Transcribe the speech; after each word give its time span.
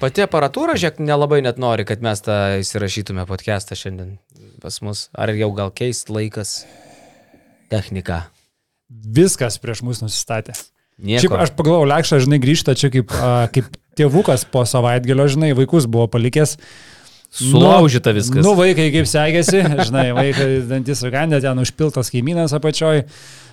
Pati 0.00 0.22
aparatūra, 0.24 0.78
žiūrėk, 0.80 1.02
nelabai 1.04 1.42
net 1.44 1.58
nori, 1.60 1.84
kad 1.84 2.00
mes 2.00 2.22
tą 2.24 2.36
įsirašytume 2.62 3.26
podcastą 3.28 3.76
šiandien 3.76 4.14
pas 4.62 4.78
mus. 4.80 5.08
Ar 5.12 5.32
jau 5.36 5.50
gal 5.56 5.72
keist 5.76 6.08
laikas 6.08 6.62
techniką? 7.72 8.22
Viskas 8.88 9.58
prieš 9.60 9.82
mus 9.84 10.00
nusistatė. 10.00 10.56
Nieko. 11.00 11.26
Šiaip 11.26 11.36
aš 11.36 11.52
pagalvojau, 11.56 11.88
Lekšas, 11.92 12.24
žinai, 12.24 12.38
grįžta 12.40 12.74
čia 12.80 12.88
kaip, 12.92 13.12
a, 13.12 13.50
kaip 13.52 13.68
tėvukas 14.00 14.46
po 14.48 14.64
savaitgalio, 14.68 15.28
žinai, 15.32 15.52
vaikus 15.58 15.84
buvo 15.88 16.08
palikęs. 16.12 16.56
Sulaužyta 17.30 18.16
viskas. 18.16 18.40
Nu, 18.44 18.56
vaikai 18.58 18.88
kaip 18.96 19.08
sekėsi, 19.08 19.60
žinai, 19.84 20.08
vaikai 20.16 20.48
dantis 20.68 21.04
sugandė, 21.04 21.42
ten 21.44 21.60
užpiltas 21.60 22.08
kaimynas 22.12 22.56
apačioj, 22.56 23.04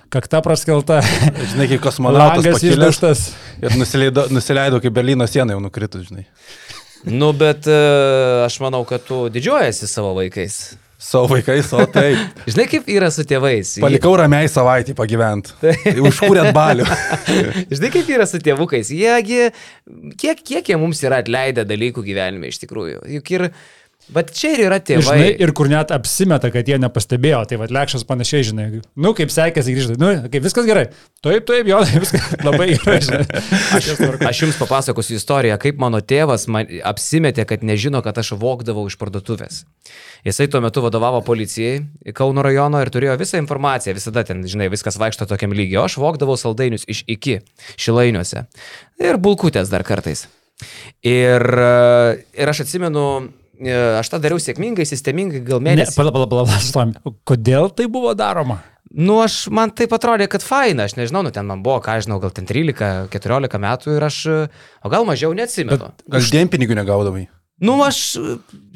kakta 0.10 0.42
praskelta, 0.46 1.02
Žinai, 1.52 1.70
kaip 1.74 1.84
kosmonautas 1.84 2.46
langas 2.46 2.66
išdaštas. 2.66 3.28
ir 3.62 3.78
nusileido, 3.80 4.28
nusileido 4.34 4.82
kaip 4.84 4.96
Berlyno 4.96 5.28
siena 5.30 5.56
jau 5.56 5.62
nukritus, 5.64 6.08
žinai. 6.10 6.28
Nu, 7.08 7.32
bet 7.38 7.68
e, 7.70 7.78
aš 8.46 8.58
manau, 8.64 8.82
kad 8.88 9.04
tu 9.06 9.28
didžiuojasi 9.32 9.88
savo 9.90 10.16
vaikais. 10.18 10.78
Savo 10.98 11.28
vaikais, 11.30 11.70
o 11.78 11.84
taip. 11.94 12.18
Žinai, 12.50 12.64
kaip 12.72 12.88
yra 12.90 13.12
su 13.14 13.22
tėvais. 13.30 13.76
Palikau 13.84 14.16
ramiai 14.18 14.50
savaitį 14.50 14.96
pagyventi. 14.98 15.54
Užkūrėt 16.02 16.50
balių. 16.58 16.88
Žinai, 17.76 17.92
kaip 17.94 18.10
yra 18.16 18.26
su 18.26 18.42
tėvukais. 18.42 18.90
Jiegi, 18.98 19.52
kiek, 20.18 20.42
kiek 20.42 20.72
jie 20.74 20.80
mums 20.82 21.04
yra 21.06 21.22
atleidę 21.22 21.68
dalykų 21.70 22.02
gyvenime 22.08 22.50
iš 22.50 22.58
tikrųjų. 22.64 23.04
Juk 23.14 23.30
ir, 23.36 23.46
bet 24.14 24.32
čia 24.36 24.54
ir 24.56 24.64
yra 24.68 24.80
tėvai. 24.84 25.04
žinai, 25.04 25.30
ir 25.44 25.52
kur 25.58 25.70
net 25.72 25.92
apsimeta, 25.96 26.52
kad 26.54 26.68
jie 26.68 26.78
nepastebėjo, 26.82 27.42
tai 27.50 27.60
vad 27.62 27.74
Lekšas 27.76 28.06
panašiai, 28.08 28.46
žinai, 28.50 28.68
nu, 28.96 29.14
kaip 29.18 29.34
sekėsi 29.34 29.76
grįžti, 29.76 29.98
nu, 30.02 30.12
kaip 30.32 30.46
viskas 30.46 30.68
gerai. 30.70 30.86
Taip, 31.26 31.48
taip, 31.50 31.68
jo, 31.70 31.82
viskas 32.04 32.30
labai 32.46 32.70
gerai, 32.74 32.98
žinai. 33.04 33.26
Aš, 33.78 33.90
aš 34.30 34.44
jums 34.46 34.60
papasakosiu 34.62 35.18
istoriją, 35.20 35.58
kaip 35.62 35.82
mano 35.82 36.02
tėvas 36.02 36.48
man 36.52 36.70
apsimetė, 36.88 37.48
kad 37.50 37.66
nežino, 37.68 38.04
kad 38.06 38.18
aš 38.22 38.36
vokdavau 38.40 38.88
iš 38.88 38.98
parduotuvės. 39.02 39.64
Jisai 40.28 40.48
tuo 40.52 40.60
metu 40.64 40.82
vadovavo 40.84 41.22
policijai 41.24 42.14
Kauno 42.18 42.44
rajono 42.44 42.80
ir 42.82 42.90
turėjo 42.92 43.16
visą 43.20 43.40
informaciją, 43.42 43.96
visada 43.98 44.24
ten, 44.28 44.42
žinai, 44.48 44.70
viskas 44.74 44.98
vaikšto 45.00 45.28
tokiam 45.30 45.54
lygiu. 45.56 45.82
Aš 45.84 46.00
vokdavau 46.02 46.38
saldainius 46.40 46.88
iš 46.90 47.04
iki 47.08 47.40
šilainiuose. 47.80 48.48
Ir 49.04 49.20
bulkutės 49.22 49.72
dar 49.72 49.86
kartais. 49.88 50.26
Ir, 51.06 51.44
ir 52.34 52.50
aš 52.50 52.64
atsimenu, 52.66 53.04
aš 54.02 54.10
tą 54.14 54.20
dariau 54.24 54.40
sėkmingai, 54.42 54.86
sistemingai, 54.88 55.42
gal 55.46 55.62
Ne, 55.62 55.72
mėnesį. 55.74 55.96
pala, 55.98 56.14
pala, 56.14 56.28
pala, 56.30 56.46
stovim. 56.64 56.96
Kodėl 57.28 57.70
tai 57.74 57.88
buvo 57.92 58.14
daroma? 58.18 58.62
Nu, 58.88 59.18
aš, 59.20 59.50
man 59.52 59.74
taip 59.76 59.92
atrodė, 59.98 60.30
kad 60.32 60.42
faina, 60.46 60.86
aš 60.88 60.96
nežinau, 60.96 61.26
nu 61.26 61.32
ten 61.36 61.46
man 61.46 61.60
buvo, 61.66 61.82
ką 61.84 61.98
aš 61.98 62.06
žinau, 62.08 62.22
gal 62.24 62.32
ten 62.32 62.48
13-14 62.48 63.60
metų 63.60 63.98
ir 63.98 64.06
aš, 64.08 64.20
o 64.80 64.92
gal 64.94 65.04
mažiau 65.10 65.34
neatsimenu. 65.36 65.92
Gal 66.08 66.30
dienpinigių 66.32 66.78
negaudavai? 66.80 67.26
Nu, 67.60 67.76
aš 67.84 68.16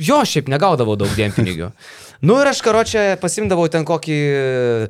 jo 0.02 0.20
šiaip 0.26 0.50
negaudavau 0.52 0.98
daug 1.00 1.12
dienpinigių. 1.18 1.72
Nu 2.22 2.36
ir 2.38 2.46
aš 2.52 2.60
karočią 2.62 3.16
pasimdavau 3.18 3.64
ten 3.74 3.82
kokį 3.82 4.16
e, 4.30 4.90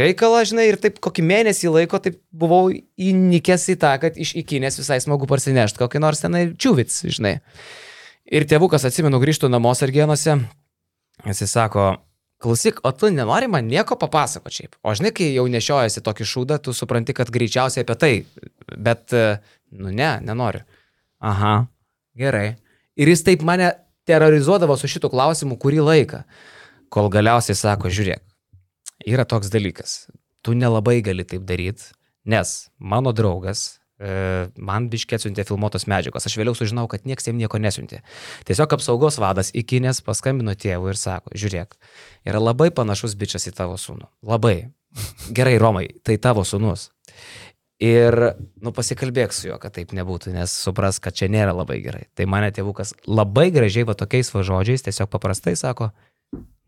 reikalą, 0.00 0.38
žinai, 0.48 0.70
ir 0.70 0.78
taip 0.80 0.96
kokį 1.04 1.20
mėnesį 1.20 1.68
laiko 1.74 2.00
taip 2.00 2.16
buvau 2.32 2.70
įnikęs 2.72 3.66
į 3.74 3.76
tą, 3.82 3.90
kad 4.00 4.16
iš 4.16 4.32
įkinės 4.40 4.80
visai 4.80 4.96
smagu 5.04 5.28
parsinešti 5.28 5.82
kokį 5.82 6.00
nors 6.00 6.24
tenai 6.24 6.46
čiūvits, 6.56 7.02
žinai. 7.12 7.34
Ir 8.24 8.46
tėvukas, 8.48 8.86
atsimenu, 8.88 9.20
grįžtų 9.20 9.50
namo 9.52 9.74
sargienuose, 9.76 10.38
jis 11.28 11.44
sako, 11.50 11.90
klausyk, 12.40 12.80
o 12.84 12.92
tu 12.96 13.10
nenori 13.12 13.50
man 13.52 13.68
nieko 13.68 13.98
papasako 14.00 14.52
šiaip. 14.52 14.78
O 14.80 14.94
žinai, 14.96 15.12
kai 15.16 15.28
jau 15.34 15.44
nešiojasi 15.50 16.02
tokį 16.04 16.26
šūdą, 16.30 16.58
tu 16.64 16.72
supranti, 16.76 17.12
kad 17.16 17.32
greičiausiai 17.32 17.84
apie 17.84 17.96
tai, 18.00 18.12
bet, 18.76 19.12
nu 19.76 19.92
ne, 19.92 20.10
nenoriu. 20.24 20.64
Aha, 21.24 21.54
gerai. 22.16 22.54
Ir 22.96 23.12
jis 23.12 23.24
taip 23.26 23.44
mane 23.44 23.74
terrorizuodavo 24.08 24.76
su 24.80 24.88
šitų 24.90 25.12
klausimų 25.12 25.60
kurį 25.60 25.84
laiką, 25.84 26.24
kol 26.92 27.12
galiausiai 27.12 27.56
sako, 27.58 27.92
žiūrėk, 27.92 28.24
yra 29.08 29.28
toks 29.28 29.52
dalykas, 29.52 30.06
tu 30.44 30.56
nelabai 30.56 31.00
gali 31.04 31.24
taip 31.28 31.44
daryti, 31.48 31.92
nes 32.24 32.56
mano 32.78 33.12
draugas 33.16 33.82
man 33.98 34.88
biškė 34.90 35.18
atsiuntė 35.18 35.44
filmuotos 35.46 35.86
medžiagos. 35.90 36.26
Aš 36.26 36.36
vėliau 36.40 36.56
sužinau, 36.58 36.86
kad 36.90 37.06
niekas 37.06 37.28
jam 37.28 37.38
nieko 37.38 37.60
nesiuntė. 37.62 38.02
Tiesiog 38.48 38.74
apsaugos 38.76 39.20
vadas 39.22 39.52
įkinės 39.54 40.02
paskambino 40.04 40.56
tėvui 40.58 40.92
ir 40.92 40.98
sako, 40.98 41.34
žiūrėk, 41.38 41.76
yra 42.26 42.42
labai 42.42 42.70
panašus 42.74 43.14
bičias 43.18 43.46
į 43.50 43.54
tavo 43.60 43.78
sūnų. 43.78 44.10
Labai. 44.26 44.56
Gerai, 45.34 45.56
Romai, 45.62 45.88
tai 46.06 46.18
tavo 46.22 46.42
sūnus. 46.46 46.90
Ir, 47.82 48.14
nu, 48.62 48.70
pasikalbėk 48.74 49.34
su 49.34 49.48
juo, 49.48 49.56
kad 49.60 49.74
taip 49.74 49.90
nebūtų, 49.96 50.30
nes 50.34 50.52
supras, 50.64 51.00
kad 51.02 51.16
čia 51.18 51.26
nėra 51.30 51.54
labai 51.54 51.80
gerai. 51.82 52.04
Tai 52.14 52.26
mane 52.30 52.52
tėvukas 52.54 52.94
labai 53.06 53.48
gražiai 53.54 53.86
va 53.88 53.96
tokiais 53.98 54.30
va 54.30 54.44
žodžiais 54.46 54.86
tiesiog 54.86 55.10
paprastai 55.10 55.56
sako, 55.58 55.90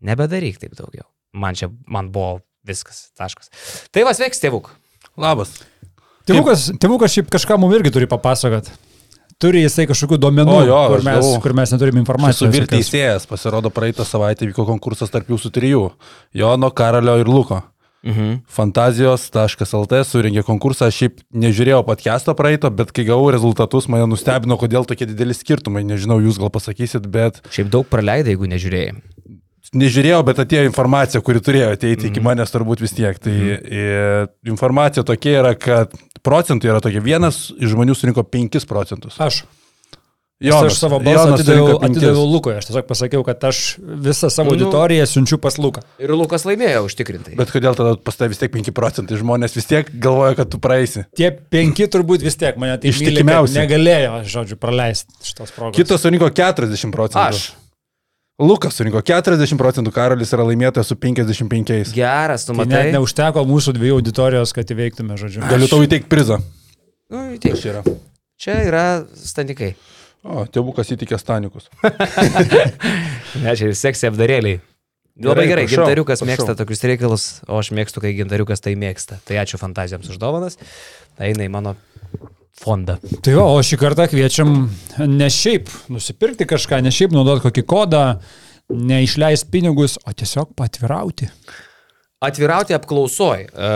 nebedaryk 0.03 0.59
taip 0.61 0.75
daugiau. 0.77 1.07
Man 1.33 1.55
čia, 1.55 1.71
man 1.87 2.11
buvo 2.11 2.41
viskas, 2.67 3.07
taškas. 3.17 3.51
Tai 3.95 4.03
vas 4.07 4.19
veiks 4.19 4.43
tėvuk. 4.43 4.69
Labas. 5.17 5.55
Tėvukas, 6.27 6.67
tėvukas 6.81 7.13
šiaip 7.15 7.29
kažką 7.33 7.57
mums 7.61 7.77
irgi 7.79 7.93
turi 7.95 8.07
papasakot. 8.11 8.69
Turi 9.37 9.61
jisai 9.61 9.85
kažkokių 9.85 10.17
duomenų, 10.17 10.49
O, 10.49 10.61
jo, 10.65 10.77
kur, 10.89 11.03
mes, 11.05 11.19
gavau. 11.21 11.39
kur 11.43 11.53
mes 11.53 11.71
neturime 11.71 12.01
informacijos. 12.01 12.47
esu 12.49 12.53
vyr 12.55 12.65
teisėjas, 12.71 13.27
pasirodo 13.29 13.69
praeitą 13.69 14.01
savaitę 14.07 14.47
vyko 14.49 14.65
konkursas 14.65 15.11
tarp 15.13 15.27
jūsų 15.29 15.51
trijų- 15.53 15.83
Jono, 16.41 16.71
Karalio 16.73 17.19
ir 17.21 17.27
Luko. 17.29 17.61
Mhm. 18.07 18.41
Fantazijos.lt 18.49 19.93
suringė 20.07 20.43
konkursą, 20.45 20.87
aš 20.87 20.97
šiaip 21.01 21.19
nežiūrėjau 21.33 21.83
podcast'o 21.85 22.33
praeito, 22.37 22.69
bet 22.73 22.91
kai 22.95 23.03
gavau 23.07 23.29
rezultatus, 23.33 23.87
mane 23.89 24.07
nustebino, 24.09 24.57
kodėl 24.57 24.85
tokie 24.87 25.05
dideli 25.09 25.33
skirtumai, 25.35 25.83
nežinau, 25.83 26.19
jūs 26.23 26.39
gal 26.39 26.49
pasakysit, 26.53 27.05
bet 27.11 27.41
Šiaip 27.51 27.69
daug 27.73 27.85
praleidai, 27.89 28.33
jeigu 28.35 28.47
nežiūrėjai. 28.47 28.95
nežiūrėjau, 29.75 30.21
bet 30.23 30.37
atėjo 30.39 30.63
informacija, 30.69 31.19
kuri 31.21 31.41
turėjo 31.43 31.73
ateiti 31.75 32.07
iki 32.07 32.21
manęs 32.23 32.53
turbūt 32.53 32.79
vis 32.79 32.93
tiek. 32.95 33.17
Tai 33.19 33.33
e, 33.35 34.27
informacija 34.47 35.03
tokia 35.03 35.41
yra, 35.41 35.51
kad 35.59 35.91
procentai 36.23 36.71
yra 36.71 36.81
tokie, 36.83 37.01
vienas 37.03 37.47
iš 37.57 37.73
žmonių 37.75 37.95
surinko 37.97 38.23
5 38.23 38.65
procentus. 38.69 39.19
Aš. 39.21 39.43
Jonas, 40.37 40.75
aš 40.75 40.79
savo 40.83 40.99
balsą 41.01 41.31
atidaviau, 41.33 41.79
atidaviau 41.81 42.25
Lukui. 42.29 42.51
Aš 42.59 42.67
tiesiog 42.69 42.85
pasakiau, 42.85 43.23
kad 43.25 43.41
aš 43.49 43.61
visą 44.05 44.29
savo 44.29 44.51
Nu. 44.53 44.59
auditoriją 44.59 45.07
siunčiu 45.09 45.39
pas 45.41 45.57
Luką. 45.57 45.81
Ir 45.97 46.13
Lukas 46.13 46.45
laimėjo 46.45 46.83
užtikrintai. 46.85 47.33
Bet 47.39 47.49
kodėl 47.49 47.73
tada 47.73 47.95
pas 47.97 48.13
tavai 48.19 48.29
vis 48.35 48.37
tiek 48.43 48.53
5 48.53 48.69
procentai 48.77 49.17
žmonės 49.17 49.55
vis 49.57 49.65
tiek 49.65 49.89
galvoja, 49.97 50.35
kad 50.37 50.51
tu 50.53 50.59
praeisi. 50.61 51.07
Tie 51.17 51.31
penki 51.33 51.87
turbūt 51.89 52.21
vis 52.21 52.37
tiek 52.37 52.53
mane 52.61 52.77
tai 52.77 52.91
Ištikimiausi. 52.93 53.57
negalėjo, 53.57 54.19
žodžiu, 54.29 54.59
praleisti 54.61 55.09
šitos 55.25 55.55
progos. 55.57 55.73
Kitas 55.79 56.05
surinko 56.05 56.29
40 56.29 56.93
procentų. 56.93 57.17
Aš. 57.33 57.47
Lukas 58.37 58.75
surinko 58.77 59.01
40 59.01 59.57
procentų, 59.57 59.89
Karolis 59.95 60.29
yra 60.35 60.43
laimėtojas 60.45 60.91
su 60.91 60.95
55. 61.01 61.93
Geras, 61.95 62.43
tu 62.45 62.53
Tai 62.53 62.59
matai. 62.59 62.83
net 62.85 62.93
neužteko 62.93 63.41
mūsų 63.49 63.73
dviejų 63.79 63.95
auditorijos, 63.97 64.53
kad 64.53 64.69
įveiktume, 64.75 65.17
žodžiu. 65.17 65.41
Galiu 65.49 65.69
tau 65.71 65.79
įteikti 65.81 66.05
prizą. 66.11 66.37
Nu, 67.09 67.23
įteik. 67.33 67.57
yra. 67.65 67.81
Čia 68.37 68.59
yra 68.67 68.83
stanikai. 69.17 69.71
O, 70.27 70.43
tėvukas 70.45 70.91
įtikė 70.93 71.17
stanikus. 71.21 71.69
Ne, 73.37 73.51
čia 73.59 73.67
ir 73.69 73.75
seksy 73.77 74.07
apdarėliai. 74.07 74.61
Labai 75.17 75.43
Gerai, 75.43 75.47
gerai, 75.49 75.63
prašau, 75.65 75.81
gintariukas 75.83 76.21
prašau. 76.21 76.29
mėgsta 76.29 76.53
tokius 76.57 76.81
reikalus, 76.87 77.23
o 77.49 77.57
aš 77.59 77.69
mėgstu, 77.75 78.01
kai 78.01 78.13
gintariukas 78.17 78.61
tai 78.63 78.73
mėgsta. 78.79 79.17
Tai 79.27 79.37
ačiū 79.41 79.57
fantazijoms 79.61 80.09
už 80.13 80.17
dovanas. 80.21 80.55
Tai 81.17 81.27
eina 81.31 81.45
į 81.45 81.51
mano 81.53 81.73
fondą. 82.57 82.97
Tai 83.23 83.35
jo, 83.35 83.45
o 83.53 83.61
šį 83.63 83.79
kartą 83.81 84.07
kviečiam 84.11 84.57
ne 85.09 85.29
šiaip 85.33 85.69
nusipirkti 85.93 86.47
kažką, 86.49 86.81
ne 86.83 86.93
šiaip 86.93 87.15
naudoti 87.15 87.45
kokį 87.47 87.63
kodą, 87.69 88.03
neišleisti 88.73 89.51
pinigus, 89.53 89.97
o 90.03 90.13
tiesiog 90.13 90.51
patvirauti. 90.57 91.29
Atvirauti 92.27 92.73
apklausoj. 92.73 93.43
E, 93.45 93.67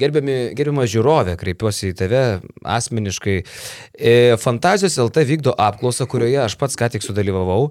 Gerbiami, 0.00 0.36
gerbiama 0.56 0.86
žiūrovė, 0.88 1.34
kreipiuosi 1.36 1.90
į 1.90 1.96
tave 1.98 2.22
asmeniškai. 2.64 3.34
E, 3.92 4.14
Fantazijos 4.40 4.96
LT 5.04 5.26
vykdo 5.28 5.52
apklausą, 5.60 6.08
kurioje 6.08 6.40
aš 6.46 6.56
pats 6.60 6.80
ką 6.80 6.88
tik 6.94 7.04
sudalyvavau. 7.04 7.68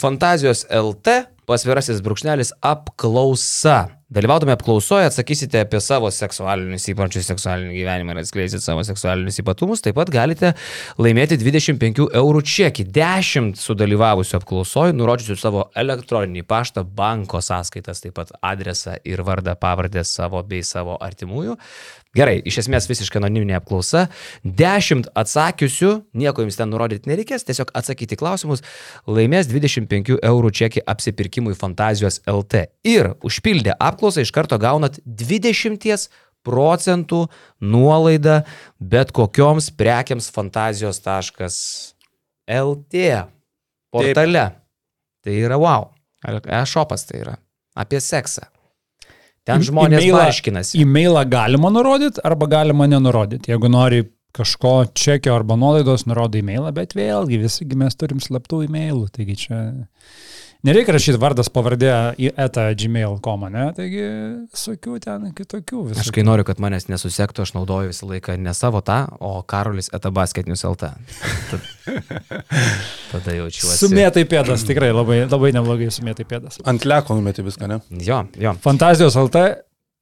Fantazijos 0.00 0.64
LT 0.74 1.20
pasvirasis 1.48 2.02
brūkšnelis 2.04 2.54
apklausa. 2.64 3.84
Dalyvaudami 4.14 4.52
apklausoje 4.54 5.08
atsakysite 5.08 5.58
apie 5.64 5.80
savo 5.82 6.10
seksualinius 6.12 6.84
įpročius, 6.92 7.26
seksualinį 7.32 7.72
gyvenimą 7.74 8.14
ir 8.14 8.20
atskleisit 8.20 8.62
savo 8.62 8.84
seksualinius 8.86 9.40
ypatumus. 9.42 9.82
Taip 9.82 9.96
pat 9.98 10.12
galite 10.12 10.52
laimėti 11.00 11.38
25 11.40 12.06
eurų 12.20 12.44
čekį. 12.46 12.86
10 12.94 13.58
sudalyvavusių 13.58 14.38
apklausoje 14.38 14.94
nurodžiusių 14.94 15.38
savo 15.40 15.66
elektroninį 15.74 16.44
paštą, 16.46 16.84
banko 16.84 17.42
sąskaitas, 17.42 18.04
taip 18.04 18.14
pat 18.20 18.30
adresą 18.44 19.00
ir 19.02 19.24
vardą, 19.26 19.56
pavardę 19.58 20.04
savo 20.06 20.44
bei 20.46 20.62
savo 20.62 21.00
artimųjų. 21.02 21.58
Gerai, 22.14 22.36
iš 22.46 22.60
esmės 22.62 22.86
visiškai 22.90 23.18
anoniminė 23.18 23.56
apklausa. 23.58 24.06
10 24.44 25.08
atsakiusių, 25.18 25.90
nieko 26.14 26.44
jums 26.44 26.58
ten 26.60 26.70
nurodyti 26.70 27.10
nereikės, 27.10 27.46
tiesiog 27.48 27.72
atsakyti 27.74 28.18
klausimus, 28.20 28.62
laimės 29.10 29.50
25 29.50 30.20
eurų 30.20 30.52
čekį 30.60 30.84
apsipirkimui 30.94 31.56
Fantazijos 31.58 32.20
LT. 32.30 32.68
Ir 32.86 33.14
užpildę 33.26 33.74
apklausą 33.82 34.22
iš 34.22 34.30
karto 34.34 34.60
gaunat 34.62 35.00
20 35.04 36.06
procentų 36.44 37.24
nuolaidą 37.64 38.42
bet 38.78 39.12
kokioms 39.16 39.70
prekiams 39.74 40.30
fantazijos.lt. 40.34 41.94
LT 42.44 42.94
portale. 43.90 44.48
Tai 45.24 45.36
yra 45.40 45.56
wow. 45.58 45.88
E-shopas 46.24 47.06
tai 47.08 47.22
yra. 47.24 47.38
Apie 47.74 48.00
seksą. 48.00 48.53
Ten 49.44 49.60
žmonės 49.64 50.00
e-mailą- 50.00 50.22
barškinasi. 50.24 50.80
E-mailą 50.80 51.24
galima 51.28 51.70
nurodyti 51.70 52.22
arba 52.24 52.46
galima 52.48 52.86
nenurodyti. 52.88 53.52
Jeigu 53.52 53.68
nori 53.68 54.04
kažko 54.34 54.86
čekio 54.98 55.34
arba 55.36 55.56
nuolaidos, 55.60 56.06
nurodo 56.10 56.38
e-mailą, 56.40 56.72
bet 56.74 56.94
vėlgi 56.96 57.38
visigi 57.44 57.76
mes 57.78 57.94
turim 57.94 58.18
slaptų 58.24 58.64
e-mailų. 58.66 59.08
Taigi 59.14 59.36
čia 59.44 59.58
nereikia 60.64 60.94
rašyti 60.96 61.20
vardas 61.20 61.50
pavardė 61.52 61.90
į 62.20 62.30
eta 62.40 62.66
gmail.com, 62.80 63.44
ne? 63.52 63.66
Taigi 63.76 64.02
visokių 64.54 64.96
ten 65.04 65.26
kitokių 65.36 65.82
Aš 65.92 65.98
visų. 66.00 66.14
kai 66.16 66.24
noriu, 66.26 66.46
kad 66.48 66.60
manęs 66.62 66.88
nesusektų, 66.90 67.44
aš 67.46 67.52
naudoju 67.56 67.92
visą 67.92 68.08
laiką 68.10 68.36
ne 68.40 68.54
savo 68.56 68.80
tą, 68.84 68.98
o 69.20 69.34
Karolis 69.42 69.90
etabasketinius 69.96 70.64
LT. 70.70 70.90
Tad- 71.50 71.68
Tada 73.12 73.36
jaučiuosi. 73.36 73.76
Sumėtai 73.84 74.24
pėdas, 74.30 74.64
tikrai 74.66 74.90
labai, 74.94 75.22
labai 75.28 75.52
neblogai 75.56 75.90
sumėtai 75.94 76.26
pėdas. 76.28 76.58
Ant 76.68 76.86
leko 76.88 77.16
numeti 77.18 77.44
viską, 77.46 77.68
ne? 77.70 77.80
Jo, 78.04 78.24
jo. 78.40 78.54
Fantazijos 78.64 79.16
LT 79.20 79.44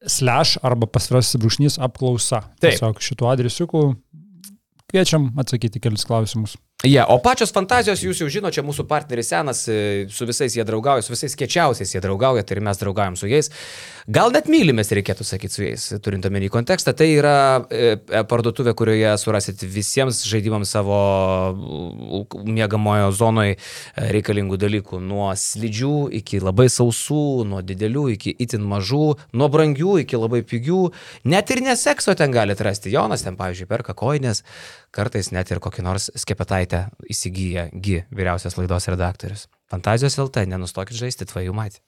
slash 0.06 0.56
arba 0.66 0.86
pasvirasis 0.90 1.38
brūšnys 1.42 1.76
apklausa. 1.82 2.42
Taip. 2.58 2.72
Tiesiog 2.72 3.02
šituo 3.04 3.28
adresiuku 3.30 3.82
kviečiam 4.92 5.30
atsakyti 5.40 5.80
kelis 5.80 6.02
klausimus. 6.08 6.56
Jie, 6.82 6.96
yeah, 6.96 7.06
o 7.06 7.20
pačios 7.22 7.52
fantazijos, 7.54 8.00
jūs 8.02 8.24
jau 8.24 8.26
žinote, 8.26 8.56
čia 8.56 8.62
mūsų 8.66 8.88
partneris 8.90 9.28
senas, 9.30 9.60
e, 9.70 10.08
su 10.10 10.26
visais 10.26 10.56
jie 10.56 10.64
draugauja, 10.66 11.04
su 11.06 11.12
visais 11.12 11.36
kečiausiais 11.38 11.92
jie 11.94 12.00
draugauja, 12.02 12.42
tai 12.42 12.56
ir 12.56 12.60
mes 12.66 12.80
draugaujam 12.80 13.14
su 13.14 13.30
jais. 13.30 13.52
Gal 14.10 14.32
net 14.34 14.48
mylimės, 14.50 14.90
reikėtų 14.90 15.22
sakyti 15.22 15.54
su 15.54 15.62
jais, 15.62 15.84
turint 16.02 16.26
omeny 16.26 16.48
kontekstą. 16.50 16.90
Tai 16.98 17.06
yra 17.06 17.36
e, 17.70 17.92
e, 18.02 18.24
parduotuvė, 18.26 18.74
kurioje 18.74 19.12
surasit 19.22 19.62
visiems 19.62 20.24
žaidimams 20.26 20.74
savo 20.74 20.98
miegamojo 22.50 23.12
zonoje 23.14 23.60
reikalingų 23.94 24.58
dalykų. 24.58 24.98
Nuo 25.06 25.30
slidžių 25.38 26.08
iki 26.18 26.42
labai 26.42 26.66
sausų, 26.66 27.46
nuo 27.46 27.62
didelių 27.62 28.08
iki 28.16 28.34
itin 28.42 28.66
mažų, 28.66 29.04
nuo 29.38 29.50
brangių 29.54 30.00
iki 30.02 30.18
labai 30.18 30.42
pigių. 30.42 30.82
Net 31.30 31.54
ir 31.54 31.62
nesekso 31.62 32.18
ten 32.18 32.34
galite 32.34 32.66
rasti. 32.66 32.90
Jonas 32.90 33.22
ten, 33.22 33.38
pavyzdžiui, 33.38 33.70
perka 33.70 33.94
koinės, 33.94 34.42
kartais 34.92 35.32
net 35.32 35.50
ir 35.50 35.60
kokį 35.62 35.84
nors 35.86 36.10
skepetaitę 36.18 36.84
įsigyja 37.10 37.68
Gi, 37.72 38.02
vyriausias 38.12 38.58
laidos 38.58 38.88
redaktorius. 38.92 39.46
Fantazijos 39.72 40.18
LT, 40.20 40.44
nenustokit 40.52 40.98
žaisti, 40.98 41.28
tvajų 41.28 41.56
matį. 41.56 41.80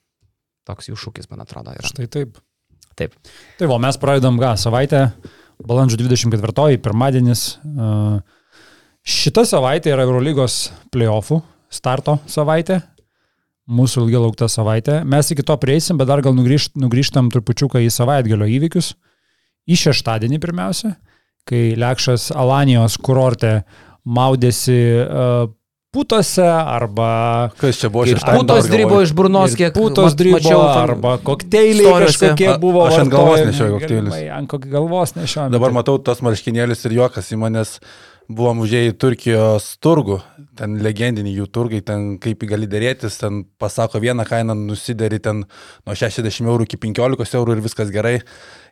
Toks 0.65 0.89
jų 0.89 0.97
šūkis, 0.97 1.29
man 1.29 1.45
atrodo, 1.45 1.75
yra. 1.77 1.89
Štai 1.91 2.09
taip. 2.09 2.39
Taip. 2.97 3.17
Tai 3.59 3.69
va, 3.69 3.77
mes 3.83 3.99
pradedam 4.01 4.39
ką, 4.41 4.55
savaitę, 4.61 5.09
balandžio 5.67 5.99
24, 6.01 6.79
pirmadienis. 6.83 7.43
Šita 9.05 9.45
savaitė 9.45 9.93
yra 9.93 10.07
Eurolygos 10.07 10.71
playoffų 10.95 11.43
starto 11.75 12.17
savaitė. 12.31 12.81
Mūsų 13.65 14.05
ilgai 14.05 14.21
laukta 14.21 14.49
savaitė. 14.49 14.99
Mes 15.09 15.31
iki 15.33 15.45
to 15.45 15.57
prieisim, 15.61 15.97
bet 16.01 16.09
dar 16.09 16.21
gal 16.25 16.35
nugrįžt, 16.37 16.75
nugrįžtam 16.81 17.31
trupučiuką 17.33 17.81
į 17.81 17.91
savaitgalio 17.93 18.49
įvykius. 18.59 18.93
Į 19.65 19.79
šeštadienį 19.81 20.41
pirmiausia, 20.43 20.95
kai 21.49 21.75
Lekšas 21.81 22.31
Alanijos 22.35 22.97
kurorte 23.05 23.63
maudėsi 24.05 24.79
uh, 25.03 25.51
putose 25.95 26.45
arba 26.45 27.51
Kas 27.61 27.79
čia 27.79 27.91
buvo 27.93 28.07
šeštadienį? 28.09 28.41
putos 28.43 28.71
drybo 28.71 29.03
iš 29.05 29.13
burnos, 29.17 29.55
kiek 29.59 29.77
putos 29.77 30.17
drybo 30.19 30.41
mačiau 30.41 30.65
arba 30.65 31.19
kokteiliai 31.23 31.87
storiuose. 31.87 32.19
kažkokie 32.19 32.57
buvo. 32.63 32.87
aš 32.89 33.05
ant 33.05 33.13
galvos 33.13 33.45
nešioju 33.51 33.77
kokteilius. 33.79 34.17
Ant 34.39 34.57
galvos 34.73 35.15
nešiojame. 35.19 35.55
Dabar 35.55 35.77
matau 35.77 36.01
tos 36.03 36.25
marškinėlius 36.27 36.85
ir 36.89 36.99
juokas 36.99 37.31
į 37.31 37.41
manęs. 37.45 37.79
Buvom 38.25 38.63
užėjai 38.65 38.89
į 38.89 38.93
Turkijos 38.97 39.65
turgų, 39.85 40.15
ten 40.57 40.79
legendiniai 40.81 41.35
jų 41.37 41.45
turgai, 41.53 41.83
ten 41.85 42.15
kaip 42.17 42.41
gali 42.49 42.65
dėrėtis, 42.65 43.19
ten 43.21 43.43
pasako 43.61 44.01
vieną 44.01 44.25
kainą, 44.25 44.57
nusideri 44.57 45.19
ten 45.21 45.43
nuo 45.45 45.93
60 45.93 46.49
eurų 46.49 46.65
iki 46.65 46.81
15 46.87 47.37
eurų 47.37 47.59
ir 47.59 47.61
viskas 47.67 47.93
gerai. 47.93 48.23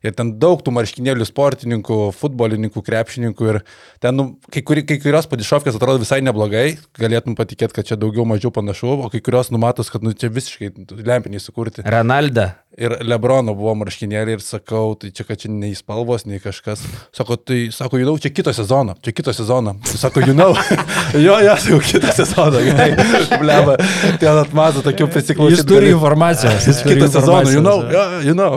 Ir 0.02 0.14
ten 0.18 0.32
daug 0.42 0.62
tų 0.64 0.74
marškinėlių 0.74 1.26
sportininkų, 1.28 1.98
futbolininkų, 2.18 2.82
krepšininkų 2.82 3.50
ir 3.52 3.60
ten 4.02 4.18
nu, 4.18 4.26
kai, 4.50 4.64
kuri, 4.66 4.82
kai 4.86 4.98
kurios 5.02 5.28
padišovkės 5.30 5.78
atrodo 5.78 6.02
visai 6.02 6.18
neblogai, 6.26 6.78
galėtum 6.98 7.36
patikėti, 7.38 7.76
kad 7.76 7.86
čia 7.92 7.98
daugiau 8.00 8.26
mažiau 8.26 8.50
panašu, 8.54 8.96
o 9.06 9.12
kai 9.12 9.22
kurios 9.22 9.52
numatos, 9.54 9.92
kad 9.94 10.02
nu, 10.02 10.10
čia 10.10 10.32
visiškai 10.32 10.72
lempiniai 11.06 11.42
sukurti. 11.42 11.86
Renalda. 11.86 12.50
Ir 12.72 12.94
Lebrono 13.04 13.52
buvo 13.52 13.74
marškinėliai 13.82 14.38
ir 14.38 14.42
sakau, 14.42 14.94
tai 14.96 15.10
čia, 15.12 15.26
kad 15.28 15.38
čia 15.42 15.50
nei 15.52 15.74
spalvos, 15.76 16.24
nei 16.24 16.40
kažkas. 16.40 16.80
Sako, 17.12 17.36
tai, 17.36 17.66
sako, 17.74 18.00
žinau, 18.00 18.16
čia 18.16 18.32
kito 18.32 18.54
sezono, 18.56 18.96
čia 19.04 19.12
kito 19.12 19.34
sezono. 19.36 19.76
Sako, 19.84 20.24
žinau, 20.24 20.50
jo, 21.26 21.36
jo, 21.44 21.56
jau 21.68 21.80
kitą 21.84 22.16
sezoną, 22.16 22.64
gerai. 22.64 22.90
Bleba, 23.44 23.76
ten 24.16 24.40
atmato 24.40 24.80
tokių 24.88 25.12
prisiklausymų. 25.12 25.58
Jis 25.60 25.68
turi 25.68 25.92
informacijos. 25.92 26.70
Jis 26.72 26.80
turi 26.80 26.96
Kitą 26.96 27.12
sezoną, 27.20 27.44
žinau, 27.52 27.80
jo, 27.92 28.06
žinau. 28.24 28.54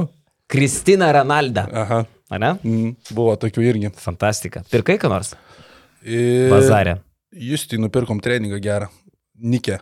Kristina 0.51 1.11
Renalda. 1.15 1.65
Aha, 1.73 2.03
Ar 2.33 2.41
ne? 2.41 2.51
mm, 2.65 2.93
buvo 3.15 3.35
tokių 3.41 3.63
irgi. 3.69 3.91
Fantastika. 4.01 4.63
Pirkai 4.71 4.97
ką 5.01 5.09
nors? 5.11 5.33
Ir... 6.05 6.47
Bazarė. 6.53 6.99
Jūs 7.35 7.65
tai 7.69 7.79
nupirkom 7.81 8.21
treningą 8.23 8.59
gerą. 8.63 8.87
Nikė. 9.41 9.79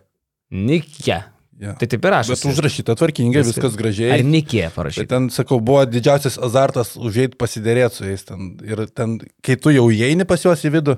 Nikė. 0.54 1.20
Ja. 1.64 1.76
Tai 1.80 1.88
taip 1.88 2.06
ir 2.10 2.16
aš. 2.18 2.32
Bet 2.34 2.46
užrašyta 2.50 2.96
tvarkingai, 2.98 3.44
Viskas. 3.44 3.60
viskas 3.60 3.76
gražiai. 3.80 4.10
Ar 4.16 4.24
Nikė 4.26 4.64
Bet 4.66 4.74
parašyta? 4.76 5.06
ten, 5.14 5.28
sakau, 5.32 5.60
buvo 5.64 5.84
didžiausias 5.88 6.40
azartas 6.44 6.96
užėjti 6.98 7.38
pasidėrėti 7.40 8.00
su 8.00 8.08
jais. 8.10 8.26
Ten. 8.28 8.50
Ir 8.66 8.82
ten, 8.90 9.20
kai 9.46 9.56
tu 9.62 9.72
jau 9.72 9.86
įeini 9.94 10.26
pas 10.28 10.42
juos 10.44 10.64
į 10.66 10.72
vidų, 10.80 10.96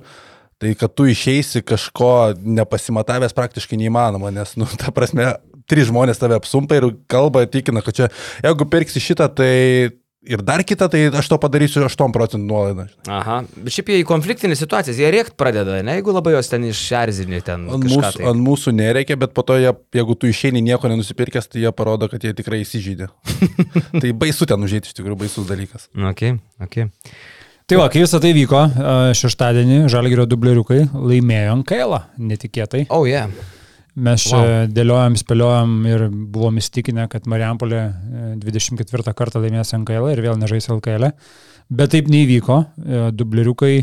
tai 0.63 0.71
kad 0.79 0.94
tu 0.95 1.06
išeisi 1.11 1.61
kažko 1.68 2.13
nepasimatavęs 2.39 3.35
praktiškai 3.35 3.77
neįmanoma, 3.83 4.31
nes, 4.33 4.56
nu, 4.57 4.65
ta 4.79 4.94
prasme, 4.95 5.33
trys 5.69 5.89
žmonės 5.91 6.21
tave 6.21 6.38
apsumpa 6.39 6.79
ir 6.79 6.89
kalba, 7.12 7.45
tikina, 7.50 7.83
kad 7.85 7.97
čia, 7.97 8.09
jeigu 8.45 8.67
pirksi 8.71 9.03
šitą, 9.03 9.29
tai 9.38 9.53
ir 10.25 10.41
dar 10.41 10.63
kitą, 10.65 10.88
tai 10.91 11.06
aš 11.13 11.29
to 11.29 11.38
padarysiu 11.41 11.83
8 11.85 12.13
procentų 12.15 12.47
nuolaidą. 12.50 12.85
Aha. 13.12 13.38
Bet 13.56 13.75
šiaip 13.75 13.91
jie 13.94 14.00
į 14.01 14.07
konfliktinį 14.09 14.57
situaciją, 14.57 14.97
jie 14.97 15.12
rėkt 15.13 15.35
pradeda, 15.39 15.77
ne? 15.85 15.97
Jeigu 16.00 16.15
labai 16.15 16.35
jos 16.35 16.50
ten 16.51 16.65
išerzini, 16.67 17.41
ten 17.45 17.67
Ant 17.69 17.85
kažką 17.85 18.01
mūsų, 18.01 18.17
tai. 18.17 18.27
ant 18.31 18.44
mūsų 18.45 18.75
nereikia, 18.75 19.19
bet 19.21 19.35
po 19.38 19.45
to, 19.45 19.59
jie, 19.62 19.71
jeigu 19.95 20.17
tu 20.19 20.29
išeini 20.31 20.63
nieko 20.65 20.91
nenusipirkęs, 20.91 21.50
tai 21.51 21.65
jie 21.65 21.73
parodo, 21.75 22.09
kad 22.11 22.25
jie 22.25 22.33
tikrai 22.38 22.63
įsižydė. 22.65 23.09
tai 24.01 24.13
baisu 24.18 24.49
ten 24.49 24.66
užėti, 24.66 24.92
iš 24.92 24.99
tikrųjų 24.99 25.21
baisus 25.25 25.49
dalykas. 25.49 25.90
Okay, 26.13 26.40
okay. 26.61 26.90
Tai 27.66 27.80
va, 27.81 27.90
kai 27.90 28.04
visą 28.04 28.19
tai 28.21 28.30
vyko, 28.37 28.59
a, 28.61 28.95
šeštadienį 29.18 29.85
Žalgirio 29.90 30.28
dubleriukai 30.30 30.83
laimėjo 30.94 31.59
Ankailą, 31.59 32.04
netikėtai. 32.21 32.85
Oh, 32.94 33.07
yeah. 33.09 33.31
Mes 33.95 34.25
čia 34.28 34.40
wow. 34.42 34.68
dėliojom, 34.75 35.16
spėliojom 35.16 35.75
ir 35.87 36.02
buvom 36.11 36.59
įstikinę, 36.59 37.07
kad 37.11 37.30
Marijampolė 37.31 37.80
e, 37.80 38.33
24 38.44 39.14
kartą 39.16 39.40
laimės 39.40 39.71
NKL 39.78 40.09
ir 40.11 40.21
vėl 40.25 40.35
nežais 40.42 40.68
LKL. 40.73 41.14
Bet 41.71 41.94
taip 41.95 42.11
neįvyko. 42.11 42.57
E, 42.59 43.02
Dubleriukai 43.16 43.78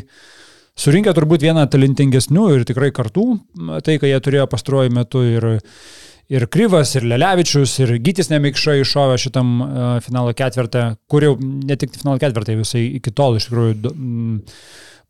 surinkę 0.77 1.15
turbūt 1.17 1.47
vieną 1.47 1.65
talentingesnių 1.73 2.45
ir 2.59 2.69
tikrai 2.69 2.93
kartų, 2.93 3.25
tai 3.87 3.97
ką 4.03 4.11
jie 4.11 4.21
turėjo 4.25 4.47
pastruoju 4.53 4.93
metu 4.93 5.25
ir, 5.25 5.49
ir 6.29 6.47
Kryvas, 6.53 6.93
ir 7.01 7.09
Lelevičius, 7.09 7.79
ir 7.81 7.97
Gytis 8.05 8.29
Nemikša 8.35 8.77
iššovė 8.83 9.19
šitam 9.23 9.59
e, 9.65 9.91
finalo 10.05 10.37
ketvirtą, 10.37 10.91
kur 11.09 11.25
jau 11.25 11.35
ne 11.41 11.81
tik 11.81 11.97
finalo 11.97 12.21
ketvirtą, 12.21 12.61
visai 12.61 12.85
iki 13.01 13.17
tol 13.17 13.41
iš 13.41 13.49
tikrųjų 13.49 13.97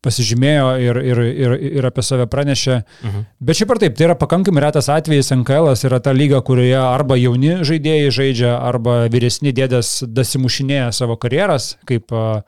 pasižymėjo 0.03 0.69
ir, 0.83 0.99
ir, 0.99 1.21
ir, 1.31 1.55
ir 1.79 1.87
apie 1.89 2.03
save 2.05 2.27
pranešė. 2.31 2.79
Mhm. 3.03 3.25
Bet 3.39 3.59
šiaip 3.59 3.73
ar 3.75 3.81
taip, 3.83 3.97
tai 3.97 4.07
yra 4.09 4.17
pakankamai 4.19 4.65
retas 4.65 4.89
atvejis, 4.91 5.31
NKL 5.35 5.73
yra 5.87 6.01
ta 6.03 6.13
lyga, 6.15 6.41
kurioje 6.45 6.79
arba 6.79 7.17
jauni 7.19 7.61
žaidėjai 7.65 8.15
žaidžia, 8.19 8.55
arba 8.59 9.03
vyresni 9.13 9.55
dėdės 9.55 10.01
dasimušinėja 10.07 10.91
savo 10.95 11.17
karjeras, 11.19 11.73
kaip 11.89 12.11
a, 12.13 12.43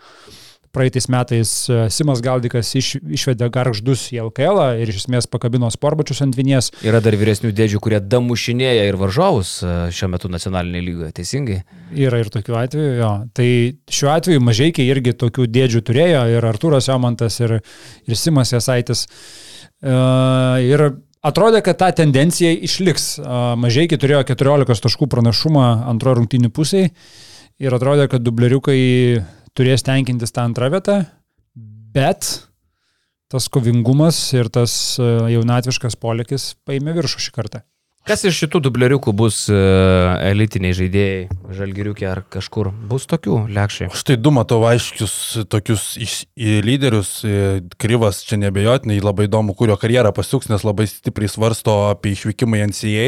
praeitais 0.76 1.08
metais 1.12 1.54
a, 1.72 1.86
Simas 1.94 2.22
Galdikas 2.26 2.74
iš, 2.78 2.92
išvedė 3.18 3.48
garždus 3.54 4.08
į 4.14 4.22
LKL 4.28 4.82
ir 4.84 4.92
iš 4.92 5.06
esmės 5.06 5.30
pakabino 5.32 5.72
sporbačius 5.74 6.22
ant 6.26 6.36
vinies. 6.38 6.72
Yra 6.86 7.02
dar 7.04 7.18
vyresnių 7.20 7.54
dėdžių, 7.56 7.82
kurie 7.84 8.02
damušinėja 8.04 8.86
ir 8.90 9.00
varžovus 9.00 9.56
e, 9.64 9.74
šiuo 9.96 10.12
metu 10.14 10.32
nacionalinėje 10.34 10.88
lygoje, 10.90 11.12
teisingai? 11.22 11.62
Yra 11.96 12.22
ir 12.22 12.32
tokių 12.34 12.60
atvejų, 12.66 12.94
jo. 13.00 13.14
Tai 13.38 13.50
šiuo 14.00 14.14
atveju 14.14 14.44
mažiekiai 14.44 14.92
irgi 14.92 15.16
tokių 15.26 15.50
dėdžių 15.56 15.84
turėjo 15.88 16.28
ir 16.36 16.52
Artūras 16.52 16.92
Jomantas 16.92 17.40
ir, 17.42 17.58
ir 18.06 18.20
Simas 18.20 18.54
Jasaitis. 18.54 19.08
Uh, 19.86 20.58
ir 20.66 20.82
atrodė, 21.26 21.62
kad 21.66 21.80
ta 21.82 21.92
tendencija 21.96 22.54
išliks. 22.68 23.16
Mažiekiai 23.60 24.02
turėjo 24.02 24.24
14 24.32 24.86
taškų 24.86 25.10
pranašumą 25.12 25.66
antrojo 25.92 26.22
rungtynių 26.22 26.52
pusėje 26.56 26.92
ir 27.62 27.76
atrodė, 27.76 28.10
kad 28.12 28.24
dubleriukai 28.24 28.80
turės 29.56 29.86
tenkintis 29.86 30.34
tą 30.36 30.46
antrą 30.50 30.70
vietą, 30.74 31.00
bet 31.96 32.28
tas 33.32 33.48
kovingumas 33.52 34.20
ir 34.36 34.52
tas 34.54 34.74
uh, 35.02 35.26
jaunatviškas 35.32 35.98
polikis 36.00 36.54
paėmė 36.68 36.96
viršų 37.00 37.28
šį 37.28 37.36
kartą. 37.36 37.64
Kas 38.06 38.22
iš 38.22 38.38
šitų 38.38 38.60
dubleriukų 38.68 39.10
bus 39.18 39.48
uh, 39.50 40.12
elitiniai 40.22 40.76
žaidėjai, 40.78 41.22
žalgiriukė 41.58 42.06
ar 42.06 42.20
kažkur? 42.30 42.68
Bus 42.86 43.08
tokių 43.10 43.40
lekščiai. 43.50 43.88
Štai 43.98 44.18
du 44.22 44.30
matau 44.36 44.60
aiškius 44.70 45.16
tokius 45.50 45.86
iš, 45.98 46.14
lyderius. 46.38 47.16
Kryvas 47.82 48.20
čia 48.28 48.38
nebejotinai 48.44 49.00
labai 49.02 49.26
įdomu, 49.26 49.56
kurio 49.58 49.74
karjerą 49.82 50.12
pasuks, 50.14 50.52
nes 50.54 50.62
labai 50.62 50.86
stipriai 50.92 51.32
svarsto 51.34 51.74
apie 51.88 52.14
išvykimą 52.14 52.60
į 52.60 52.68
NCA. 52.70 53.08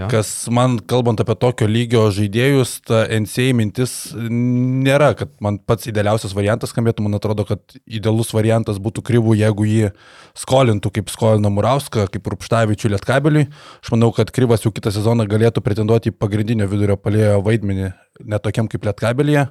Ja. 0.00 0.08
Kas 0.10 0.32
man, 0.50 0.80
kalbant 0.90 1.22
apie 1.22 1.38
tokio 1.38 1.70
lygio 1.70 2.08
žaidėjus, 2.10 2.74
ta 2.90 3.04
NCA 3.06 3.46
mintis 3.60 3.94
nėra, 4.18 5.12
kad 5.22 5.30
man 5.38 5.60
pats 5.62 5.86
idealiausias 5.86 6.34
variantas 6.34 6.74
skambėtų. 6.74 7.06
Man 7.06 7.20
atrodo, 7.20 7.46
kad 7.46 7.78
idealus 7.86 8.34
variantas 8.34 8.82
būtų 8.82 9.06
Kryvų, 9.06 9.38
jeigu 9.38 9.70
jį 9.70 9.94
skolintų, 10.34 10.96
kaip 10.98 11.14
skolino 11.14 11.54
Murauską, 11.54 12.08
kaip 12.10 12.26
Rupštavičių 12.34 12.94
Lietkabeliui. 12.96 13.46
Aš 13.84 13.94
manau, 13.94 14.10
kad 14.16 14.31
Kryvas 14.32 14.64
jau 14.64 14.72
kitą 14.74 14.92
sezoną 14.94 15.26
galėtų 15.30 15.62
pretenduoti 15.64 16.12
į 16.12 16.16
pagrindinio 16.18 16.68
vidurio 16.70 16.96
palėjo 17.00 17.42
vaidmenį, 17.46 17.92
netokiam 18.32 18.70
kaip 18.72 18.88
Lietkabelėje. 18.88 19.44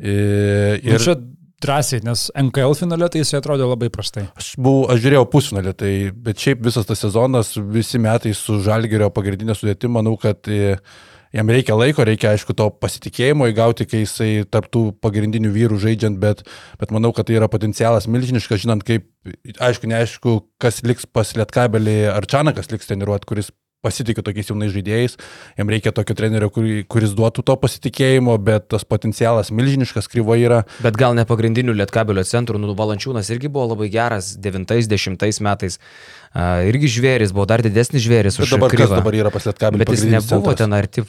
Ir... 0.00 0.80
Nu, 0.86 1.02
čia 1.04 1.18
drąsiai, 1.60 2.00
nes 2.04 2.30
NKL 2.40 2.74
finale 2.78 3.08
tai 3.12 3.22
jis 3.22 3.34
atrodė 3.36 3.68
labai 3.68 3.90
prastai. 3.92 4.26
Aš, 4.40 4.54
buvau, 4.56 4.88
aš 4.92 5.02
žiūrėjau 5.04 5.28
pusfinalį, 5.32 5.76
tai, 5.76 5.92
bet 6.26 6.40
šiaip 6.40 6.64
visas 6.64 6.88
tas 6.88 7.02
sezonas, 7.04 7.52
visi 7.74 8.00
metai 8.00 8.32
su 8.36 8.60
Žalgerio 8.64 9.10
pagrindinė 9.12 9.56
sudėti, 9.58 9.90
manau, 9.92 10.16
kad 10.20 10.48
jam 10.48 11.52
reikia 11.52 11.76
laiko, 11.76 12.04
reikia 12.06 12.32
aišku 12.32 12.56
to 12.56 12.70
pasitikėjimo 12.82 13.50
įgauti, 13.52 13.86
kai 13.90 14.02
jisai 14.02 14.30
tarptų 14.50 14.86
pagrindinių 15.04 15.52
vyrų 15.54 15.80
žaidžiant, 15.84 16.20
bet, 16.22 16.42
bet 16.80 16.94
manau, 16.96 17.12
kad 17.16 17.28
tai 17.28 17.36
yra 17.38 17.50
potencialas 17.52 18.08
milžiniškas, 18.10 18.64
žinant, 18.64 18.86
kaip, 18.86 19.06
aišku, 19.60 19.90
neaišku, 19.90 20.36
kas 20.62 20.80
liks 20.86 21.06
pas 21.06 21.36
Lietkabelį, 21.36 21.98
ar 22.14 22.26
Čanakas 22.30 22.72
liks 22.72 22.88
treniruoti, 22.88 23.28
kuris 23.28 23.52
pasitikiu 23.84 24.24
tokiais 24.24 24.50
jaunais 24.50 24.72
žaidėjais, 24.74 25.16
jam 25.56 25.70
reikia 25.72 25.92
tokio 25.96 26.16
trenerio, 26.16 26.50
kuris 26.52 27.14
duotų 27.16 27.44
to 27.48 27.56
pasitikėjimo, 27.62 28.36
bet 28.44 28.68
tas 28.74 28.84
potencialas 28.84 29.52
milžiniškas 29.56 30.10
kryvo 30.12 30.36
yra. 30.36 30.62
Bet 30.84 30.98
gal 31.00 31.16
ne 31.16 31.24
pagrindinių 31.28 31.74
lietkabelio 31.78 32.24
centrų, 32.28 32.60
nu, 32.60 32.74
Valančiūnas 32.76 33.30
irgi 33.32 33.48
buvo 33.52 33.70
labai 33.72 33.88
geras 33.92 34.34
90 34.40 35.40
metais. 35.46 35.80
Uh, 36.30 36.60
irgi 36.68 36.86
žvėris, 36.94 37.32
buvo 37.34 37.46
dar 37.50 37.64
didesnis 37.64 38.04
žvėris 38.04 38.36
už 38.38 38.52
dabar. 38.54 38.70
Kryvą. 38.70 39.00
Dabar 39.00 39.16
yra 39.18 39.32
pas 39.34 39.48
lietkabelio? 39.48 39.82
Bet 39.82 39.94
jis 39.96 40.04
nebuvo 40.06 40.52
centras. 40.52 40.60
ten 40.60 40.76
arti 40.76 41.02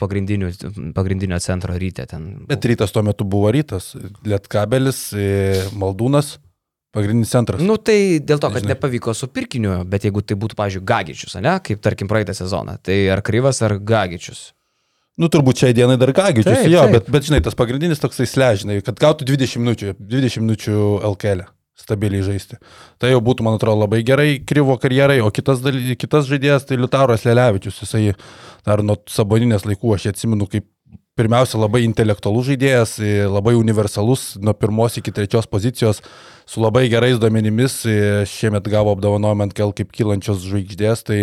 pagrindinio 0.96 1.42
centro 1.44 1.76
ryte. 1.78 2.08
Ten. 2.10 2.32
Bet 2.50 2.66
rytas 2.66 2.96
tuo 2.96 3.04
metu 3.06 3.28
buvo 3.28 3.52
rytas. 3.54 3.92
Lietkabelis, 4.26 5.12
e, 5.14 5.28
Maldūnas. 5.78 6.40
Pagrindinis 6.92 7.32
centras. 7.32 7.62
Nu 7.64 7.78
tai 7.80 8.20
dėl 8.20 8.42
to, 8.42 8.50
kad 8.52 8.66
Žinai. 8.66 8.74
nepavyko 8.74 9.14
su 9.16 9.30
pirkiniu, 9.32 9.78
bet 9.88 10.04
jeigu 10.04 10.24
tai 10.28 10.36
būtų, 10.40 10.58
pavyzdžiui, 10.60 10.84
Gagičius, 10.90 11.38
ne, 11.40 11.54
kaip 11.64 11.80
tarkim 11.84 12.10
praeitą 12.12 12.36
sezoną, 12.36 12.76
tai 12.84 13.06
ar 13.14 13.24
Kryvas, 13.24 13.62
ar 13.64 13.78
Gagičius. 13.80 14.50
Nu, 15.22 15.30
turbūt 15.32 15.64
šiai 15.64 15.76
dienai 15.78 15.96
dar 16.02 16.12
Gagičius, 16.16 16.52
taip, 16.52 16.68
jo, 16.72 16.84
taip. 16.84 16.98
Bet, 16.98 17.08
bet, 17.16 17.30
žinai, 17.30 17.40
tas 17.46 17.56
pagrindinis 17.56 18.04
toksai 18.04 18.28
sležinai, 18.28 18.82
kad 18.84 19.00
gautų 19.00 19.28
20 19.30 19.64
minučių, 19.64 19.96
20 20.00 20.44
minučių 20.44 20.78
LKL 21.14 21.46
stabiliai 21.80 22.26
žaisti. 22.26 22.60
Tai 23.02 23.14
jau 23.14 23.22
būtų, 23.24 23.46
man 23.48 23.56
atrodo, 23.58 23.86
labai 23.86 24.02
gerai 24.06 24.36
Kryvo 24.48 24.76
karjerai, 24.82 25.22
o 25.24 25.32
kitas, 25.34 25.64
daly, 25.64 25.96
kitas 26.00 26.28
žaidėjas 26.30 26.68
tai 26.68 26.78
Liutauras 26.80 27.24
Lelevičius, 27.28 27.80
jisai 27.86 28.12
dar 28.68 28.84
nuo 28.86 29.00
saboninės 29.10 29.66
laikų, 29.68 29.96
aš 29.96 30.12
atsimenu, 30.12 30.48
kaip 30.52 30.68
pirmiausia 31.20 31.60
labai 31.60 31.84
intelektualus 31.86 32.48
žaidėjas, 32.50 32.96
labai 33.30 33.56
universalus 33.60 34.36
nuo 34.42 34.54
pirmos 34.58 34.98
iki 35.02 35.14
trečios 35.14 35.50
pozicijos, 35.50 36.02
su 36.52 36.60
labai 36.60 36.86
gerais 36.92 37.20
duomenimis, 37.20 37.78
šiemet 38.28 38.66
gavo 38.72 38.92
apdovanojimą 38.96 39.50
NKL 39.52 39.72
kaip 39.78 39.94
kylančios 39.96 40.42
žvaigždės, 40.44 41.04
tai 41.08 41.20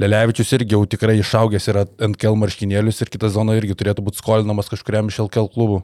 Lelevičius 0.00 0.54
irgi 0.56 0.76
jau 0.76 0.84
tikrai 0.88 1.18
išaugęs 1.20 1.68
yra 1.72 1.86
NKL 2.10 2.38
marškinėlius 2.40 3.02
ir 3.04 3.12
kita 3.12 3.28
zona 3.32 3.58
irgi 3.58 3.76
turėtų 3.76 4.06
būti 4.06 4.22
skolinamas 4.22 4.72
kažkuriam 4.72 5.10
iš 5.12 5.20
LKL 5.26 5.50
klubų. 5.52 5.82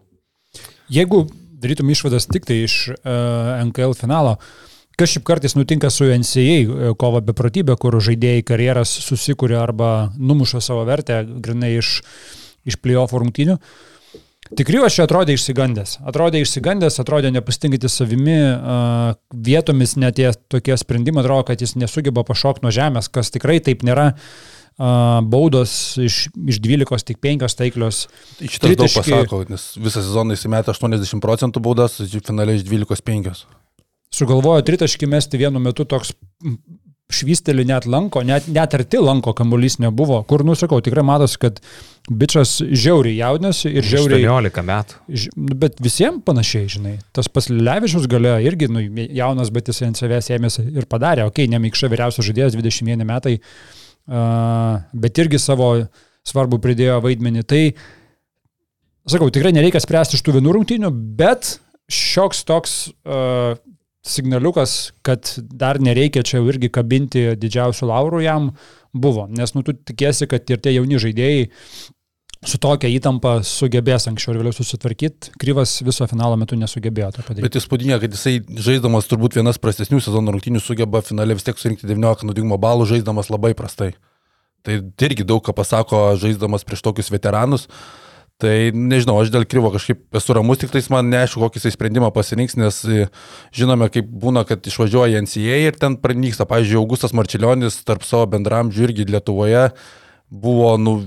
Jeigu 0.92 1.26
darytum 1.60 1.92
išvadas 1.92 2.28
tik 2.30 2.48
tai 2.48 2.62
iš 2.64 2.78
uh, 2.94 2.96
e, 2.96 3.18
NKL 3.68 3.98
finalo, 3.98 4.38
Kas 4.96 5.10
šiaip 5.12 5.26
kartais 5.28 5.52
nutinka 5.52 5.90
su 5.92 6.06
NCA 6.08 6.40
e, 6.40 6.92
kova 6.96 7.20
beprotybė, 7.20 7.74
kur 7.76 7.98
žaidėjai 8.00 8.46
karjeras 8.48 8.94
susikūrė 9.04 9.58
arba 9.60 9.90
numuša 10.16 10.62
savo 10.64 10.86
vertę 10.88 11.18
grinai 11.44 11.74
iš 11.76 11.90
uh, 11.98 12.46
iš 12.66 12.78
playoff 12.82 13.14
rungtynių. 13.14 13.56
Tikriu 14.54 14.84
aš 14.86 14.98
čia 14.98 15.06
atrodė 15.06 15.34
išsigandęs. 15.34 15.96
Atrodė 16.06 16.42
išsigandęs, 16.44 17.00
atrodė 17.02 17.32
nepasitinkyti 17.34 17.90
savimi, 17.90 18.36
vietomis 19.48 19.96
net 19.98 20.18
tie 20.20 20.30
tokie 20.52 20.76
sprendimai 20.78 21.24
atrodo, 21.24 21.48
kad 21.48 21.64
jis 21.64 21.74
nesugeba 21.80 22.22
pašokti 22.26 22.66
nuo 22.66 22.74
žemės, 22.74 23.10
kas 23.10 23.32
tikrai 23.34 23.58
taip 23.64 23.82
nėra. 23.86 24.12
Baudos 24.76 25.96
iš, 25.96 26.26
iš 26.52 26.58
12 26.60 27.06
tik 27.08 27.22
5 27.24 27.54
taiklios. 27.56 28.02
Šitas 28.36 28.60
tritaški... 28.60 28.76
daug 29.08 29.22
pasako, 29.24 29.38
nes 29.48 29.64
visą 29.80 30.02
sezoną 30.04 30.36
įsimetė 30.36 30.74
80 30.74 31.24
procentų 31.24 31.62
baudas, 31.64 31.96
finaliai 32.12 32.60
iš 32.60 32.66
12 32.68 33.06
5. 33.08 33.46
Sugalvojo 34.16 34.66
tritaškį 34.68 35.08
mesti 35.10 35.40
vienu 35.40 35.62
metu 35.64 35.88
toks 35.88 36.12
švystelį 37.12 37.66
net 37.68 37.86
lanko, 37.86 38.22
net, 38.26 38.48
net 38.50 38.74
arti 38.74 38.98
lanko 38.98 39.30
kamuolys 39.36 39.78
nebuvo, 39.82 40.18
kur, 40.26 40.42
nusakau, 40.46 40.80
tikrai 40.82 41.04
matosi, 41.06 41.38
kad 41.42 41.60
bičias 42.10 42.56
žiauriai 42.66 43.20
jaudinasi 43.20 43.70
ir 43.70 43.86
žiauriai... 43.86 44.24
18 44.26 44.64
metų. 44.66 44.98
Nu, 45.38 45.58
bet 45.62 45.78
visiems 45.82 46.24
panašiai, 46.26 46.70
žinai. 46.76 46.94
Tas 47.14 47.30
pas 47.30 47.46
Levičius 47.50 48.08
galėjo 48.10 48.40
irgi, 48.50 48.70
nu, 48.72 48.82
jaunas, 49.14 49.52
bet 49.54 49.70
jis 49.70 49.84
ant 49.86 50.00
savęs 50.00 50.32
ėmėsi 50.34 50.66
ir 50.72 50.88
padarė, 50.90 51.28
okei, 51.28 51.46
okay, 51.46 51.52
nemykščia 51.54 51.92
vyriausias 51.92 52.26
žaidėjas, 52.26 52.58
21 52.58 53.06
metai, 53.06 53.36
uh, 53.38 54.82
bet 55.06 55.22
irgi 55.22 55.42
savo 55.42 55.70
svarbu 56.26 56.58
pridėjo 56.62 56.98
vaidmenį. 57.06 57.46
Tai, 57.46 57.62
sakau, 59.14 59.30
tikrai 59.30 59.54
nereikia 59.54 59.82
spręsti 59.82 60.18
iš 60.18 60.26
tų 60.26 60.40
vienų 60.40 60.58
rungtynių, 60.58 60.90
bet 61.22 61.54
šioks 61.86 62.42
toks 62.50 62.78
uh, 63.06 63.54
signaliukas, 64.06 64.76
kad 65.06 65.32
dar 65.38 65.80
nereikia 65.82 66.24
čia 66.26 66.40
irgi 66.46 66.70
kabinti 66.72 67.28
didžiausių 67.40 67.90
laurų 67.90 68.22
jam 68.24 68.52
buvo, 68.94 69.26
nes 69.28 69.52
nu 69.56 69.64
tu 69.66 69.74
tikėsi, 69.76 70.28
kad 70.30 70.46
ir 70.50 70.62
tie 70.62 70.76
jauni 70.76 71.00
žaidėjai 71.02 71.44
su 72.46 72.60
tokia 72.62 72.88
įtampa 72.92 73.40
sugebės 73.46 74.06
anksčiau 74.10 74.34
ir 74.34 74.40
vėliau 74.40 74.54
susitvarkyti. 74.54 75.32
Kryvas 75.40 75.80
viso 75.86 76.06
finalo 76.06 76.36
metu 76.38 76.58
nesugebėjo 76.58 77.10
to 77.16 77.26
padaryti. 77.26 77.46
Bet 77.48 77.58
įspūdinga, 77.58 77.98
kad 78.04 78.14
jisai 78.14 78.38
žaiddamas 78.68 79.10
turbūt 79.10 79.38
vienas 79.40 79.58
prastesnių 79.62 80.00
sezono 80.04 80.34
rungtynių 80.36 80.62
sugeba 80.62 81.02
finale 81.04 81.34
vis 81.34 81.46
tiek 81.48 81.58
surinkti 81.58 81.88
19 81.88 82.28
naudingumo 82.28 82.60
balų, 82.62 82.86
žaiddamas 82.92 83.32
labai 83.32 83.56
prastai. 83.58 83.94
Tai 84.66 84.80
irgi 85.06 85.26
daug 85.26 85.42
ką 85.46 85.54
pasako 85.56 86.08
žaiddamas 86.20 86.66
prieš 86.66 86.84
tokius 86.86 87.10
veteranus. 87.14 87.66
Uh, 87.66 88.05
Tai 88.36 88.52
nežinau, 88.76 89.16
aš 89.22 89.30
dėl 89.32 89.46
kryvo 89.48 89.70
kažkaip 89.72 90.18
esu 90.18 90.34
ramus, 90.36 90.58
tik 90.60 90.72
tais 90.74 90.90
man 90.92 91.08
neaišku, 91.08 91.40
kokį 91.40 91.56
jisai 91.56 91.70
sprendimą 91.72 92.10
pasirinks, 92.12 92.58
nes 92.60 92.80
e, 92.84 93.06
žinome, 93.56 93.88
kaip 93.92 94.10
būna, 94.12 94.42
kad 94.44 94.66
išvažiuoja 94.68 95.22
NCA 95.24 95.62
ir 95.70 95.78
ten 95.80 95.96
pranyksta. 96.02 96.44
Pavyzdžiui, 96.50 96.82
Augustas 96.82 97.16
Marčiulionis 97.16 97.80
tarp 97.88 98.04
savo 98.04 98.26
bendramžių 98.34 98.90
irgi 98.90 99.08
Lietuvoje 99.08 99.70
buvo 100.28 100.74
nu, 100.76 100.98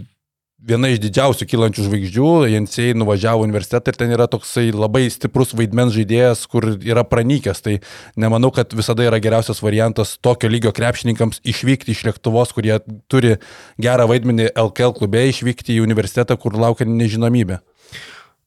viena 0.59 0.89
iš 0.91 0.99
didžiausių 1.03 1.47
kylančių 1.49 1.85
žvaigždžių, 1.85 2.29
Jensei 2.51 2.93
nuvažiavo 2.97 3.43
universitetą 3.45 3.91
ir 3.91 3.99
ten 3.99 4.13
yra 4.15 4.27
toksai 4.31 4.69
labai 4.75 5.05
stiprus 5.11 5.53
vaidmens 5.57 5.95
žaidėjas, 5.95 6.45
kur 6.51 6.67
yra 6.75 7.05
pranykęs. 7.07 7.61
Tai 7.65 7.77
nemanau, 8.19 8.51
kad 8.55 8.73
visada 8.75 9.05
yra 9.07 9.21
geriausias 9.23 9.61
variantas 9.63 10.17
tokio 10.21 10.51
lygio 10.51 10.73
krepšininkams 10.75 11.41
išvykti 11.47 11.95
iš 11.95 12.03
Lietuvos, 12.09 12.53
kurie 12.55 12.79
turi 13.11 13.37
gerą 13.81 14.09
vaidmenį 14.11 14.51
LKL 14.53 14.97
klube, 14.99 15.23
išvykti 15.31 15.77
į 15.77 15.85
universitetą, 15.85 16.37
kur 16.39 16.57
laukia 16.59 16.87
nežinomybė. 16.89 17.61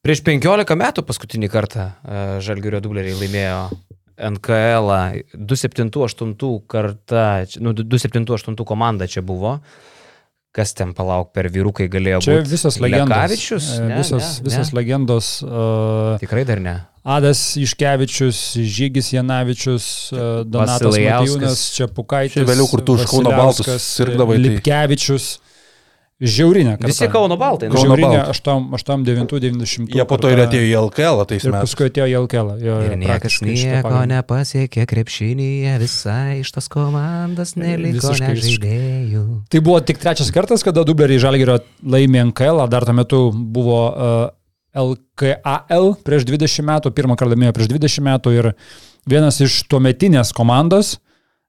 Prieš 0.02 0.25
15 0.26 0.76
metų 0.78 1.07
paskutinį 1.07 1.49
kartą 1.52 1.87
e, 1.87 2.23
Žalgirio 2.42 2.81
dubleriai 2.83 3.14
laimėjo 3.21 3.61
NKL 4.35 4.90
278 5.38 6.35
kartą, 6.71 7.26
nu, 7.62 7.73
278 7.78 8.66
komanda 8.66 9.07
čia 9.11 9.23
buvo 9.25 9.61
kas 10.52 10.75
ten 10.76 10.92
palauk 10.97 11.32
per 11.32 11.49
vyrukai 11.52 11.88
galėjo 11.92 12.23
būti. 12.23 12.28
Čia 12.28 12.47
visas 12.49 12.78
legendos. 12.82 13.12
Lekavičius? 13.16 13.68
E, 13.73 13.85
ne, 13.88 14.00
visas, 14.00 14.32
ne, 14.38 14.47
visas 14.49 14.73
ne. 14.73 14.78
legendos. 14.78 15.28
Uh, 15.47 16.16
Tikrai 16.23 16.44
dar 16.49 16.61
ne. 16.61 16.75
Adas 17.02 17.40
Iškevičius, 17.59 18.40
Žygis 18.62 19.09
Janavičius, 19.16 19.87
uh, 20.14 20.26
Donatas 20.47 20.94
Matijūnas, 20.94 21.62
Čiapukaitis. 21.75 22.37
Čia 22.37 22.44
vėliau, 22.47 22.68
kur 22.71 22.85
tu 22.87 22.94
už 22.94 23.09
Kauno 23.11 23.32
Baltus 23.35 23.73
sirgdavai. 23.82 24.37
Tai- 24.37 24.44
Lipkevičius. 24.44 25.32
Tai... 25.40 25.51
Žiaurinė. 26.22 26.76
Karta. 26.76 26.86
Visi 26.92 27.06
Kauno 27.10 27.36
Baltai. 27.38 27.68
Nu. 27.72 27.80
Žiaurinė 27.82 28.20
89-90. 28.30 29.90
Jie 29.90 30.04
po 30.06 30.18
to 30.22 30.30
ir 30.30 30.42
atėjo 30.44 30.68
į 30.68 30.74
LKL 30.84 31.24
tais 31.26 31.46
metais. 31.48 31.56
Paskui 31.66 31.88
atėjo 31.90 32.06
į 32.06 32.14
LKL. 32.20 32.52
Jo, 32.62 32.76
ir 32.86 32.94
niekas 33.00 33.40
nieko 33.42 34.02
nepasiekė 34.12 34.86
krepšinėje, 34.92 35.74
visai 35.82 36.38
iš 36.44 36.52
tas 36.54 36.70
komandas 36.70 37.56
neliko 37.58 38.14
žaidėjų. 38.18 39.24
Tai 39.50 39.64
buvo 39.66 39.82
tik 39.82 39.98
trečias 40.02 40.30
kartas, 40.34 40.62
kada 40.62 40.86
Dubleriai 40.86 41.22
Žalgirio 41.22 41.58
laimė 41.82 42.28
LKL, 42.28 42.62
dar 42.70 42.86
tuo 42.86 42.96
metu 42.96 43.22
buvo 43.34 43.82
uh, 43.90 44.24
LKAL 44.78 45.92
prieš 46.06 46.30
20 46.30 46.68
metų, 46.70 46.94
pirmą 46.94 47.18
kartą 47.18 47.34
laimėjo 47.34 47.58
prieš 47.58 47.74
20 47.74 48.06
metų 48.12 48.38
ir 48.38 48.52
vienas 49.10 49.42
iš 49.42 49.64
tuometinės 49.66 50.30
komandos 50.36 51.00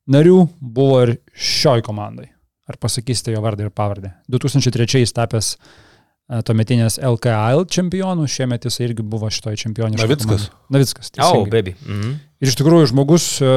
narių 0.09 0.47
buvo 0.59 1.03
ir 1.05 1.17
šioj 1.31 1.85
komandai. 1.85 2.32
Ar 2.69 2.77
pasakysite 2.79 3.33
jo 3.33 3.41
vardą 3.43 3.67
ir 3.67 3.73
pavardę? 3.75 4.13
2003 4.31 5.03
tapęs 5.11 5.49
e, 5.57 6.39
tuometinės 6.47 6.95
LKL 7.03 7.65
čempionų, 7.75 8.27
šiemet 8.31 8.67
jis 8.69 8.79
irgi 8.85 9.03
buvo 9.03 9.27
šitoje 9.33 9.59
čempionė. 9.65 9.99
Navickas. 9.99 10.47
Navickas. 10.71 11.11
O, 11.19 11.41
oh, 11.41 11.47
baby. 11.49 11.75
Mhm. 11.83 12.13
Ir 12.43 12.51
iš 12.51 12.59
tikrųjų 12.59 12.93
žmogus, 12.93 13.25
e, 13.43 13.55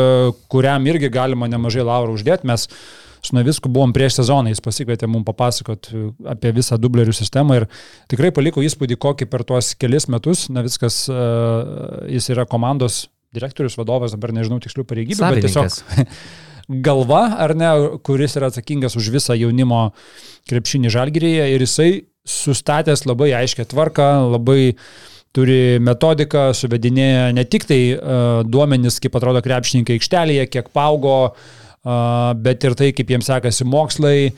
kuriam 0.51 0.87
irgi 0.91 1.11
galima 1.15 1.47
nemažai 1.51 1.87
laurų 1.87 2.17
uždėti, 2.19 2.51
mes 2.51 2.67
su 3.27 3.35
Navisku 3.35 3.71
buvom 3.73 3.95
prieš 3.95 4.21
sezoną, 4.21 4.51
jis 4.51 4.63
pasikvietė 4.63 5.07
mums 5.11 5.27
papasakot 5.29 5.87
e, 5.95 6.09
apie 6.35 6.51
visą 6.59 6.79
dublerių 6.79 7.15
sistemą 7.15 7.61
ir 7.61 7.69
tikrai 8.11 8.33
paliko 8.35 8.63
įspūdį, 8.63 8.99
kokį 9.07 9.31
per 9.31 9.47
tuos 9.47 9.71
kelis 9.79 10.11
metus 10.11 10.49
Naviskas, 10.51 11.05
jis 12.11 12.29
yra 12.35 12.47
komandos 12.51 13.05
direktorius, 13.37 13.79
vadovas, 13.79 14.15
dabar 14.19 14.35
nežinau 14.35 14.59
tikslių 14.63 14.87
pareigybių, 14.89 15.31
bet 15.31 15.47
tiesiog. 15.47 16.11
galva, 16.69 17.37
ar 17.39 17.55
ne, 17.59 17.71
kuris 18.07 18.37
yra 18.39 18.51
atsakingas 18.51 18.97
už 18.99 19.11
visą 19.15 19.37
jaunimo 19.39 19.91
krepšinį 20.51 20.93
žalgyrėje 20.95 21.51
ir 21.55 21.65
jisai 21.67 21.91
sustatęs 22.27 23.05
labai 23.07 23.31
aiškę 23.39 23.67
tvarką, 23.71 24.09
labai 24.35 24.75
turi 25.37 25.79
metodiką, 25.85 26.49
suvedinėja 26.57 27.31
ne 27.37 27.45
tik 27.45 27.67
tai 27.69 27.81
uh, 27.95 28.41
duomenis, 28.47 28.99
kaip 29.05 29.19
atrodo 29.19 29.43
krepšininkai 29.45 29.99
aikštelėje, 29.99 30.47
kiek 30.51 30.71
paaugo, 30.75 31.19
uh, 31.31 32.31
bet 32.41 32.65
ir 32.67 32.77
tai, 32.79 32.91
kaip 32.97 33.13
jiems 33.13 33.29
sekasi 33.31 33.67
mokslai, 33.69 34.33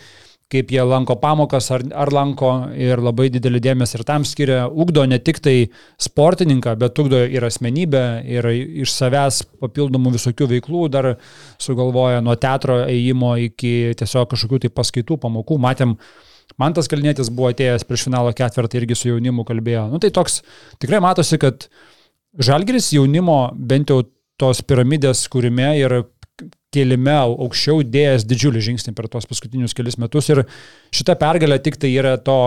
kaip 0.53 0.71
jie 0.73 0.81
lanko 0.85 1.19
pamokas 1.21 1.69
ar, 1.77 1.83
ar 1.93 2.11
lanko 2.13 2.51
ir 2.73 3.03
labai 3.05 3.29
didelį 3.33 3.61
dėmesį 3.67 3.99
ir 3.99 4.05
tam 4.09 4.25
skiria, 4.29 4.63
ugdo 4.69 5.05
ne 5.09 5.19
tik 5.21 5.43
tai 5.45 5.57
sportininką, 6.01 6.73
bet 6.81 6.99
ugdo 7.03 7.21
ir 7.21 7.45
asmenybę, 7.45 8.05
ir 8.25 8.49
iš 8.85 8.95
savęs 8.95 9.43
papildomų 9.61 10.15
visokių 10.17 10.49
veiklų 10.55 10.87
dar 10.95 11.11
sugalvoja 11.61 12.23
nuo 12.25 12.39
teatro 12.41 12.81
ėjimo 12.87 13.35
iki 13.49 13.93
tiesiog 14.01 14.33
kažkokių 14.33 14.65
tai 14.65 14.73
paskaitų, 14.73 15.21
pamokų. 15.21 15.61
Matėm, 15.61 15.99
man 16.57 16.77
tas 16.77 16.89
kalnėtis 16.89 17.29
buvo 17.29 17.53
atėjęs 17.53 17.85
prieš 17.89 18.09
finalo 18.09 18.33
ketvirtą 18.33 18.81
irgi 18.81 18.97
su 18.97 19.13
jaunimu 19.13 19.45
kalbėjo. 19.49 19.89
Nu 19.93 20.01
tai 20.01 20.13
toks, 20.17 20.41
tikrai 20.81 21.05
matosi, 21.05 21.41
kad 21.41 21.69
Žalgiris 22.39 22.93
jaunimo 22.93 23.49
bent 23.57 23.91
jau 23.91 24.03
tos 24.39 24.61
piramidės 24.63 25.25
kūrime 25.33 25.73
ir 25.81 25.95
kelime 26.75 27.15
aukščiau 27.17 27.83
dėjęs 27.87 28.27
didžiulį 28.29 28.65
žingsnį 28.71 28.95
per 28.97 29.09
tuos 29.13 29.29
paskutinius 29.29 29.77
kelius 29.77 29.99
metus. 30.01 30.29
Ir 30.33 30.45
šita 30.95 31.17
pergalė 31.21 31.61
tik 31.65 31.79
tai 31.81 31.93
yra 31.95 32.17
to, 32.21 32.39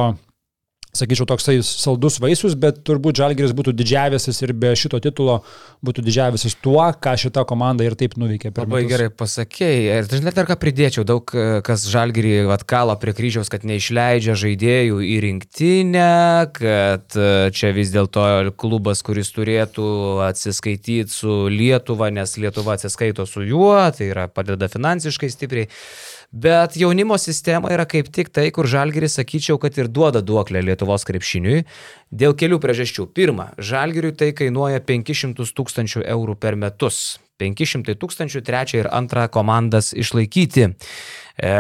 sakyčiau, 0.96 1.28
toksai 1.30 1.58
saldus 1.64 2.20
vaisius, 2.22 2.56
bet 2.60 2.82
turbūt 2.88 3.20
Žalgiris 3.22 3.54
būtų 3.56 3.74
didžiavęsis 3.80 4.42
ir 4.44 4.54
be 4.58 4.74
šito 4.76 5.00
titulo 5.04 5.40
būtų 5.86 6.04
didžiavęsis 6.06 6.58
tuo, 6.64 6.84
ką 7.04 7.14
šita 7.24 7.46
komanda 7.48 7.86
ir 7.88 7.96
taip 8.00 8.18
nuveikė 8.20 8.52
Labai 8.52 8.84
metus. 8.84 8.92
gerai 8.92 9.08
pasakėjai. 9.22 10.02
Ir 10.02 10.10
žinai, 10.12 10.34
dar 10.36 10.50
ką 10.50 10.58
pridėčiau, 10.62 11.06
daug 11.08 11.32
e, 11.32 11.48
kas 11.66 11.88
žalgyrį 11.92 12.36
atkalo 12.54 12.96
prie 13.02 13.16
kryžiaus, 13.18 13.50
kad 13.52 13.66
neišleidžia 13.68 14.36
žaidėjų 14.44 15.02
į 15.08 15.18
rinktinę, 15.28 16.12
kad 16.60 17.18
e, 17.18 17.32
čia 17.56 17.72
vis 17.78 17.94
dėlto 17.96 18.28
klubas, 18.60 19.04
kuris 19.06 19.32
turėtų 19.36 19.88
atsiskaityti 20.28 21.12
su 21.12 21.46
Lietuva, 21.52 22.12
nes 22.14 22.36
Lietuva 22.38 22.76
atsiskaito 22.76 23.26
su 23.30 23.46
juo, 23.48 23.78
tai 23.96 24.12
yra 24.12 24.28
padeda 24.32 24.68
finansiškai 24.72 25.32
stipriai. 25.32 25.72
Bet 26.32 26.78
jaunimo 26.80 27.18
sistema 27.20 27.74
yra 27.76 27.84
kaip 27.84 28.08
tik 28.16 28.30
tai, 28.32 28.46
kur 28.56 28.68
žalgeris, 28.72 29.18
sakyčiau, 29.20 29.58
kad 29.60 29.76
ir 29.76 29.90
duoda 29.92 30.22
duoklę 30.24 30.62
Lietuvos 30.64 31.04
krepšiniui. 31.08 31.66
Dėl 32.08 32.38
kelių 32.40 32.62
priežasčių. 32.64 33.10
Pirma, 33.12 33.50
žalgeriui 33.60 34.14
tai 34.16 34.32
kainuoja 34.38 34.80
500 34.88 35.52
tūkstančių 35.58 36.06
eurų 36.16 36.38
per 36.40 36.56
metus. 36.56 37.20
500 37.42 37.98
tūkstančių 38.00 38.44
trečią 38.48 38.84
ir 38.84 38.92
antrą 38.96 39.26
komandas 39.34 39.92
išlaikyti. 39.98 40.70
E, 41.36 41.52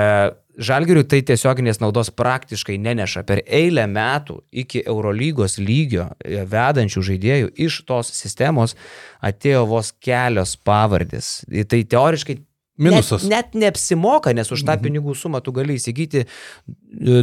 Žalgiriui 0.62 1.06
tai 1.08 1.22
tiesioginės 1.24 1.80
naudos 1.80 2.10
praktiškai 2.12 2.76
neneša. 2.84 3.24
Per 3.26 3.40
eilę 3.48 3.86
metų 3.88 4.42
iki 4.52 4.82
Eurolygos 4.84 5.56
lygio 5.62 6.10
e, 6.20 6.44
vedančių 6.48 7.04
žaidėjų 7.08 7.52
iš 7.66 7.80
tos 7.88 8.12
sistemos 8.14 8.76
atėjo 9.24 9.64
vos 9.72 9.94
kelios 10.04 10.58
pavardės. 10.60 11.32
Tai 11.48 11.80
teoriškai 11.96 12.36
Minusas. 12.82 13.26
Net, 13.30 13.54
net 13.54 13.62
neapsimoka, 13.66 14.34
nes 14.34 14.50
už 14.52 14.66
tą 14.68 14.78
pinigų 14.82 15.14
sumą 15.18 15.42
tu 15.46 15.54
gali 15.56 15.78
įsigyti 15.78 16.24
e, 16.26 16.28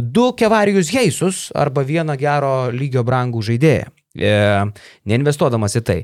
du 0.01 0.29
kevarijus 0.39 0.91
heisus 0.95 1.47
arba 1.57 1.83
vieną 1.87 2.15
gero 2.19 2.53
lygio 2.71 3.03
brangų 3.07 3.43
žaidėją, 3.51 3.89
e, 4.15 4.35
neinvestuodamas 5.11 5.75
į 5.81 5.83
tai. 5.89 5.99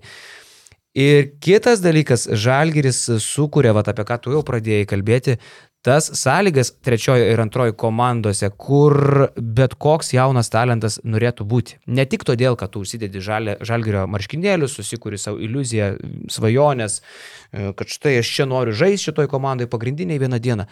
Ir 0.95 1.33
kitas 1.43 1.81
dalykas, 1.83 2.29
Žalgiris 2.39 3.01
sukuria, 3.19 3.73
va 3.75 3.83
apie 3.83 4.05
ką 4.07 4.19
tu 4.23 4.35
jau 4.35 4.43
pradėjai 4.47 4.87
kalbėti, 4.87 5.39
tas 5.85 6.07
sąlygas 6.17 6.71
trečiojo 6.81 7.27
ir 7.29 7.41
antrojo 7.41 7.75
komandose, 7.77 8.49
kur 8.57 9.27
bet 9.37 9.75
koks 9.77 10.13
jaunas 10.15 10.49
talentas 10.49 10.97
norėtų 11.05 11.45
būti. 11.45 11.77
Ne 11.85 12.07
tik 12.09 12.25
todėl, 12.25 12.57
kad 12.57 12.73
tu 12.73 12.81
užsidedi 12.81 13.21
žalgerio 13.21 14.07
marškinėlius, 14.09 14.73
susikuri 14.79 15.19
savo 15.21 15.37
iliuziją, 15.45 15.91
svajonės, 16.33 16.97
e, 17.01 17.69
kad 17.77 17.93
štai 17.93 18.15
aš 18.23 18.33
čia 18.37 18.49
noriu 18.49 18.73
žaisti 18.73 19.11
šitoj 19.11 19.29
komandai 19.29 19.69
pagrindiniai 19.69 20.21
vieną 20.21 20.41
dieną, 20.41 20.65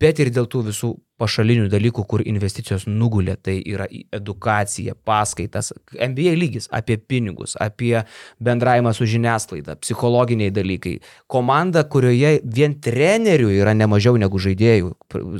bet 0.00 0.24
ir 0.24 0.32
dėl 0.32 0.48
tų 0.48 0.64
visų 0.70 0.94
pašalinių 1.20 1.68
dalykų, 1.72 2.04
kur 2.10 2.24
investicijos 2.26 2.86
nugulė, 2.90 3.36
tai 3.40 3.56
yra 3.62 3.86
į 3.86 4.04
edukaciją, 4.18 4.96
paskaitas, 5.06 5.72
MBA 5.94 6.34
lygis 6.38 6.66
apie 6.74 6.96
pinigus, 6.98 7.54
apie 7.60 8.02
bendravimą 8.42 8.94
su 8.96 9.06
žiniasklaida, 9.08 9.76
psichologiniai 9.82 10.50
dalykai. 10.54 10.96
Komanda, 11.30 11.84
kurioje 11.86 12.40
vien 12.44 12.74
trenerių 12.82 13.52
yra 13.60 13.76
ne 13.78 13.88
mažiau 13.90 14.18
negu 14.20 14.40
žaidėjų, 14.42 14.94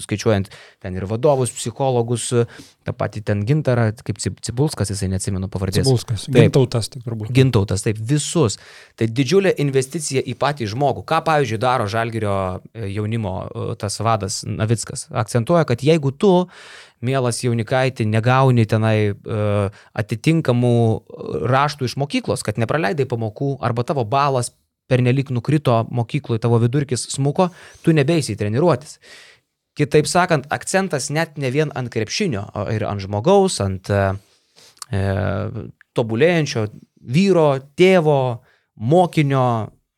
skaičiuojant 0.04 0.52
ten 0.84 0.94
ir 0.94 1.08
vadovus, 1.10 1.52
psichologus, 1.54 2.30
tą 2.84 2.92
patį 2.94 3.22
ten 3.26 3.42
gintarą, 3.48 3.88
kaip 4.04 4.20
Cib- 4.22 4.38
Cibulskas, 4.44 4.92
jisai 4.92 5.08
neatsimenu 5.12 5.48
pavardės. 5.52 5.86
Cibulskas, 5.86 6.26
Taip. 6.28 6.36
gintautas, 6.36 6.90
tai 6.92 7.00
turbūt. 7.04 7.32
Gintautas, 7.34 7.84
taip, 7.86 7.98
visus. 7.98 8.58
Tai 8.98 9.08
didžiulė 9.08 9.54
investicija 9.64 10.22
į 10.22 10.36
patį 10.38 10.68
žmogų. 10.74 11.04
Ką, 11.08 11.22
pavyzdžiui, 11.26 11.60
daro 11.62 11.88
Žalgirio 11.90 12.36
e, 12.74 12.90
jaunimo 12.94 13.34
e, 13.48 13.66
tas 13.80 13.98
vadas 14.04 14.42
Navickas? 14.46 15.08
Akcentuoja, 15.10 15.64
kad 15.68 15.73
jeigu 15.82 16.12
tu, 16.14 16.32
mielas 17.04 17.42
jaunikaitį, 17.44 18.06
negauni 18.08 18.64
tenai 18.70 18.98
uh, 19.10 19.72
atitinkamų 19.98 20.76
raštų 21.50 21.90
iš 21.90 21.96
mokyklos, 22.00 22.44
kad 22.46 22.60
nepraleidai 22.60 23.08
pamokų 23.10 23.56
arba 23.64 23.84
tavo 23.84 24.06
balas 24.08 24.52
pernelik 24.88 25.30
nukrito 25.32 25.82
mokykloje, 25.90 26.42
tavo 26.44 26.58
vidurkis 26.62 27.08
smuko, 27.14 27.48
tu 27.82 27.94
nebeisi 27.96 28.36
treniruotis. 28.36 28.98
Kitaip 29.74 30.06
sakant, 30.06 30.46
akcentas 30.54 31.08
net 31.10 31.38
ne 31.40 31.50
vien 31.50 31.72
ant 31.74 31.90
krepšinio, 31.90 32.44
o 32.54 32.66
ir 32.70 32.84
ant 32.86 33.02
žmogaus, 33.02 33.58
ant 33.64 33.90
e, 33.90 34.02
e, 34.94 35.00
tobulėjančio 35.98 36.68
vyro, 37.16 37.48
tėvo, 37.78 38.20
mokinio. 38.78 39.46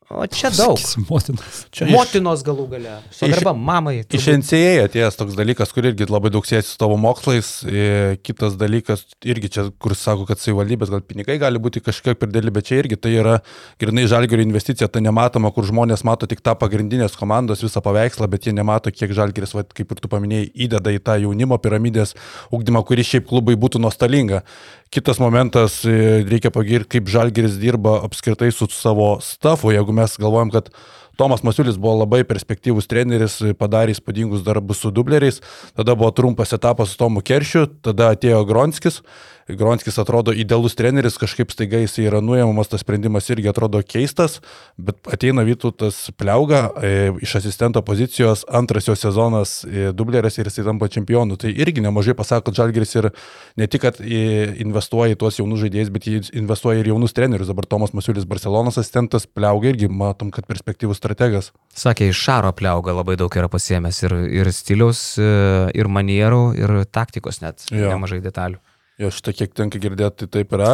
O 0.09 0.23
čia 0.31 0.47
daug. 0.55 0.79
Motinas. 1.09 1.65
Čia 1.75 1.83
iš- 1.83 1.91
Motinos 1.91 2.39
galų 2.47 2.63
gale. 2.71 2.93
Pagarba 3.19 3.51
mamai. 3.51 3.97
Iš 4.05 4.07
turbūt. 4.07 4.37
NCA 4.39 4.85
atėjęs 4.87 5.17
toks 5.19 5.35
dalykas, 5.35 5.73
kur 5.75 5.83
irgi 5.83 6.07
labai 6.07 6.31
daug 6.31 6.45
siejasi 6.47 6.69
su 6.71 6.77
tavo 6.79 6.95
mokslais. 6.95 7.49
E, 7.67 8.15
Kitas 8.23 8.55
dalykas, 8.55 9.03
irgi 9.27 9.49
čia, 9.51 9.65
kur 9.83 9.91
sako, 9.99 10.23
kad 10.29 10.39
savivaldybės 10.39 10.93
gal 10.93 11.01
pinigai 11.03 11.35
gali 11.41 11.59
būti 11.59 11.83
kažkiek 11.83 12.15
per 12.15 12.31
dėlį, 12.31 12.53
bet 12.55 12.69
čia 12.71 12.79
irgi 12.79 12.95
tai 13.03 13.11
yra 13.19 13.35
grinai 13.83 14.07
žalgerio 14.07 14.47
investicija, 14.47 14.87
tai 14.87 15.03
nematoma, 15.03 15.51
kur 15.51 15.67
žmonės 15.67 16.05
mato 16.07 16.23
tik 16.25 16.39
tą 16.39 16.55
pagrindinės 16.55 17.19
komandos 17.19 17.59
visą 17.67 17.83
paveikslą, 17.83 18.29
bet 18.31 18.47
jie 18.47 18.55
nemato, 18.55 18.87
kiek 18.95 19.11
žalgeris, 19.11 19.51
va, 19.59 19.65
kaip 19.67 19.91
ir 19.91 19.99
tu 19.99 20.07
paminėjai, 20.07 20.53
įdeda 20.55 20.95
į 20.95 21.03
tą 21.03 21.19
jaunimo 21.19 21.59
piramidės 21.59 22.15
ugdymą, 22.55 22.85
kuris 22.87 23.11
šiaip 23.11 23.27
klubai 23.27 23.59
būtų 23.59 23.83
nuostolinga. 23.83 24.43
Kitas 24.89 25.19
momentas, 25.19 25.81
e, 25.83 26.23
reikia 26.23 26.51
pagirti, 26.53 26.95
kaip 26.95 27.09
žalgeris 27.11 27.57
dirba 27.59 27.97
apskritai 28.05 28.53
su 28.55 28.69
savo 28.71 29.17
stafu, 29.21 29.73
jeigu 29.75 29.95
mes 29.95 30.15
galvojam, 30.21 30.51
kad 30.53 30.69
Tomas 31.17 31.41
Masiulis 31.43 31.79
buvo 31.81 32.03
labai 32.03 32.21
perspektyvus 32.29 32.87
treneris, 32.87 33.39
padarė 33.57 33.95
įspūdingus 33.95 34.45
darbus 34.45 34.83
su 34.83 34.91
dubleriais, 34.93 35.41
tada 35.75 35.95
buvo 35.97 36.11
trumpas 36.15 36.53
etapas 36.53 36.93
su 36.93 36.99
Tomu 37.01 37.23
Keršiu, 37.25 37.65
tada 37.83 38.13
atėjo 38.13 38.43
Gronskis. 38.47 39.01
Gronskis 39.47 39.95
atrodo 40.01 40.33
idealus 40.35 40.75
treneris, 40.75 41.15
kažkaip 41.19 41.53
staiga 41.53 41.79
jis 41.79 41.95
yra 42.03 42.19
nuėmamas, 42.23 42.67
tas 42.67 42.83
sprendimas 42.83 43.29
irgi 43.31 43.47
atrodo 43.47 43.79
keistas, 43.79 44.41
bet 44.75 45.07
ateina 45.13 45.45
Vytautas 45.47 46.09
Pliauga 46.19 46.65
e, 46.83 46.91
iš 47.23 47.37
asistento 47.39 47.81
pozicijos, 47.87 48.43
antras 48.51 48.89
jo 48.89 48.95
sezonas 48.99 49.61
e, 49.63 49.93
dubleris 49.95 50.35
ir 50.37 50.51
jisai 50.51 50.67
tampa 50.67 50.89
čempionu. 50.91 51.39
Tai 51.39 51.53
irgi 51.53 51.83
nemažai 51.85 52.17
pasako, 52.17 52.51
Žalgeris 52.57 52.95
ir 52.99 53.09
ne 53.55 53.69
tik, 53.71 53.85
kad 53.87 54.01
e, 54.03 54.51
investuoja 54.65 55.15
į 55.15 55.19
tuos 55.23 55.39
jaunus 55.39 55.63
žaidėjus, 55.63 55.93
bet 55.95 56.11
jis 56.11 56.33
investuoja 56.35 56.83
ir 56.83 56.91
jaunus 56.91 57.15
trenerius. 57.15 57.47
Dabar 57.53 57.69
Tomas 57.71 57.95
Masiulis 57.95 58.27
Barcelonas 58.27 58.81
asistentas, 58.81 59.29
Pliauga 59.31 59.71
irgi 59.71 59.87
matom, 59.87 60.33
kad 60.35 60.49
perspektyvus 60.49 60.99
strategas. 60.99 61.53
Sakė, 61.77 62.11
iš 62.11 62.19
Šaro 62.27 62.51
pliauga 62.57 62.99
labai 62.99 63.15
daug 63.15 63.31
yra 63.31 63.47
pasiemęs 63.51 64.03
ir, 64.03 64.19
ir 64.43 64.51
stiliaus, 64.51 65.13
e, 65.21 65.31
ir 65.77 65.87
manierų, 65.87 66.41
ir 66.59 66.79
taktikos 66.91 67.39
net. 67.45 67.63
Jo. 67.71 67.93
Nemažai 67.93 68.19
detalių. 68.25 68.59
Jo 68.97 69.11
šitą 69.13 69.29
kiek 69.37 69.51
tenka 69.53 69.77
girdėti, 69.77 70.25
tai 70.25 70.39
taip 70.39 70.53
yra. 70.57 70.71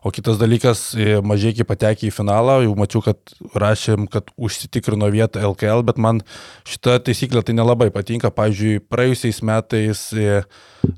O 0.00 0.08
kitas 0.08 0.38
dalykas, 0.40 0.94
mažai 1.20 1.50
iki 1.52 1.66
patekė 1.68 2.06
į 2.08 2.12
finalą, 2.16 2.54
jau 2.64 2.72
mačiau, 2.78 3.02
kad 3.04 3.34
rašėm, 3.52 4.06
kad 4.08 4.32
užsitikrino 4.40 5.10
vietą 5.12 5.42
LKL, 5.44 5.84
bet 5.84 6.00
man 6.00 6.22
šita 6.64 6.96
taisyklė 7.04 7.44
tai 7.44 7.52
nelabai 7.58 7.90
patinka. 7.92 8.32
Pavyzdžiui, 8.32 8.80
praėjusiais 8.88 9.42
metais 9.44 10.06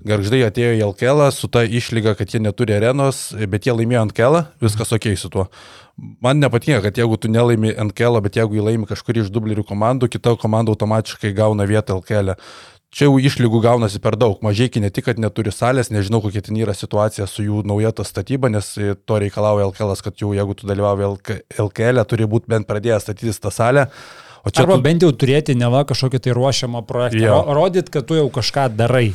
garždai 0.06 0.44
atėjo 0.46 0.78
į 0.78 0.86
LKL 0.92 1.26
su 1.34 1.50
ta 1.50 1.64
išlyga, 1.66 2.14
kad 2.14 2.30
jie 2.30 2.44
neturi 2.46 2.78
arenos, 2.78 3.32
bet 3.50 3.66
jie 3.66 3.74
laimėjo 3.74 4.06
kelą, 4.14 4.46
viskas 4.62 4.94
ok 4.94 5.10
su 5.18 5.34
tuo. 5.34 5.48
Man 6.22 6.38
nepatinka, 6.38 6.84
kad 6.86 6.98
jeigu 7.02 7.18
tu 7.18 7.26
nelaimi 7.26 7.74
kelą, 7.98 8.22
bet 8.22 8.38
jeigu 8.38 8.54
jį 8.54 8.70
laimi 8.70 8.86
kažkurį 8.86 9.24
iš 9.24 9.34
dublerių 9.34 9.66
komandų, 9.66 10.06
kita 10.14 10.38
komanda 10.38 10.70
automatiškai 10.70 11.34
gauna 11.34 11.66
vietą 11.66 11.98
LKL. 11.98 12.36
Čia 12.88 13.04
jau 13.04 13.18
išlygų 13.20 13.58
gaunasi 13.60 14.00
per 14.00 14.16
daug. 14.16 14.38
Mažiekiai 14.40 14.80
ne 14.86 14.88
tik, 14.88 15.04
kad 15.10 15.18
neturi 15.20 15.52
salės, 15.52 15.90
nežinau, 15.92 16.22
kokia 16.24 16.40
ten 16.46 16.56
yra 16.56 16.72
situacija 16.72 17.26
su 17.28 17.44
jų 17.44 17.60
nauja 17.68 17.92
ta 17.92 18.06
statyba, 18.08 18.48
nes 18.48 18.70
to 18.78 19.18
reikalauja 19.20 19.66
LKL, 19.68 19.92
kad 20.06 20.16
jau 20.22 20.32
jeigu 20.32 20.56
tu 20.56 20.70
dalyvauji 20.70 21.42
LKL, 21.66 22.00
turi 22.08 22.28
būti 22.32 22.48
bent 22.48 22.68
pradėjęs 22.70 23.04
statytis 23.04 23.42
tą 23.44 23.52
salę. 23.52 23.90
O 24.40 24.48
čia 24.50 24.64
Arba 24.64 24.78
tu... 24.78 24.86
bent 24.86 25.04
jau 25.04 25.12
turėti 25.12 25.52
ne 25.58 25.68
va 25.68 25.84
kažkokį 25.84 26.22
tai 26.24 26.36
ruošiamą 26.38 26.84
projektą. 26.88 27.20
Jo. 27.20 27.42
Rodyt, 27.58 27.92
kad 27.92 28.08
tu 28.08 28.16
jau 28.16 28.24
kažką 28.32 28.70
darai. 28.78 29.10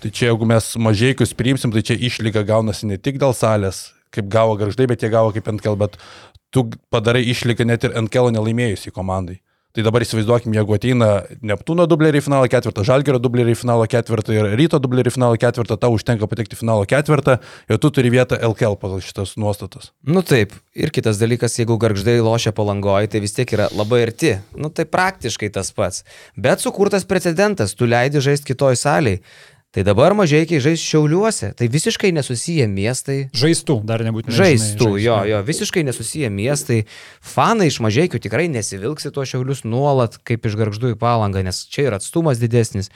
Tai 0.00 0.10
čia 0.10 0.30
jeigu 0.30 0.48
mes 0.48 0.72
mažiekius 0.80 1.36
priimsim, 1.36 1.74
tai 1.74 1.84
čia 1.84 2.00
išlyga 2.00 2.46
gaunasi 2.48 2.88
ne 2.88 2.96
tik 2.96 3.20
dėl 3.20 3.36
salės, 3.36 3.90
kaip 4.14 4.32
gavo 4.32 4.56
garždai, 4.56 4.88
bet 4.88 5.04
jie 5.04 5.12
gavo 5.12 5.36
kaip 5.36 5.52
NKL, 5.52 5.76
bet 5.84 6.00
tu 6.48 6.64
padarai 6.88 7.26
išlygą 7.28 7.68
net 7.68 7.84
ir 7.84 7.94
NKL 8.06 8.32
nelaimėjusi 8.34 8.90
komandai. 8.94 9.42
Tai 9.72 9.80
dabar 9.86 10.04
įsivaizduokim, 10.04 10.52
jeigu 10.52 10.74
ateina 10.76 11.06
Neptūno 11.48 11.86
dubleriai 11.88 12.20
finalo 12.20 12.44
ketvirtą, 12.52 12.82
Žalgerio 12.84 13.16
dubleriai 13.24 13.56
finalo 13.56 13.86
ketvirtą 13.88 14.34
ir 14.36 14.48
Ryto 14.60 14.76
dubleriai 14.84 15.14
finalo 15.14 15.38
ketvirtą, 15.40 15.78
tau 15.80 15.96
užtenka 15.96 16.28
patekti 16.28 16.58
finalo 16.60 16.84
ketvirtą 16.84 17.38
ir 17.72 17.80
tu 17.80 17.88
turi 17.88 18.10
vietą 18.12 18.36
LKL 18.50 18.76
pagal 18.82 19.00
šitas 19.00 19.32
nuostatas. 19.40 19.88
Nu 20.04 20.20
taip, 20.28 20.52
ir 20.76 20.92
kitas 20.92 21.16
dalykas, 21.22 21.56
jeigu 21.56 21.78
garždai 21.80 22.18
lošia 22.20 22.52
palangoje, 22.52 23.14
tai 23.14 23.22
vis 23.24 23.32
tiek 23.32 23.56
yra 23.56 23.70
labai 23.72 24.02
arti. 24.10 24.34
Nu 24.52 24.68
tai 24.68 24.84
praktiškai 24.84 25.48
tas 25.56 25.72
pats. 25.72 26.04
Bet 26.36 26.60
sukurtas 26.60 27.08
precedentas, 27.08 27.72
tu 27.72 27.88
leidi 27.88 28.20
žaisti 28.20 28.52
kitoj 28.52 28.76
salėje. 28.76 29.24
Tai 29.72 29.86
dabar 29.88 30.12
mažiekiai 30.12 30.60
žais 30.60 30.82
šiauliuose, 30.84 31.54
tai 31.56 31.66
visiškai 31.72 32.10
nesusiję 32.12 32.66
miestai. 32.68 33.30
Žaistų, 33.32 33.78
dar 33.88 34.02
nebūtinai. 34.04 34.34
Žaistų, 34.36 34.88
žinai, 34.90 35.04
jo, 35.06 35.14
jo, 35.30 35.38
visiškai 35.48 35.84
nesusiję 35.88 36.28
miestai. 36.28 36.82
Fanai 37.24 37.70
iš 37.70 37.78
mažiekių 37.80 38.20
tikrai 38.20 38.50
nesivilksi 38.52 39.14
tuo 39.16 39.24
šiaulius 39.24 39.64
nuolat, 39.64 40.20
kaip 40.28 40.44
iš 40.44 40.58
garždų 40.60 40.92
į 40.92 40.98
palangą, 41.00 41.40
nes 41.46 41.62
čia 41.72 41.86
yra 41.88 42.02
atstumas 42.02 42.42
didesnis. 42.42 42.92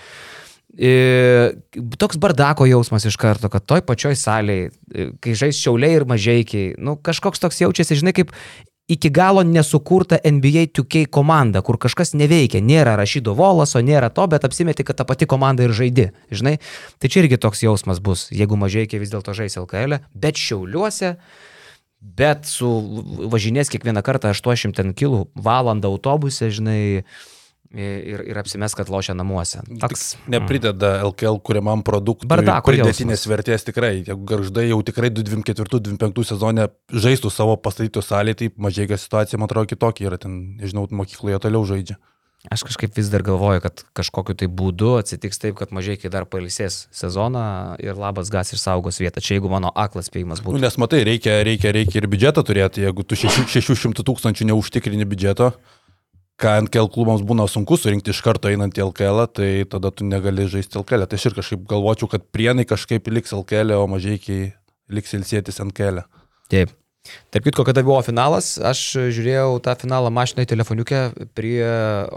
Ir 0.77 1.57
toks 1.97 2.21
bardako 2.21 2.69
jausmas 2.69 3.09
iš 3.09 3.17
karto, 3.17 3.49
kad 3.49 3.65
toj 3.65 3.81
pačioj 3.89 4.13
salėje, 4.21 4.75
kai 5.25 5.33
žais 5.33 5.57
šiauliai 5.57 5.97
ir 5.97 6.05
mažiekiai, 6.05 6.75
nu, 6.77 6.99
kažkoks 7.01 7.41
toks 7.41 7.65
jaučiasi, 7.65 8.03
žinai, 8.03 8.13
kaip 8.21 8.37
iki 8.89 9.11
galo 9.11 9.43
nesukurta 9.43 10.19
NBA 10.25 10.71
2K 10.71 11.07
komanda, 11.11 11.63
kur 11.63 11.79
kažkas 11.79 12.15
neveikia, 12.15 12.63
nėra 12.63 12.95
rašydo 12.99 13.35
volaso, 13.35 13.83
nėra 13.83 14.13
to, 14.15 14.27
bet 14.31 14.47
apsimeti, 14.47 14.87
kad 14.87 15.01
ta 15.01 15.07
pati 15.09 15.27
komanda 15.27 15.67
ir 15.67 15.75
žaidi, 15.75 16.13
žinai. 16.31 16.57
Tai 17.03 17.11
čia 17.11 17.25
irgi 17.25 17.41
toks 17.43 17.65
jausmas 17.67 17.99
bus, 17.99 18.29
jeigu 18.31 18.59
mažai 18.59 18.87
vis 18.87 19.11
dėlto 19.11 19.35
žais 19.35 19.59
LKL, 19.59 19.99
e, 19.99 20.03
bet 20.15 20.39
šiauliuose, 20.39 21.17
bet 22.01 22.47
su 22.47 22.71
važinės 23.33 23.73
kiekvieną 23.73 24.05
kartą 24.07 24.31
800 24.31 24.95
km 24.95 25.27
valandą 25.35 25.91
autobuse, 25.91 26.53
žinai, 26.55 27.03
ir, 27.75 28.23
ir 28.31 28.41
apsimes, 28.41 28.75
kad 28.77 28.91
lošia 28.93 29.15
namuose. 29.17 29.63
Toks, 29.83 30.17
neprideda 30.31 30.97
LKL 31.07 31.41
kuriamam 31.47 31.85
produktui. 31.87 32.29
Bardako 32.31 32.73
pridėtinės 32.73 33.23
jausmas. 33.23 33.31
vertės 33.33 33.67
tikrai. 33.69 33.93
Jeigu 34.01 34.27
garždai 34.29 34.69
jau 34.69 34.81
tikrai 34.87 35.11
24-25 35.15 36.27
sezone 36.33 36.69
žaistų 36.93 37.33
savo 37.33 37.57
pastatytų 37.61 38.05
salėje, 38.05 38.43
tai 38.43 38.51
mažai 38.57 38.89
situacija, 38.91 39.41
man 39.41 39.51
atrodo, 39.51 39.71
kitokia 39.73 40.11
yra. 40.11 40.21
Ten, 40.21 40.59
nežinau, 40.61 40.87
mokykloje 41.03 41.43
toliau 41.43 41.65
žaidžia. 41.69 41.99
Aš 42.53 42.63
kažkaip 42.63 42.95
vis 42.95 43.09
dar 43.11 43.25
galvoju, 43.27 43.61
kad 43.65 43.81
kažkokiu 43.97 44.37
tai 44.39 44.47
būdu 44.47 44.93
atsitiks 45.01 45.41
taip, 45.43 45.57
kad 45.59 45.73
mažai 45.75 45.97
kai 45.99 46.11
dar 46.13 46.29
pailsės 46.31 46.85
sezoną 46.95 47.75
ir 47.83 47.99
labas 47.99 48.31
gas 48.31 48.53
išsaugos 48.55 49.01
vietą. 49.03 49.23
Čia 49.25 49.39
jeigu 49.39 49.51
mano 49.51 49.73
aklas 49.75 50.07
spėjimas 50.07 50.45
būtų. 50.45 50.61
Nu, 50.61 50.63
nes 50.63 50.79
matai, 50.79 51.03
reikia, 51.09 51.41
reikia, 51.47 51.73
reikia 51.75 51.99
ir 51.99 52.07
biudžetą 52.13 52.45
turėti. 52.47 52.85
Jeigu 52.87 53.03
tu 53.03 53.19
600 53.19 54.07
tūkstančių 54.07 54.47
neužtikrini 54.53 55.09
biudžeto, 55.09 55.57
ką 56.41 56.55
NKL 56.67 56.91
klubams 56.93 57.25
būna 57.27 57.47
sunku 57.49 57.79
surinkti 57.81 58.13
iš 58.13 58.21
karto 58.25 58.51
einant 58.53 58.77
į 58.77 58.85
LKL, 58.91 59.25
tai 59.33 59.51
tada 59.73 59.93
tu 59.93 60.05
negali 60.09 60.49
žaisti 60.53 60.81
LKL. 60.81 61.07
Tai 61.09 61.19
aš 61.19 61.31
ir 61.31 61.37
kažkaip 61.39 61.63
galvočiau, 61.69 62.11
kad 62.13 62.27
prienai 62.33 62.67
kažkaip 62.69 63.09
liks 63.13 63.33
LKL, 63.37 63.77
o 63.79 63.87
mažai 63.91 64.19
iki 64.21 64.41
liks 64.93 65.17
ilsėtis 65.17 65.63
NKL. 65.65 66.05
Taip. 66.53 66.75
Tarp 67.31 67.47
kitko, 67.47 67.63
kada 67.67 67.85
buvo 67.87 68.01
finalas, 68.03 68.57
aš 68.59 68.83
žiūrėjau 69.15 69.61
tą 69.63 69.77
finalą 69.79 70.11
mašinai 70.11 70.47
telefoniukę 70.51 71.03
prie 71.39 71.63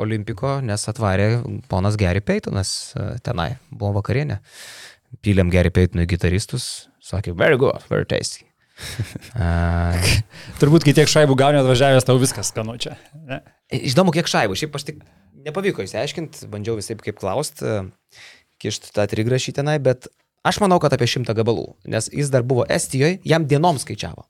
Olimpiko, 0.01 0.57
nes 0.65 0.87
atvarė 0.89 1.29
ponas 1.69 1.97
Gary 2.01 2.23
Paytonas 2.25 2.73
e, 2.97 3.07
tenai, 3.25 3.51
buvo 3.69 3.99
vakarienė. 3.99 4.41
Pylėm 5.25 5.53
Gary 5.53 5.69
Paytonui 5.73 6.09
gitaristus, 6.09 6.89
sakė, 7.05 7.37
very 7.37 7.61
good, 7.61 7.85
very 7.93 8.09
tasty. 8.09 8.48
Turbūt, 10.59 10.85
kai 10.87 10.93
tiek 10.97 11.09
šaibų 11.11 11.35
gauni 11.39 11.59
atvažiavęs, 11.61 12.07
tau 12.07 12.17
viskas 12.21 12.51
skanu 12.53 12.77
čia. 12.81 12.95
Ne? 13.27 13.41
Įdomu, 13.75 14.13
kiek 14.15 14.29
šaibų. 14.29 14.57
Šiaip 14.59 14.77
aš 14.79 14.87
tik 14.91 15.01
nepavyko 15.45 15.85
įsiaiškinti, 15.85 16.47
bandžiau 16.51 16.77
visai 16.79 16.97
kaip 16.99 17.19
klausti, 17.19 17.79
kišti 18.61 18.93
tą 18.95 19.05
trigrašį 19.09 19.55
tenai, 19.59 19.77
bet 19.83 20.09
aš 20.47 20.61
manau, 20.63 20.79
kad 20.83 20.93
apie 20.95 21.07
šimtą 21.09 21.35
gabalų, 21.37 21.73
nes 21.91 22.09
jis 22.11 22.31
dar 22.33 22.45
buvo 22.47 22.65
Estijoje, 22.69 23.19
jam 23.27 23.47
dienom 23.49 23.79
skaičiavo. 23.81 24.25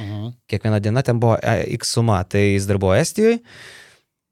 Mhm. 0.00 0.32
Kiekviena 0.50 0.80
diena 0.82 1.04
ten 1.06 1.20
buvo 1.22 1.38
e, 1.38 1.62
X 1.78 1.94
suma, 1.96 2.20
tai 2.28 2.50
jis 2.54 2.66
dar 2.68 2.80
buvo 2.82 2.96
Estijoje. 2.98 3.40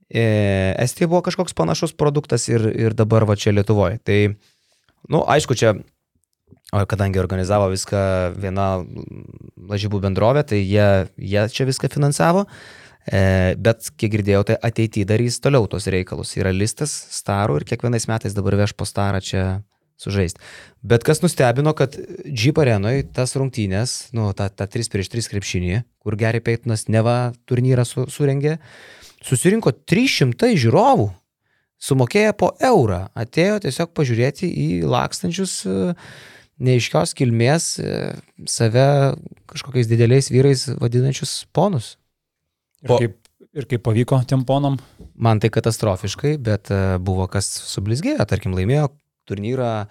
Estijoje 0.09 1.11
buvo 1.13 1.21
kažkoks 1.27 1.53
panašus 1.57 1.93
produktas 1.93 2.49
ir, 2.49 2.65
ir 2.73 2.97
dabar 2.97 3.27
va 3.29 3.37
čia 3.37 3.53
Lietuvoje. 3.53 4.01
Tai, 4.05 4.19
na, 5.05 5.19
nu, 5.19 5.23
aišku, 5.29 5.57
čia 5.59 5.75
O 6.69 6.83
kadangi 6.85 7.17
organizavo 7.17 7.71
viską 7.73 8.01
viena 8.37 8.83
lažybų 9.71 10.03
bendrovė, 10.05 10.43
tai 10.51 10.59
jie, 10.61 11.09
jie 11.17 11.47
čia 11.55 11.65
viską 11.65 11.89
finansavo. 11.95 12.45
E, 13.09 13.55
bet, 13.57 13.89
kiek 13.97 14.13
girdėjau, 14.19 14.43
tai 14.51 14.59
ateityje 14.69 15.09
darys 15.09 15.41
toliau 15.41 15.65
tos 15.71 15.89
reikalus. 15.89 16.35
Yra 16.37 16.53
listas 16.53 16.93
starų 17.17 17.63
ir 17.63 17.67
kiekvienais 17.71 18.05
metais 18.11 18.37
dabar 18.37 18.59
veš 18.61 18.77
po 18.77 18.85
starą 18.85 19.23
čia 19.25 19.47
sužaisti. 19.99 20.45
Bet 20.85 21.09
kas 21.09 21.25
nustebino, 21.25 21.73
kad 21.73 21.97
Jeep 22.29 22.61
arenoje 22.61 23.09
tas 23.17 23.33
rungtynės, 23.39 24.13
nu, 24.13 24.29
ta, 24.37 24.51
ta 24.53 24.69
3 24.69 24.93
prieš 24.93 25.09
3 25.17 25.33
krepšinį, 25.33 25.83
kur 26.05 26.21
Gary 26.21 26.45
Paytonas 26.45 26.85
neva 26.93 27.33
turnyrą 27.49 27.89
su, 27.89 28.05
surengė, 28.13 28.59
susirinko 29.25 29.73
300 29.89 30.53
žiūrovų. 30.53 31.09
Sumokėję 31.79 32.33
po 32.35 32.53
eurą, 32.59 33.07
atėjo 33.15 33.61
tiesiog 33.63 33.93
pažiūrėti 33.95 34.49
į 34.51 34.69
lakstančius 34.91 35.61
uh, 35.71 35.93
neiškios 36.63 37.15
kilmės 37.19 37.71
e, 37.83 37.95
save 38.51 38.87
kažkokiais 39.51 39.89
dideliais 39.91 40.31
vyrais 40.33 40.67
vadinančius 40.81 41.43
ponus. 41.55 41.97
Ir, 42.83 42.91
po... 42.91 42.99
kaip, 43.03 43.17
ir 43.55 43.69
kaip 43.71 43.85
pavyko 43.87 44.21
tiem 44.29 44.45
ponam? 44.49 44.79
Man 45.15 45.43
tai 45.43 45.51
katastrofiškai, 45.55 46.37
bet 46.43 46.73
e, 46.75 46.81
buvo 47.03 47.29
kas 47.31 47.51
sublizgėjo, 47.71 48.27
tarkim, 48.29 48.57
laimėjo 48.59 48.91
turnyrą 49.29 49.73
e, 49.85 49.89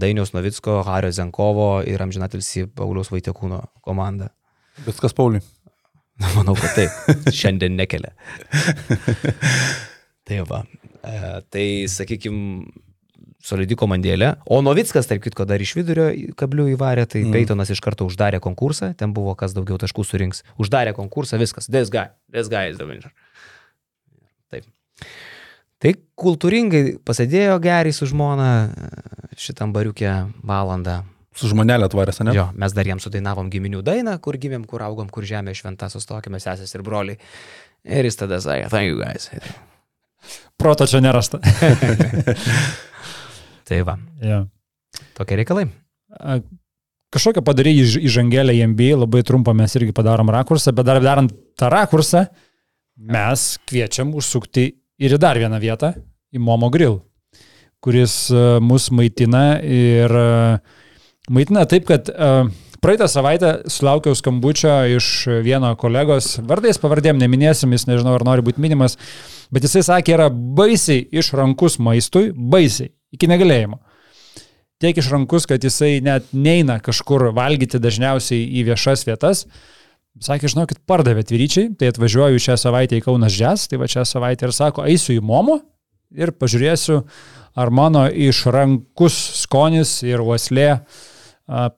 Dainiaus 0.00 0.34
Novicko, 0.36 0.80
Hario 0.88 1.12
Zenkovo 1.14 1.68
ir 1.88 2.04
Amžinatilsi 2.04 2.66
Pauliaus 2.72 3.12
Vaitekūno 3.12 3.60
komanda. 3.84 4.32
Viskas 4.86 5.14
Pauliui. 5.16 5.44
Manau, 6.36 6.54
kad 6.58 6.76
taip. 6.76 7.14
Šiandien 7.38 7.74
nekelia. 7.76 8.14
tai 10.26 10.40
va. 10.46 10.62
Tai, 11.52 11.64
sakykime, 11.90 12.83
solidi 13.44 13.76
komandėlė. 13.78 14.30
O 14.48 14.60
Novickas, 14.64 15.08
tarp 15.10 15.24
kitko, 15.26 15.46
dar 15.48 15.62
iš 15.62 15.74
vidurio 15.76 16.08
kablių 16.40 16.70
įvarė, 16.74 17.04
tai 17.10 17.24
mm. 17.24 17.34
Peitonas 17.34 17.72
iš 17.74 17.82
karto 17.84 18.06
uždarė 18.08 18.40
konkursą, 18.44 18.92
ten 18.98 19.12
buvo 19.16 19.34
kas 19.38 19.56
daugiau 19.56 19.76
taškų 19.80 20.06
surinks. 20.08 20.42
Uždarė 20.60 20.94
konkursą, 20.96 21.38
viskas. 21.40 21.68
This 21.68 21.92
guy, 21.92 22.08
this 22.32 22.48
guy 22.52 22.72
is 22.72 22.80
the 22.80 22.88
winner. 22.88 23.12
Taip. 24.52 24.68
Tai 25.84 25.92
kultūringai 26.24 26.84
pasėdėjo 27.04 27.58
gerai 27.64 27.92
su 27.92 28.08
žmona 28.08 28.48
šitam 29.36 29.74
bariukė 29.74 30.14
valandą. 30.46 31.02
Su 31.34 31.50
žmonelė 31.50 31.88
atvaręs, 31.88 32.22
ne? 32.22 32.32
Jo, 32.36 32.46
mes 32.56 32.72
dar 32.72 32.86
jiems 32.86 33.04
sudainavom 33.04 33.48
giminių 33.50 33.82
dainą, 33.84 34.14
kur 34.22 34.38
gimėm, 34.38 34.64
kur 34.70 34.84
augom, 34.86 35.10
kur 35.10 35.26
žemė 35.26 35.52
šventa, 35.58 35.90
sustokime 35.90 36.38
sesės 36.40 36.70
ir 36.78 36.84
broliai. 36.86 37.18
Ir 37.84 38.06
jis 38.06 38.20
tada 38.22 38.38
sakė, 38.40 38.70
thank 38.72 38.92
you 38.92 39.02
guys. 39.02 39.28
Proto 40.56 40.86
čia 40.88 41.02
nerasta. 41.04 41.42
Tai 43.68 43.80
va. 43.86 43.96
Ja. 44.22 44.42
Tokie 45.16 45.38
reikalai. 45.40 45.66
Kažkokią 47.14 47.44
padarė 47.46 47.72
įžangėlę 47.74 48.54
į 48.56 48.64
MBA, 48.72 48.90
labai 49.04 49.22
trumpą 49.26 49.54
mes 49.56 49.74
irgi 49.78 49.94
padarom 49.94 50.32
rakursą, 50.34 50.74
bet 50.74 50.86
dar 50.88 51.00
darant 51.02 51.32
tą 51.58 51.70
rakursą, 51.72 52.26
mes 52.98 53.46
kviečiam 53.68 54.12
užsukti 54.18 54.66
ir 54.98 55.14
į 55.14 55.20
dar 55.22 55.38
vieną 55.38 55.60
vietą, 55.62 55.94
į 56.34 56.42
Momo 56.42 56.70
Grill, 56.74 57.00
kuris 57.82 58.28
mus 58.62 58.90
maitina 58.94 59.60
ir 59.62 60.14
maitina 61.30 61.64
taip, 61.70 61.86
kad 61.88 62.10
uh, 62.10 62.50
praeitą 62.84 63.06
savaitę 63.08 63.50
sulaukiau 63.70 64.14
skambučio 64.14 64.72
iš 64.96 65.06
vieno 65.46 65.70
kolegos, 65.80 66.34
vardais 66.44 66.76
pavardėm 66.82 67.16
neminėsim, 67.16 67.72
jis 67.72 67.86
nežinau, 67.88 68.12
ar 68.18 68.24
nori 68.28 68.44
būti 68.44 68.60
minimas, 68.60 68.98
bet 69.54 69.64
jisai 69.64 69.80
sakė, 69.86 70.18
yra 70.18 70.26
baisiai 70.28 71.06
išrankus 71.16 71.78
maistui, 71.80 72.28
baisiai, 72.36 72.90
iki 73.14 73.28
negalėjimo. 73.30 73.80
Tiek 74.82 74.98
išrankus, 75.00 75.46
kad 75.48 75.62
jisai 75.64 76.00
net 76.04 76.26
neina 76.34 76.80
kažkur 76.82 77.30
valgyti 77.36 77.80
dažniausiai 77.80 78.42
į 78.58 78.66
viešas 78.68 79.06
vietas. 79.08 79.44
Sakė, 80.22 80.50
žinokit, 80.50 80.82
pardavė 80.86 81.24
tvyryčiai, 81.26 81.70
tai 81.78 81.88
atvažiuoju 81.90 82.42
šią 82.42 82.58
savaitę 82.60 82.98
į 82.98 83.04
Kaunas 83.06 83.34
Džes, 83.34 83.68
tai 83.70 83.80
va 83.80 83.88
šią 83.90 84.04
savaitę 84.06 84.46
ir 84.46 84.54
sako, 84.54 84.84
eisiu 84.90 85.16
į 85.16 85.24
Momo 85.26 85.58
ir 86.14 86.30
pažiūrėsiu, 86.38 87.00
ar 87.58 87.72
mano 87.74 88.04
išrankus 88.06 89.16
skonis 89.40 89.96
ir 90.06 90.22
uoslė 90.22 90.68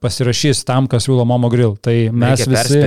pasirašys 0.01 0.61
tam, 0.67 0.85
kas 0.91 1.07
siūlo 1.07 1.25
Momo 1.27 1.49
Grill. 1.53 1.75
Tai 1.81 1.95
mes 2.13 2.45
visi, 2.47 2.83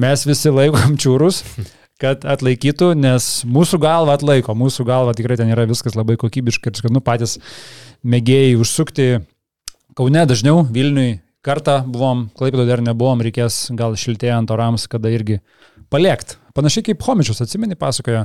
mes 0.00 0.26
visi 0.28 0.52
laikom 0.54 0.94
čiūrus, 1.00 1.42
kad 2.02 2.24
atlaikytų, 2.26 2.92
nes 2.98 3.28
mūsų 3.46 3.78
galva 3.82 4.16
atlaiko, 4.18 4.56
mūsų 4.58 4.86
galva 4.88 5.14
tikrai 5.16 5.38
ten 5.38 5.52
yra 5.54 5.66
viskas 5.70 5.94
labai 5.98 6.16
kokybiškai 6.20 6.72
ir 6.72 6.80
skanu 6.80 7.02
patys 7.04 7.38
mėgėjai 8.04 8.58
užsukti 8.60 9.08
Kaune 9.94 10.24
dažniau, 10.26 10.64
Vilniui 10.74 11.20
kartą 11.46 11.76
buvom, 11.86 12.24
Klaipėdo 12.34 12.64
dar 12.66 12.80
nebuvom, 12.82 13.20
reikės 13.22 13.68
gal 13.78 13.94
šiltėjant 14.00 14.50
orams, 14.50 14.88
kada 14.90 15.12
irgi 15.14 15.38
paliekt. 15.92 16.38
Panašiai 16.56 16.88
kaip 16.88 17.04
Homičius, 17.06 17.38
atsimeni, 17.44 17.78
pasakojo. 17.78 18.24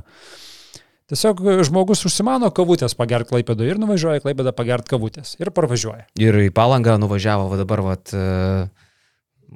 Tiesiog 1.09 1.41
žmogus 1.65 2.01
užsimano 2.05 2.49
kavutės 2.53 2.97
pagert 2.97 3.29
Klaipėdo 3.29 3.65
ir 3.65 3.77
nuvažiuoja 3.81 4.23
Klaipėdą 4.23 4.53
pagert 4.57 4.89
kavutės 4.89 5.35
ir 5.37 5.53
parvažiuoja. 5.53 6.07
Ir 6.21 6.41
į 6.47 6.49
Palangą 6.57 6.97
nuvažiavo, 7.01 7.45
va 7.53 7.61
dabar, 7.61 7.85
va, 7.85 7.95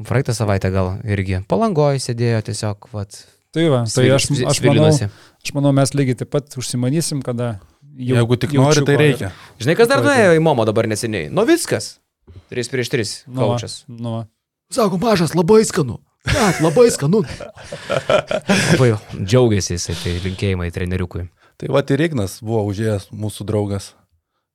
praeitą 0.05 0.37
savaitę 0.37 0.69
gal 0.73 0.95
irgi. 1.05 1.41
Palangoje 1.49 2.01
sėdėjo 2.05 2.45
tiesiog, 2.49 2.89
va. 2.93 3.05
Tai 3.53 3.67
va, 3.69 3.83
tai 3.85 4.07
aš, 4.09 4.31
aš, 4.49 4.61
manau, 4.65 4.87
aš 4.89 5.51
manau, 5.53 5.71
mes 5.77 5.93
lygiai 5.93 6.17
taip 6.23 6.31
pat 6.33 6.55
užsimanysim, 6.57 7.21
kada 7.25 7.59
jau. 7.93 8.15
Jeigu 8.17 8.37
tik 8.41 8.55
nori, 8.57 8.81
tai 8.87 8.95
reikia. 8.97 9.29
Žinai, 9.61 9.75
kas 9.77 9.91
dar 9.91 10.01
nuėjo 10.05 10.31
į 10.37 10.41
Momo 10.41 10.65
dabar 10.65 10.89
neseniai? 10.89 11.29
Novickas. 11.29 11.97
3 12.49 12.71
prieš 12.71 12.89
3 12.93 13.13
kaučias. 13.37 13.75
Nu, 13.85 14.01
nu. 14.01 14.23
Sako, 14.73 14.97
mažas, 15.01 15.35
labai 15.37 15.61
skanu. 15.69 15.99
Net, 16.25 16.61
labai 16.63 16.87
skanu. 16.93 17.21
labai 18.71 18.93
džiaugiasi 19.19 19.75
jisai, 19.75 19.95
tai 20.01 20.13
linkėjimai 20.23 20.71
treneriukui. 20.73 21.27
Tai 21.59 21.69
va 21.75 21.83
ir 21.93 22.05
Ignas 22.07 22.39
buvo 22.41 22.63
užėjęs 22.71 23.11
mūsų 23.13 23.45
draugas. 23.49 23.91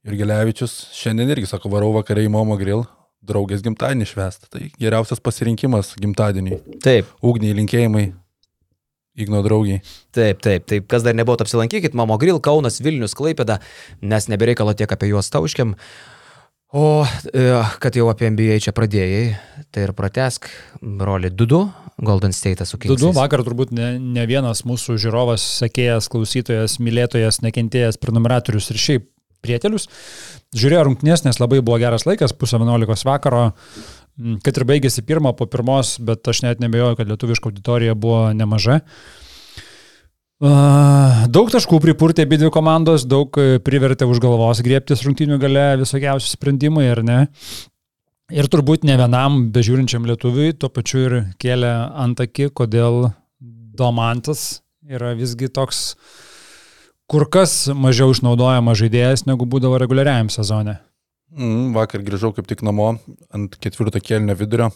Ir 0.08 0.16
Gelevičius 0.18 0.74
šiandien 0.96 1.30
irgi 1.34 1.50
sako, 1.50 1.70
varau 1.70 1.92
vakariai 1.94 2.26
į 2.26 2.32
Momo 2.32 2.56
grill, 2.58 2.87
draugės 3.22 3.62
gimtadienį 3.66 4.08
švęsti. 4.08 4.48
Tai 4.50 4.62
geriausias 4.80 5.22
pasirinkimas 5.22 5.92
gimtadienį. 6.00 6.58
Taip. 6.82 7.11
Ugniai 7.22 7.56
linkėjimai. 7.58 8.08
Igno 9.18 9.42
draugiai. 9.44 9.83
Taip, 10.14 10.42
taip, 10.44 10.68
taip. 10.70 10.87
Kas 10.90 11.07
dar 11.07 11.16
nebuvo, 11.18 11.38
apsilankykit, 11.42 11.96
Mamo 11.98 12.18
Grill, 12.20 12.38
Kaunas, 12.44 12.78
Vilnius, 12.85 13.16
Klaipėda, 13.18 13.59
nes 14.00 14.31
nebereikalo 14.31 14.76
tiek 14.78 14.94
apie 14.94 15.11
juos 15.11 15.31
tauškiam. 15.35 15.74
O 16.76 17.02
e, 17.33 17.44
kad 17.81 17.96
jau 17.96 18.11
apie 18.12 18.28
NBA 18.28 18.59
čia 18.61 18.74
pradėjai, 18.76 19.22
tai 19.72 19.87
ir 19.87 19.94
pratesk 19.96 20.50
rolį 20.83 21.33
Dudu, 21.33 21.62
Golden 22.04 22.35
State 22.37 22.66
su 22.68 22.76
Kings. 22.76 23.00
Dudu 23.00 23.14
vakar 23.16 23.40
turbūt 23.46 23.72
ne, 23.74 23.94
ne 23.98 24.26
vienas 24.28 24.66
mūsų 24.68 24.98
žiūrovas, 25.00 25.44
sekėjas, 25.62 26.11
klausytojas, 26.12 26.76
mylėtojas, 26.85 27.40
nekentėjęs, 27.46 27.98
prenumeratorius 28.02 28.68
ir 28.74 28.83
šiaip 28.85 29.09
prietelius. 29.44 29.88
Žiūrėjo 30.59 30.85
rungtynės, 30.88 31.24
nes 31.26 31.40
labai 31.40 31.61
buvo 31.64 31.78
geras 31.81 32.07
laikas, 32.09 32.35
pusę 32.37 32.61
11 32.61 33.04
vakaro, 33.09 33.42
kad 34.44 34.59
ir 34.59 34.66
baigėsi 34.68 35.04
pirmą 35.07 35.33
po 35.38 35.46
pirmos, 35.50 35.96
bet 36.02 36.26
aš 36.28 36.42
net 36.46 36.62
nebejoju, 36.62 36.98
kad 36.98 37.11
lietuviška 37.11 37.50
auditorija 37.50 37.94
buvo 37.98 38.28
nemaža. 38.37 38.81
Daug 40.38 41.50
taškų 41.50 41.81
pripurtė 41.83 42.22
abi 42.26 42.38
dvi 42.38 42.52
komandos, 42.54 43.02
daug 43.11 43.35
e, 43.42 43.59
privertė 43.59 44.07
už 44.07 44.20
galvos 44.22 44.61
griebtis 44.62 45.02
rungtynių 45.02 45.38
gale 45.42 45.64
visokiausių 45.81 46.31
sprendimai, 46.31 46.85
ar 46.92 47.02
ne? 47.02 47.18
Ir 48.31 48.46
turbūt 48.46 48.85
ne 48.87 48.94
vienam 49.00 49.48
bežiūrinčiam 49.50 50.07
lietuviui 50.07 50.52
tuo 50.54 50.70
pačiu 50.70 51.00
ir 51.07 51.16
kėlė 51.42 51.72
antakį, 52.07 52.52
kodėl 52.54 53.09
Domantas 53.78 54.61
yra 54.87 55.14
visgi 55.18 55.50
toks 55.50 55.96
kur 57.09 57.24
kas 57.33 57.70
mažiau 57.74 58.12
išnaudojamas 58.12 58.78
žaidėjas 58.78 59.26
negu 59.26 59.46
būdavo 59.48 59.78
reguliariajam 59.81 60.31
sezone. 60.31 60.78
Mm, 61.36 61.74
vakar 61.76 62.04
grįžau 62.04 62.32
kaip 62.36 62.48
tik 62.48 62.64
namo 62.64 62.94
ant 63.34 63.56
ketvirto 63.60 64.00
kėlinio 64.00 64.36
vidurio. 64.38 64.70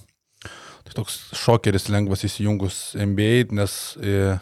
Tai 0.82 0.96
toks 0.98 1.18
šokeris 1.38 1.86
lengvas 1.92 2.26
įsijungus 2.26 2.80
NBA, 2.98 3.52
nes 3.54 3.76
e, 4.02 4.34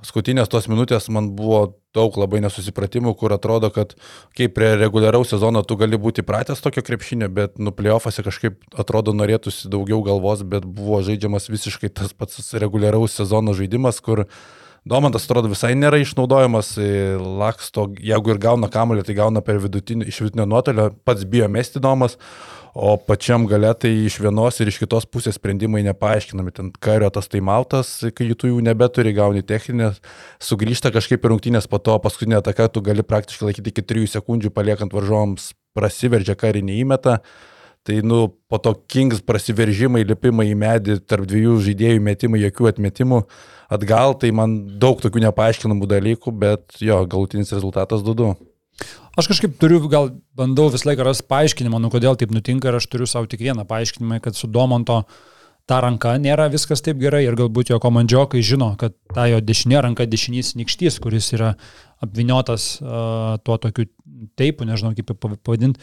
Paskutinės 0.00 0.48
tos 0.48 0.64
minutės 0.70 1.10
man 1.12 1.26
buvo 1.36 1.74
daug 1.92 2.14
labai 2.16 2.38
nesusipratimų, 2.40 3.12
kur 3.20 3.34
atrodo, 3.34 3.68
kad 3.74 3.92
kaip 4.38 4.54
prie 4.56 4.70
reguliaraus 4.80 5.28
sezono 5.34 5.60
tu 5.60 5.76
gali 5.76 5.98
būti 6.00 6.24
pratęs 6.24 6.62
tokio 6.64 6.80
krepšinio, 6.86 7.28
bet 7.28 7.58
nu 7.60 7.72
playoffuose 7.76 8.24
kažkaip 8.24 8.78
atrodo 8.80 9.12
norėtųsi 9.12 9.68
daugiau 9.68 10.00
galvos, 10.06 10.40
bet 10.46 10.64
buvo 10.64 11.02
žaidžiamas 11.04 11.50
visiškai 11.52 11.92
tas 12.00 12.16
pats 12.16 12.54
reguliaraus 12.62 13.18
sezono 13.20 13.52
žaidimas, 13.58 14.00
kur 14.00 14.24
Domantas 14.88 15.26
atrodo 15.26 15.50
visai 15.52 15.74
nėra 15.76 15.98
išnaudojamas, 16.00 16.72
laksto, 17.20 17.84
jeigu 18.00 18.32
ir 18.32 18.38
gauna 18.40 18.70
kamuolį, 18.72 19.04
tai 19.04 19.16
gauna 19.18 19.42
per 19.44 19.60
vidutinį, 19.60 20.06
iš 20.08 20.22
vidutinio 20.24 20.46
nuotolio, 20.48 20.86
pats 21.04 21.26
bijo 21.28 21.50
mesti 21.52 21.82
Domas, 21.84 22.16
o 22.72 22.94
pačiam 22.96 23.44
gale 23.50 23.74
tai 23.76 23.90
iš 24.06 24.16
vienos 24.22 24.56
ir 24.62 24.70
iš 24.70 24.78
kitos 24.80 25.04
pusės 25.04 25.36
sprendimai 25.36 25.82
nepaaiškinami. 25.84 26.54
Ten 26.56 26.72
kario 26.80 27.10
tas 27.12 27.28
taimautas, 27.28 27.92
kai 28.16 28.30
tu 28.32 28.54
jų 28.54 28.64
nebeturi, 28.64 29.12
gauni 29.12 29.44
techninę, 29.44 29.92
sugrįžta 30.40 30.94
kažkaip 30.94 31.26
į 31.26 31.34
rungtynės, 31.34 31.68
po 31.68 31.82
to 31.82 31.98
paskutinę 32.00 32.40
ataką 32.40 32.70
tu 32.72 32.80
gali 32.86 33.04
praktiškai 33.04 33.50
laikyti 33.50 33.74
iki 33.74 33.84
3 33.84 34.14
sekundžių, 34.16 34.54
paliekant 34.54 34.96
varžoms, 34.96 35.52
prasiveržia 35.76 36.38
karinį 36.40 36.80
įmetą. 36.86 37.20
Tai, 37.88 37.96
nu, 38.04 38.26
po 38.50 38.58
to 38.60 38.74
Kings 38.92 39.22
prasiveržimai, 39.24 40.02
lipimai 40.04 40.50
į 40.50 40.56
medį, 40.60 40.98
tarp 41.08 41.24
dviejų 41.30 41.56
žaidėjų 41.64 42.02
metimai, 42.04 42.42
jokių 42.42 42.68
atmetimų 42.74 43.22
atgal, 43.72 44.18
tai 44.20 44.34
man 44.36 44.58
daug 44.82 45.00
tokių 45.00 45.22
nepaaiškinamų 45.24 45.88
dalykų, 45.88 46.34
bet 46.42 46.76
jo, 46.84 47.00
galutinis 47.08 47.54
rezultatas 47.56 48.04
2-2. 48.04 48.34
Aš 49.18 49.30
kažkaip 49.32 49.56
turiu, 49.60 49.80
gal 49.92 50.12
bandau 50.36 50.68
visą 50.72 50.90
laiką 50.90 51.04
rasti 51.08 51.26
paaiškinimą, 51.30 51.80
nu 51.82 51.90
kodėl 51.92 52.16
taip 52.20 52.32
nutinka 52.36 52.70
ir 52.70 52.78
aš 52.78 52.86
turiu 52.92 53.08
savo 53.08 53.28
tik 53.30 53.42
vieną 53.42 53.64
paaiškinimą, 53.68 54.20
kad 54.24 54.36
su 54.36 54.48
Domonto 54.48 55.02
ta 55.70 55.78
ranka 55.84 56.16
nėra 56.18 56.48
viskas 56.50 56.82
taip 56.82 56.98
gerai 56.98 57.22
ir 57.28 57.36
galbūt 57.38 57.70
jo 57.70 57.78
komandžiokai 57.82 58.42
žino, 58.42 58.72
kad 58.80 58.96
ta 59.14 59.28
jo 59.30 59.38
dešinė 59.44 59.84
ranka 59.86 60.06
dešinys 60.10 60.56
nikštys, 60.58 60.98
kuris 61.02 61.30
yra 61.36 61.52
apviniotas 62.02 62.72
uh, 62.82 63.36
tuo 63.46 63.58
tokiu 63.62 63.86
teipu, 64.40 64.66
nežinau 64.66 64.96
kaip 64.96 65.12
pavadinti. 65.22 65.78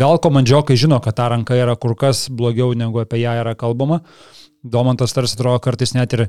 Gal 0.00 0.20
komandžiokai 0.24 0.78
žino, 0.80 1.02
kad 1.04 1.18
ta 1.18 1.28
ranka 1.32 1.58
yra 1.58 1.76
kur 1.76 1.92
kas 1.98 2.26
blogiau 2.32 2.72
negu 2.78 3.02
apie 3.02 3.20
ją 3.20 3.36
yra 3.42 3.52
kalbama. 3.58 4.00
Domantas 4.64 5.12
tarsi 5.14 5.36
atrodo 5.36 5.60
kartais 5.62 5.92
net 5.94 6.16
ir 6.16 6.24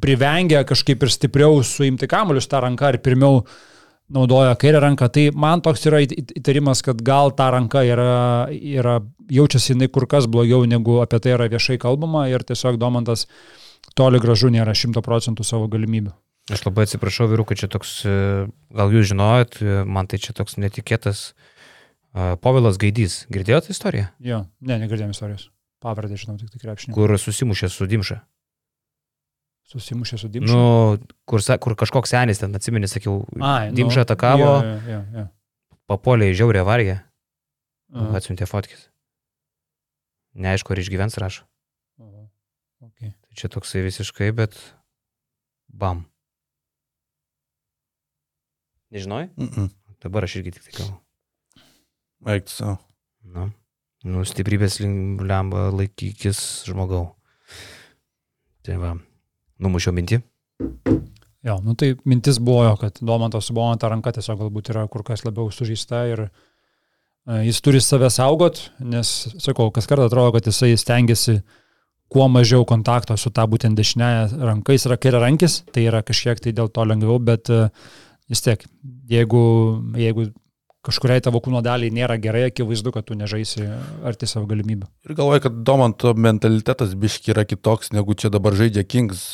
privengia 0.00 0.62
kažkaip 0.68 1.02
ir 1.02 1.10
stipriau 1.10 1.58
suimti 1.66 2.06
kamuolius 2.08 2.46
tą 2.48 2.62
ranką 2.62 2.94
ir 2.94 3.00
pirmiau 3.02 3.42
uh, 3.42 3.58
naudoja 4.10 4.56
kairę 4.58 4.80
ranką, 4.82 5.08
tai 5.12 5.28
man 5.34 5.62
toks 5.64 5.86
yra 5.88 6.02
įtarimas, 6.04 6.82
kad 6.86 7.00
gal 7.06 7.32
ta 7.36 7.50
ranka 7.54 7.82
yra, 7.86 8.48
yra 8.50 8.98
jaučiasi 9.30 9.74
jinai 9.74 9.90
kur 9.92 10.08
kas 10.10 10.26
blogiau, 10.30 10.64
negu 10.68 10.98
apie 11.04 11.20
tai 11.22 11.36
yra 11.36 11.48
viešai 11.52 11.78
kalbama 11.82 12.26
ir 12.30 12.44
tiesiog 12.46 12.80
Domantas 12.80 13.26
toli 13.98 14.20
gražu 14.22 14.50
nėra 14.52 14.74
šimto 14.76 15.02
procentų 15.04 15.46
savo 15.46 15.70
galimybių. 15.70 16.12
Aš 16.50 16.64
labai 16.66 16.86
atsiprašau, 16.88 17.28
vyrukai, 17.30 17.54
čia 17.58 17.68
toks, 17.70 18.00
e, 18.08 18.48
gal 18.74 18.90
jūs 18.90 19.12
žinojot, 19.12 19.60
e, 19.62 19.82
man 19.86 20.08
tai 20.10 20.18
čia 20.18 20.34
toks 20.34 20.58
netikėtas. 20.58 21.30
E, 21.30 22.34
Povilas 22.42 22.80
Gaidys, 22.80 23.24
girdėjote 23.30 23.70
istoriją? 23.70 24.08
Jo, 24.24 24.42
ne, 24.58 24.80
negirdėjom 24.82 25.12
istorijos. 25.14 25.46
Pavardę 25.80 26.18
žinau, 26.18 26.34
tik 26.40 26.50
tik 26.50 26.64
krepšinį. 26.64 26.96
Kur 26.96 27.14
susimušė 27.14 27.70
su 27.70 27.86
Dimša. 27.86 28.18
Susimušė 29.70 30.18
su 30.18 30.28
Dimša. 30.32 30.54
Nu, 30.54 30.98
kur, 31.30 31.42
kur 31.62 31.76
kažkoks 31.78 32.10
senis 32.10 32.42
ten, 32.42 32.54
atsimeni, 32.58 32.90
sakiau, 32.90 33.20
Ai, 33.38 33.70
Dimša 33.74 34.02
nu, 34.02 34.06
atakavo, 34.08 34.48
jo, 34.66 34.72
jo, 34.90 35.02
jo. 35.14 35.26
papolė 35.90 36.32
į 36.32 36.38
žiaurę 36.42 36.64
avariją. 36.64 36.96
Atsiuntė 38.18 38.48
fotkis. 38.50 38.88
Neaišku, 40.34 40.74
ar 40.74 40.82
išgyvens 40.82 41.18
rašo. 41.22 41.46
Okay. 42.80 43.12
Tai 43.12 43.36
čia 43.36 43.50
toksai 43.52 43.82
visiškai, 43.84 44.30
bet 44.34 44.56
bam. 45.68 46.06
Nežinoj? 48.90 49.28
Mm 49.36 49.48
-mm. 49.48 49.70
Dabar 50.02 50.24
aš 50.24 50.36
irgi 50.36 50.50
tik 50.50 50.64
tai 50.64 50.72
kalbu. 50.72 50.96
Eik 52.26 52.48
savo. 52.48 52.78
Nu, 53.22 53.50
nu, 54.04 54.24
stiprybės 54.24 54.80
lemba 54.80 55.70
laikykis 55.70 56.64
žmogau. 56.66 57.16
Tai 58.62 58.76
va, 58.76 58.96
Numušiau 59.60 59.94
mintį. 59.96 60.20
Jo, 61.46 61.56
nu 61.64 61.72
tai 61.78 61.94
mintis 62.08 62.36
buvo 62.42 62.74
kad 62.80 62.98
Domantas 63.00 63.48
su 63.48 63.56
Bonata 63.56 63.88
ranka 63.88 64.12
tiesiog 64.12 64.42
galbūt 64.42 64.74
yra 64.74 64.84
kur 64.92 65.04
kas 65.06 65.24
labiau 65.24 65.48
sužįsta 65.54 66.04
ir 66.10 66.26
E, 67.28 67.44
Jis 67.46 67.60
turi 67.60 67.80
save 67.84 68.10
saugot, 68.12 68.62
nes, 68.80 69.08
sakau, 69.42 69.70
kas 69.74 69.88
kartą 69.90 70.08
atrodo, 70.08 70.34
kad 70.36 70.48
jisai 70.48 70.72
stengiasi 70.80 71.40
kuo 72.10 72.26
mažiau 72.32 72.64
kontakto 72.66 73.14
su 73.20 73.30
tą 73.34 73.44
būtent 73.50 73.78
dešinėje 73.78 74.40
ranka. 74.40 74.74
Jis 74.74 74.88
yra 74.88 74.98
kairė 75.00 75.22
rankis, 75.22 75.60
tai 75.74 75.86
yra 75.90 76.02
kažkiek 76.06 76.40
tai 76.42 76.54
dėl 76.56 76.72
to 76.72 76.86
lengviau, 76.88 77.20
bet 77.22 77.52
e, 77.52 77.66
vis 78.30 78.44
tiek, 78.46 78.64
jeigu, 79.10 79.42
jeigu 80.00 80.30
kažkuriai 80.86 81.20
tavo 81.24 81.40
kūno 81.44 81.60
daliai 81.64 81.92
nėra 81.92 82.16
gerai, 82.20 82.46
akivaizdu, 82.48 82.92
kad 82.94 83.06
tu 83.08 83.16
nežaisi 83.18 83.66
arti 84.06 84.28
savo 84.30 84.48
galimybių. 84.50 84.88
Ir 85.08 85.16
galvoju, 85.18 85.44
kad 85.44 85.60
Domanto 85.66 86.14
mentalitetas 86.16 86.94
biški 86.98 87.34
yra 87.34 87.44
kitoks, 87.48 87.92
negu 87.92 88.16
čia 88.16 88.32
dabar 88.32 88.56
žaidžia 88.56 88.86
Kings. 88.88 89.26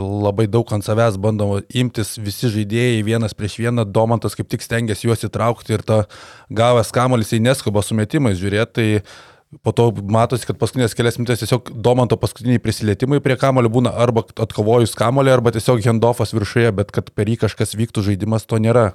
Labai 0.00 0.48
daug 0.48 0.72
ant 0.72 0.86
savęs 0.86 1.20
bandoma 1.20 1.60
imtis 1.76 2.16
visi 2.16 2.50
žaidėjai 2.54 3.04
vienas 3.06 3.36
prieš 3.36 3.60
vieną. 3.60 3.84
Domantas 3.84 4.38
kaip 4.38 4.48
tik 4.52 4.64
stengiasi 4.64 5.10
juos 5.10 5.24
įtraukti 5.28 5.76
ir 5.76 5.84
tą 5.86 6.02
gavęs 6.48 6.92
kamuolį 6.96 7.28
jisai 7.28 7.44
neskuba 7.44 7.84
sumetimais 7.84 8.40
žiūrėti. 8.40 8.76
Tai 8.76 9.58
po 9.62 9.72
to 9.76 9.90
matosi, 10.10 10.48
kad 10.48 10.58
paskutinės 10.60 10.96
kelias 10.96 11.20
minutės 11.20 11.44
tiesiog 11.44 11.70
Domanto 11.76 12.16
paskutiniai 12.20 12.62
prisilietimai 12.62 13.20
prie 13.24 13.36
kamulio 13.40 13.70
būna 13.72 13.92
arba 13.94 14.24
atkovojus 14.32 14.96
kamulį, 14.98 15.36
arba 15.36 15.52
tiesiog 15.54 15.84
handofas 15.86 16.34
viršuje, 16.36 16.72
bet 16.76 16.92
kad 16.94 17.12
per 17.14 17.28
jį 17.30 17.42
kažkas 17.44 17.76
vyktų 17.78 18.08
žaidimas, 18.10 18.48
to 18.48 18.58
nėra. 18.60 18.94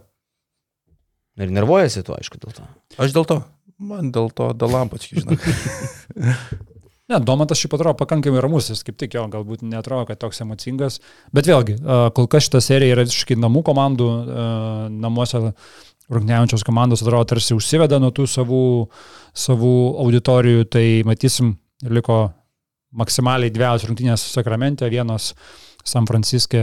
Ir 1.41 1.53
nervuojasi 1.53 2.03
tuo, 2.05 2.17
aišku, 2.19 2.41
dėl 2.41 2.57
to. 2.57 2.67
Aš 3.01 3.15
dėl 3.15 3.25
to, 3.29 3.39
man 3.81 4.11
dėl 4.13 4.29
to, 4.35 4.51
dėl 4.57 4.75
lampački, 4.77 5.23
žinai. 5.23 5.39
Ne, 7.11 7.17
Domantas 7.19 7.59
šiaip 7.59 7.73
atrodo 7.75 7.97
pakankamai 7.99 8.39
ramus, 8.39 8.69
jis 8.71 8.85
kaip 8.87 8.95
tik 8.95 9.17
jo 9.17 9.25
galbūt 9.27 9.65
netrodo, 9.67 10.05
kad 10.07 10.19
toks 10.21 10.39
emocingas. 10.45 11.01
Bet 11.35 11.49
vėlgi, 11.49 11.73
kol 12.15 12.29
kas 12.31 12.45
šita 12.45 12.61
serija 12.63 12.95
yra 12.95 13.03
visiškai 13.03 13.35
namų 13.35 13.65
komandų, 13.67 14.07
a, 14.07 14.45
namuose 14.93 15.41
rungtyniaujančios 16.11 16.63
komandos 16.67 17.03
atrodo 17.03 17.27
tarsi 17.33 17.55
užsiveda 17.57 17.99
nuo 17.99 18.13
tų 18.15 18.29
savų, 18.31 18.61
savų 19.35 19.73
auditorijų, 20.05 20.69
tai 20.71 20.85
matysim, 21.07 21.57
liko 21.83 22.21
maksimaliai 22.95 23.51
dviejos 23.51 23.87
rungtynės 23.89 24.23
Sakramente, 24.31 24.87
vienos 24.91 25.31
San 25.87 26.07
Franciske 26.07 26.61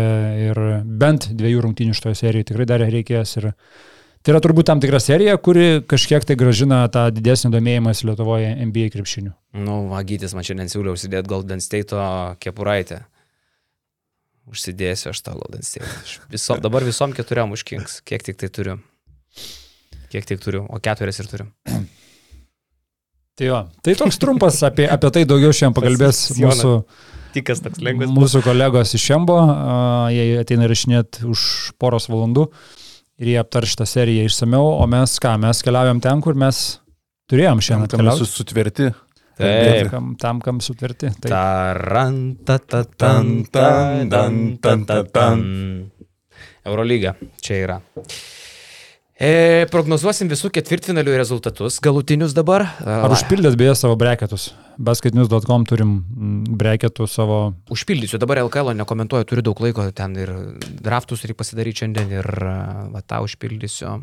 ir 0.48 0.60
bent 0.84 1.30
dviejų 1.34 1.64
rungtynių 1.64 1.96
šitoje 1.96 2.20
serijoje 2.22 2.50
tikrai 2.52 2.68
dar 2.68 2.84
reikės. 2.84 3.36
Ir 3.40 3.50
tai 4.28 4.34
yra 4.34 4.42
turbūt 4.44 4.66
tam 4.68 4.76
tikra 4.76 4.98
serija, 5.00 5.38
kuri 5.40 5.80
kažkiek 5.88 6.20
tai 6.28 6.34
gražina 6.36 6.82
tą 6.92 7.06
didesnį 7.16 7.48
domėjimąsi 7.54 8.04
Lietuvoje 8.04 8.50
NBA 8.60 8.90
krepšiniu. 8.92 9.30
Nu, 9.56 9.86
Vagytis 9.88 10.34
man 10.36 10.44
šiandien 10.44 10.68
siūlė 10.68 10.92
užsidėti 10.92 11.30
Golden 11.30 11.62
State 11.64 11.96
kepuraitę. 12.44 13.06
Užsidėsiu 14.52 15.14
aš 15.14 15.22
tą 15.24 15.32
Golden 15.32 15.64
State. 15.64 15.88
Viso, 16.28 16.58
dabar 16.66 16.84
visom 16.84 17.14
keturiam 17.16 17.54
užkings. 17.56 18.02
Kiek 18.04 18.26
tik 18.26 18.36
tai 18.42 18.50
turiu. 18.52 18.74
Kiek 20.12 20.28
tik 20.28 20.42
turiu, 20.44 20.66
o 20.68 20.80
keturias 20.84 21.22
ir 21.24 21.30
turiu. 21.30 21.46
Tai 23.38 23.48
jo, 23.48 23.60
tai 23.80 23.94
toks 23.96 24.20
trumpas, 24.20 24.58
apie, 24.66 24.84
apie 24.92 25.12
tai 25.14 25.22
daugiau 25.30 25.56
šiandien 25.56 25.78
pakalbės 25.78 26.20
mūsų, 26.42 26.74
Tikas 27.32 27.64
toks 27.64 27.80
lengvas. 27.80 28.12
mūsų 28.12 28.44
kolegos 28.44 28.92
iš 28.98 29.08
Šembo, 29.08 29.38
a, 29.40 29.80
jie 30.12 30.36
ateina 30.42 30.68
rašinėti 30.68 31.24
už 31.32 31.46
poros 31.80 32.10
valandų 32.12 32.50
ir 33.18 33.32
jie 33.32 33.38
aptar 33.40 33.66
šitą 33.68 33.86
seriją 33.88 34.28
išsameu, 34.28 34.72
o 34.78 34.86
mes 34.90 35.16
ką, 35.22 35.34
mes 35.42 35.62
keliaujam 35.66 36.00
ten, 36.04 36.22
kur 36.24 36.38
mes 36.38 36.78
turėjom 37.30 37.60
šiandien 37.64 37.90
Tam 37.90 38.00
atkeliauti. 38.00 38.30
sutverti. 38.30 38.90
Taip. 39.38 39.90
Tam, 39.92 40.14
tam, 40.18 40.40
kam 40.42 40.58
sutverti. 40.64 41.12
Tai 41.22 41.30
Taran, 41.30 42.16
ta, 42.46 42.56
ta, 42.58 42.82
tan, 42.84 43.44
tan, 43.54 44.08
tan, 44.10 44.40
tan, 44.58 44.82
tan, 44.88 45.06
tan. 45.14 45.44
Eurolyga 46.66 47.14
čia 47.40 47.60
yra. 47.64 47.76
E, 49.18 49.66
prognozuosim 49.66 50.28
visų 50.30 50.52
ketvirtfinalių 50.54 51.16
rezultatus, 51.18 51.80
galutinius 51.82 52.36
dabar. 52.36 52.62
Ar 52.86 53.10
užpildėt 53.10 53.56
beje 53.58 53.72
savo 53.80 53.96
breketus? 53.98 54.52
Basketnews.com 54.78 55.64
turim 55.66 55.96
breketų 56.60 57.08
savo. 57.10 57.38
Užpildysiu, 57.74 58.20
dabar 58.22 58.38
LKL 58.44 58.76
nekomentuoju, 58.78 59.26
turiu 59.26 59.42
daug 59.50 59.58
laiko 59.64 59.88
ten 59.90 60.14
ir 60.22 60.30
draftus 60.86 61.26
reikia 61.26 61.40
pasidaryti 61.42 61.82
šiandien 61.82 62.14
ir 62.14 62.30
va 62.94 63.02
tą 63.02 63.18
užpildysiu. 63.26 63.96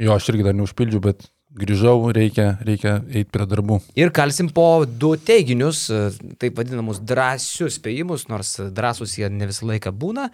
Jo, 0.00 0.16
aš 0.16 0.32
irgi 0.32 0.48
dar 0.48 0.56
neužpildžiau, 0.56 1.04
bet 1.04 1.28
grįžau, 1.52 1.98
reikia, 2.16 2.54
reikia 2.64 2.96
eiti 3.12 3.28
prie 3.28 3.44
darbų. 3.52 3.82
Ir 4.00 4.16
kalsim 4.16 4.48
po 4.48 4.86
du 4.88 5.12
teiginius, 5.20 5.84
e, 5.92 6.08
taip 6.40 6.56
vadinamus 6.56 7.04
drąsius 7.04 7.76
spėjimus, 7.76 8.30
nors 8.32 8.56
drąsus 8.72 9.20
jie 9.20 9.28
ne 9.28 9.52
visą 9.52 9.68
laiką 9.68 9.92
būna. 9.92 10.30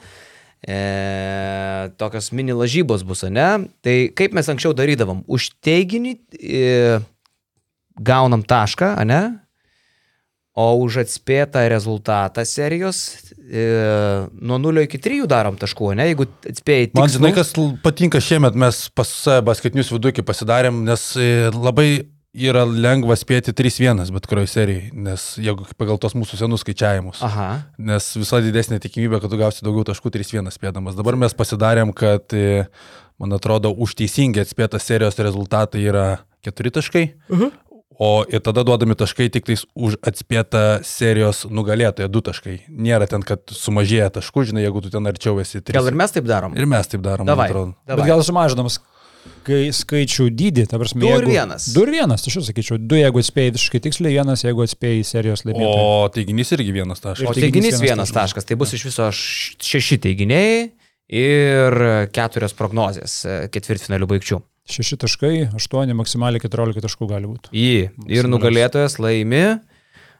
E, 0.66 1.90
tokios 1.97 2.33
mini 2.35 2.53
lažybos 2.57 3.05
bus, 3.07 3.23
ne? 3.31 3.49
Tai 3.85 3.97
kaip 4.18 4.35
mes 4.35 4.49
anksčiau 4.51 4.75
darydavom, 4.75 5.23
už 5.31 5.53
teiginį 5.62 6.14
e, 6.35 6.64
gaunam 8.03 8.42
tašką, 8.42 8.97
ne? 9.07 9.23
O 10.59 10.73
už 10.83 11.05
atspėtą 11.05 11.62
rezultatą 11.71 12.42
serijos 12.42 13.05
e, 13.38 13.62
nuo 14.35 14.59
0 14.59 14.83
iki 14.88 14.99
3 14.99 15.29
darom 15.31 15.55
taškų, 15.61 15.92
ne? 15.94 16.09
Jeigu 16.11 16.27
atspėjai 16.27 16.90
tik... 16.90 16.99
Man 16.99 17.14
žinai, 17.14 17.31
kas 17.37 17.55
patinka 17.85 18.18
šiemet, 18.18 18.59
mes 18.59 18.88
pas 18.90 19.12
basketinius 19.47 19.92
vidukį 19.94 20.27
pasidarėm, 20.27 20.83
nes 20.88 21.12
e, 21.14 21.53
labai 21.55 21.90
yra 22.37 22.64
lengva 22.69 23.17
spėti 23.19 23.55
3-1 23.57 24.12
bet 24.14 24.27
kurioje 24.29 24.51
serijoje, 24.53 24.91
nes 24.93 25.27
jeigu 25.41 25.67
pagal 25.81 25.99
tos 26.01 26.17
mūsų 26.19 26.41
senus 26.43 26.64
skaičiavimus. 26.64 27.23
Aha. 27.25 27.49
Nes 27.81 28.11
visą 28.19 28.43
didesnė 28.45 28.81
tikimybė, 28.85 29.23
kad 29.23 29.33
tu 29.33 29.41
gausi 29.41 29.64
daugiau 29.64 29.87
taškų 29.88 30.12
3-1 30.19 30.53
spėdamas. 30.55 30.99
Dabar 30.99 31.19
mes 31.21 31.37
pasidarėm, 31.37 31.95
kad, 31.97 32.29
e, 32.37 32.67
man 33.19 33.33
atrodo, 33.37 33.73
už 33.73 33.97
teisingai 33.99 34.45
atspėtą 34.45 34.81
serijos 34.83 35.19
rezultatą 35.19 35.81
yra 35.81 36.21
4 36.47 36.75
taškai. 36.79 37.07
Uh 37.29 37.38
-huh. 37.38 37.57
O 37.99 38.23
ir 38.31 38.38
tada 38.38 38.62
duodami 38.62 38.95
taškai 38.95 39.27
tik 39.35 39.47
tais 39.47 39.64
už 39.75 39.97
atspėtą 40.07 40.85
serijos 40.87 41.43
nugalėtoją 41.51 42.07
2 42.07 42.23
taškai. 42.23 42.61
Nėra 42.71 43.09
ten, 43.11 43.23
kad 43.23 43.41
sumažėja 43.51 44.11
taškų, 44.11 44.45
žinai, 44.45 44.62
jeigu 44.62 44.83
tu 44.85 44.91
ten 44.91 45.07
arčiau 45.07 45.41
esi 45.41 45.59
3. 45.59 45.75
Gal 45.75 45.88
ir 45.91 45.95
mes 45.95 46.14
taip 46.14 46.25
darom? 46.25 46.55
Ir 46.55 46.67
mes 46.67 46.87
taip 46.87 47.03
darom, 47.03 47.27
man 47.27 47.35
Davai. 47.35 47.49
atrodo. 47.51 47.75
Bet 47.87 47.97
davai. 47.97 48.07
gal 48.07 48.23
sumažinamas 48.23 48.79
kai 49.47 49.69
skaičių 49.75 50.27
dydį, 50.35 50.64
ta 50.71 50.79
prasme. 50.81 51.01
Du 51.05 51.09
ir 51.11 51.23
jeigu- 51.23 51.33
vienas. 51.33 51.69
Du 51.75 51.83
ir 51.87 51.93
vienas, 51.95 52.25
aš 52.27 52.37
jau 52.38 52.43
sakyčiau. 52.47 52.79
Du, 52.81 52.97
jeigu 52.99 53.23
atspėjai 53.23 53.55
visiškai 53.57 53.81
tiksliai, 53.87 54.14
vienas, 54.19 54.45
jeigu 54.45 54.64
atspėjai 54.67 55.05
serijos 55.05 55.45
laimėtoją. 55.47 55.87
O 55.87 56.09
teiginys 56.14 56.53
irgi 56.57 56.73
vienas 56.73 57.01
taškas. 57.05 57.29
O 57.29 57.33
teiginys 57.37 57.81
vienas 57.81 58.12
taškas. 58.14 58.45
tai 58.49 58.57
bus 58.57 58.73
iš 58.73 58.85
viso 58.88 59.09
šeši 59.12 59.99
teiginiai 60.05 60.71
ir 61.09 61.79
keturios 62.12 62.53
prognozės 62.57 63.23
ketvirtfinalių 63.55 64.09
baigčių. 64.11 64.43
Šeši 64.69 64.99
taškai, 65.01 65.35
aštuoni, 65.57 65.95
maksimaliai 65.97 66.43
keturiolika 66.45 66.83
taškų 66.85 67.09
gali 67.09 67.25
būti. 67.31 67.49
Į. 67.57 67.91
Ir 68.12 68.29
nugalėtojas 68.29 68.99
laimi. 69.01 69.61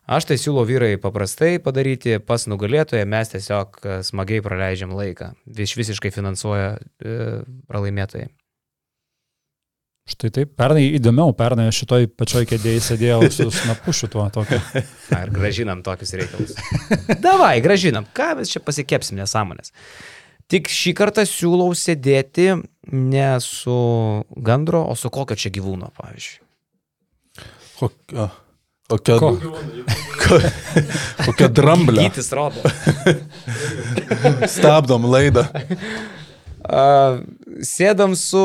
Aš 0.09 0.25
tai 0.25 0.39
siūlau 0.41 0.63
vyrai 0.65 0.95
paprastai 0.97 1.59
padaryti, 1.61 2.15
pas 2.25 2.47
nugalėtoją 2.49 3.05
mes 3.05 3.29
tiesiog 3.29 3.77
smagiai 4.09 4.41
praleidžiam 4.41 4.95
laiką. 4.97 5.35
Vis 5.45 5.75
visiškai 5.77 6.09
finansuoja 6.15 6.79
e, 7.05 7.17
pralaimėtojai. 7.69 8.31
Štai 10.09 10.31
taip, 10.33 10.55
pernai 10.57 10.87
įdomiau, 10.97 11.35
pernai 11.37 11.67
šitoj 11.75 12.07
pačioj 12.17 12.47
kėdėjai 12.49 12.81
sėdėjau 12.87 13.29
su 13.35 13.49
snapu 13.53 13.93
šituo 13.93 14.25
tokiu. 14.33 14.57
Ar 15.19 15.29
gražinam 15.35 15.83
tokius 15.85 16.15
reikalus? 16.17 16.55
Davai, 17.21 17.59
gražinam. 17.65 18.09
Ką 18.17 18.31
mes 18.39 18.49
čia 18.55 18.63
pasikepsim 18.65 19.21
nesąmonės? 19.21 19.75
Tik 20.49 20.71
šį 20.73 20.95
kartą 20.97 21.27
siūlau 21.29 21.75
sėdėti 21.77 22.55
ne 22.89 23.29
su 23.45 23.79
gandro, 24.49 24.81
o 24.89 24.97
su 24.97 25.13
kokio 25.13 25.37
čia 25.37 25.53
gyvūno, 25.53 25.91
pavyzdžiui. 26.01 26.41
Kokia, 27.79 28.31
kokia, 28.89 29.19
Ko? 29.21 29.29
kokia 31.29 31.51
dramblė. 31.53 32.09
Gytis 32.09 32.33
rodo. 32.35 32.65
Stabdom 34.57 35.05
laidą. 35.13 35.45
Uh, 36.69 37.21
sėdam 37.65 38.15
su... 38.19 38.43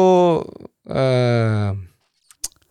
Uh, 0.88 1.74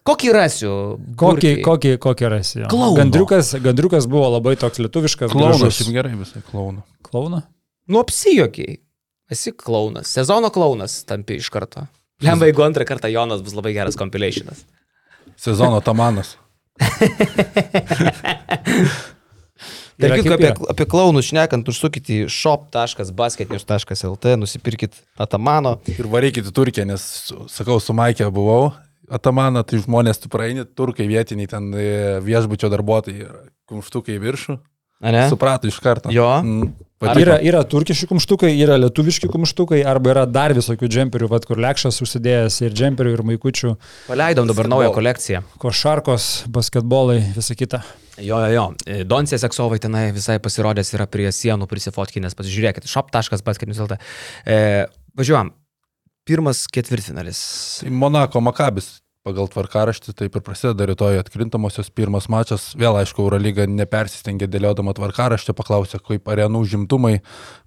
kokį 0.08 0.32
rasiu? 0.36 0.74
Kokį, 1.20 1.54
kokį, 1.64 1.96
kokį 2.02 2.30
rasi? 2.32 2.60
jo. 2.62 2.70
Klouno. 2.72 2.96
Gandriukas, 2.98 3.54
gandriukas 3.62 4.08
buvo 4.10 4.32
labai 4.36 4.56
toks 4.60 4.82
lietuviškas. 4.82 5.34
Klaunas, 5.34 5.78
šiaip 5.78 5.92
gerai 5.94 6.14
visai 6.16 6.44
klauna. 6.48 6.84
Klauna? 7.06 7.44
Nu, 7.88 8.02
apsijokiai. 8.02 8.80
Esi 9.32 9.54
klaunas. 9.56 10.10
Sezono 10.12 10.50
klaunas 10.52 11.02
tampi 11.08 11.38
iš 11.40 11.48
karto. 11.52 11.86
Lemba, 12.22 12.46
jeigu 12.48 12.64
antrą 12.64 12.84
kartą 12.86 13.10
Jonas 13.10 13.42
bus 13.42 13.54
labai 13.56 13.72
geras 13.74 13.96
compilationas. 13.98 14.64
Sezono 15.40 15.80
tamanas. 15.84 16.36
Tarp 20.02 20.18
kitko, 20.18 20.34
kaip 20.34 20.38
apie, 20.38 20.52
apie 20.74 20.86
klaunus 20.90 21.28
šnekant, 21.30 21.68
užsukit 21.72 22.10
į 22.12 22.18
shop.basketnews.lt, 22.32 24.34
nusipirkit 24.40 24.98
Atamano. 25.20 25.76
Ir 25.94 26.08
varykit 26.10 26.48
į 26.50 26.54
Turkiją, 26.56 26.86
nes, 26.90 27.04
sakau, 27.52 27.78
su 27.82 27.94
Maikė 27.96 28.30
buvau. 28.34 28.72
Atamaną, 29.12 29.60
tai 29.68 29.82
žmonės, 29.82 30.22
tu 30.22 30.30
praeini, 30.32 30.62
turkai 30.64 31.04
vietiniai, 31.10 31.48
ten 31.50 31.66
e, 31.76 31.88
viešbučio 32.24 32.70
darbuotojai, 32.72 33.26
kumštukai 33.68 34.16
viršų. 34.22 34.56
Ne? 35.02 35.26
Suprato 35.28 35.68
iš 35.68 35.76
karto. 35.82 36.12
Jo. 36.14 36.28
Mm, 36.40 36.70
Ar 37.02 37.18
yra, 37.18 37.34
yra 37.42 37.64
turkiški 37.66 38.06
kumštukai, 38.06 38.52
yra 38.62 38.76
lietuviški 38.78 39.26
kumštukai, 39.32 39.80
arba 39.90 40.12
yra 40.12 40.22
dar 40.30 40.54
visokių 40.54 40.86
džemperių, 40.86 41.26
vat, 41.32 41.48
kur 41.50 41.58
lekšas 41.58 41.98
užsidėjęs 42.04 42.60
ir 42.62 42.76
džemperių, 42.78 43.16
ir 43.16 43.22
maikučių, 43.32 43.72
Paleidom 44.06 44.46
dabar 44.46 44.70
naują 44.70 44.92
kolekciją. 44.94 45.40
košarkos, 45.62 46.28
basketbolai, 46.54 47.18
visa 47.34 47.58
kita. 47.58 47.82
Jo, 48.22 48.38
jo, 48.44 48.50
jo. 48.54 48.66
Doncės 49.08 49.44
Eksovai 49.48 49.80
tenai 49.82 50.06
visai 50.14 50.38
pasirodęs 50.42 50.94
yra 50.96 51.08
prie 51.10 51.28
sienų 51.34 51.68
prisifotkinės. 51.70 52.36
Pasižiūrėkit, 52.38 52.88
shop.basketinius.lt. 52.90 53.98
E, 54.46 54.58
važiuojam. 55.18 55.54
Pirmas 56.28 56.66
ketvirtfinalis. 56.70 57.40
Tai 57.82 57.94
Monako 57.98 58.44
Makabis 58.46 58.92
pagal 59.22 59.46
tvarkaraštį 59.50 60.14
taip 60.18 60.36
ir 60.36 60.42
prasideda 60.42 60.86
rytoj 60.90 61.20
atkrintamosios 61.20 61.90
pirmas 61.94 62.26
mačas. 62.32 62.72
Vėl, 62.78 62.96
aišku, 62.98 63.22
Eurolyga 63.22 63.68
nepersistengė 63.70 64.48
dėliodama 64.50 64.94
tvarkaraštį, 64.98 65.54
paklausė, 65.58 66.00
kaip 66.02 66.26
arenų 66.32 66.64
užimtumai 66.66 67.20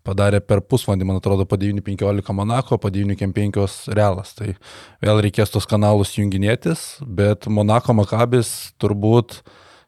padarė 0.06 0.42
per 0.44 0.62
pusvalandį, 0.68 1.08
man 1.08 1.22
atrodo, 1.22 1.48
po 1.48 1.60
9.15 1.60 2.36
Monako, 2.36 2.80
po 2.82 2.92
9.5 2.92 3.96
Realas. 3.96 4.36
Tai 4.36 4.52
vėl 5.04 5.24
reikės 5.24 5.54
tos 5.54 5.68
kanalus 5.70 6.18
junginėtis, 6.20 6.86
bet 7.08 7.48
Monako 7.48 7.96
Makabis 8.02 8.52
turbūt 8.82 9.40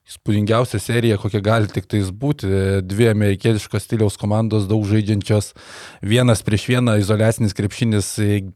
įspūdingiausia 0.08 0.80
serija, 0.80 1.18
kokia 1.20 1.42
gali 1.44 1.68
tik 1.72 1.88
tais 1.92 2.10
būti. 2.16 2.48
Dvi 2.88 3.10
amerikietiškos 3.12 3.84
stiliaus 3.84 4.16
komandos, 4.20 4.68
daug 4.70 4.86
žaidžiančios, 4.88 5.52
vienas 6.00 6.44
prieš 6.48 6.70
vieną, 6.72 6.98
izolacinis 7.02 7.56
krepšinis, 7.58 8.14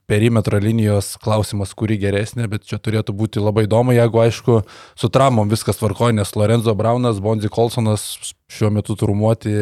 perimetro 0.08 0.62
linijos, 0.64 1.18
klausimas, 1.22 1.76
kuri 1.76 2.00
geresnė, 2.02 2.48
bet 2.52 2.68
čia 2.70 2.80
turėtų 2.80 3.16
būti 3.18 3.44
labai 3.44 3.66
įdomu, 3.68 3.96
jeigu 3.98 4.24
aišku, 4.24 4.62
su 4.96 5.12
traumom 5.12 5.52
viskas 5.52 5.82
tvarkoja, 5.82 6.16
nes 6.22 6.36
Lorenzo 6.40 6.76
Braunas, 6.78 7.20
Bonzi 7.24 7.52
Colsonas 7.52 8.14
šiuo 8.52 8.72
metu 8.74 8.96
turmuoti 9.00 9.54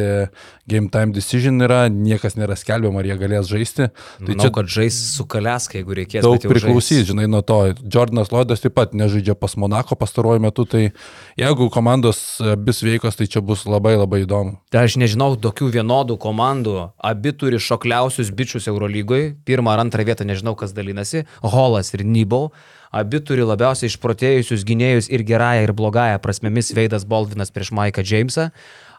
game 0.69 0.89
time 0.93 1.13
decision 1.13 1.61
yra, 1.65 1.83
niekas 1.89 2.37
nėra 2.37 2.57
skelbiama, 2.59 3.01
ar 3.01 3.09
jie 3.09 3.17
galės 3.19 3.49
žaisti. 3.49 3.89
Tai 3.89 4.27
Manau, 4.27 4.43
čia 4.43 4.51
kad 4.53 4.69
žais 4.69 4.97
su 5.15 5.25
Kaleska, 5.29 5.79
jeigu 5.79 5.97
reikės. 5.97 6.25
Daug 6.25 6.45
priklausys, 6.51 7.07
žinai, 7.09 7.27
nuo 7.31 7.41
to. 7.45 7.59
Jordanas 7.81 8.31
Lloydas 8.33 8.63
taip 8.63 8.75
pat 8.77 8.95
nežaidžia 8.97 9.35
pas 9.39 9.55
Monako 9.59 9.97
pastaruoju 9.99 10.43
metu, 10.45 10.65
tai 10.69 10.83
jeigu 11.39 11.69
komandos 11.73 12.21
bis 12.65 12.83
veikos, 12.85 13.17
tai 13.19 13.29
čia 13.31 13.43
bus 13.45 13.65
labai 13.69 13.95
labai 13.97 14.23
įdomu. 14.25 14.59
Tai 14.73 14.85
aš 14.87 14.99
nežinau 15.01 15.33
tokių 15.41 15.71
vienodų 15.79 16.19
komandų. 16.21 16.75
Abi 17.11 17.33
turi 17.37 17.61
šokliausius 17.61 18.33
bičius 18.35 18.69
Eurolygoje. 18.71 19.33
Pirmą 19.47 19.73
ar 19.75 19.85
antrą 19.85 20.05
vietą 20.07 20.27
nežinau, 20.27 20.55
kas 20.59 20.75
dalinasi. 20.77 21.25
Holas 21.45 21.93
ir 21.97 22.05
Nybau. 22.05 22.49
Abi 22.89 23.19
turi 23.21 23.45
labiausiai 23.45 23.91
išprotėjusius 23.91 24.65
gynėjus 24.65 25.09
ir 25.13 25.21
gerąją, 25.27 25.67
ir 25.67 25.73
blogąją 25.77 26.21
prasmėmis 26.23 26.73
Veidas 26.73 27.05
Baldvinas 27.05 27.53
prieš 27.53 27.69
Maiką 27.77 28.01
Jamesą. 28.01 28.49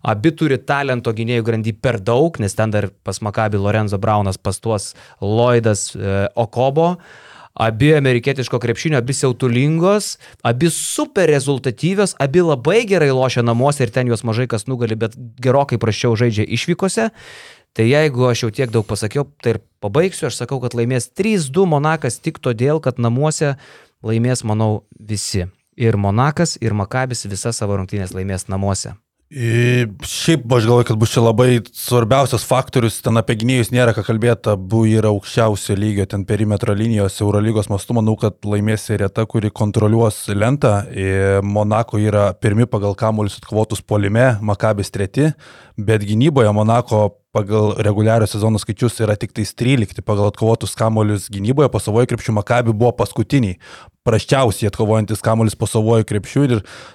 Abi 0.01 0.30
turi 0.32 0.61
talento 0.62 1.12
gynėjų 1.12 1.45
grandy 1.45 1.74
per 1.74 1.99
daug, 2.01 2.38
nes 2.41 2.55
ten 2.57 2.70
dar 2.72 2.88
pas 3.05 3.18
Makabi 3.20 3.59
Lorenzo 3.61 3.99
Braunas, 3.99 4.38
pas 4.38 4.57
tuos 4.62 4.95
Lloydas 5.20 5.91
e, 5.97 6.22
Okobo. 6.38 6.95
Abi 7.61 7.91
amerikietiško 7.99 8.61
krepšinio, 8.62 9.01
abi 9.03 9.12
siautulingos, 9.12 10.14
abi 10.47 10.70
super 10.70 11.28
rezultatyvios, 11.28 12.14
abi 12.22 12.45
labai 12.47 12.84
gerai 12.88 13.11
lošia 13.11 13.43
namuose 13.43 13.82
ir 13.84 13.91
ten 13.93 14.09
juos 14.09 14.22
mažai 14.24 14.47
kas 14.49 14.68
nugali, 14.70 14.95
bet 14.97 15.18
gerokai 15.43 15.80
prašiau 15.82 16.14
žaidžia 16.16 16.47
išvykose. 16.47 17.11
Tai 17.77 17.87
jeigu 17.87 18.27
aš 18.27 18.45
jau 18.45 18.51
tiek 18.55 18.73
daug 18.73 18.87
pasakiau, 18.87 19.29
tai 19.43 19.55
ir 19.55 19.61
pabaigsiu, 19.83 20.27
aš 20.27 20.41
sakau, 20.43 20.59
kad 20.62 20.75
laimės 20.75 21.11
3-2 21.14 21.68
Monakas 21.71 22.18
tik 22.18 22.41
todėl, 22.43 22.83
kad 22.83 22.99
namuose 22.99 23.55
laimės, 24.03 24.43
manau, 24.43 24.83
visi. 24.99 25.47
Ir 25.81 25.97
Monakas, 25.97 26.57
ir 26.61 26.75
Makabis 26.75 27.29
visas 27.31 27.62
savo 27.62 27.79
rungtynės 27.79 28.12
laimės 28.16 28.49
namuose. 28.51 28.97
I, 29.31 29.85
šiaip 30.03 30.43
aš 30.51 30.64
galvoju, 30.66 30.85
kad 30.89 30.99
bus 30.99 31.12
čia 31.14 31.23
labai 31.23 31.61
svarbiausias 31.71 32.43
faktorius, 32.43 32.97
ten 33.05 33.14
apie 33.21 33.37
gynėjus 33.39 33.68
nėra 33.71 33.93
ką 33.95 34.03
kalbėti, 34.09 34.51
abu 34.51 34.81
yra 34.91 35.12
aukščiausio 35.14 35.77
lygio, 35.79 36.09
ten 36.11 36.25
perimetro 36.27 36.75
linijos, 36.75 37.21
Eurolygos 37.23 37.71
mastu, 37.71 37.95
manau, 37.95 38.16
kad 38.18 38.43
laimės 38.43 38.89
Reta, 38.91 39.23
kuri 39.31 39.53
kontroliuos 39.55 40.25
lentą. 40.35 40.81
I, 40.91 41.07
Monako 41.47 42.03
yra 42.03 42.33
pirmi 42.35 42.66
pagal 42.66 42.99
kamuolius 42.99 43.39
atkovotus 43.39 43.87
polime, 43.87 44.33
Makabis 44.43 44.91
treti, 44.91 45.31
bet 45.79 46.03
gynyboje 46.03 46.51
Monako 46.51 47.05
pagal 47.33 47.74
reguliario 47.78 48.26
sezono 48.26 48.59
skaičius 48.59 48.99
yra 49.05 49.14
tik 49.18 49.33
tais 49.37 49.53
13, 49.55 50.03
pagal 50.07 50.31
atkovotus 50.31 50.74
kamolius 50.78 51.28
gynyboje, 51.31 51.70
po 51.70 51.81
savojo 51.83 52.11
krepšių 52.11 52.35
Makabi 52.41 52.74
buvo 52.74 52.91
paskutiniai, 52.99 53.61
praščiausiai 54.07 54.71
atkovojantis 54.71 55.21
kamolius 55.25 55.57
po 55.61 55.67
savojo 55.69 56.07
krepšių 56.09 56.43
ir 56.47 56.55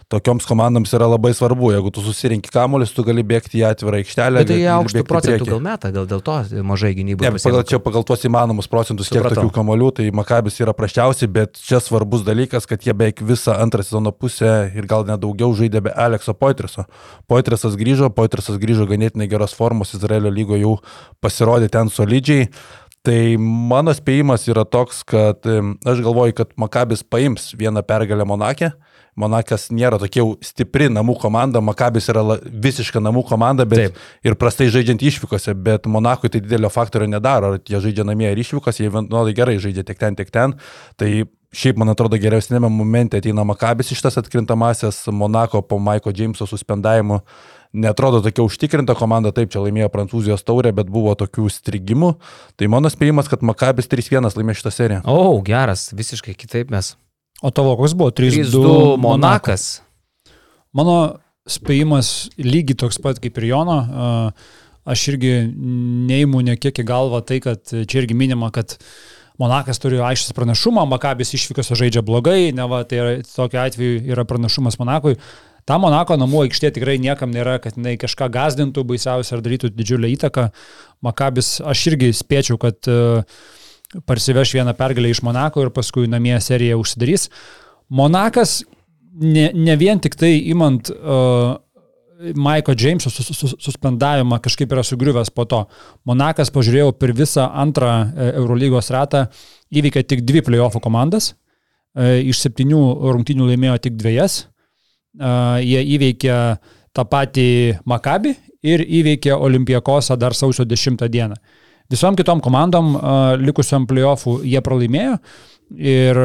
tokioms 0.10 0.48
komandoms 0.50 0.94
yra 0.98 1.06
labai 1.12 1.36
svarbu, 1.38 1.70
jeigu 1.76 1.92
tu 1.94 2.02
susirinkti 2.02 2.50
kamolius, 2.54 2.94
tu 2.96 3.06
gali 3.06 3.22
bėgti 3.26 3.60
į 3.60 3.66
atvirą 3.70 4.00
aikštelę. 4.02 4.42
Bet 4.42 4.50
tai 4.50 4.58
aukštų 4.74 5.04
procentų 5.10 5.50
gal 5.52 5.62
metą, 5.68 5.92
gal 5.94 6.08
dėl 6.10 6.24
to 6.26 6.38
mažai 6.66 6.96
gynyboje. 6.98 7.30
Ne, 7.30 7.42
pagal, 7.44 7.62
čia 7.70 7.80
pagal 7.84 8.06
tuos 8.10 8.26
įmanomus 8.26 8.70
procentus, 8.72 9.12
kiek 9.12 9.22
Supratau. 9.22 9.44
tokių 9.44 9.54
kamolių, 9.60 9.90
tai 10.00 10.08
Makabis 10.18 10.58
yra 10.66 10.74
praščiausiai, 10.78 11.30
bet 11.36 11.62
čia 11.62 11.82
svarbus 11.84 12.26
dalykas, 12.26 12.66
kad 12.70 12.82
jie 12.86 12.96
beveik 12.98 13.22
visą 13.26 13.54
antrą 13.62 13.86
sezono 13.86 14.14
pusę 14.16 14.56
ir 14.74 14.90
gal 14.90 15.06
net 15.06 15.22
daugiau 15.22 15.54
žaidė 15.58 15.84
be 15.86 15.94
Alekso 15.94 16.34
Poitriso. 16.34 16.88
Poitrisas 17.30 17.78
grįžo, 17.78 18.10
Poitrisas 18.18 18.58
grįžo 18.62 18.90
ganėtinai 18.90 19.30
geros 19.30 19.54
formos 19.54 19.94
Izraelio 19.94 20.34
lygo 20.34 20.58
jau 20.58 20.80
pasirodė 21.22 21.70
ten 21.70 21.94
solidžiai. 21.94 22.50
Tai 23.06 23.20
mano 23.38 23.94
spėjimas 23.94 24.48
yra 24.50 24.66
toks, 24.66 25.04
kad 25.06 25.46
aš 25.46 26.02
galvoju, 26.02 26.36
kad 26.40 26.54
Makabis 26.58 27.04
paims 27.06 27.52
vieną 27.58 27.86
pergalę 27.86 28.26
Monakė. 28.26 28.72
Monakas 29.16 29.70
nėra 29.72 29.96
tokia 30.02 30.20
jau 30.20 30.34
stipri 30.44 30.90
namų 30.92 31.16
komanda, 31.22 31.62
Makabis 31.64 32.10
yra 32.12 32.24
visiška 32.44 33.00
namų 33.00 33.24
komanda, 33.30 33.64
bet 33.70 33.80
Taip. 33.86 34.02
Ir 34.28 34.36
prastai 34.40 34.68
žaidžiant 34.74 35.06
išvykose, 35.08 35.54
bet 35.56 35.88
Monakui 35.88 36.32
tai 36.34 36.42
didelio 36.44 36.72
faktorio 36.74 37.08
nedaro, 37.08 37.54
ar 37.56 37.62
jie 37.64 37.80
žaidžia 37.80 38.04
namie 38.08 38.28
ar 38.28 38.42
išvykose, 38.42 38.84
jie 38.84 38.92
vienodai 38.92 39.36
gerai 39.38 39.56
žaidžia 39.64 39.86
tiek 39.88 40.02
ten, 40.02 40.20
tiek 40.20 40.34
ten. 40.36 40.58
Tai 41.00 41.12
šiaip, 41.56 41.80
man 41.80 41.94
atrodo, 41.94 42.20
geriausiame 42.20 42.68
momente 42.68 43.22
ateina 43.22 43.46
Makabis 43.48 43.94
iš 43.96 44.04
tas 44.04 44.20
atkrintamasias, 44.20 45.06
Monako 45.16 45.64
po 45.64 45.80
Maiko 45.80 46.12
Jameso 46.12 46.50
suspendavimo 46.50 47.22
netrodo 47.76 48.22
tokia 48.26 48.46
užtikrinta 48.46 48.96
komanda, 48.98 49.34
taip, 49.36 49.52
čia 49.54 49.64
laimėjo 49.64 49.92
Prancūzijos 49.94 50.46
taurę, 50.48 50.72
bet 50.76 50.90
buvo 50.92 51.14
tokių 51.20 51.50
strigimų. 51.52 52.14
Tai 52.60 52.70
mano 52.72 52.92
spėjimas, 52.92 53.30
kad 53.32 53.46
Makabis 53.46 53.92
3-1 53.92 54.32
laimė 54.32 54.58
šitą 54.58 54.74
seriją. 54.74 55.04
O, 55.04 55.16
oh, 55.16 55.40
geras, 55.46 55.90
visiškai 55.96 56.36
kitaip 56.38 56.74
mes. 56.74 56.94
O 57.44 57.52
tavo 57.54 57.76
koks 57.80 57.96
buvo? 57.98 58.14
3-2 58.16 58.52
3-2 58.52 58.76
Monakas. 59.04 59.70
Mano 60.76 61.00
spėjimas 61.46 62.32
lygiai 62.42 62.80
toks 62.86 63.02
pat 63.04 63.20
kaip 63.24 63.38
ir 63.42 63.52
Jono. 63.54 63.82
A, 63.86 64.14
Aš 64.86 65.08
irgi 65.16 65.32
neįimu 66.06 66.44
nekiek 66.46 66.78
į 66.78 66.86
galvą 66.86 67.24
tai, 67.26 67.40
kad 67.42 67.64
čia 67.66 68.04
irgi 68.04 68.14
minima, 68.18 68.52
kad 68.54 68.76
Monakas 69.42 69.82
turi 69.82 69.98
aiškus 69.98 70.36
pranašumą, 70.38 70.84
Makabis 70.88 71.34
išvykose 71.36 71.76
žaidžia 71.76 72.04
blogai, 72.06 72.54
ne 72.56 72.68
va, 72.70 72.84
tai 72.88 73.00
yra, 73.02 73.16
tokiu 73.26 73.60
atveju 73.64 74.04
yra 74.14 74.28
pranašumas 74.30 74.78
Monakui. 74.80 75.18
Ta 75.66 75.80
Monako 75.82 76.18
namų 76.22 76.46
aikštė 76.46 76.72
tikrai 76.76 77.00
niekam 77.02 77.32
nėra, 77.34 77.58
kad 77.64 77.78
jinai 77.80 77.96
kažką 78.02 78.30
gazdintų 78.34 78.84
baisiausia 78.86 79.36
ar 79.38 79.44
darytų 79.46 79.72
didžiulę 79.74 80.12
įtaką. 80.14 80.52
Makabis, 81.06 81.58
aš 81.66 81.88
irgi 81.92 82.12
spėčiau, 82.14 82.60
kad 82.62 82.90
uh, 82.92 83.26
parsiveš 84.06 84.54
vieną 84.60 84.76
pergalę 84.78 85.10
iš 85.10 85.24
Monako 85.26 85.66
ir 85.66 85.74
paskui 85.74 86.06
namie 86.12 86.38
serija 86.44 86.78
užsidarys. 86.78 87.32
Monakas 87.90 88.60
ne, 89.18 89.50
ne 89.54 89.78
vien 89.82 90.02
tik 90.02 90.18
tai 90.22 90.36
imant 90.54 90.94
uh, 90.94 91.58
Maiko 92.36 92.74
Jameso 92.78 93.10
sus, 93.10 93.28
sus, 93.28 93.56
suspendavimą 93.60 94.40
kažkaip 94.44 94.72
yra 94.72 94.84
sugriuvęs 94.86 95.32
po 95.36 95.46
to. 95.50 95.66
Monakas, 96.08 96.52
pažiūrėjau, 96.54 96.94
per 97.00 97.12
visą 97.16 97.50
antrą 97.52 97.92
e, 98.06 98.30
Eurolygos 98.40 98.90
ratą 98.96 99.26
įveikė 99.76 100.06
tik 100.08 100.24
dvi 100.28 100.44
playoffų 100.46 100.80
komandas. 100.84 101.34
E, 101.96 102.24
Iš 102.32 102.46
septynių 102.46 102.82
rungtynių 103.12 103.50
laimėjo 103.52 103.78
tik 103.88 103.98
dviejas. 104.00 104.46
Jie 105.16 105.82
įveikė 105.96 106.38
tą 106.96 107.06
patį 107.08 107.50
Makabį 107.88 108.34
ir 108.66 108.84
įveikė 108.84 109.36
Olimpijakosą 109.36 110.18
dar 110.20 110.36
sausio 110.36 110.66
10 110.66 111.06
dieną. 111.12 111.38
Visom 111.92 112.16
kitom 112.18 112.42
komandom 112.42 112.96
uh, 112.96 113.36
likusiam 113.38 113.86
playoffų 113.86 114.40
jie 114.48 114.62
pralaimėjo 114.66 115.20
ir 115.76 116.18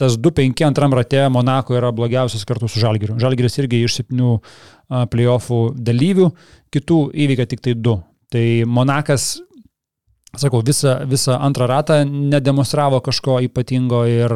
tas 0.00 0.16
2-5 0.20 0.64
antram 0.66 0.92
rate 0.96 1.22
Monako 1.32 1.76
yra 1.76 1.90
blogiausias 1.92 2.44
kartu 2.48 2.68
su 2.68 2.80
Žalgiriu. 2.80 3.18
Žalgiris 3.20 3.58
irgi 3.60 3.82
iš 3.84 3.98
septynių 4.00 4.30
uh, 4.34 5.04
playoffų 5.12 5.60
dalyvių, 5.76 6.30
kitų 6.72 7.00
įveikia 7.24 7.48
tik 7.52 7.64
tai 7.64 7.76
2. 7.76 7.96
Tai 8.32 8.46
Monakas, 8.66 9.28
sakau, 10.40 10.62
visą, 10.64 11.02
visą 11.08 11.36
antrą 11.36 11.68
ratą 11.70 12.00
nedemonstravo 12.08 13.00
kažko 13.04 13.38
ypatingo 13.44 14.04
ir 14.08 14.34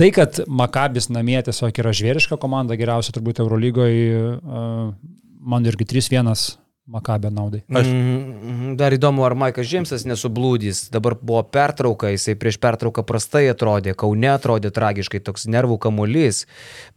tai, 0.00 0.08
kad 0.16 0.40
Makabis 0.48 1.10
namie 1.12 1.36
tiesiog 1.44 1.76
yra 1.82 1.92
žvėriška 1.96 2.38
komanda, 2.40 2.76
geriausia 2.80 3.12
turbūt 3.16 3.42
Eurolygoje, 3.44 4.38
uh, 4.40 4.90
man 5.40 5.68
irgi 5.68 5.86
3-1 5.92 6.56
Makabė 6.90 7.30
naudai. 7.30 7.60
Aš- 7.70 7.86
Mm, 7.86 8.72
Dar 8.80 8.90
įdomu, 8.96 9.22
ar 9.26 9.36
Maikas 9.38 9.68
Džeimsas 9.68 10.02
nesublūdys. 10.08 10.88
Dabar 10.90 11.14
buvo 11.14 11.42
pertrauka, 11.46 12.08
jisai 12.10 12.34
prieš 12.34 12.56
pertrauką 12.58 13.04
prastai 13.06 13.44
atrodė, 13.52 13.94
kaune 13.94 14.26
atrodė 14.32 14.72
tragiškai, 14.74 15.20
toks 15.22 15.46
nervų 15.46 15.78
kamuolys, 15.78 16.46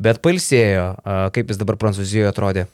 bet 0.02 0.22
pailsėjo. 0.26 0.88
A, 1.04 1.30
Kaip 1.36 1.52
jis 1.54 1.60
dabar 1.62 1.78
Prancūzijoje 1.78 2.32
atrodė? 2.32 2.66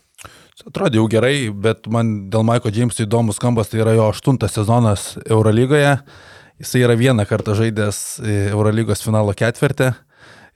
Atrodė 0.67 0.95
jau 1.01 1.07
gerai, 1.11 1.49
bet 1.51 1.87
man 1.91 2.29
dėl 2.31 2.43
Maiko 2.47 2.71
Džeimso 2.71 3.03
įdomus 3.03 3.35
skambas, 3.39 3.67
tai 3.71 3.79
yra 3.83 3.95
jo 3.95 4.07
aštuntas 4.13 4.55
sezonas 4.55 5.17
Eurolygoje. 5.27 5.97
Jisai 6.59 6.85
yra 6.87 6.95
vieną 6.99 7.25
kartą 7.27 7.55
žaidęs 7.55 8.19
Eurolygos 8.53 9.03
finalo 9.03 9.33
ketvirtį. 9.35 9.91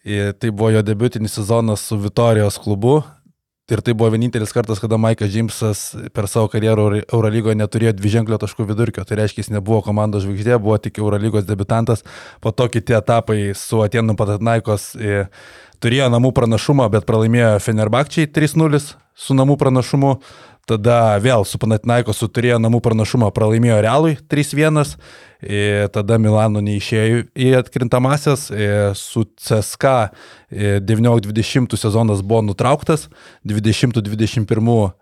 Tai 0.03 0.51
buvo 0.51 0.69
jo 0.73 0.81
debutinis 0.83 1.33
sezonas 1.37 1.85
su 1.87 1.97
Vitorijos 1.97 2.57
klubu. 2.59 3.01
Ir 3.71 3.79
tai 3.79 3.93
buvo 3.95 4.09
vienintelis 4.11 4.51
kartas, 4.51 4.81
kada 4.83 4.97
Maikas 4.99 5.29
Džeimsas 5.31 5.83
per 6.11 6.25
savo 6.27 6.49
karjerą 6.51 7.05
Eurolygoje 7.05 7.55
neturėjo 7.55 7.93
dviženklio 7.95 8.35
taškų 8.41 8.65
vidurkio. 8.67 9.05
Tai 9.07 9.15
reiškia, 9.21 9.39
jis 9.39 9.53
nebuvo 9.55 9.79
komandos 9.85 10.25
žvaigždė, 10.25 10.57
buvo 10.59 10.75
tik 10.83 10.99
Eurolygos 10.99 11.47
debutantas. 11.47 12.03
Po 12.43 12.51
to 12.51 12.67
kiti 12.73 12.97
etapai 12.97 13.53
su 13.55 13.79
Atenų 13.85 14.17
Patatnaikos 14.19 14.89
turėjo 15.79 16.09
namų 16.11 16.33
pranašumą, 16.35 16.89
bet 16.91 17.07
pralaimėjo 17.07 17.55
Fenerbakčiai 17.63 18.27
3-0 18.27 18.83
su 19.15 19.39
namų 19.39 19.55
pranašumu. 19.63 20.17
Tada 20.63 21.17
vėl 21.19 21.43
su 21.43 21.59
Panatinaikosu 21.59 22.29
turėjo 22.31 22.55
namų 22.63 22.79
pranašumą, 22.85 23.27
pralaimėjo 23.35 23.81
Realui 23.83 24.15
3-1. 24.31 24.95
Tada 25.91 26.17
Milano 26.23 26.61
neišėjo 26.63 27.25
į 27.35 27.49
atkrintamasias. 27.59 28.47
Su 28.95 29.25
CSK 29.35 30.13
19-20 30.87 31.75
sezonas 31.75 32.23
buvo 32.23 32.45
nutrauktas, 32.47 33.09
20-21 33.43 34.93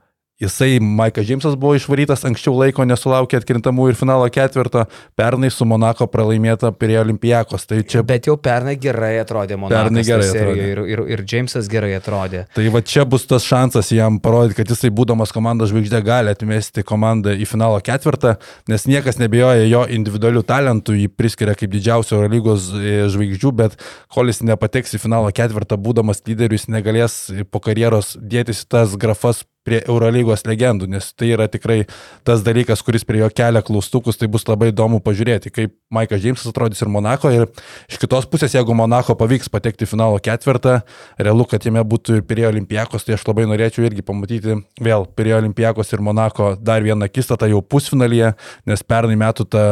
Jisai, 0.42 0.80
Maikas 0.82 1.28
Džeimsas 1.28 1.54
buvo 1.54 1.76
išvarytas 1.78 2.24
anksčiau 2.26 2.56
laiko, 2.58 2.82
nesulaukė 2.90 3.38
atkrintamų 3.38 3.92
ir 3.92 3.98
finalo 4.00 4.26
ketvirto, 4.34 4.88
pernai 5.20 5.52
su 5.54 5.68
Monako 5.70 6.08
pralaimėta 6.10 6.72
prie 6.74 6.96
Olimpijakos. 6.98 7.68
Tai 7.70 7.78
čia... 7.86 8.02
Bet 8.08 8.26
jau 8.26 8.40
pernai 8.42 8.74
gerai 8.82 9.12
atrodė 9.22 9.60
Monakas. 9.62 9.92
Pernai 9.92 10.04
gerai 10.08 10.30
atrodė. 10.32 10.66
Ir, 10.72 10.82
ir, 10.96 11.04
ir 11.14 11.24
Džeimsas 11.30 11.70
gerai 11.70 11.92
atrodė. 12.00 12.48
Tai 12.58 12.66
va 12.74 12.82
čia 12.82 13.06
bus 13.06 13.28
tas 13.30 13.46
šansas 13.46 13.92
jam 13.94 14.18
parodyti, 14.24 14.58
kad 14.64 14.74
jisai 14.74 14.90
būdamas 14.98 15.36
komandos 15.36 15.70
žvaigždė 15.70 16.02
gali 16.10 16.34
atmesti 16.34 16.82
komandą 16.90 17.38
į 17.38 17.46
finalo 17.46 17.78
ketvirtą, 17.86 18.34
nes 18.72 18.88
niekas 18.90 19.22
nebejoja 19.22 19.70
jo 19.70 19.86
individualių 19.94 20.42
talentų, 20.50 20.98
jį 21.04 21.14
priskiria 21.22 21.54
kaip 21.60 21.70
didžiausio 21.78 22.18
Eurolygos 22.18 22.72
e, 22.82 22.98
žvaigždžių, 23.14 23.54
bet 23.62 23.78
kol 24.10 24.34
jis 24.34 24.42
nepateks 24.50 24.98
į 24.98 25.04
finalo 25.06 25.30
ketvirtą, 25.30 25.78
būdamas 25.78 26.26
lyderiu, 26.26 26.58
jis 26.58 26.70
negalės 26.74 27.22
po 27.54 27.62
karjeros 27.62 28.16
dėtis 28.18 28.66
į 28.66 28.72
tas 28.74 28.98
grafas 28.98 29.46
prie 29.68 29.82
Eurolygos 29.86 30.44
legendų, 30.48 30.88
nes 30.90 31.12
tai 31.14 31.32
yra 31.36 31.48
tikrai 31.52 31.84
tas 32.28 32.42
dalykas, 32.46 32.82
kuris 32.86 33.06
prie 33.08 33.22
jo 33.22 33.30
kelia 33.34 33.62
klaustukus, 33.66 34.18
tai 34.18 34.30
bus 34.32 34.48
labai 34.50 34.72
įdomu 34.72 35.02
pažiūrėti, 35.06 35.52
kaip 35.54 35.76
Maikas 35.94 36.24
Džeimsas 36.24 36.50
atrodys 36.50 36.82
ir 36.82 36.90
Monako. 36.92 37.32
Ir 37.36 37.46
iš 37.92 38.00
kitos 38.02 38.26
pusės, 38.32 38.56
jeigu 38.58 38.76
Monako 38.78 39.16
pavyks 39.20 39.52
patekti 39.54 39.90
finalo 39.90 40.18
ketvirtą, 40.24 40.80
realu, 41.22 41.46
kad 41.50 41.66
jame 41.68 41.84
būtų 41.86 42.20
ir 42.20 42.26
prie 42.30 42.48
Olimpijakos, 42.50 43.06
tai 43.06 43.18
aš 43.18 43.28
labai 43.30 43.46
norėčiau 43.52 43.86
irgi 43.86 44.06
pamatyti 44.06 44.58
vėl 44.82 45.06
prie 45.18 45.36
Olimpijakos 45.38 45.94
ir 45.94 46.06
Monako 46.06 46.56
dar 46.58 46.82
vieną 46.86 47.10
akistatą 47.10 47.50
jau 47.52 47.62
pusfinalyje, 47.62 48.34
nes 48.70 48.88
pernai 48.88 49.20
metų 49.20 49.50
ta 49.52 49.68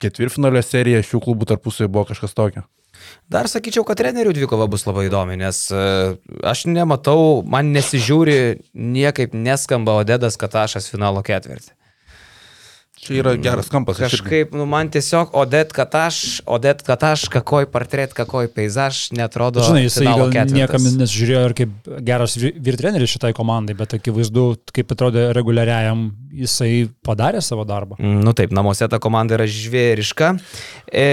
ketvirtfinalio 0.00 0.62
serija 0.64 1.00
šių 1.04 1.24
klubų 1.24 1.48
tarpusavį 1.52 1.92
buvo 1.92 2.08
kažkas 2.12 2.36
tokio. 2.36 2.66
Dar 3.30 3.48
sakyčiau, 3.50 3.84
kad 3.86 3.98
trenerių 4.00 4.34
dvikova 4.36 4.66
bus 4.70 4.86
labai 4.88 5.06
įdomi, 5.08 5.38
nes 5.40 5.66
e, 5.72 5.82
aš 6.46 6.64
nematau, 6.70 7.42
man 7.46 7.72
nesižiūri, 7.74 8.38
niekaip 8.74 9.36
neskamba 9.36 10.00
Odedas 10.02 10.38
Katašas 10.40 10.90
finalo 10.92 11.22
ketvirtį. 11.26 11.74
Čia 13.00 13.14
yra 13.22 13.32
geras 13.40 13.70
kampas. 13.72 13.96
Kažkaip, 13.96 14.50
nu, 14.52 14.66
man 14.68 14.90
tiesiog 14.92 15.32
Odet 15.40 15.70
Kataš, 15.72 16.42
Odet 16.44 16.82
Kataš, 16.84 17.30
kakoj 17.32 17.64
portret, 17.72 18.12
kakoj 18.12 18.50
peizaž, 18.52 19.06
netrodo. 19.16 19.62
Žinai, 19.64 19.86
jisai 19.86 20.04
gal 20.04 20.26
ketvirtas. 20.28 20.52
niekam 20.52 20.88
nesižiūrėjo 21.00 21.44
ir 21.48 21.54
kaip 21.62 21.88
geras 22.04 22.36
vyrtreneris 22.36 23.14
šitai 23.14 23.32
komandai, 23.36 23.72
bet 23.78 23.96
akivaizdu, 23.96 24.44
kaip 24.76 24.92
atrodė 24.92 25.30
reguliariajam, 25.32 26.10
jisai 26.42 26.90
padarė 27.06 27.40
savo 27.44 27.64
darbą. 27.64 27.96
Mm, 27.96 28.20
nu 28.26 28.34
taip, 28.36 28.52
namuose 28.52 28.84
ta 28.92 29.00
komanda 29.00 29.38
yra 29.38 29.48
žvėriška. 29.48 30.34
E, 30.92 31.06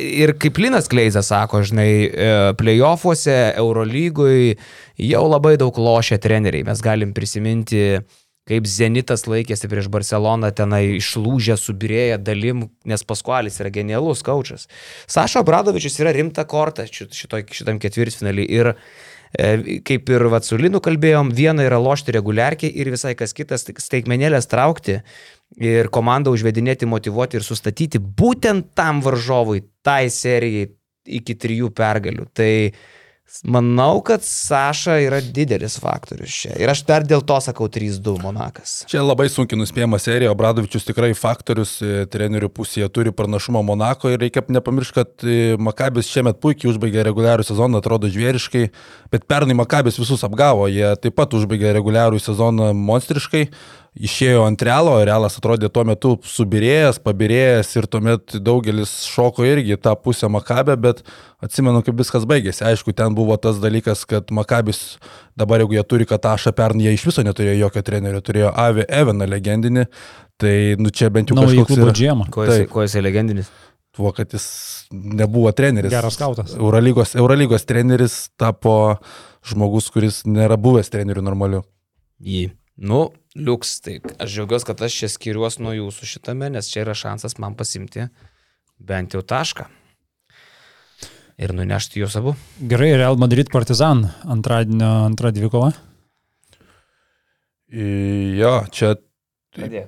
ir 0.00 0.32
kaip 0.40 0.62
Linas 0.64 0.88
Kleizas 0.88 1.28
sako, 1.34 1.60
žinai, 1.68 1.90
e, 2.08 2.30
playoffuose, 2.56 3.36
Eurolygui 3.60 4.56
jau 5.00 5.26
labai 5.28 5.58
daug 5.60 5.76
lošia 5.76 6.16
treneriai. 6.16 6.64
Mes 6.64 6.80
galim 6.84 7.12
prisiminti 7.16 8.00
kaip 8.50 8.66
Zenitas 8.66 9.26
laikėsi 9.30 9.70
prieš 9.70 9.88
Barceloną, 9.92 10.50
tenai 10.56 10.82
išlūžę, 10.98 11.56
subirėję 11.60 12.18
dalim, 12.22 12.66
nes 12.88 13.06
Paskualis 13.06 13.60
yra 13.62 13.70
genialus 13.74 14.24
kaučas. 14.26 14.66
Saša 15.10 15.44
Bradovičius 15.46 16.00
yra 16.02 16.14
rimta 16.16 16.44
korta 16.50 16.88
šito, 16.90 17.42
šitam 17.54 17.78
ketvirtfinalį 17.82 18.46
ir 18.58 18.72
e, 18.74 19.78
kaip 19.86 20.10
ir 20.10 20.26
Vatsulinu 20.32 20.82
kalbėjom, 20.82 21.30
viena 21.36 21.66
yra 21.68 21.78
lošti 21.82 22.16
reguliarkiai 22.18 22.74
ir 22.82 22.90
visai 22.94 23.14
kas 23.18 23.36
kitas 23.36 23.68
staigmenėlės 23.70 24.50
traukti 24.50 25.00
ir 25.60 25.90
komandą 25.94 26.34
užvedinėti, 26.34 26.90
motivuoti 26.90 27.38
ir 27.38 27.46
sustatyti 27.46 28.02
būtent 28.02 28.72
tam 28.78 29.02
varžovui, 29.06 29.62
tai 29.86 30.08
serijai 30.10 30.72
iki 31.10 31.34
trijų 31.38 31.70
pergalių. 31.74 32.26
Tai 32.36 32.52
Manau, 33.44 34.00
kad 34.04 34.24
Saša 34.26 34.96
yra 35.04 35.20
didelis 35.22 35.78
faktorius 35.80 36.34
čia. 36.42 36.54
Ir 36.60 36.70
aš 36.72 36.82
dar 36.88 37.04
dėl 37.06 37.22
to 37.26 37.36
sakau 37.40 37.68
3-2 37.72 38.16
Monakas. 38.20 38.72
Čia 38.90 39.04
labai 39.04 39.28
sunkiai 39.32 39.60
nuspėjama 39.60 40.00
serija, 40.02 40.34
Bradovičius 40.36 40.84
tikrai 40.88 41.12
faktorius 41.16 41.76
e, 41.80 42.04
trenerių 42.10 42.50
pusėje 42.52 42.90
turi 42.92 43.14
pranašumą 43.16 43.62
Monako 43.66 44.12
ir 44.12 44.20
reikia 44.20 44.42
nepamiršti, 44.50 44.96
kad 44.98 45.24
e, 45.24 45.38
Makabis 45.62 46.10
šiemet 46.10 46.40
puikiai 46.42 46.72
užbaigė 46.72 47.06
reguliarų 47.06 47.46
sezoną, 47.46 47.80
atrodo 47.80 48.10
žvėriškai, 48.12 48.66
bet 49.14 49.28
pernai 49.30 49.56
Makabis 49.56 50.00
visus 50.02 50.26
apgavo, 50.26 50.66
jie 50.68 50.90
taip 51.00 51.16
pat 51.16 51.38
užbaigė 51.38 51.72
reguliarų 51.78 52.20
sezoną 52.20 52.72
monstriškai 52.76 53.46
išėjo 53.98 54.44
ant 54.46 54.62
realo, 54.62 54.92
realas 55.04 55.36
atrodė 55.38 55.70
tuo 55.72 55.82
metu 55.88 56.12
subirėjęs, 56.26 57.00
pabirėjęs 57.02 57.72
ir 57.80 57.88
tuomet 57.90 58.36
daugelis 58.38 58.92
šoko 59.10 59.46
irgi 59.48 59.78
tą 59.82 59.96
pusę 59.98 60.30
Makabę, 60.30 60.76
bet 60.80 61.02
atsimenu, 61.42 61.82
kaip 61.86 61.98
viskas 61.98 62.26
baigėsi. 62.28 62.62
Aišku, 62.68 62.94
ten 62.96 63.16
buvo 63.18 63.36
tas 63.40 63.58
dalykas, 63.62 64.04
kad 64.08 64.30
Makabis 64.34 65.00
dabar, 65.38 65.64
jeigu 65.64 65.78
jie 65.78 65.86
turi 65.90 66.06
Katašą 66.08 66.54
pernai, 66.56 66.86
jie 66.86 66.98
iš 66.98 67.08
viso 67.10 67.24
neturėjo 67.26 67.58
jokio 67.64 67.82
trenerio, 67.86 68.22
turėjo 68.24 68.52
Avi 68.54 68.86
Evaną 68.86 69.26
legendinį, 69.30 69.88
tai 70.40 70.54
nu 70.78 70.94
čia 70.94 71.10
bent 71.12 71.32
jau 71.32 71.40
kažkoks... 71.40 71.74
Yra... 71.80 72.30
Kuo 72.30 72.46
jisai, 72.46 72.68
kuo 72.70 72.86
jisai 72.86 73.04
legendinis? 73.04 73.50
Tuo, 73.96 74.12
kad 74.14 74.30
jis 74.30 74.46
nebuvo 74.94 75.50
treneris. 75.56 75.90
Geras 75.90 76.14
skautas. 76.14 76.54
Eurolygos, 76.54 77.16
Eurolygos 77.18 77.66
treneris 77.66 78.28
tapo 78.38 79.00
žmogus, 79.50 79.90
kuris 79.90 80.22
nėra 80.30 80.54
buvęs 80.60 80.92
treneriu 80.92 81.24
normaliu. 81.26 81.64
Jį. 82.22 82.52
Nu, 82.80 83.08
liuks, 83.38 83.78
tai 83.84 83.98
aš 84.18 84.32
džiaugiuosi, 84.34 84.66
kad 84.66 84.82
aš 84.82 84.96
čia 85.02 85.10
skiriuos 85.10 85.60
nuo 85.62 85.74
jūsų 85.76 86.08
šitame, 86.14 86.50
nes 86.50 86.70
čia 86.70 86.84
yra 86.84 86.96
šansas 86.98 87.38
man 87.42 87.56
pasimti 87.58 88.08
bent 88.78 89.14
jau 89.14 89.22
tašką. 89.22 89.68
Ir 91.40 91.54
nunešti 91.56 92.02
juos 92.02 92.16
abu. 92.20 92.34
Gerai, 92.60 92.90
Real 93.00 93.16
Madrid 93.20 93.48
Partizan 93.52 94.04
antradienio 94.28 94.90
antrą 95.06 95.30
dvikovą. 95.36 95.70
Jo, 97.70 98.58
čia 98.74 98.96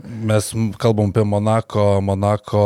Mes 0.03 0.49
kalbam 0.83 1.13
apie 1.13 1.23
Monako, 1.23 2.01
Monako 2.03 2.63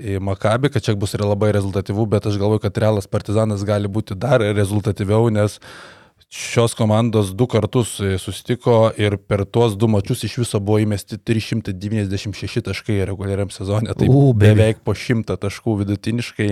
į 0.00 0.14
Makabį, 0.24 0.70
kad 0.72 0.86
čia 0.86 0.94
bus 0.96 1.12
ir 1.12 1.20
labai 1.20 1.50
rezultatyvu, 1.52 2.06
bet 2.08 2.24
aš 2.24 2.38
galvoju, 2.40 2.62
kad 2.62 2.80
Realas 2.80 3.04
Partizanas 3.04 3.66
gali 3.68 3.84
būti 3.92 4.16
dar 4.16 4.40
rezultatyviau, 4.40 5.28
nes 5.28 5.58
uh, 5.58 5.97
Šios 6.28 6.74
komandos 6.76 7.30
du 7.32 7.46
kartus 7.48 7.94
e, 8.04 8.18
susitiko 8.20 8.90
ir 9.00 9.14
per 9.16 9.46
tuos 9.48 9.78
du 9.80 9.88
mačius 9.88 10.26
iš 10.26 10.34
viso 10.42 10.58
buvo 10.60 10.76
įmesti 10.82 11.16
396 11.24 12.60
taškai 12.66 12.98
reguliariam 13.08 13.48
sezonė. 13.48 13.94
Tai 13.96 14.08
U, 14.12 14.34
beveik 14.36 14.82
po 14.84 14.92
100 14.92 15.38
taškų 15.40 15.78
vidutiniškai. 15.82 16.48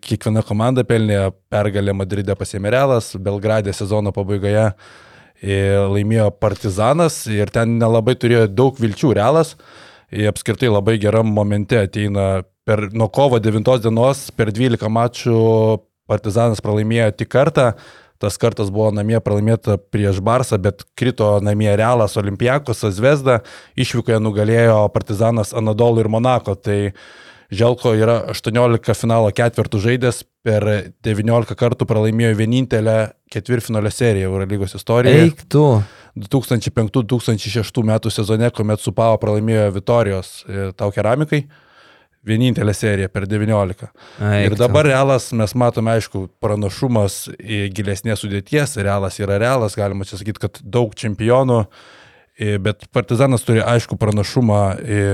Kiekviena 0.00 0.40
komanda 0.48 0.86
pelnė 0.88 1.18
pergalę 1.52 1.92
Madride 1.92 2.38
pasėmė 2.40 2.72
Realas, 2.72 3.10
Belgradė 3.20 3.74
sezono 3.76 4.14
pabaigoje 4.16 4.70
e, 4.70 5.58
laimėjo 5.92 6.30
Partizanas 6.40 7.26
ir 7.28 7.52
ten 7.52 7.76
nelabai 7.82 8.16
turėjo 8.16 8.46
daug 8.48 8.80
vilčių 8.80 9.12
Realas. 9.20 9.52
Apskritai 10.08 10.72
labai 10.72 10.96
geram 11.02 11.28
momente 11.36 11.82
ateina 11.82 12.46
per, 12.64 12.88
nuo 12.96 13.10
kovo 13.12 13.42
9 13.42 13.76
dienos 13.84 14.30
per 14.32 14.54
12 14.56 14.88
mačų 14.88 15.38
Partizanas 16.06 16.62
pralaimėjo 16.62 17.12
tik 17.18 17.34
kartą 17.34 17.72
Tas 18.22 18.38
kartas 18.40 18.70
buvo 18.72 18.88
namie 18.94 19.18
pralaimėta 19.20 19.76
prieš 19.92 20.22
Barsą, 20.24 20.58
bet 20.62 20.86
krito 20.98 21.28
namie 21.44 21.70
Realas, 21.76 22.16
Olimpijakos, 22.16 22.84
Zvezda, 22.96 23.42
išvykoje 23.76 24.20
nugalėjo 24.24 24.80
Partizanas 24.94 25.52
Anadolu 25.56 26.04
ir 26.04 26.10
Monako. 26.12 26.56
Tai 26.56 26.78
Želko 27.52 27.92
yra 27.94 28.16
18 28.32 28.96
finalo 28.98 29.28
ketvirtų 29.30 29.78
žaidęs, 29.84 30.24
per 30.46 30.64
19 31.06 31.58
kartų 31.58 31.86
pralaimėjo 31.86 32.32
vienintelę 32.38 32.96
ketvirtfinalio 33.32 33.92
seriją 33.94 34.30
Eurolygos 34.30 34.76
istorijoje. 34.78 35.28
Eik 35.28 35.46
tu. 35.50 35.66
2005-2006 36.16 37.82
metų 37.84 38.10
sezone, 38.14 38.48
kuomet 38.54 38.80
Supavo 38.80 39.18
pralaimėjo 39.20 39.68
Vitorijos 39.74 40.30
e, 40.48 40.70
tau 40.78 40.88
keramikai 40.94 41.42
vienintelė 42.26 42.74
serija 42.74 43.10
per 43.12 43.28
19. 43.30 43.90
Eik, 44.18 44.48
ir 44.50 44.56
dabar 44.58 44.88
realas, 44.88 45.28
mes 45.36 45.54
matome, 45.58 45.94
aišku, 45.96 46.26
pranašumas 46.42 47.26
į 47.38 47.66
gilesnės 47.76 48.24
sudėties, 48.24 48.78
realas 48.82 49.20
yra 49.22 49.38
realas, 49.42 49.78
galima 49.78 50.08
čia 50.08 50.18
sakyti, 50.20 50.42
kad 50.46 50.60
daug 50.62 50.94
čempionų 50.98 51.64
E, 52.38 52.58
bet 52.60 52.84
Partizanas 52.92 53.46
turi 53.48 53.62
aišku 53.64 53.96
pranašumą 53.96 54.60
e, 54.76 55.04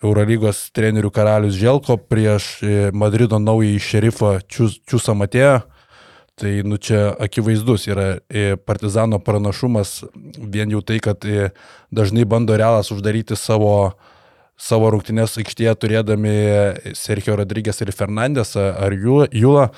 Eurolygos 0.00 0.70
trenerių 0.72 1.10
karalius 1.12 1.58
Želko 1.60 1.98
prieš 2.08 2.46
e, 2.64 2.76
Madrido 2.96 3.36
naująjį 3.36 3.82
šerifą 3.84 4.30
Čiusą 4.48 5.16
Matėją. 5.20 5.58
Tai 6.40 6.52
nu 6.64 6.78
čia 6.80 7.10
akivaizdus 7.20 7.84
yra 7.90 8.14
Partizano 8.64 9.18
pranašumas, 9.20 9.98
vien 10.40 10.70
jau 10.72 10.80
tai, 10.80 10.96
kad 11.04 11.20
dažnai 11.92 12.24
bando 12.24 12.56
realas 12.56 12.88
uždaryti 12.94 13.36
savo, 13.36 13.92
savo 14.60 14.90
rungtynės 14.92 15.38
aikštėje 15.40 15.72
turėdami 15.80 16.34
Sergio 16.98 17.38
Rodrygės 17.40 17.80
ir 17.80 17.94
Fernandesą 17.96 18.70
ar 18.76 18.94
Jūlą. 18.94 19.70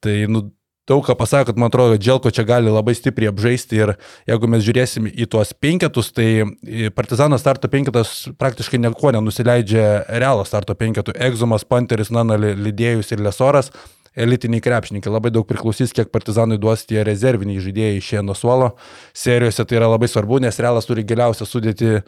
Tai 0.00 0.14
nu, 0.32 0.46
daug 0.88 1.04
ką 1.06 1.14
pasako, 1.18 1.50
kad 1.50 1.60
man 1.60 1.70
atrodo, 1.70 1.98
Dželko 2.00 2.32
čia 2.34 2.46
gali 2.48 2.72
labai 2.72 2.96
stipriai 2.96 3.30
apžaisti 3.30 3.78
ir 3.78 3.94
jeigu 4.30 4.48
mes 4.50 4.64
žiūrėsim 4.66 5.06
į 5.12 5.28
tuos 5.30 5.52
penketus, 5.54 6.10
tai 6.16 6.48
Partizano 6.96 7.38
starto 7.38 7.70
penketas 7.70 8.30
praktiškai 8.40 8.80
nieko 8.80 9.12
nenusileidžia 9.14 9.86
realo 10.22 10.46
starto 10.48 10.74
penketų. 10.74 11.14
Egzumas, 11.28 11.66
Panteris, 11.68 12.10
Nana, 12.14 12.40
Lydėjus 12.40 13.12
ir 13.14 13.22
Lesoras 13.26 13.70
elitiniai 14.16 14.62
krepšininkai. 14.64 15.12
Labai 15.12 15.30
daug 15.34 15.46
priklausys, 15.48 15.94
kiek 15.94 16.10
partizanui 16.12 16.58
duos 16.60 16.82
tie 16.88 17.04
rezerviniai 17.06 17.62
žaidėjai 17.62 18.00
išėję 18.00 18.22
nuo 18.26 18.36
suolo. 18.38 18.72
Serijose 19.16 19.64
tai 19.64 19.78
yra 19.78 19.90
labai 19.92 20.10
svarbu, 20.10 20.40
nes 20.42 20.58
Realas 20.62 20.88
turi 20.88 21.04
giliausią 21.06 21.46
sudėti 21.46 22.00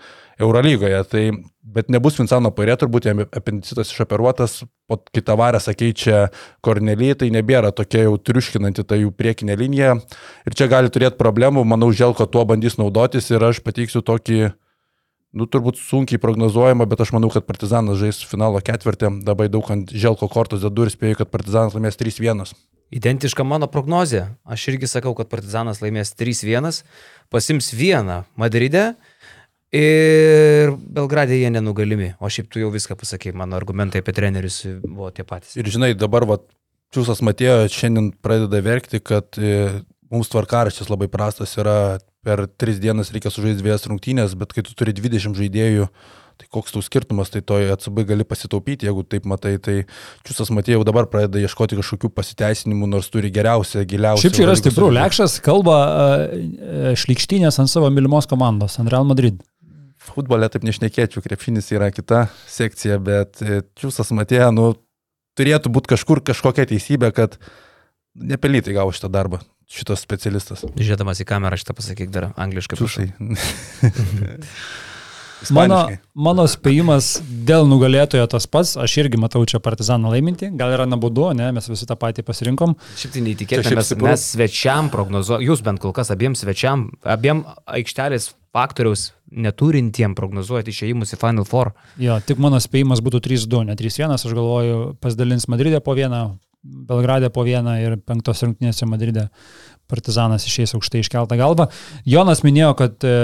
Eurolygoje. 0.43 1.03
Tai, 1.11 1.25
bet 1.77 1.93
nebus 1.93 2.19
Vincano 2.19 2.51
Pairė, 2.55 2.77
turbūt 2.81 3.07
jam 3.07 3.23
apendicitas 3.29 3.93
išoperuotas, 3.95 4.63
po 4.91 4.99
kitą 5.15 5.37
varę 5.39 5.61
sakeičia 5.63 6.27
Kornelį, 6.65 7.13
tai 7.23 7.31
nebėra 7.35 7.71
tokia 7.77 8.07
jau 8.09 8.17
triuškinanti 8.19 8.85
ta 8.89 8.99
jų 8.99 9.13
priekinė 9.17 9.57
linija. 9.61 9.95
Ir 10.49 10.59
čia 10.59 10.69
gali 10.73 10.91
turėti 10.93 11.21
problemų, 11.21 11.65
manau, 11.69 11.93
Želko 11.95 12.27
tuo 12.27 12.45
bandys 12.49 12.81
naudotis 12.81 13.31
ir 13.31 13.45
aš 13.47 13.63
pateiksiu 13.65 14.03
tokį 14.03 14.51
nu, 15.33 15.47
turbūt 15.49 15.81
sunkiai 15.81 16.21
prognozuojama, 16.23 16.87
bet 16.89 17.03
aš 17.05 17.15
manau, 17.17 17.31
kad 17.33 17.47
Partizanas 17.49 18.01
žais 18.01 18.21
finalo 18.29 18.61
ketvirtį, 18.65 19.11
dabar 19.27 19.51
daug 19.53 19.69
ant 19.73 19.93
želko 19.93 20.29
kortos 20.33 20.65
dedu 20.65 20.87
ir 20.87 20.93
spėju, 20.93 21.23
kad 21.23 21.33
Partizanas 21.33 21.77
laimės 21.77 21.99
3-1. 22.01 22.53
Identiška 22.93 23.45
mano 23.49 23.69
prognozija. 23.73 24.35
Aš 24.45 24.69
irgi 24.75 24.91
sakau, 24.91 25.15
kad 25.17 25.31
Partizanas 25.33 25.81
laimės 25.81 26.13
3-1, 26.19 26.83
pasims 27.33 27.73
vieną 27.73 28.23
Madride 28.37 28.91
ir 29.73 30.75
Belgradė 30.77 31.41
jie 31.41 31.53
nenugalimi. 31.55 32.13
O 32.21 32.29
šiaip 32.29 32.53
tu 32.53 32.61
jau 32.61 32.69
viską 32.75 32.99
pasakėjai, 33.01 33.39
mano 33.41 33.57
argumentai 33.57 34.05
apie 34.05 34.13
trenerius 34.17 34.67
buvo 34.85 35.09
tie 35.17 35.25
patys. 35.25 35.57
Ir 35.57 35.73
žinai, 35.73 35.95
dabar, 35.97 36.29
va, 36.29 36.43
Čiūsas 36.93 37.23
Matėjo 37.25 37.71
šiandien 37.73 38.11
pradeda 38.21 38.61
verkti, 38.61 38.99
kad 39.01 39.33
e, 39.41 39.81
mums 40.13 40.29
tvarkaraštis 40.29 40.91
labai 40.93 41.09
prastas 41.09 41.57
yra 41.57 41.77
per 42.23 42.47
tris 42.47 42.79
dienas 42.79 43.11
reikia 43.11 43.33
sužaisti 43.35 43.63
dviejas 43.63 43.89
rungtynės, 43.91 44.37
bet 44.39 44.53
kai 44.55 44.63
tu 44.63 44.75
turi 44.79 44.95
20 44.95 45.35
žaidėjų, 45.39 45.89
tai 46.39 46.49
koks 46.55 46.75
tau 46.75 46.83
skirtumas, 46.85 47.33
tai 47.35 47.43
toj 47.47 47.73
atsibai 47.75 48.05
gali 48.07 48.27
pasitaupyti, 48.27 48.87
jeigu 48.87 49.03
taip 49.05 49.27
matai, 49.29 49.57
tai 49.63 49.83
Čiūsas 50.27 50.53
Matėjau 50.55 50.81
jau 50.81 50.87
dabar 50.87 51.09
pradeda 51.11 51.43
ieškoti 51.43 51.79
kažkokių 51.81 52.13
pasiteisinimų, 52.15 52.89
nors 52.95 53.11
turi 53.13 53.31
geriausią, 53.35 53.83
giliausią. 53.91 54.23
Šiaip 54.23 54.39
čia 54.39 54.45
yra 54.47 54.55
stiprų, 54.59 54.93
Lekšas 54.97 55.41
kalba 55.45 55.79
uh, 55.83 56.93
šlikštynės 57.03 57.59
ant 57.63 57.73
savo 57.73 57.91
mylimos 57.95 58.31
komandos, 58.31 58.79
ant 58.79 58.93
Real 58.93 59.07
Madrid. 59.09 59.43
Futbole 60.03 60.49
taip 60.51 60.65
nešnekėčiau, 60.67 61.23
krepšinis 61.23 61.71
yra 61.75 61.93
kita 61.95 62.25
sekcija, 62.51 62.99
bet 63.03 63.43
e, 63.43 63.61
Čiūsas 63.79 64.11
Matėjo, 64.19 64.49
nu, 64.55 64.73
turėtų 65.39 65.71
būti 65.75 65.95
kažkur 65.95 66.23
kažkokia 66.27 66.67
teisybė, 66.71 67.13
kad 67.15 67.39
nepelnytai 68.19 68.75
gavo 68.75 68.95
šitą 68.95 69.11
darbą 69.15 69.43
šitas 69.73 70.05
specialistas. 70.05 70.65
Žiūrėdamas 70.77 71.23
į 71.23 71.29
kamerą 71.29 71.59
šitą 71.61 71.77
pasakyk 71.77 72.13
dar 72.13 72.33
angliškai. 72.41 72.79
Čiūsai. 72.81 73.07
mano, 75.57 75.79
mano 76.15 76.45
spėjimas 76.51 77.17
dėl 77.49 77.67
nugalėtojo 77.71 78.27
tas 78.31 78.47
pats, 78.51 78.75
aš 78.81 78.99
irgi 79.03 79.21
matau 79.21 79.43
čia 79.49 79.63
partizaną 79.65 80.13
laiminti, 80.13 80.51
gal 80.59 80.75
yra 80.77 80.87
nabudu, 80.89 81.31
ne, 81.39 81.49
mes 81.57 81.71
visi 81.71 81.89
tą 81.89 81.97
patį 81.99 82.27
pasirinkom. 82.29 82.77
Šiaip 83.01 83.17
tai 83.17 83.25
neįtikėtina, 83.27 83.81
mes, 83.81 83.95
mes 84.05 84.29
svečiam 84.35 84.93
prognozuojame, 84.93 85.49
jūs 85.49 85.65
bent 85.65 85.83
kol 85.83 85.97
kas 85.97 86.13
abiems 86.15 86.45
svečiam, 86.45 86.91
abiem 87.03 87.45
aikštelės 87.65 88.33
faktoriaus 88.53 89.11
neturintiem 89.33 90.15
prognozuoti 90.17 90.75
išėjimus 90.75 91.15
į 91.17 91.21
Final 91.23 91.49
Four. 91.49 91.73
Jo, 92.01 92.19
tik 92.21 92.41
mano 92.43 92.61
spėjimas 92.61 93.01
būtų 93.05 93.23
3-2, 93.25 93.65
ne 93.71 93.77
3-1, 93.79 94.17
aš 94.19 94.37
galvoju, 94.37 94.81
pasidalins 95.01 95.49
Madridė 95.49 95.81
po 95.85 95.97
vieną, 95.97 96.27
Belgradė 96.63 97.31
po 97.35 97.43
vieną 97.43 97.75
ir 97.83 97.97
penktos 98.07 98.45
rungtynėse 98.45 98.87
Madride 98.87 99.27
Partizanas 99.91 100.47
išeis 100.47 100.73
aukštai 100.77 101.03
iškeltą 101.03 101.37
galvą. 101.41 101.67
Jonas 102.09 102.45
minėjo, 102.47 102.71
kad 102.79 103.03
e, 103.05 103.15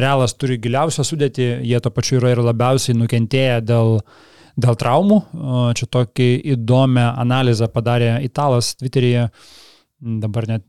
Realas 0.00 0.34
turi 0.34 0.56
giliausią 0.62 1.04
sudėtį, 1.06 1.50
jie 1.68 1.80
to 1.84 1.92
pačiu 1.92 2.16
yra 2.20 2.32
ir 2.32 2.40
labiausiai 2.46 2.96
nukentėję 2.96 3.60
dėl, 3.68 4.00
dėl 4.56 4.80
traumų. 4.80 5.20
Čia 5.76 5.90
tokį 5.92 6.30
įdomią 6.56 7.12
analizę 7.20 7.68
padarė 7.72 8.16
Italas 8.26 8.72
Twitter'yje. 8.80 9.28
Dabar 9.96 10.44
net 10.44 10.64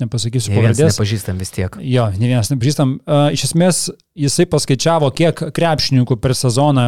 nepasakysiu 0.00 0.54
pavardės. 0.54 0.94
Nepažįstam 0.94 1.36
vis 1.42 1.50
tiek. 1.52 1.74
Jo, 1.84 2.06
ne 2.16 2.30
vienas 2.30 2.48
nepažįstam. 2.48 2.94
Iš 3.36 3.44
esmės, 3.50 3.80
jisai 4.16 4.46
paskaičiavo, 4.48 5.10
kiek 5.12 5.42
krepšininkų 5.52 6.16
per 6.22 6.32
sezoną 6.38 6.86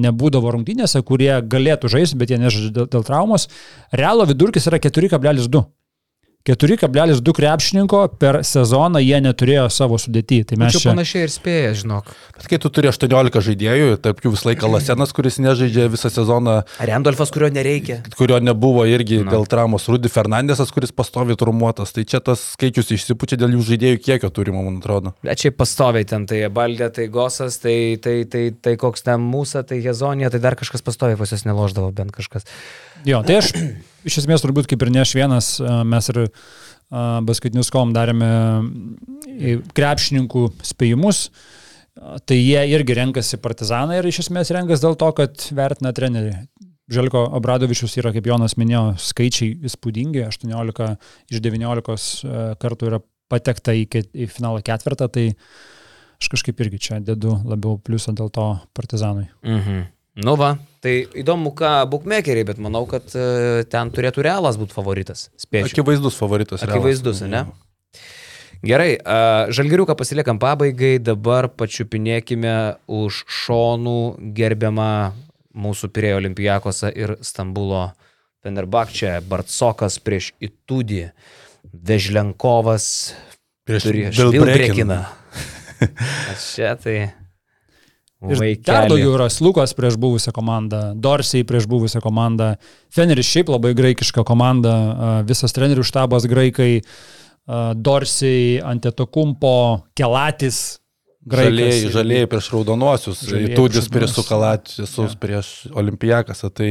nebūdavo 0.00 0.50
rungtynėse, 0.56 0.98
kurie 1.06 1.30
galėtų 1.46 1.92
žaisti, 1.94 2.18
bet 2.18 2.34
jie 2.34 2.40
nežaidžia 2.42 2.88
dėl 2.90 3.06
traumos. 3.06 3.46
Realo 3.94 4.26
vidurkis 4.26 4.66
yra 4.66 4.82
4,2. 4.82 5.62
4,2 6.46 7.32
krepšininko 7.34 8.00
per 8.22 8.38
sezoną 8.46 9.00
jie 9.02 9.18
neturėjo 9.24 9.66
savo 9.72 9.98
sudėtį. 9.98 10.38
Tai 10.50 10.58
mes 10.62 10.76
čia 10.76 10.92
panašiai 10.92 11.24
ir 11.26 11.32
spėja, 11.32 11.72
žinok. 11.80 12.12
Bet 12.36 12.46
kai 12.52 12.58
tu 12.62 12.70
turi 12.70 12.90
18 12.92 13.42
žaidėjų, 13.48 13.96
tarp 14.04 14.22
jų 14.22 14.32
visą 14.36 14.50
laiką 14.52 14.70
Lasenas, 14.76 15.14
kuris 15.16 15.40
nežaidžia 15.42 15.88
visą 15.90 16.10
sezoną. 16.14 16.60
Randolfas, 16.86 17.32
kurio 17.34 17.50
nereikia. 17.50 17.98
Kurio 18.14 18.38
nebuvo 18.38 18.84
irgi 18.86 19.22
no. 19.24 19.32
dėl 19.34 19.48
traumos. 19.50 19.88
Rudy 19.90 20.12
Fernandesas, 20.12 20.70
kuris 20.74 20.94
pastovi 20.94 21.34
trumuotas. 21.38 21.94
Tai 21.96 22.06
čia 22.06 22.22
tas 22.22 22.44
skaičius 22.54 22.94
išsipučia 22.94 23.40
dėl 23.42 23.56
jų 23.58 23.66
žaidėjų 23.72 24.02
kiekio 24.06 24.30
turimo, 24.30 24.62
man 24.66 24.78
atrodo. 24.78 25.16
Bet 25.26 25.42
čia 25.42 25.50
pastoviai 25.56 26.06
ten 26.06 26.28
tai 26.30 26.44
Baldė, 26.52 26.92
tai 26.94 27.08
Gosas, 27.10 27.58
tai, 27.62 27.96
tai, 28.02 28.20
tai, 28.30 28.46
tai 28.54 28.76
koks 28.78 29.02
ten 29.06 29.26
Mūsa, 29.26 29.66
tai 29.66 29.82
Hezonija, 29.82 30.30
tai 30.30 30.42
dar 30.44 30.54
kažkas 30.58 30.84
pastoviai 30.86 31.18
pas 31.18 31.34
juos 31.34 31.46
neloždavo 31.48 31.90
bent 31.96 32.14
kažkas. 32.14 32.46
Jo, 33.06 33.24
tai 33.26 33.40
aš 33.42 33.52
iš 34.06 34.22
esmės 34.22 34.44
turbūt 34.44 34.68
kaip 34.70 34.82
ir 34.86 34.92
ne 34.94 35.02
aš 35.02 35.14
vienas, 35.18 35.50
mes 35.60 36.10
ir 36.12 36.22
basketinius 37.26 37.72
kom 37.74 37.92
darėme 37.96 38.30
krepšininkų 39.76 40.48
spėjimus. 40.66 41.26
Tai 41.96 42.36
jie 42.36 42.60
irgi 42.76 42.94
renkasi 42.98 43.38
partizaną 43.40 43.96
ir 43.96 44.06
iš 44.10 44.26
esmės 44.26 44.52
renkas 44.52 44.82
dėl 44.82 44.98
to, 45.00 45.08
kad 45.16 45.48
vertina 45.56 45.94
trenerių. 45.96 46.34
Želko 46.92 47.24
Obradovičius 47.34 47.96
yra, 47.98 48.12
kaip 48.14 48.28
Jonas 48.28 48.54
minėjo, 48.60 48.92
skaičiai 49.02 49.56
įspūdingi, 49.66 50.22
18 50.28 50.92
iš 51.32 51.40
19 51.42 52.60
kartų 52.62 52.90
yra 52.92 53.00
patekta 53.32 53.74
į, 53.74 53.88
į 54.14 54.28
finalo 54.30 54.60
ketvirtą, 54.62 55.08
tai 55.10 55.24
aš 56.20 56.30
kažkaip 56.36 56.62
irgi 56.62 56.82
čia 56.86 57.00
dedu 57.02 57.34
labiau 57.48 57.80
pliusą 57.82 58.14
dėl 58.16 58.30
to 58.30 58.46
partizanui. 58.76 59.26
Mhm. 59.42 59.82
Nu 60.16 60.32
va, 60.40 60.54
tai 60.80 61.02
įdomu, 61.20 61.52
ką 61.56 61.82
bukmekeriai, 61.92 62.46
bet 62.48 62.60
manau, 62.62 62.86
kad 62.88 63.10
uh, 63.12 63.60
ten 63.68 63.90
turėtų 63.92 64.24
realas 64.24 64.56
būti 64.56 64.72
favoritas. 64.72 65.26
Spėčiau. 65.36 65.74
Akivaizdus 65.74 66.16
favoritas. 66.16 66.64
Akivaizdus, 66.64 67.20
realas. 67.20 67.52
ne? 67.52 67.66
Gerai, 68.64 68.94
uh, 68.96 69.52
žalgiriuką 69.52 69.92
pasiliekam 69.98 70.40
pabaigai, 70.40 70.96
dabar 71.04 71.50
pačiupinėkime 71.52 72.56
už 72.88 73.26
šonų 73.42 74.00
gerbiamą 74.36 74.88
mūsų 75.56 75.92
Pirėjo 75.92 76.22
Olimpijakosą 76.22 76.94
ir 76.96 77.16
Stambulo 77.24 77.90
Fenerbakčią, 78.44 79.18
Bartsokas 79.28 80.00
prieš 80.00 80.30
Itudį, 80.40 81.10
Vežlenkovas 81.76 82.88
prieš, 83.68 83.90
prieš 83.90 84.24
Vilbrekiną. 84.32 85.02
Čia 86.54 86.72
tai 86.80 86.98
Ir 88.24 88.40
dar 88.64 88.86
daugiau 88.88 89.12
yra 89.12 89.26
Slukas 89.28 89.74
prieš 89.76 89.98
buvusią 90.00 90.32
komandą, 90.32 90.94
Dorsiai 90.96 91.44
prieš 91.44 91.66
buvusią 91.68 92.00
komandą, 92.00 92.54
Feneris 92.88 93.28
šiaip 93.28 93.52
labai 93.52 93.74
graikiška 93.76 94.24
komanda, 94.24 94.72
visas 95.28 95.52
trenerių 95.52 95.84
štabas 95.84 96.24
graikai, 96.30 96.80
Dorsiai, 97.76 98.56
Antetokumpo, 98.64 99.52
Kelatis. 99.94 100.80
Žalieji, 101.26 101.90
žalieji 101.92 102.30
prieš 102.30 102.48
raudonuosius, 102.54 103.20
Tudis 103.58 103.90
prieš 103.92 104.16
Sukalačius, 104.16 104.96
ja. 104.96 105.06
prieš 105.20 105.52
Olimpijakasą. 105.74 106.50
Tai 106.54 106.70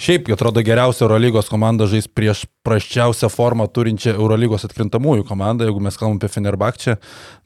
šiaip, 0.00 0.28
atrodo, 0.34 0.62
geriausia 0.64 1.04
Eurolygos 1.06 1.48
komanda 1.48 1.86
žais 1.88 2.08
prieš 2.08 2.44
prasčiausią 2.66 3.28
formą 3.30 3.68
turinčią 3.70 4.16
Eurolygos 4.16 4.66
atkrintamųjų 4.66 5.24
komandą, 5.28 5.68
jeigu 5.68 5.80
mes 5.84 5.96
kalbam 5.96 6.18
apie 6.18 6.30
Fenerbakčią, 6.32 6.96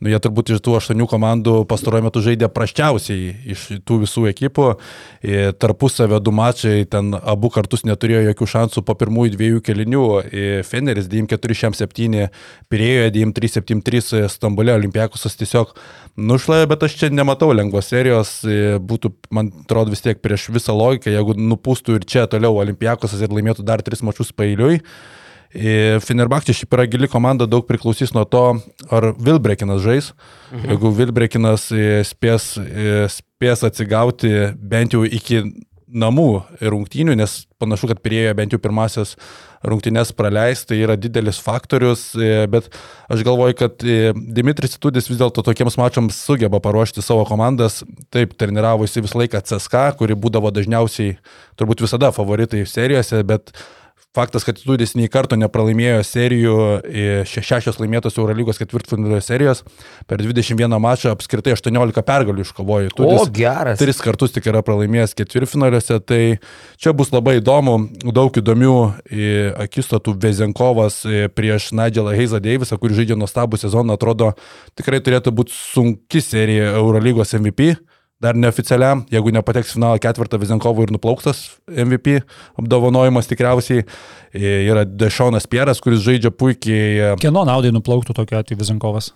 nu 0.01 0.11
jie 0.11 0.21
turbūt 0.25 0.55
iš 0.55 0.63
tų 0.65 0.79
aštuonių 0.79 1.07
komandų 1.11 1.55
pastaruoju 1.69 2.07
metu 2.07 2.23
žaidė 2.25 2.49
prasčiausiai 2.55 3.35
iš 3.55 3.67
tų 3.85 4.01
visų 4.07 4.25
ekipų, 4.33 4.69
tarpusavio 5.61 6.23
du 6.25 6.33
mačai, 6.35 6.87
ten 6.89 7.13
abu 7.21 7.53
kartus 7.53 7.85
neturėjo 7.85 8.25
jokių 8.31 8.49
šansų 8.55 8.85
po 8.89 8.97
pirmųjų 9.03 9.35
dviejų 9.37 9.65
kelinių, 9.67 10.07
Feneris 10.67 11.11
94-7 11.13 12.31
Pirėjoje, 12.71 13.13
93-73 13.19 14.25
Stambulė, 14.33 14.73
Olimpiakusas 14.79 15.37
tiesiog 15.37 15.75
nušlavė, 16.17 16.71
bet 16.73 16.89
aš 16.89 16.97
čia 16.97 17.13
nematau 17.13 17.53
lengvos 17.53 17.93
serijos, 17.93 18.39
būtų, 18.89 19.13
man 19.37 19.53
atrodo, 19.67 19.93
vis 19.93 20.05
tiek 20.05 20.21
prieš 20.23 20.49
visą 20.55 20.73
logiką, 20.77 21.13
jeigu 21.13 21.37
nupūstų 21.37 22.01
ir 22.01 22.09
čia 22.09 22.25
toliau 22.31 22.40
Olimpiakosas 22.49 23.21
ir 23.21 23.29
laimėtų 23.29 23.65
dar 23.67 23.83
tris 23.85 24.01
mačius 24.07 24.33
pailiui. 24.33 24.81
Fenerbakčia 25.51 26.55
šiaip 26.55 26.77
yra 26.77 26.87
gili 26.87 27.09
komanda, 27.11 27.45
daug 27.51 27.67
priklausys 27.67 28.15
nuo 28.15 28.23
to, 28.25 28.45
ar 28.89 29.09
Vilbrekinas 29.19 29.83
žais. 29.83 30.13
Mhm. 30.53 30.69
Jeigu 30.71 30.93
Vilbrekinas 30.95 31.67
spės, 32.07 32.55
spės 33.11 33.67
atsigauti 33.67 34.55
bent 34.57 34.95
jau 34.95 35.03
iki 35.05 35.43
namų 35.91 36.45
rungtynių, 36.63 37.17
nes 37.19 37.45
panašu, 37.59 37.91
kad 37.91 38.03
priejo 38.03 38.35
bent 38.39 38.55
jau 38.55 38.61
pirmasis 38.63 39.17
rungtynės 39.67 40.13
praleis, 40.17 40.63
tai 40.65 40.79
yra 40.81 40.97
didelis 40.97 41.41
faktorius, 41.43 42.11
bet 42.53 42.71
aš 43.13 43.25
galvoju, 43.27 43.57
kad 43.59 43.85
Dimitris 44.37 44.79
Tudis 44.81 45.11
vis 45.11 45.21
dėlto 45.21 45.45
tokiems 45.45 45.77
mačiams 45.81 46.17
sugeba 46.17 46.63
paruošti 46.65 47.05
savo 47.05 47.27
komandas. 47.29 47.83
Taip, 48.15 48.33
treniravosi 48.41 49.05
visą 49.05 49.21
laiką 49.21 49.43
CSK, 49.45 49.91
kuri 50.01 50.17
būdavo 50.17 50.53
dažniausiai, 50.55 51.19
turbūt 51.61 51.85
visada 51.85 52.13
favoritai 52.17 52.65
serijose, 52.69 53.21
bet 53.29 53.53
Faktas, 54.11 54.43
kad 54.43 54.59
Tudis 54.59 54.97
nei 54.99 55.07
karto 55.07 55.37
nepralaimėjo 55.39 56.01
serijų, 56.03 56.55
šešios 57.31 57.77
laimėtos 57.79 58.17
Eurolygos 58.19 58.59
ketvirtfinalio 58.59 59.21
serijos, 59.23 59.61
per 60.11 60.19
21 60.19 60.75
mačą 60.83 61.13
apskritai 61.15 61.55
18 61.55 62.03
pergalių 62.09 62.43
iškovojo. 62.43 62.91
Tudis 62.99 63.23
o, 63.23 63.29
geras. 63.31 63.79
Tris 63.79 64.03
kartus 64.03 64.35
tik 64.35 64.49
yra 64.51 64.65
pralaimėjęs 64.67 65.15
ketvirtfinaliuose, 65.15 66.01
tai 66.03 66.21
čia 66.75 66.91
bus 66.99 67.15
labai 67.15 67.37
įdomu, 67.39 67.77
daug 68.11 68.35
įdomių 68.43 68.75
akistatų 69.63 70.17
Vezenkovas 70.27 71.05
prieš 71.39 71.71
Nigelą 71.79 72.17
Heizą 72.19 72.43
Deivisą, 72.43 72.81
kuris 72.83 72.99
žaidžia 72.99 73.15
nuostabų 73.21 73.63
sezoną, 73.63 73.95
atrodo 73.95 74.33
tikrai 74.75 74.99
turėtų 75.07 75.37
būti 75.39 75.55
sunki 75.55 76.19
serija 76.25 76.75
Eurolygos 76.83 77.39
MVP 77.39 77.77
dar 78.21 78.37
neoficialiam, 78.37 79.05
jeigu 79.13 79.33
nepateks 79.35 79.73
finalo 79.77 80.01
ketvirtą 80.03 80.39
Vizenkovo 80.41 80.85
ir 80.85 80.93
nuplauktas 80.93 81.47
MVP 81.69 82.21
apdovanojimas 82.61 83.31
tikriausiai. 83.31 83.87
Yra 84.37 84.85
Dešonas 84.85 85.49
Pieras, 85.51 85.81
kuris 85.83 86.05
žaidžia 86.05 86.31
puikiai. 86.31 87.17
Kieno 87.23 87.47
naudai 87.49 87.73
nuplauktų 87.75 88.15
tokiu 88.17 88.39
atveju 88.39 88.61
Vizenkovas? 88.61 89.11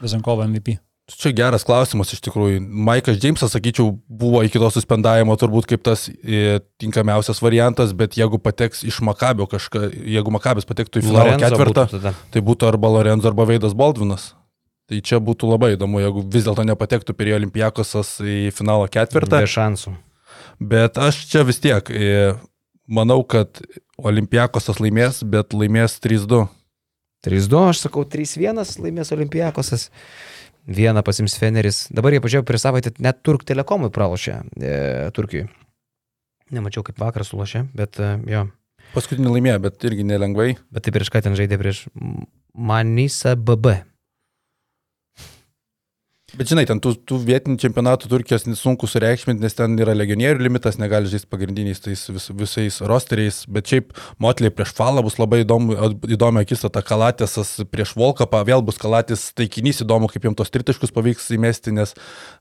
Vizenkovo 0.00 0.46
MVP. 0.48 0.80
Čia 1.06 1.30
geras 1.38 1.62
klausimas 1.62 2.10
iš 2.10 2.18
tikrųjų. 2.24 2.58
Maikas 2.66 3.20
Džeimsas, 3.22 3.52
sakyčiau, 3.54 3.92
buvo 4.10 4.40
iki 4.42 4.58
to 4.58 4.66
suspendavimo 4.74 5.36
turbūt 5.38 5.68
kaip 5.70 5.84
tas 5.86 6.08
e, 6.10 6.56
tinkamiausias 6.82 7.38
variantas, 7.44 7.92
bet 7.94 8.16
jeigu 8.18 8.40
pateks 8.42 8.82
iš 8.88 8.98
Makabio 9.06 9.46
kažką, 9.52 9.84
jeigu 10.16 10.34
Makabis 10.34 10.66
patektų 10.66 11.04
į 11.04 11.06
finalo 11.06 11.36
ketvirtą, 11.38 11.86
būtų 11.92 12.12
tai 12.34 12.42
būtų 12.48 12.66
arba 12.72 12.90
Lorenzo, 12.96 13.30
arba 13.30 13.46
Veidas 13.46 13.78
Baldvinas. 13.78 14.32
Tai 14.86 15.00
čia 15.02 15.18
būtų 15.18 15.48
labai 15.50 15.72
įdomu, 15.74 15.98
jeigu 15.98 16.22
vis 16.30 16.44
dėlto 16.46 16.62
nepatektų 16.68 17.14
prie 17.18 17.32
Olimpijakosas 17.34 18.20
į 18.22 18.52
finalo 18.54 18.86
ketvirtą. 18.86 19.40
Be 19.42 19.48
šansų. 19.50 19.96
Bet 20.62 21.00
aš 21.02 21.24
čia 21.26 21.42
vis 21.48 21.58
tiek 21.62 21.90
e, 21.90 22.36
manau, 22.86 23.18
kad 23.26 23.58
Olimpijakosas 23.98 24.78
laimės, 24.78 25.24
bet 25.26 25.56
laimės 25.56 25.98
3-2. 26.04 26.44
3-2, 27.26 27.62
aš 27.72 27.82
sakau 27.88 28.04
3-1 28.06 28.62
laimės 28.84 29.10
Olimpijakosas. 29.16 29.88
Vieną 30.66 31.02
pasims 31.06 31.36
Feneris. 31.38 31.84
Dabar 31.94 32.14
jie 32.14 32.22
pažiūrėjau 32.22 32.46
prieš 32.46 32.64
savaitę, 32.64 32.94
net 33.02 33.20
Turk 33.26 33.44
Telekomui 33.46 33.90
pralošė 33.94 34.38
e, 34.58 34.78
Turkijai. 35.14 35.46
Nemačiau, 36.54 36.82
kaip 36.86 36.98
vakar 37.02 37.26
sulošė, 37.26 37.64
bet 37.74 37.98
e, 38.02 38.12
jo. 38.30 38.46
Paskutinį 38.94 39.34
laimėjo, 39.34 39.58
bet 39.66 39.86
irgi 39.86 40.06
nelengvai. 40.06 40.52
Bet 40.70 40.86
tai 40.86 40.94
prieš 40.94 41.10
ką 41.14 41.22
ten 41.26 41.38
žaidė 41.38 41.58
prieš 41.58 41.84
Manisa 42.54 43.34
BB. 43.38 43.80
Bet 46.36 46.50
žinai, 46.50 46.66
ten 46.68 46.80
tų, 46.84 46.90
tų 47.08 47.16
vietinių 47.24 47.56
čempionatų 47.62 48.10
Turkijos 48.12 48.44
sunku 48.60 48.88
sureikšminti, 48.90 49.40
nes 49.40 49.54
ten 49.56 49.72
yra 49.80 49.94
legionierių 49.96 50.44
limitas, 50.44 50.76
negali 50.76 51.08
žaisti 51.08 51.30
pagrindiniais 51.32 51.80
tais 51.80 52.02
vis, 52.12 52.26
visais 52.36 52.76
rosteriais, 52.84 53.38
bet 53.48 53.70
šiaip 53.70 53.94
Motley 54.20 54.52
prieš 54.52 54.74
Falą 54.76 55.00
bus 55.06 55.16
labai 55.16 55.40
įdomu, 55.46 55.72
įdomi 56.12 56.42
akistata, 56.42 56.82
Kalatėsas 56.84 57.54
prieš 57.72 57.94
Volkapą, 57.96 58.42
vėl 58.44 58.60
bus 58.66 58.76
Kalatės 58.82 59.30
taikinys, 59.38 59.80
įdomu, 59.84 60.10
kaip 60.12 60.26
jiems 60.28 60.36
tos 60.36 60.52
tritiškus 60.52 60.92
pavyks 60.92 61.30
įmesti, 61.38 61.72
nes 61.76 61.94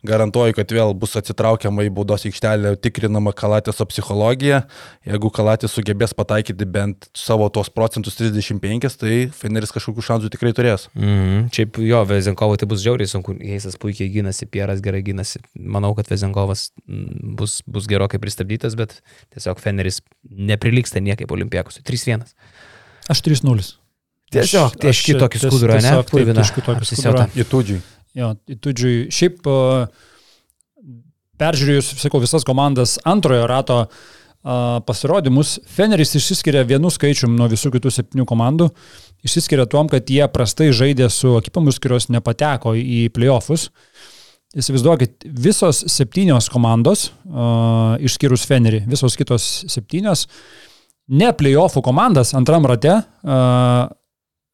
garantuoju, 0.03 0.57
kad 0.59 0.75
vėl 0.75 0.91
bus 0.99 1.15
atsitraukiama 1.15 1.87
į 1.87 1.93
baudos 1.95 2.27
aikštelę, 2.27 2.75
tikrinama 2.83 3.31
Kalatėso 3.31 3.87
psichologija, 3.87 4.65
jeigu 5.07 5.31
Kalatės 5.31 5.77
sugebės 5.77 6.11
pataikyti 6.17 6.67
bent 6.67 7.07
savo 7.15 7.47
tos 7.47 7.71
procentus 7.71 8.19
35, 8.19 8.99
tai 8.99 9.23
Feneris 9.31 9.71
kažkokių 9.71 10.03
šansų 10.11 10.35
tikrai 10.35 10.51
turės. 10.57 10.89
Mm, 10.99 11.47
šiaip 11.55 11.79
jo, 11.85 12.03
Vezinkovui 12.11 12.59
tai 12.59 12.67
bus 12.67 12.83
žiauriai 12.83 13.07
sunku, 13.07 13.39
jais 13.39 13.71
puikiai 13.85 14.09
gynasi, 14.17 14.49
Pieras 14.49 14.81
gerai 14.83 15.03
gynasi. 15.05 15.43
Manau, 15.55 15.93
kad 15.97 16.09
Vezengovas 16.09 16.67
mm, 16.83 17.35
bus, 17.39 17.59
bus 17.69 17.87
gerokai 17.91 18.19
pristabdytas, 18.21 18.75
bet 18.79 18.97
tiesiog 19.35 19.61
Feneris 19.61 20.01
neprilyksta 20.25 21.03
niekaip 21.05 21.31
Olimpiakus. 21.31 21.79
3-1. 21.85 22.25
Aš 23.13 23.21
3-0. 23.29 23.69
Tiesiog, 24.33 24.75
tieški 24.81 25.15
tokį 25.21 25.43
skudurą, 25.45 25.79
ne? 25.85 25.93
Taip, 26.09 26.33
tieški 26.41 26.65
tokį 26.65 26.89
skudurą. 26.89 27.29
Į 27.37 27.47
tudžiui. 27.51 27.79
Jo, 28.17 28.33
į 28.49 28.57
tudžiui. 28.63 28.97
Šiaip 29.13 29.45
peržiūrėjus, 31.39 31.95
sakau, 32.01 32.21
visas 32.23 32.47
komandas 32.47 32.97
antrojo 33.07 33.45
rato 33.51 33.79
pasirodymus, 34.85 35.55
Feneris 35.73 36.13
išsiskiria 36.19 36.61
vienu 36.67 36.91
skaičium 36.93 37.33
nuo 37.37 37.47
visų 37.49 37.71
kitų 37.73 37.91
septynių 37.93 38.27
komandų. 38.29 38.69
Išsiskiria 39.25 39.65
tuom, 39.69 39.89
kad 39.89 40.09
jie 40.11 40.25
prastai 40.29 40.69
žaidė 40.75 41.09
su 41.09 41.33
ekipomis, 41.39 41.79
kurios 41.81 42.09
nepateko 42.13 42.75
į 42.77 43.07
playoffus. 43.15 43.71
Įsivaizduokit, 44.55 45.25
visos 45.25 45.81
septynios 45.91 46.47
komandos, 46.53 47.09
uh, 47.25 47.97
išskyrus 48.05 48.45
Fenerį, 48.47 48.85
visos 48.87 49.17
kitos 49.19 49.65
septynios, 49.71 50.27
ne 51.11 51.31
playoffų 51.35 51.81
komandas 51.83 52.31
antram 52.37 52.67
rate 52.69 52.93
uh, 53.01 53.89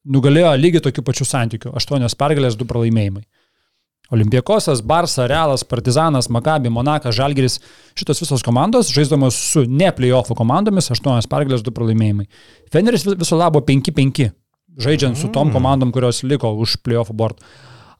nugalėjo 0.07 0.55
lygiai 0.57 0.87
tokiu 0.87 1.03
pačiu 1.05 1.27
santykiu- 1.27 1.75
aštuonios 1.77 2.17
pergalės, 2.17 2.57
du 2.57 2.65
pralaimėjimai. 2.65 3.23
Olimpiekosas, 4.11 4.81
Barsa, 4.83 5.27
Realas, 5.27 5.63
Partizanas, 5.63 6.27
Makabi, 6.27 6.69
Monakas, 6.69 7.15
Žalgeris, 7.15 7.59
šitos 7.95 8.19
visos 8.19 8.43
komandos 8.43 8.91
žaisdamos 8.91 9.37
su 9.39 9.63
ne 9.63 9.87
playoffų 9.91 10.35
komandomis, 10.35 10.89
8 10.91 11.29
pergalės, 11.31 11.63
2 11.63 11.71
pralaimėjimai. 11.71 12.27
Feneris 12.71 13.05
viso 13.05 13.37
labo 13.39 13.61
5-5, 13.61 14.31
žaidžiant 14.79 15.19
su 15.19 15.31
tom 15.31 15.49
mm. 15.49 15.57
komandom, 15.57 15.91
kurios 15.95 16.23
liko 16.23 16.53
už 16.63 16.79
playoffų 16.85 17.17
bord. 17.17 17.43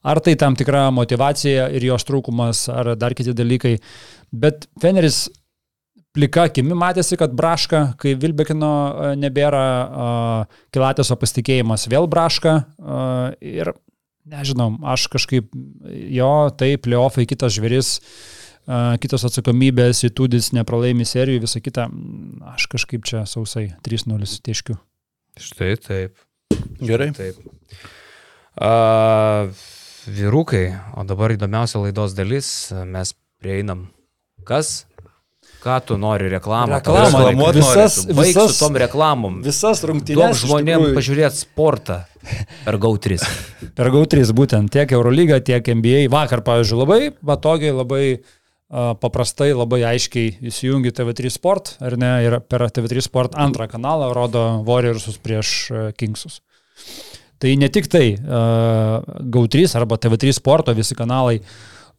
Ar 0.02 0.18
tai 0.24 0.34
tam 0.40 0.56
tikra 0.58 0.88
motivacija 0.94 1.68
ir 1.76 1.84
jos 1.92 2.08
trūkumas, 2.08 2.66
ar 2.74 2.96
dar 2.98 3.14
kiti 3.18 3.36
dalykai. 3.38 3.76
Bet 4.34 4.66
Feneris 4.82 5.28
plika 6.16 6.48
akimi 6.50 6.76
matėsi, 6.78 7.18
kad 7.20 7.36
braška, 7.38 7.84
kai 8.02 8.16
Vilbekino 8.20 8.72
e, 8.72 9.14
nebėra, 9.20 9.64
uh, 9.86 10.60
Kilatėso 10.74 11.16
pasitikėjimas 11.20 11.88
vėl 11.92 12.10
braška 12.12 12.56
uh, 12.58 13.32
ir 13.40 13.72
nežinau, 14.32 14.74
aš 14.92 15.08
kažkaip, 15.12 15.50
jo, 16.14 16.34
taip, 16.58 16.84
playoffai 16.86 17.26
kitas 17.30 17.56
žvėris, 17.56 17.96
kitos 19.02 19.26
atsakomybės, 19.28 20.04
įtūdis, 20.06 20.52
nepralaimi 20.54 21.08
serijų, 21.10 21.42
visą 21.48 21.60
kitą, 21.66 21.88
aš 22.54 22.68
kažkaip 22.72 23.08
čia 23.10 23.24
sausai 23.28 23.72
3-0 23.84 24.30
tieškiu. 24.46 24.78
Štai 25.42 25.74
taip. 25.82 26.22
Gerai. 26.82 27.12
Taip. 27.16 27.38
A, 28.58 29.48
vyrukai, 30.08 30.66
o 30.98 31.06
dabar 31.08 31.34
įdomiausia 31.36 31.82
laidos 31.84 32.16
dalis, 32.18 32.48
mes 32.88 33.14
prieinam. 33.42 33.90
Kas? 34.48 34.86
Ką 35.62 35.78
tu 35.86 35.98
nori 36.02 36.30
reklamą? 36.32 36.80
Reklamą. 36.80 37.52
Visas, 37.54 38.02
visas, 38.10 38.56
su 38.56 38.66
tom 38.66 38.78
reklamom. 38.82 39.42
Visas 39.46 39.84
rungtynės. 39.86 40.18
Duok 40.18 40.40
žmonėm 40.42 40.88
pažiūrėti 40.98 41.44
sportą 41.44 42.00
per 42.66 42.80
GAU3. 42.82 43.22
per 43.78 43.92
GAU3 43.94 44.34
būtent 44.38 44.74
tiek 44.74 44.94
Eurolyga, 44.98 45.38
tiek 45.46 45.62
NBA. 45.62 46.08
Vakar, 46.14 46.42
pavyzdžiui, 46.48 46.80
labai 46.82 47.02
patogiai, 47.14 47.76
labai 47.78 48.04
uh, 48.16 48.32
paprastai, 48.72 49.52
labai 49.52 49.82
aiškiai 49.90 50.38
įsijungi 50.48 50.94
TV3 50.96 51.32
Sport, 51.34 51.76
ar 51.84 51.98
ne, 52.00 52.12
ir 52.26 52.38
per 52.48 52.64
TV3 52.72 53.04
Sport 53.04 53.36
antrą 53.40 53.68
kanalą 53.72 54.12
rodo 54.16 54.46
Warriorsus 54.68 55.20
prieš 55.20 55.52
uh, 55.72 55.90
Kingsus. 55.98 56.40
Tai 57.42 57.52
ne 57.58 57.68
tik 57.74 57.90
tai, 57.92 58.14
uh, 58.16 59.02
GAU3 59.34 59.76
arba 59.80 59.98
TV3 60.00 60.36
Sporto 60.38 60.76
visi 60.78 60.96
kanalai 60.96 61.42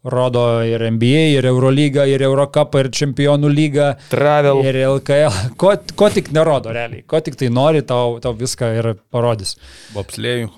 rodo 0.03 0.45
ir 0.67 0.83
NBA, 0.97 1.23
ir 1.37 1.47
Eurolyga, 1.47 2.07
ir 2.11 2.25
Eurocap, 2.27 2.75
ir 2.81 2.91
Čempionų 2.95 3.51
lyga. 3.53 3.93
Travel. 4.11 4.65
Ir 4.67 4.81
LKL. 4.89 5.55
Ko, 5.61 5.77
ko 5.99 6.11
tik 6.11 6.33
nerodo 6.35 6.73
realiai. 6.75 7.05
Ko 7.07 7.21
tik 7.23 7.39
tai 7.39 7.53
nori, 7.55 7.85
tau, 7.87 8.17
tau 8.23 8.35
viską 8.39 8.73
ir 8.81 8.93
parodys. 9.15 9.55
Bobslėjų. 9.95 10.51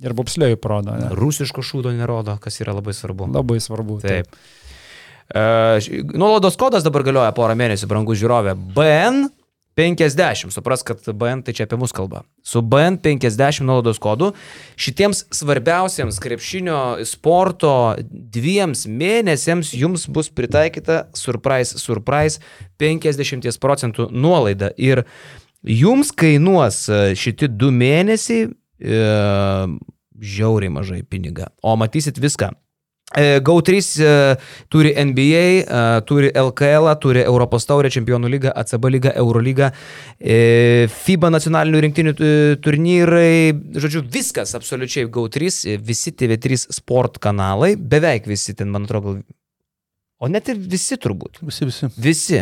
Ir 0.00 0.16
bobslėjų 0.16 0.60
parodo. 0.60 0.96
Ne? 0.96 1.12
Rusiško 1.16 1.64
šūdo 1.64 1.92
nerodo, 1.96 2.36
kas 2.40 2.60
yra 2.60 2.76
labai 2.76 2.96
svarbu. 2.96 3.28
Labai 3.36 3.60
svarbu. 3.60 4.00
Taip. 4.04 4.28
Uh, 4.28 4.59
nuolaidos 5.30 6.56
kodas 6.58 6.86
dabar 6.86 7.04
galioja 7.06 7.34
porą 7.36 7.54
mėnesių, 7.58 7.88
brangus 7.90 8.18
žiūrovė. 8.22 8.56
BN 8.74 9.28
50. 9.80 10.50
Supras, 10.50 10.82
kad 10.82 10.98
BN 11.14 11.42
tai 11.46 11.54
čia 11.56 11.64
apie 11.64 11.78
mus 11.78 11.92
kalba. 11.94 12.24
Su 12.42 12.60
BN 12.62 12.98
50 13.00 13.62
nuolaidos 13.64 14.00
kodu 14.02 14.32
šitiems 14.80 15.24
svarbiausiams 15.34 16.18
krepšinio 16.20 16.80
sporto 17.08 17.72
dviems 18.10 18.84
mėnesiams 18.90 19.72
jums 19.78 20.08
bus 20.10 20.28
pritaikyta 20.28 21.04
surprise, 21.16 21.78
surprise 21.78 22.42
50 22.82 23.60
procentų 23.62 24.10
nuolaida. 24.10 24.72
Ir 24.76 25.04
jums 25.62 26.10
kainuos 26.12 26.82
e, 26.88 27.02
šitie 27.16 27.48
du 27.48 27.70
mėnesiai 27.72 28.50
e, 28.50 29.04
žiauriai 30.20 30.74
mažai 30.74 31.04
pinigą. 31.06 31.48
O 31.62 31.76
matysit 31.80 32.18
viską. 32.20 32.52
E, 33.16 33.40
GO3 33.40 34.00
e, 34.02 34.38
turi 34.68 34.94
NBA, 34.94 35.46
e, 35.66 36.00
turi 36.06 36.30
LKL, 36.30 36.86
turi 37.02 37.24
Europos 37.26 37.66
taurę, 37.66 37.90
Čempionų 37.90 38.30
lygą, 38.30 38.52
ACB 38.54 38.86
lygą, 38.86 39.14
Eurolygą, 39.18 39.70
FIBA 41.00 41.30
nacionalinių 41.34 41.80
rinktinių 41.86 42.14
turnyrai, 42.62 43.50
žodžiu, 43.82 44.04
viskas 44.14 44.54
absoliučiai 44.54 45.08
GO3, 45.10 45.74
visi 45.82 46.14
TV3 46.14 46.60
sport 46.70 47.18
kanalai, 47.18 47.74
beveik 47.74 48.30
visi 48.30 48.54
ten, 48.54 48.70
man 48.70 48.86
atrodo, 48.86 49.18
O 50.20 50.28
net 50.28 50.50
ir 50.52 50.58
visi 50.60 50.98
turbūt. 51.00 51.40
Visi, 51.48 51.66
visi. 51.68 51.88
Visi. 51.96 52.40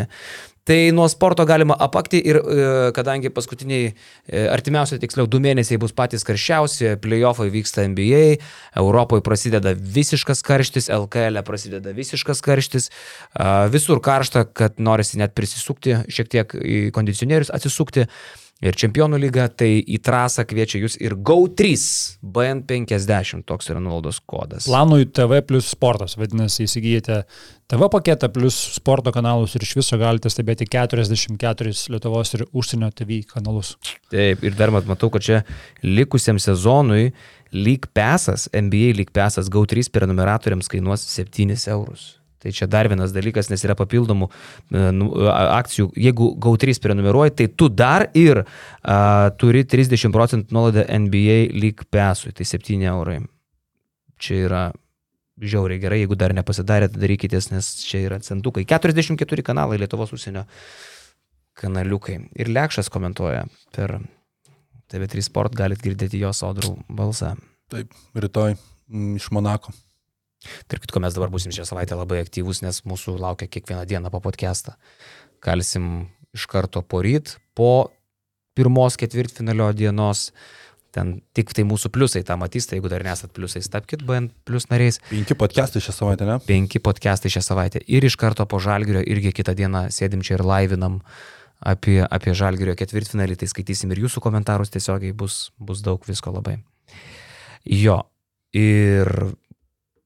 Tai 0.69 0.77
nuo 0.93 1.07
sporto 1.09 1.47
galima 1.49 1.73
apakti 1.81 2.19
ir 2.29 2.37
e, 2.37 2.65
kadangi 2.93 3.31
paskutiniai, 3.33 3.87
e, 4.29 4.41
artimiausiai 4.53 5.01
tiksliau, 5.01 5.25
du 5.31 5.39
mėnesiai 5.41 5.79
bus 5.81 5.95
patys 5.97 6.27
karščiausi, 6.29 6.91
playoffai 7.01 7.47
vyksta 7.55 7.87
NBA, 7.89 8.25
Europoje 8.83 9.25
prasideda 9.25 9.73
visiškas 9.97 10.45
karštis, 10.45 10.91
LKL 10.93 11.41
e 11.41 11.45
prasideda 11.47 11.95
visiškas 11.97 12.45
karštis, 12.45 12.91
visur 13.73 14.03
karšta, 14.05 14.45
kad 14.53 14.77
norisi 14.77 15.23
net 15.23 15.33
prisisukti, 15.39 16.03
šiek 16.13 16.29
tiek 16.37 16.53
į 16.61 16.83
kondicionierius 16.93 17.55
atsisukti 17.55 18.05
ir 18.65 18.77
Čempionų 18.79 19.21
lyga, 19.23 19.47
tai 19.49 19.79
į 19.81 20.01
trasą 20.03 20.45
kviečia 20.49 20.81
jūs 20.83 20.97
ir 21.03 21.15
GO3 21.15 21.69
BN50, 22.35 23.45
toks 23.47 23.71
yra 23.71 23.83
nuolaidos 23.83 24.19
kodas. 24.27 24.67
Planui 24.67 25.07
TV 25.15 25.41
plus 25.47 25.71
sportas, 25.71 26.17
vadinasi, 26.19 26.67
įsigijate 26.67 27.23
TV 27.71 27.89
paketą 27.93 28.31
plus 28.35 28.57
sporto 28.75 29.13
kanalus 29.15 29.55
ir 29.55 29.67
iš 29.67 29.77
viso 29.79 29.99
galite 30.01 30.33
stebėti 30.33 30.67
44 30.73 31.75
Lietuvos 31.95 32.35
ir 32.35 32.47
užsienio 32.51 32.91
TV 32.97 33.23
kanalus. 33.29 33.77
Taip, 34.11 34.43
ir 34.43 34.59
dar 34.59 34.75
mat, 34.75 34.89
matau, 34.91 35.13
kad 35.15 35.25
čia 35.25 35.43
likusiam 35.85 36.41
sezonui 36.43 37.13
lyg 37.55 37.87
pesas, 37.95 38.49
NBA 38.53 38.95
lyg 38.99 39.15
pesas 39.15 39.49
GO3 39.53 39.87
prenumeratoriams 39.95 40.69
kainuos 40.69 41.07
7 41.07 41.55
eurus. 41.71 42.18
Tai 42.39 42.53
čia 42.55 42.69
dar 42.71 42.87
vienas 42.91 43.11
dalykas, 43.15 43.49
nes 43.51 43.65
yra 43.67 43.75
papildomų 43.79 44.29
e, 44.29 44.83
nu, 44.95 45.09
akcijų. 45.29 45.89
Jeigu 45.99 46.31
GAU3 46.39 46.79
prenumeruoji, 46.85 47.35
tai 47.41 47.49
tu 47.51 47.67
dar 47.69 48.07
ir 48.19 48.45
a, 48.45 49.31
turi 49.41 49.65
30 49.67 50.15
procentų 50.15 50.55
nuolaidą 50.55 50.85
NBA 50.87 51.41
lyg 51.59 51.83
pesui, 51.91 52.31
tai 52.37 52.47
7 52.47 52.85
eurai. 52.93 53.19
Čia 54.23 54.39
yra 54.47 54.63
žiauriai 55.39 55.83
gerai, 55.83 56.03
jeigu 56.03 56.19
dar 56.19 56.35
nepasidarėte, 56.35 56.99
darykitės, 56.99 57.51
nes 57.53 57.73
čia 57.83 58.03
yra 58.07 58.21
centukai. 58.23 58.67
44 58.69 59.45
kanalai 59.47 59.79
Lietuvos 59.83 60.15
užsienio 60.15 60.45
kanaliukai. 61.59 62.21
Ir 62.39 62.51
Lekšas 62.55 62.91
komentuoja 62.93 63.45
per 63.75 63.99
TV3 64.93 65.27
Sport, 65.27 65.59
galit 65.59 65.83
girdėti 65.85 66.23
jo 66.23 66.33
sodrų 66.35 66.77
balsą. 66.89 67.35
Taip, 67.73 67.93
rytoj 68.17 68.55
m, 68.55 69.15
iš 69.19 69.31
Monako. 69.35 69.75
Tark 70.71 70.85
kitko, 70.85 71.01
mes 71.03 71.17
dabar 71.17 71.33
busim 71.33 71.53
šią 71.55 71.67
savaitę 71.67 71.99
labai 71.99 72.21
aktyvus, 72.23 72.63
nes 72.63 72.85
mūsų 72.87 73.17
laukia 73.19 73.49
kiekvieną 73.51 73.83
dieną 73.91 74.13
po 74.15 74.21
podcastą. 74.23 74.77
Kalsim 75.43 76.09
iš 76.37 76.47
karto 76.51 76.83
po 76.83 77.03
ryt, 77.03 77.37
po 77.59 77.91
pirmos 78.59 78.99
ketvirtfinalio 79.01 79.73
dienos. 79.75 80.31
Ten 80.95 81.19
tik 81.37 81.51
tai 81.53 81.67
mūsų 81.69 81.91
pliusai 81.93 82.23
tą 82.25 82.39
matys, 82.41 82.65
tai 82.67 82.79
jeigu 82.79 82.89
dar 82.89 83.03
nesat 83.05 83.35
pliusais, 83.37 83.67
tapkite 83.69 84.07
BN 84.09 84.31
plus 84.49 84.71
nariais. 84.71 84.97
Penki 85.11 85.37
podcastai 85.39 85.83
šią 85.85 85.93
savaitę, 85.95 86.25
ne? 86.27 86.39
Penki 86.47 86.81
podcastai 86.81 87.31
šią 87.35 87.43
savaitę. 87.45 87.83
Ir 87.93 88.07
iš 88.09 88.17
karto 88.19 88.47
po 88.49 88.61
Žalgirio 88.63 89.03
irgi 89.05 89.35
kitą 89.37 89.53
dieną 89.59 89.89
sėdim 89.95 90.23
čia 90.25 90.39
ir 90.39 90.47
laivinam 90.49 91.03
apie, 91.61 92.01
apie 92.07 92.33
Žalgirio 92.39 92.73
ketvirtfinalį, 92.79 93.37
tai 93.37 93.51
skaitysim 93.53 93.93
ir 93.93 94.01
jūsų 94.07 94.23
komentarus 94.25 94.73
tiesiogiai, 94.73 95.13
bus, 95.13 95.51
bus 95.61 95.85
daug 95.85 96.09
visko 96.09 96.33
labai. 96.33 96.57
Jo. 97.69 98.01
Ir 98.57 99.13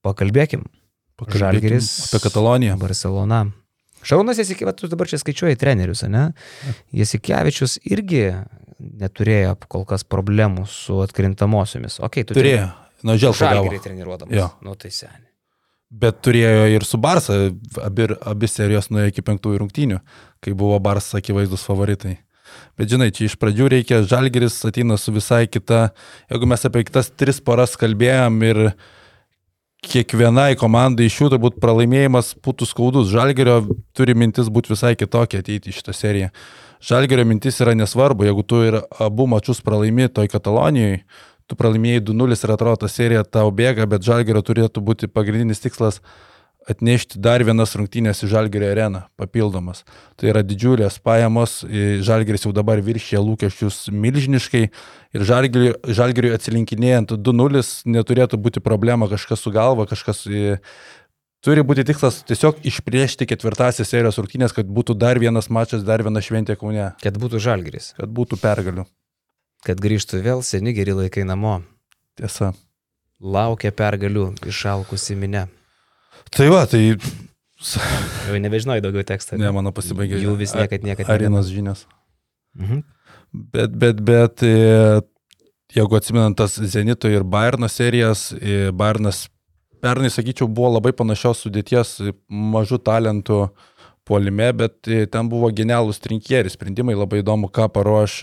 Pakalbėkim. 0.03 0.67
Pakalbėkim 1.21 1.43
Žalgeris. 1.45 1.91
Apie 2.09 2.23
Kataloniją. 2.25 2.77
Barcelona. 2.81 3.45
Šarūnas 4.03 4.41
Jasikevičius, 4.43 4.81
tu 4.81 4.91
dabar 4.91 5.11
čia 5.11 5.21
skaičiuoji 5.23 5.59
trenerius, 5.61 6.03
ne? 6.11 6.33
Jasikevičius 6.97 7.79
irgi 7.87 8.25
neturėjo 8.83 9.55
kol 9.71 9.85
kas 9.87 10.03
problemų 10.03 10.67
su 10.71 10.99
atkrintamosiomis. 11.05 12.01
Okay, 12.03 12.27
tu 12.27 12.35
Turėjo. 12.35 12.73
Nu, 13.07 13.15
žėl 13.19 13.35
pagavo. 13.35 13.69
Žalgerį 13.69 13.83
treniruodamas. 13.85 14.35
Jo. 14.35 14.49
Nu, 14.67 14.75
tai 14.79 14.91
seniai. 14.95 15.29
Bet 15.93 16.23
turėjo 16.25 16.69
ir 16.73 16.87
su 16.89 16.97
Barsa, 16.97 17.35
abi, 17.85 18.07
abi 18.17 18.49
serijos 18.49 18.89
nuėjo 18.89 19.11
iki 19.13 19.25
penktųjų 19.27 19.61
rungtynių, 19.61 19.99
kai 20.41 20.55
buvo 20.57 20.79
Barsa 20.83 21.21
akivaizdus 21.21 21.67
favoritai. 21.69 22.17
Bet 22.81 22.89
žinai, 22.93 23.11
čia 23.13 23.27
iš 23.29 23.37
pradžių 23.41 23.69
reikia, 23.75 24.01
Žalgeris 24.09 24.57
ateina 24.69 24.97
su 25.01 25.13
visai 25.13 25.45
kita, 25.53 25.91
jeigu 26.33 26.49
mes 26.49 26.65
apie 26.69 26.87
kitas 26.89 27.13
tris 27.13 27.43
poras 27.45 27.77
kalbėjom 27.81 28.41
ir 28.49 28.63
kiekvienai 29.83 30.55
komandai 30.59 31.09
iš 31.09 31.17
jų 31.21 31.31
turbūt 31.35 31.59
pralaimėjimas 31.63 32.33
būtų 32.45 32.69
skaudus. 32.71 33.11
Žalgerio 33.11 33.59
turi 33.97 34.15
mintis 34.15 34.51
būti 34.53 34.73
visai 34.73 34.95
kitokia 34.99 35.43
ateiti 35.43 35.73
į 35.73 35.77
šitą 35.79 35.95
seriją. 35.97 36.31
Žalgerio 36.83 37.27
mintis 37.27 37.61
yra 37.63 37.75
nesvarbu, 37.79 38.27
jeigu 38.27 38.45
tu 38.47 38.63
ir 38.67 38.81
abu 39.03 39.27
mačius 39.31 39.63
pralaimi 39.63 40.09
toj 40.11 40.31
Katalonijoje, 40.31 41.03
tu 41.51 41.59
pralaimėjai 41.59 42.03
2-0 42.11 42.39
ir 42.39 42.55
atrodo 42.55 42.83
ta 42.83 42.91
serija 42.91 43.23
tau 43.27 43.51
bėga, 43.55 43.87
bet 43.91 44.07
Žalgerio 44.07 44.43
turėtų 44.47 44.83
būti 44.87 45.11
pagrindinis 45.11 45.63
tikslas 45.63 46.01
atnešti 46.71 47.21
dar 47.23 47.43
vienas 47.47 47.75
rungtynės 47.79 48.23
į 48.25 48.31
Žalgirio 48.33 48.71
areną, 48.71 49.05
papildomas. 49.19 49.83
Tai 50.21 50.31
yra 50.33 50.43
didžiulės 50.47 50.99
pajamos, 51.03 51.61
Žalgiris 52.07 52.47
jau 52.47 52.55
dabar 52.55 52.83
viršė 52.85 53.21
lūkesčius 53.23 53.85
milžiniškai 53.93 54.65
ir 54.67 55.27
Žalgiriui 55.27 56.35
atsilinkinėjant 56.37 57.15
2-0 57.19 57.63
neturėtų 57.99 58.41
būti 58.43 58.65
problema 58.65 59.11
kažkas 59.13 59.45
su 59.45 59.55
galva, 59.55 59.89
kažkas... 59.91 60.27
Turi 61.43 61.65
būti 61.67 61.83
tikslas 61.83 62.21
tiesiog 62.23 62.61
išpriešti 62.71 63.27
ketvirtąsias 63.27 63.89
serijos 63.91 64.21
rungtynės, 64.21 64.53
kad 64.55 64.69
būtų 64.71 64.95
dar 64.95 65.19
vienas 65.19 65.49
mačas, 65.51 65.83
dar 65.83 66.05
viena 66.07 66.21
šventė 66.23 66.55
kaune. 66.55 66.93
Kad 67.03 67.19
būtų 67.19 67.41
Žalgeris. 67.43 67.89
Kad 67.97 68.13
būtų 68.15 68.39
pergalių. 68.39 68.85
Kad 69.67 69.83
grįžtų 69.83 70.21
vėl 70.23 70.45
seni 70.47 70.71
geri 70.77 70.95
laikai 70.95 71.27
namo. 71.27 71.57
Tiesa. 72.15 72.53
Laukia 73.19 73.75
pergalių 73.75 74.29
išalkusi 74.47 75.19
minė. 75.19 75.49
Tai 76.33 76.49
va, 76.53 76.65
tai... 76.71 76.97
Jau 78.27 78.39
nebežinojai 78.43 78.83
daugiau 78.83 79.05
tekstą. 79.07 79.37
Ne, 79.39 79.51
mano 79.55 79.71
pasibaigė. 79.75 80.19
Jų 80.23 80.35
vis 80.41 80.55
niekad, 80.57 80.85
niekad. 80.87 81.11
Arenos 81.13 81.51
žinios. 81.53 81.85
Mhm. 82.59 82.83
Bet, 83.33 83.77
bet, 83.81 84.01
bet, 84.05 84.43
jeigu 85.73 85.97
atsimenant 85.97 86.37
tas 86.37 86.57
Zenito 86.57 87.09
ir 87.09 87.25
Bayerno 87.25 87.69
serijas, 87.71 88.27
Bayernas 88.77 89.27
pernai, 89.83 90.11
sakyčiau, 90.13 90.51
buvo 90.51 90.75
labai 90.75 90.93
panašios 90.97 91.45
sudėties, 91.47 91.95
mažų 92.29 92.81
talentų 92.85 93.47
polime, 94.09 94.51
bet 94.57 94.91
ten 95.15 95.31
buvo 95.33 95.49
genialūs 95.55 96.03
trinkieriai, 96.03 96.53
sprendimai 96.53 96.99
labai 96.99 97.23
įdomu, 97.23 97.53
ką 97.53 97.71
paruoš 97.73 98.23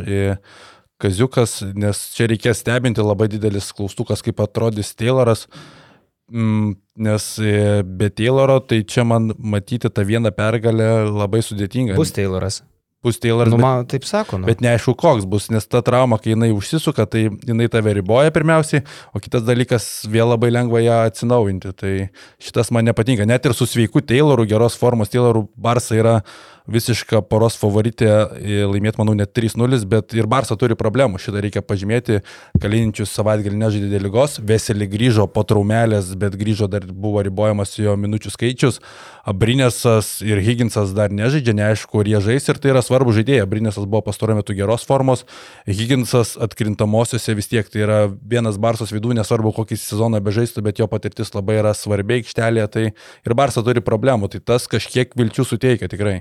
Kaziukas, 1.00 1.62
nes 1.80 1.96
čia 2.12 2.26
reikės 2.28 2.60
stebinti 2.60 3.00
labai 3.00 3.30
didelis 3.32 3.70
klaustukas, 3.72 4.20
kaip 4.20 4.42
atrodys 4.44 4.92
Tayloras. 5.00 5.46
Mm, 5.48 5.79
nes 6.30 7.30
be 7.86 8.10
Tayloro, 8.10 8.60
tai 8.60 8.84
čia 8.84 9.06
man 9.08 9.32
matyti 9.38 9.90
tą 9.90 10.06
vieną 10.06 10.34
pergalę 10.36 10.90
labai 11.10 11.42
sudėtinga. 11.46 11.96
Bus 12.00 12.14
Tayloras. 12.16 12.62
bus 13.04 13.20
Tayloras. 13.20 13.52
Nu, 13.54 13.58
man 13.58 13.86
taip 13.88 14.04
sako. 14.04 14.42
Nu. 14.42 14.48
Bet 14.50 14.60
neaišku, 14.64 14.94
koks 15.00 15.28
bus, 15.30 15.48
nes 15.54 15.68
ta 15.68 15.80
trauma, 15.86 16.20
kai 16.20 16.34
jinai 16.34 16.52
užsisuka, 16.52 17.06
tai 17.08 17.30
jinai 17.48 17.70
tave 17.72 17.94
riboja 17.96 18.34
pirmiausiai, 18.36 18.84
o 19.16 19.22
kitas 19.24 19.46
dalykas, 19.48 19.88
vėl 20.12 20.34
labai 20.34 20.52
lengva 20.52 20.82
ją 20.84 21.00
atsinaujinti. 21.08 21.72
Tai 21.80 21.94
šitas 22.44 22.74
man 22.76 22.90
nepatinka. 22.90 23.28
Net 23.30 23.48
ir 23.48 23.56
su 23.56 23.70
sveiku 23.70 24.04
Tayloru, 24.04 24.48
geros 24.50 24.76
formos 24.80 25.14
Tayloru, 25.14 25.48
Barsa 25.56 25.96
yra 25.96 26.18
visiška 26.72 27.22
poros 27.30 27.58
favoritė 27.60 28.10
e, 28.10 28.62
laimėti, 28.70 29.00
manau, 29.02 29.16
net 29.18 29.34
3-0, 29.36 29.82
bet 29.90 30.16
ir 30.18 30.30
Barsa 30.30 30.58
turi 30.60 30.78
problemų. 30.80 31.20
Šitą 31.22 31.44
reikia 31.44 31.64
pažymėti. 31.66 32.22
Kalinčius 32.62 33.14
savaitgalį 33.16 33.60
nežaidė 33.60 33.92
dėl 33.94 34.08
lygos, 34.08 34.40
Veseli 34.40 34.88
grįžo 34.90 35.28
po 35.34 35.44
traumelės, 35.48 36.14
bet 36.20 36.38
grįžo 36.40 36.70
dar 36.72 36.88
buvo 36.90 37.24
ribojamas 37.26 37.76
jo 37.80 37.96
minučių 38.00 38.34
skaičius. 38.36 38.80
Brinėsas 39.30 40.20
ir 40.26 40.42
Higginsas 40.42 40.94
dar 40.98 41.14
nežaidžia, 41.14 41.54
neaišku, 41.58 42.02
ar 42.02 42.10
jie 42.10 42.22
žais 42.30 42.50
ir 42.50 42.62
tai 42.62 42.74
yra 42.74 42.84
svarbu 42.86 43.14
žaidėjai. 43.18 43.50
Brinėsas 43.50 43.86
buvo 43.86 44.02
pastaruoju 44.08 44.42
metu 44.42 44.56
geros 44.58 44.88
formos, 44.90 45.26
Higginsas 45.70 46.36
atkrintamosiose 46.42 47.36
vis 47.38 47.52
tiek 47.52 47.70
tai 47.70 47.86
yra 47.86 48.00
vienas 48.10 48.58
Barsos 48.62 48.94
vidų, 48.96 49.14
nesvarbu 49.20 49.54
kokį 49.60 49.78
sezoną 49.80 50.24
bežaistų, 50.26 50.66
bet 50.66 50.82
jo 50.82 50.90
patirtis 50.92 51.34
labai 51.36 51.60
yra 51.62 51.76
svarbi 51.78 52.20
aikštelėje, 52.20 52.68
tai 52.74 52.90
ir 52.90 53.38
Barsa 53.38 53.66
turi 53.66 53.86
problemų, 53.86 54.34
tai 54.34 54.44
tas 54.44 54.68
kažkiek 54.72 55.16
vilčių 55.20 55.48
suteikia 55.54 55.92
tikrai. 55.92 56.20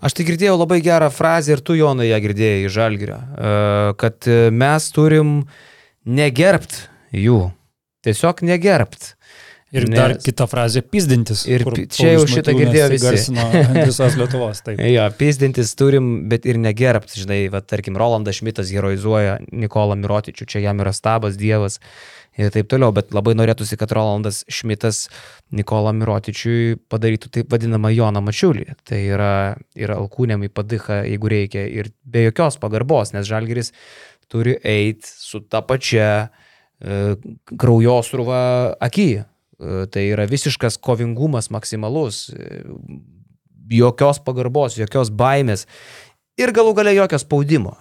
Aš 0.00 0.16
tai 0.16 0.26
girdėjau 0.28 0.56
labai 0.60 0.80
gerą 0.84 1.10
frazę 1.12 1.56
ir 1.56 1.62
tu, 1.64 1.76
Jonai, 1.78 2.08
ją 2.10 2.20
girdėjai 2.24 2.66
iš 2.66 2.74
Žalgirio, 2.76 3.20
e, 3.20 3.54
kad 4.00 4.28
e, 4.30 4.42
mes 4.50 4.90
turim 4.96 5.32
negerbt 6.06 6.86
jų. 7.12 7.50
Tiesiog 8.04 8.44
negerbt. 8.48 9.14
Ir 9.70 9.84
Nes- 9.86 9.94
dar 9.94 10.16
kita 10.18 10.48
frazė- 10.50 10.82
pizdintis. 10.92 11.44
Ir 11.46 11.62
čia 11.94 12.16
jau 12.16 12.24
šitą 12.26 12.54
girdėjo 12.58 12.88
visi. 12.90 13.34
visos 13.86 14.16
Lietuvos. 14.18 14.64
Taip. 14.66 14.80
Jo, 14.96 15.04
pizdintis 15.14 15.76
turim, 15.78 16.28
bet 16.30 16.48
ir 16.48 16.58
negerbt. 16.58 17.14
Žinai, 17.14 17.44
va, 17.52 17.60
tarkim, 17.62 17.94
Rolandas 18.00 18.40
Šmitas 18.40 18.72
heroizuoja 18.74 19.38
Nikolą 19.52 19.94
Mirotičių, 20.00 20.48
čia 20.50 20.64
jam 20.66 20.82
yra 20.82 20.90
stabas, 20.96 21.38
dievas 21.38 21.78
ir 22.38 22.52
taip 22.54 22.68
toliau, 22.70 22.92
bet 22.94 23.14
labai 23.14 23.34
norėtųsi, 23.38 23.78
kad 23.80 23.92
Rolandas 23.96 24.42
Šmitas 24.50 25.08
Nikolą 25.56 25.92
Mirotičiui 25.98 26.76
padarytų 26.92 27.32
taip 27.34 27.50
vadinamą 27.52 27.90
Joną 27.94 28.22
Mačiulį. 28.24 28.68
Tai 28.86 29.00
yra 29.00 29.32
ir 29.78 29.94
alkūnėm 29.96 30.46
į 30.46 30.52
padychą, 30.54 31.02
jeigu 31.08 31.32
reikia, 31.32 31.64
ir 31.66 31.90
be 32.04 32.26
jokios 32.28 32.60
pagarbos, 32.62 33.14
nes 33.16 33.28
Žalgiris 33.28 33.74
turi 34.30 34.56
eiti 34.62 35.10
su 35.10 35.42
ta 35.42 35.62
pačia 35.66 36.10
e, 36.26 37.16
kraujosruva 37.56 38.42
aky. 38.80 39.10
E, 39.20 39.26
Tai 39.60 40.02
yra 40.08 40.24
visiškas 40.24 40.78
kovingumas 40.80 41.50
maksimalus, 41.52 42.28
e, 42.32 42.62
jokios 43.70 44.22
pagarbos, 44.24 44.78
jokios 44.80 45.10
baimės 45.12 45.66
ir 46.40 46.52
galų 46.56 46.74
gale 46.78 46.94
jokio 46.96 47.20
spaudimo. 47.20 47.74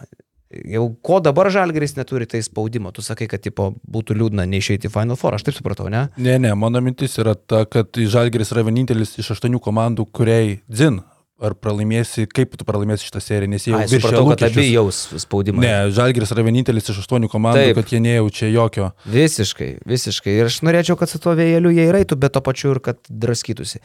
Jau 0.49 0.87
ko 1.05 1.19
dabar 1.21 1.45
Žalgeris 1.53 1.93
neturi, 1.93 2.25
tai 2.25 2.39
spaudimo. 2.41 2.89
Tu 2.89 3.03
sakai, 3.05 3.27
kad 3.29 3.43
tipo, 3.45 3.67
būtų 3.85 4.15
liūdna 4.17 4.47
neišeiti 4.49 4.89
į 4.89 4.93
Final 4.95 5.19
Four, 5.19 5.35
aš 5.37 5.45
taip 5.45 5.59
supratau, 5.59 5.91
ne? 5.93 6.07
Ne, 6.17 6.39
ne, 6.41 6.55
mano 6.57 6.81
mintis 6.81 7.19
yra 7.21 7.35
ta, 7.37 7.67
kad 7.69 7.93
Žalgeris 7.93 8.49
yra 8.55 8.63
vienintelis 8.65 9.13
iš 9.21 9.35
aštuonių 9.35 9.61
komandų, 9.61 10.07
kuriai 10.09 10.57
dzin. 10.65 11.03
Ar 11.39 11.53
pralaimėsi, 11.55 12.25
kaip 12.27 12.57
tu 12.59 12.65
pralaimėsi 12.67 13.05
šitą 13.07 13.21
seriją, 13.23 13.47
nes 13.53 13.63
jie 13.63 13.71
jau 13.71 13.79
viršė 13.85 13.99
supratau, 14.01 14.25
kad 14.27 14.41
abi 14.43 14.57
lūkesčius. 14.57 14.73
jaus 14.73 15.21
spaudimą. 15.23 15.61
Ne, 15.63 15.75
Žalgeris 15.95 16.33
yra 16.35 16.43
vienintelis 16.43 16.89
iš 16.91 16.97
aštuonių 17.05 17.29
komandų, 17.31 17.61
Taip. 17.69 17.77
Kad 17.77 17.93
jie 17.93 18.01
nejaučia 18.03 18.49
jokio. 18.51 18.89
Visiškai, 19.07 19.69
visiškai. 19.87 20.33
Ir 20.35 20.49
aš 20.49 20.57
norėčiau, 20.67 20.97
kad 20.99 21.07
su 21.13 21.21
tuo 21.23 21.37
vėjeliu 21.39 21.71
jie 21.77 21.85
įeitų, 21.93 22.17
bet 22.19 22.35
to 22.35 22.41
pačiu 22.43 22.73
ir 22.73 22.81
kad 22.83 22.99
draskytųsi. 23.07 23.79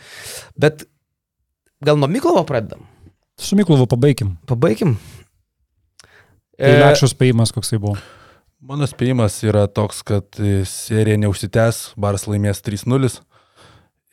Bet 0.58 0.82
gal 1.84 2.00
nuo 2.00 2.10
Miklovo 2.10 2.42
pradedam? 2.48 2.82
Su 3.38 3.54
Miklovu 3.54 3.86
pabaigim. 3.86 4.34
Pabaigim. 4.50 4.96
Tai 6.59 6.74
lėkščios 6.80 7.14
spėjimas, 7.14 7.52
koksai 7.55 7.80
buvo. 7.82 7.96
Mano 8.64 8.86
spėjimas 8.88 9.36
yra 9.44 9.66
toks, 9.68 10.00
kad 10.07 10.38
e, 10.40 10.62
serija 10.68 11.18
neužsitęs, 11.20 11.94
Baras 12.00 12.24
laimės 12.30 12.62
3-0. 12.64 13.11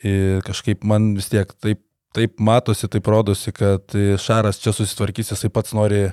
Ir 0.07 0.41
kažkaip 0.43 0.83
man 0.87 1.13
vis 1.15 1.29
tiek 1.31 1.53
taip, 1.63 1.79
taip 2.15 2.41
matosi, 2.43 2.89
taip 2.91 3.07
rodosi, 3.07 3.53
kad 3.55 3.95
e, 3.95 4.17
Šaras 4.19 4.59
čia 4.59 4.73
susitvarkys, 4.75 5.31
jisai 5.31 5.51
pats 5.53 5.75
nori 5.77 6.07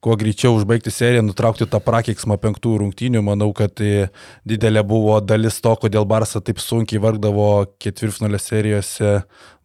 kuo 0.00 0.16
greičiau 0.16 0.54
užbaigti 0.56 0.92
seriją, 0.92 1.22
nutraukti 1.26 1.66
tą 1.68 1.80
prakeiksmą 1.84 2.38
penktų 2.40 2.78
rungtynių. 2.80 3.20
Manau, 3.24 3.50
kad 3.56 3.82
e, 3.84 4.08
didelė 4.48 4.82
buvo 4.88 5.18
dalis 5.20 5.60
to, 5.60 5.74
kodėl 5.82 6.08
Barsa 6.08 6.40
taip 6.44 6.62
sunkiai 6.64 7.02
vargdavo 7.04 7.50
ketvirtfinalio 7.82 8.40
serijose, 8.40 9.12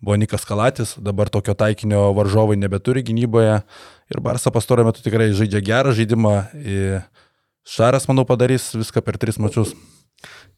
buvo 0.03 0.19
Nikas 0.19 0.47
Kalatis, 0.47 0.95
dabar 0.99 1.31
tokio 1.31 1.55
taikinio 1.55 2.09
varžovai 2.17 2.59
nebeturi 2.59 3.05
gynyboje. 3.07 3.61
Ir 4.11 4.21
Barsa 4.21 4.51
pastaruoju 4.53 4.91
metu 4.91 5.05
tikrai 5.05 5.31
žaidžia 5.33 5.63
gerą 5.65 5.95
žaidimą. 5.95 6.37
Ir 6.61 7.05
Šaras, 7.65 8.05
manau, 8.05 8.27
padarys 8.29 8.75
viską 8.75 9.01
per 9.01 9.17
tris 9.17 9.39
mačius. 9.41 9.71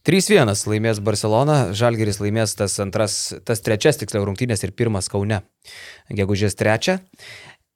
3-1 0.08 0.52
laimės 0.72 1.00
Barcelona, 1.04 1.74
Žalgeris 1.76 2.22
laimės 2.22 2.54
tas 2.56 2.78
antras, 2.80 3.16
tas 3.48 3.64
trečias 3.64 4.00
tiksliau 4.00 4.24
rungtynės 4.28 4.64
ir 4.64 4.72
pirmas 4.76 5.10
Kaune. 5.12 5.42
Gegužės 6.12 6.56
trečią. 6.56 7.00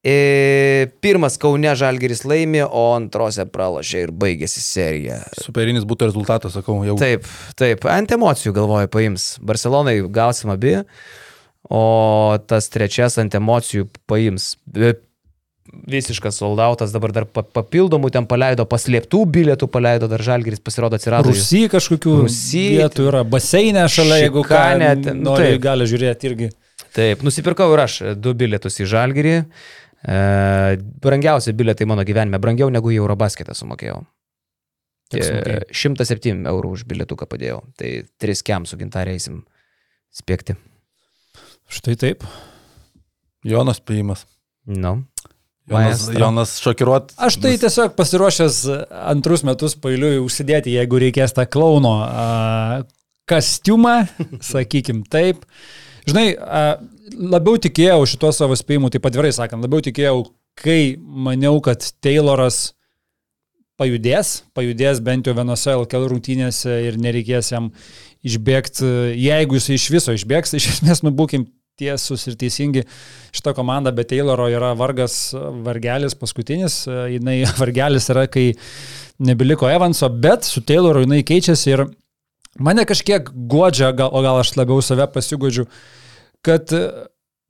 E, 0.01 0.87
pirmas 1.03 1.35
Kaune 1.37 1.75
Žalgeris 1.77 2.23
laimė, 2.25 2.63
o 2.65 2.87
antrose 2.95 3.43
pralašė 3.45 4.07
ir 4.07 4.13
baigėsi 4.17 4.63
serija. 4.65 5.19
Superinis 5.37 5.85
būtų 5.85 6.07
rezultatas, 6.09 6.55
sakau, 6.57 6.79
jau. 6.87 6.95
Taip, 6.97 7.27
taip, 7.59 7.85
ant 7.85 8.09
emocijų 8.17 8.55
galvoju 8.57 8.89
paims. 8.89 9.27
Barcelonai 9.45 9.99
gausim 10.09 10.49
abi, 10.55 10.79
o 11.69 11.83
tas 12.49 12.71
trečias 12.73 13.19
ant 13.21 13.37
emocijų 13.37 13.91
paims. 14.09 14.55
E, 14.73 14.95
Visiškas 15.87 16.35
soldautas, 16.41 16.91
dabar 16.91 17.13
dar 17.15 17.23
pa- 17.29 17.45
papildomų 17.47 18.09
ten 18.11 18.25
paleido, 18.27 18.65
paslėptų 18.67 19.21
bilietų 19.31 19.69
paleido, 19.71 20.09
dar 20.11 20.19
Žalgeris 20.25 20.59
pasirodo 20.59 20.97
atsirado. 20.97 21.29
Rusy 21.31 21.61
kažkokių 21.71 22.15
Rūsy, 22.25 22.63
vietų 22.81 23.05
yra, 23.07 23.21
baseinė 23.23 23.85
šalia, 23.87 24.17
jeigu 24.25 24.41
ką, 24.43 24.49
Šikane 24.57 24.89
ten, 25.05 25.21
nu 25.21 25.29
nori, 25.29 25.53
gali 25.63 25.87
žiūrėti 25.87 26.27
irgi. 26.27 26.49
Taip, 26.91 27.21
nusipirkau 27.23 27.69
ir 27.71 27.83
aš 27.85 27.95
du 28.19 28.33
bilietus 28.35 28.81
į 28.83 28.89
Žalgirį. 28.91 29.37
E, 30.01 30.77
brangiausi 31.03 31.53
bilietai 31.57 31.87
mano 31.89 32.05
gyvenime, 32.07 32.39
brangiau 32.41 32.71
negu 32.73 32.93
į 32.93 32.99
Eurobasketą 33.01 33.55
sumokėjau. 33.57 34.01
E, 35.13 35.23
sumokėjai? 35.27 35.63
107 35.83 36.45
eurų 36.51 36.75
už 36.77 36.85
bilietuką 36.89 37.27
padėjau. 37.29 37.61
Tai 37.77 37.93
3 38.23 38.45
kem 38.47 38.67
su 38.69 38.79
gintarė 38.79 39.15
eisim 39.17 39.43
spėkti. 40.15 40.57
Štai 41.71 41.95
taip. 41.99 42.25
Jonas 43.47 43.79
spėjimas. 43.81 44.25
Nu. 44.67 45.01
Jonas, 45.71 46.07
Maestro. 46.07 46.19
Jonas 46.19 46.55
šokiruot. 46.61 47.13
Aš 47.21 47.37
tai 47.41 47.53
tiesiog 47.61 47.93
pasiruošęs 47.95 48.57
antrus 49.13 49.45
metus 49.47 49.77
pailiui 49.79 50.19
užsidėti, 50.21 50.73
jeigu 50.75 50.99
reikės 51.01 51.35
tą 51.37 51.45
klauno 51.49 51.93
a, 52.03 52.81
kostiumą, 53.29 54.01
sakykim 54.51 55.05
taip. 55.09 55.45
Žinai, 56.07 56.27
labiau 57.17 57.59
tikėjau 57.61 58.03
šituo 58.09 58.31
savo 58.35 58.57
spėjimu, 58.57 58.91
taip 58.93 59.05
atvirai 59.09 59.31
sakant, 59.35 59.63
labiau 59.63 59.83
tikėjau, 59.85 60.23
kai 60.59 60.95
maniau, 60.99 61.59
kad 61.63 61.85
Tayloras 62.03 62.71
pajudės, 63.81 64.41
pajudės 64.57 65.01
bent 65.03 65.27
jau 65.27 65.35
vienose 65.37 65.73
LKL 65.73 66.09
rungtynėse 66.11 66.75
ir 66.87 66.99
nereikės 67.01 67.51
jam 67.53 67.71
išbėgti, 68.25 68.85
jeigu 69.17 69.57
jis 69.57 69.71
iš 69.77 69.87
viso 69.95 70.15
išbėgs, 70.17 70.53
iš 70.57 70.69
esmės 70.75 71.01
nubūkim 71.05 71.47
tiesus 71.81 72.27
ir 72.29 72.37
teisingi 72.37 72.83
šitą 73.33 73.55
komandą, 73.57 73.93
bet 73.95 74.11
Tayloro 74.11 74.47
yra 74.51 74.73
vargas, 74.77 75.31
vargelis 75.65 76.17
paskutinis, 76.19 76.83
jinai 77.15 77.41
vargelis 77.61 78.09
yra, 78.13 78.27
kai 78.29 78.51
nebeliko 79.21 79.69
Evanso, 79.71 80.09
bet 80.09 80.45
su 80.45 80.61
Tayloru 80.65 81.05
jinai 81.05 81.23
keičiasi 81.25 81.73
ir 81.73 81.85
mane 82.59 82.85
kažkiek 82.87 83.29
godžia, 83.31 83.91
gal, 83.95 84.11
o 84.11 84.21
gal 84.23 84.41
aš 84.41 84.55
labiau 84.57 84.81
save 84.83 85.07
pasigodžiu, 85.13 85.67
kad 86.45 86.71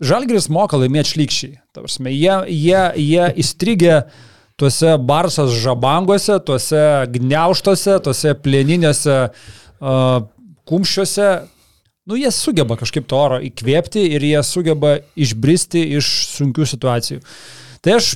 Žalgiris 0.02 0.48
moka 0.50 0.80
laimėti 0.82 1.14
šlykščiai. 1.14 1.60
Tavrasme, 1.76 2.10
jie, 2.10 2.34
jie, 2.50 2.82
jie 2.98 3.26
įstrigė 3.44 3.98
tuose 4.58 4.96
barsos 4.98 5.54
žabanguose, 5.62 6.40
tuose 6.46 6.82
gniauštuose, 7.14 8.00
tuose 8.06 8.34
plieninėse 8.42 9.18
uh, 9.30 10.24
kumščiuose, 10.70 11.28
nu, 12.10 12.18
jie 12.18 12.32
sugeba 12.34 12.78
kažkaip 12.82 13.06
to 13.10 13.18
oro 13.18 13.38
įkvėpti 13.46 14.08
ir 14.18 14.26
jie 14.26 14.42
sugeba 14.46 14.98
išbristi 15.14 15.86
iš 16.00 16.10
sunkių 16.34 16.66
situacijų. 16.74 17.22
Tai 17.86 17.98
aš, 18.00 18.16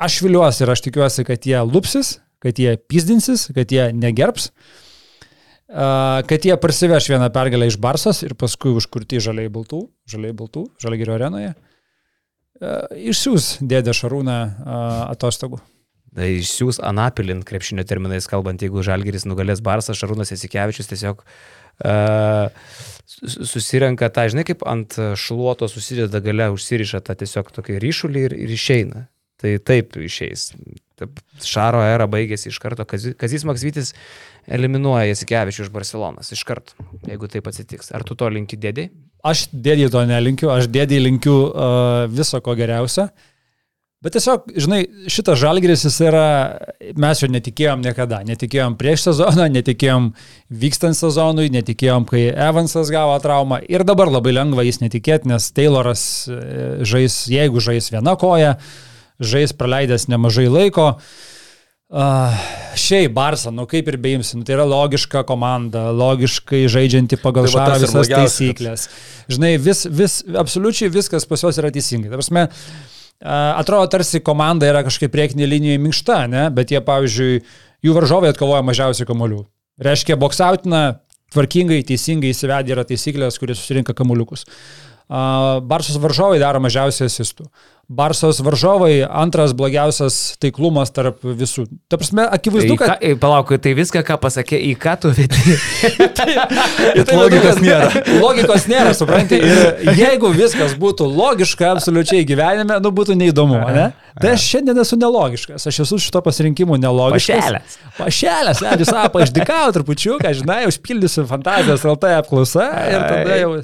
aš 0.00 0.20
viliuosi 0.24 0.64
ir 0.66 0.74
aš 0.76 0.84
tikiuosi, 0.84 1.24
kad 1.28 1.48
jie 1.48 1.64
lupsis, 1.64 2.18
kad 2.44 2.60
jie 2.60 2.76
pizdinsis, 2.92 3.48
kad 3.56 3.72
jie 3.72 3.88
negerbs, 3.96 4.50
uh, 4.52 4.80
kad 5.70 6.46
jie 6.46 6.56
parsiveš 6.58 7.08
vieną 7.12 7.30
pergalę 7.34 7.68
iš 7.70 7.78
Barsos 7.78 8.24
ir 8.26 8.34
paskui 8.38 8.72
užkurti 8.74 9.20
žaliai 9.22 9.50
baltų, 9.52 9.84
žaliai 10.10 10.34
baltų, 10.36 10.64
žaliai 10.82 11.02
gerio 11.02 11.14
arenoje. 11.14 11.52
Išsiūs 13.10 13.60
dėdė 13.62 13.94
Šarūną 13.96 14.38
atostogų. 15.12 15.60
Tai 16.10 16.26
išsiūs 16.40 16.80
Anapilin, 16.82 17.44
krepšinio 17.46 17.84
terminais 17.86 18.26
kalbant, 18.26 18.60
jeigu 18.60 18.82
Žalgeris 18.82 19.28
nugalės 19.30 19.62
Barsą, 19.62 19.94
Šarūnas 19.94 20.34
Esikevičius 20.34 20.90
tiesiog 20.90 21.22
uh, 21.22 22.50
susirenka 23.26 24.10
tą, 24.12 24.26
žinai, 24.30 24.44
kaip 24.48 24.62
ant 24.68 24.96
šluoto 25.18 25.68
susideda 25.70 26.20
gale, 26.24 26.50
užsiriša 26.54 27.02
tą 27.06 27.16
tiesiog 27.22 27.50
tokį 27.56 27.78
ryšulį 27.82 28.26
ir, 28.28 28.36
ir 28.46 28.54
išeina. 28.54 29.06
Tai 29.40 29.54
taip 29.64 29.96
išeis. 29.96 30.50
Taip, 31.00 31.22
Šaro 31.44 31.80
era 31.84 32.06
baigėsi 32.10 32.50
iš 32.50 32.58
karto. 32.60 32.84
Kazis 32.84 33.46
Maksvitis 33.48 33.94
eliminuoja 34.50 35.08
Jasikevičių 35.08 35.64
iš 35.64 35.72
Barcelonas 35.72 36.32
iš 36.36 36.44
karto, 36.48 36.76
jeigu 37.08 37.30
taip 37.32 37.48
atsitiks. 37.48 37.90
Ar 37.96 38.04
tu 38.04 38.16
to 38.18 38.28
linki 38.28 38.58
dėdį? 38.60 38.90
Aš 39.26 39.48
dėdį 39.52 39.90
to 39.92 40.04
nelinkiu, 40.08 40.52
aš 40.52 40.70
dėdį 40.72 41.02
linkiu 41.06 41.36
uh, 41.48 42.06
viso 42.12 42.40
ko 42.44 42.56
geriausio. 42.58 43.10
Bet 44.00 44.14
tiesiog, 44.16 44.46
žinai, 44.56 44.78
šitas 45.12 45.36
žalgeris 45.42 45.82
jis 45.84 45.98
yra, 46.08 46.28
mes 46.96 47.20
jo 47.20 47.26
netikėjom 47.28 47.82
niekada. 47.84 48.22
Netikėjom 48.24 48.78
prieš 48.80 49.10
sezoną, 49.10 49.50
netikėjom 49.52 50.06
vykstant 50.62 50.96
sezonui, 50.96 51.50
netikėjom, 51.52 52.06
kai 52.08 52.22
Evansas 52.32 52.88
gavo 52.92 53.18
traumą. 53.20 53.58
Ir 53.68 53.84
dabar 53.84 54.08
labai 54.08 54.32
lengva 54.38 54.64
jis 54.64 54.80
netikėti, 54.80 55.28
nes 55.28 55.50
Tayloras 55.52 56.04
e, 56.32 56.38
žais, 56.88 57.26
jeigu 57.28 57.60
žais 57.60 57.92
viena 57.92 58.16
koja, 58.16 58.54
žais 59.20 59.52
praleidęs 59.56 60.08
nemažai 60.10 60.48
laiko. 60.50 60.94
Uh, 61.90 62.36
šiaip 62.78 63.10
Barsa, 63.16 63.50
nu 63.50 63.64
kaip 63.66 63.88
ir 63.90 63.96
beimsi, 63.98 64.36
nu, 64.38 64.44
tai 64.46 64.54
yra 64.54 64.64
logiška 64.68 65.24
komanda, 65.26 65.88
logiškai 65.90 66.62
žaidžianti 66.70 67.18
pagal 67.18 67.48
tai 67.48 67.54
šarą 67.56 67.78
visas 67.82 68.10
taisyklės. 68.12 68.84
Žinai, 69.30 69.56
vis, 69.58 69.82
vis, 69.90 70.20
absoliučiai 70.38 70.92
viskas 70.94 71.26
pas 71.26 71.42
juos 71.42 71.58
yra 71.58 71.72
teisingai. 71.74 72.12
Ta 72.12 72.20
prasme, 72.20 72.46
uh, 72.46 73.32
atrodo 73.58 73.90
tarsi 73.90 74.22
komanda 74.22 74.70
yra 74.70 74.84
kažkaip 74.86 75.10
priekinė 75.10 75.50
linija 75.50 75.82
minkšta, 75.82 76.22
ne? 76.30 76.46
bet 76.54 76.70
jie, 76.70 76.78
pavyzdžiui, 76.86 77.40
jų 77.82 77.96
varžovai 77.98 78.30
atkovoja 78.30 78.62
mažiausiai 78.70 79.10
kamolių. 79.10 79.42
Reiškia, 79.82 80.14
boksautina 80.20 80.84
tvarkingai, 81.34 81.82
teisingai 81.90 82.30
įsivedė 82.30 82.76
yra 82.76 82.86
taisyklės, 82.86 83.38
kurie 83.42 83.58
susirinka 83.58 83.98
kamuliukus. 83.98 84.46
Uh, 84.46 84.89
Barsos 85.10 85.98
varžovai 85.98 86.38
daro 86.38 86.60
mažiausiai 86.62 87.10
asistų. 87.10 87.48
Barsos 87.90 88.38
varžovai 88.46 89.00
antras 89.02 89.50
blogiausias 89.58 90.36
taiklumas 90.38 90.92
tarp 90.94 91.24
visų. 91.26 91.64
Ta 91.90 91.98
prasme, 91.98 92.22
akivaizdu, 92.22 92.76
kad... 92.78 92.92
Ką, 93.00 93.16
palauk, 93.18 93.48
tai 93.58 93.72
viską, 93.74 94.04
ką 94.06 94.14
pasakė, 94.22 94.60
į 94.68 94.76
ką 94.78 94.92
tu 95.02 95.10
vedi. 95.16 95.56
tai, 96.20 96.28
tai 97.02 97.16
logikos 97.18 97.58
nėra. 97.58 97.88
Logikos 98.22 98.68
nėra, 98.70 98.92
supranti. 98.94 99.40
Ir 99.42 99.98
jeigu 99.98 100.30
viskas 100.36 100.76
būtų 100.78 101.08
logiška 101.10 101.72
absoliučiai 101.72 102.22
gyvenime, 102.28 102.76
nu 102.78 102.92
būtų 102.94 103.16
neįdomu, 103.18 103.58
ne? 103.74 103.88
Tai 104.20 104.36
aš 104.36 104.44
šiandien 104.52 104.78
esu 104.84 104.98
nelogiškas, 105.00 105.66
aš 105.66 105.80
esu 105.82 105.98
šito 106.04 106.22
pasirinkimo 106.22 106.78
nelogiškas. 106.78 107.40
Pašelės. 107.48 107.80
Pašelės, 107.98 108.62
ne, 108.62 108.76
jūs 108.84 108.94
apą 109.00 109.24
išdikau 109.26 109.64
trupučiuką, 109.74 110.30
žinai, 110.38 110.60
užpildysiu 110.70 111.26
fantazijos 111.30 111.82
LT 111.96 112.14
apklausą 112.20 112.68
ir 112.86 113.02
tada 113.08 113.40
jau... 113.42 113.56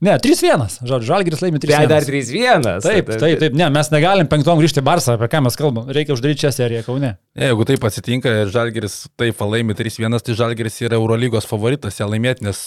Ne, 0.00 0.14
3-1. 0.16 0.80
Žodžiu, 0.88 1.04
Žalgiris 1.04 1.42
laimi 1.44 1.60
3-1. 1.60 1.76
Tai 1.76 1.88
dar 1.90 2.04
3-1. 2.08 2.62
Taip, 2.80 3.10
taip, 3.20 3.40
taip. 3.42 3.56
Ne, 3.56 3.66
mes 3.68 3.90
negalim 3.92 4.28
penktom 4.32 4.56
grįžti 4.56 4.80
į 4.80 4.84
Barsą, 4.86 5.18
apie 5.18 5.28
ką 5.28 5.42
mes 5.44 5.58
kalbam. 5.60 5.90
Reikia 5.92 6.14
uždaryti 6.16 6.46
šią 6.46 6.52
seriją 6.56 6.86
Kaune. 6.86 7.10
Ne, 7.36 7.50
jeigu 7.50 7.66
taip 7.68 7.84
atsitinka 7.84 8.32
ir 8.42 8.52
Žalgiris 8.54 8.96
taip 9.20 9.42
laimi 9.44 9.76
3-1, 9.76 10.16
tai 10.24 10.38
Žalgiris 10.38 10.80
yra 10.86 10.96
Eurolygos 10.96 11.44
favoritas, 11.50 12.00
ją 12.00 12.08
laimėti, 12.08 12.48
nes 12.48 12.62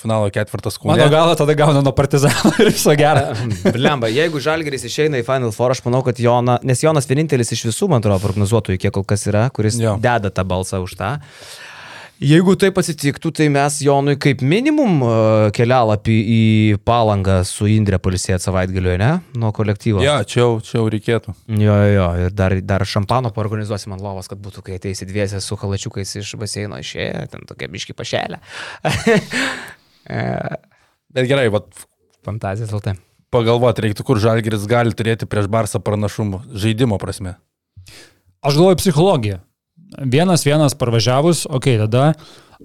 finalo 0.00 0.32
ketvirtas 0.32 0.80
Kaune. 0.80 0.94
Mano 0.94 1.12
galva 1.12 1.36
tada 1.36 1.58
gauna 1.60 1.84
nuo 1.84 1.92
Partizano 1.92 2.54
ir 2.56 2.72
viso 2.72 2.96
gero. 2.96 3.36
Lemba, 3.84 4.08
jeigu 4.08 4.40
Žalgiris 4.40 4.88
išeina 4.88 5.20
į 5.20 5.28
Final 5.28 5.52
Four, 5.52 5.76
aš 5.76 5.84
manau, 5.84 6.00
kad 6.08 6.16
Jona, 6.24 6.56
nes 6.64 6.80
Jonas 6.86 7.10
vienintelis 7.10 7.52
iš 7.52 7.68
visų, 7.68 7.92
man 7.92 8.00
atrodo, 8.00 8.24
prognozuotojų, 8.24 8.80
kiek 8.80 8.96
kol 8.96 9.04
kas 9.04 9.28
yra, 9.28 9.50
kuris 9.52 9.76
jo. 9.76 9.98
deda 10.00 10.32
tą 10.32 10.48
balsą 10.48 10.80
už 10.88 10.96
tą. 10.96 11.18
Jeigu 12.18 12.56
taip 12.58 12.74
atsitiktų, 12.80 13.30
tai 13.30 13.46
mes 13.54 13.76
Jonui 13.84 14.16
kaip 14.18 14.40
minimum 14.42 14.96
e, 15.06 15.10
kelialapį 15.54 16.16
į 16.18 16.40
palangą 16.82 17.36
su 17.46 17.68
Indrė 17.70 18.00
palisėt 18.02 18.42
savaitgaliu, 18.42 18.96
ne? 18.98 19.10
Nuo 19.38 19.52
kolektyvo. 19.54 20.02
Ja, 20.02 20.16
čia 20.26 20.40
jau, 20.40 20.48
čia 20.58 20.80
jau 20.80 20.88
reikėtų. 20.90 21.36
Jo, 21.62 21.76
jo, 21.92 22.08
ir 22.24 22.34
dar, 22.34 22.56
dar 22.66 22.82
šampano 22.90 23.30
paorganizuosim 23.36 23.94
ant 23.94 24.02
lovos, 24.02 24.26
kad 24.30 24.42
būtų, 24.42 24.66
kai 24.66 24.80
ateisi 24.80 25.06
dviesė 25.06 25.38
su 25.44 25.54
kalačiukais 25.60 26.16
iš 26.18 26.34
baseino 26.42 26.82
išėję, 26.82 27.28
ten 27.30 27.46
tokia 27.46 27.70
biški 27.70 27.94
pašelė. 27.94 28.42
Bet 31.14 31.30
gerai, 31.30 31.46
vat. 31.54 31.70
Fantazijas 32.26 32.74
LT. 32.74 32.98
Pagalvoti 33.30 33.86
reiktų, 33.86 34.02
kur 34.08 34.18
Žalgiris 34.18 34.66
gali 34.66 34.90
turėti 34.96 35.28
prieš 35.30 35.46
Barsą 35.52 35.78
pranašumų 35.84 36.48
žaidimo 36.50 36.98
prasme. 36.98 37.38
Aš 38.42 38.58
galvoju 38.58 38.82
psichologiją. 38.82 39.44
Vienas 39.88 40.44
vienas 40.44 40.76
parvažiavus, 40.76 41.46
okei, 41.48 41.78
okay, 41.78 41.86
tada 41.86 42.12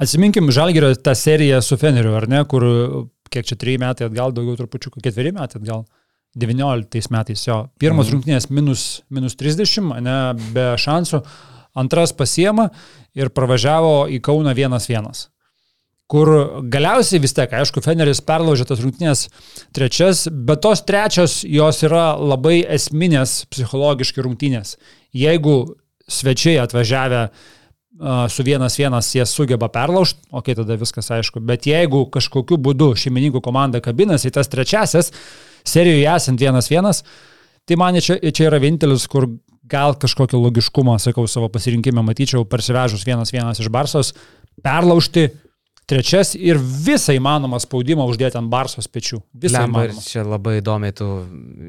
atsiminkim 0.01 0.51
Žalgirio 0.51 0.91
tą 0.99 1.15
seriją 1.15 1.61
su 1.63 1.78
Feneriu, 1.80 2.15
ar 2.17 2.28
ne, 2.30 2.43
kur 2.49 2.65
kiek 3.34 3.47
čia 3.47 3.57
3 3.59 3.80
metai 3.82 4.07
atgal, 4.09 4.34
daugiau 4.36 4.57
trupučių, 4.59 4.93
4 4.99 5.36
metai 5.36 5.61
atgal. 5.61 5.86
19 6.36 7.11
metais 7.13 7.43
jo. 7.45 7.59
Pirmas 7.78 8.07
mhm. 8.07 8.15
rungtynės 8.15 8.49
minus, 8.49 8.86
minus 9.13 9.38
30, 9.38 9.91
ne, 10.01 10.17
be 10.53 10.71
šansų. 10.82 11.21
Antras 11.78 12.13
pasiema 12.13 12.67
ir 13.17 13.30
pravažiavo 13.34 14.07
į 14.13 14.19
Kauną 14.26 14.53
1-1. 14.57 15.28
Kur 16.13 16.30
galiausiai 16.69 17.21
vis 17.24 17.34
tiek, 17.34 17.53
aišku, 17.57 17.82
Feneris 17.82 18.19
perlaužė 18.21 18.67
tas 18.69 18.82
rungtynės 18.84 19.24
trečias, 19.74 20.26
bet 20.30 20.61
tos 20.65 20.84
trečios 20.86 21.39
jos 21.47 21.80
yra 21.88 22.11
labai 22.19 22.59
esminės 22.76 23.43
psichologiškai 23.53 24.26
rungtynės. 24.26 24.76
Jeigu 25.17 25.55
svečiai 26.10 26.60
atvažiavę 26.64 27.28
su 28.30 28.43
vienas 28.43 28.78
vienas 28.78 29.16
jie 29.16 29.26
sugeba 29.26 29.68
perlaužti, 29.70 30.20
okei, 30.32 30.54
okay, 30.54 30.58
tada 30.58 30.76
viskas 30.76 31.12
aišku, 31.14 31.39
bet 31.45 31.68
jeigu 31.70 32.06
kažkokiu 32.12 32.58
būdu 32.58 32.93
šeimininkų 32.97 33.41
komanda 33.45 33.82
kabinasi 33.86 34.32
į 34.32 34.34
tas 34.34 34.49
trečiasias, 34.49 35.12
serijoje 35.64 36.08
esant 36.10 36.41
vienas 36.41 36.70
vienas, 36.72 37.04
tai 37.70 37.78
man 37.78 37.99
čia, 38.01 38.18
čia 38.34 38.49
yra 38.49 38.60
vienintelis, 38.64 39.06
kur 39.08 39.30
gal 39.70 39.93
kažkokio 39.95 40.41
logiškumo, 40.41 40.97
sakau, 40.99 41.28
savo 41.30 41.51
pasirinkimą 41.54 42.04
matyčiau, 42.04 42.47
parsivežus 42.49 43.06
vienas 43.06 43.32
vienas 43.32 43.62
iš 43.62 43.70
Barsos, 43.72 44.12
perlaužti 44.66 45.30
trečias 45.89 46.34
ir 46.38 46.57
visą 46.59 47.15
įmanomą 47.17 47.59
spaudimą 47.61 48.05
uždėti 48.09 48.38
ant 48.39 48.49
Barsos 48.51 48.88
pečių. 48.91 49.19
Visą 49.34 49.63
Lemba, 49.63 49.86
įmanomą. 49.88 50.03
Čia 50.07 50.23
labai 50.27 50.57
įdomi, 50.61 50.91
tu 50.95 51.07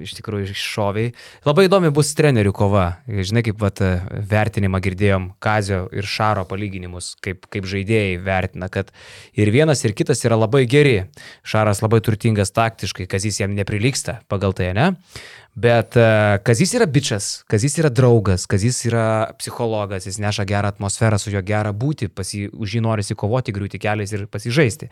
iš 0.05 0.15
tikrųjų 0.19 0.51
iššoviai. 0.55 1.13
Labai 1.47 1.67
įdomi 1.69 1.93
bus 1.95 2.15
trenerių 2.19 2.55
kova. 2.57 2.87
Žinai, 3.09 3.45
kaip 3.49 3.61
vat, 3.63 3.83
vertinimą 4.31 4.81
girdėjom 4.85 5.31
Kazio 5.43 5.85
ir 5.95 6.09
Šaro 6.09 6.47
palyginimus, 6.51 7.15
kaip, 7.25 7.49
kaip 7.53 7.69
žaidėjai 7.71 8.19
vertina, 8.25 8.71
kad 8.73 8.93
ir 9.39 9.53
vienas, 9.55 9.85
ir 9.85 9.97
kitas 9.97 10.25
yra 10.27 10.39
labai 10.41 10.65
geri. 10.71 10.97
Šaras 11.47 11.83
labai 11.85 12.03
turtingas 12.05 12.55
taktiškai, 12.55 13.09
Kazis 13.11 13.41
jam 13.43 13.57
neprilyksta 13.57 14.21
pagal 14.31 14.57
tai, 14.57 14.73
ne? 14.77 14.93
Bet 15.55 15.95
uh, 15.95 16.43
Kazis 16.43 16.73
yra 16.75 16.87
bičias, 16.91 17.45
Kazis 17.47 17.77
yra 17.79 17.87
draugas, 17.95 18.43
Kazis 18.51 18.81
yra 18.89 19.31
psichologas, 19.39 20.09
jis 20.09 20.19
neša 20.19 20.43
gerą 20.51 20.73
atmosferą, 20.75 21.21
su 21.23 21.31
juo 21.31 21.45
gera 21.47 21.71
būti, 21.71 22.09
pasi, 22.11 22.49
už 22.51 22.75
jį 22.75 22.83
norisi 22.83 23.15
kovoti, 23.15 23.55
griūti 23.55 23.79
keliais 23.79 24.11
ir 24.17 24.25
pasižaisti. 24.33 24.91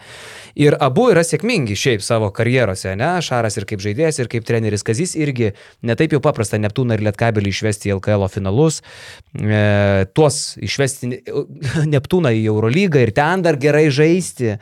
Ir 0.62 0.76
abu 0.78 1.08
yra 1.10 1.26
sėkmingi 1.26 1.74
šiaip 1.74 2.06
savo 2.06 2.30
karjerose, 2.30 2.94
ne? 2.94 3.10
Šaras 3.26 3.58
ir 3.58 3.66
kaip 3.66 3.82
žaidėjas, 3.82 4.22
ir 4.22 4.30
kaip 4.30 4.46
treneris 4.46 4.86
Kazis 4.86 5.16
irgi 5.18 5.50
netaip 5.82 6.14
jau 6.14 6.22
paprasta 6.22 6.62
Neptūną 6.62 6.94
ir 6.94 7.06
Lietkabelį 7.08 7.50
išvesti 7.50 7.90
į 7.90 7.96
LKL 7.98 8.30
finalus, 8.30 8.84
e, 9.34 10.06
tuos 10.14 10.42
išvesti 10.62 11.10
Neptūną 11.96 12.36
į 12.38 12.46
Eurolygą 12.54 13.02
ir 13.02 13.16
ten 13.18 13.42
dar 13.42 13.58
gerai 13.58 13.88
žaisti. 13.90 14.60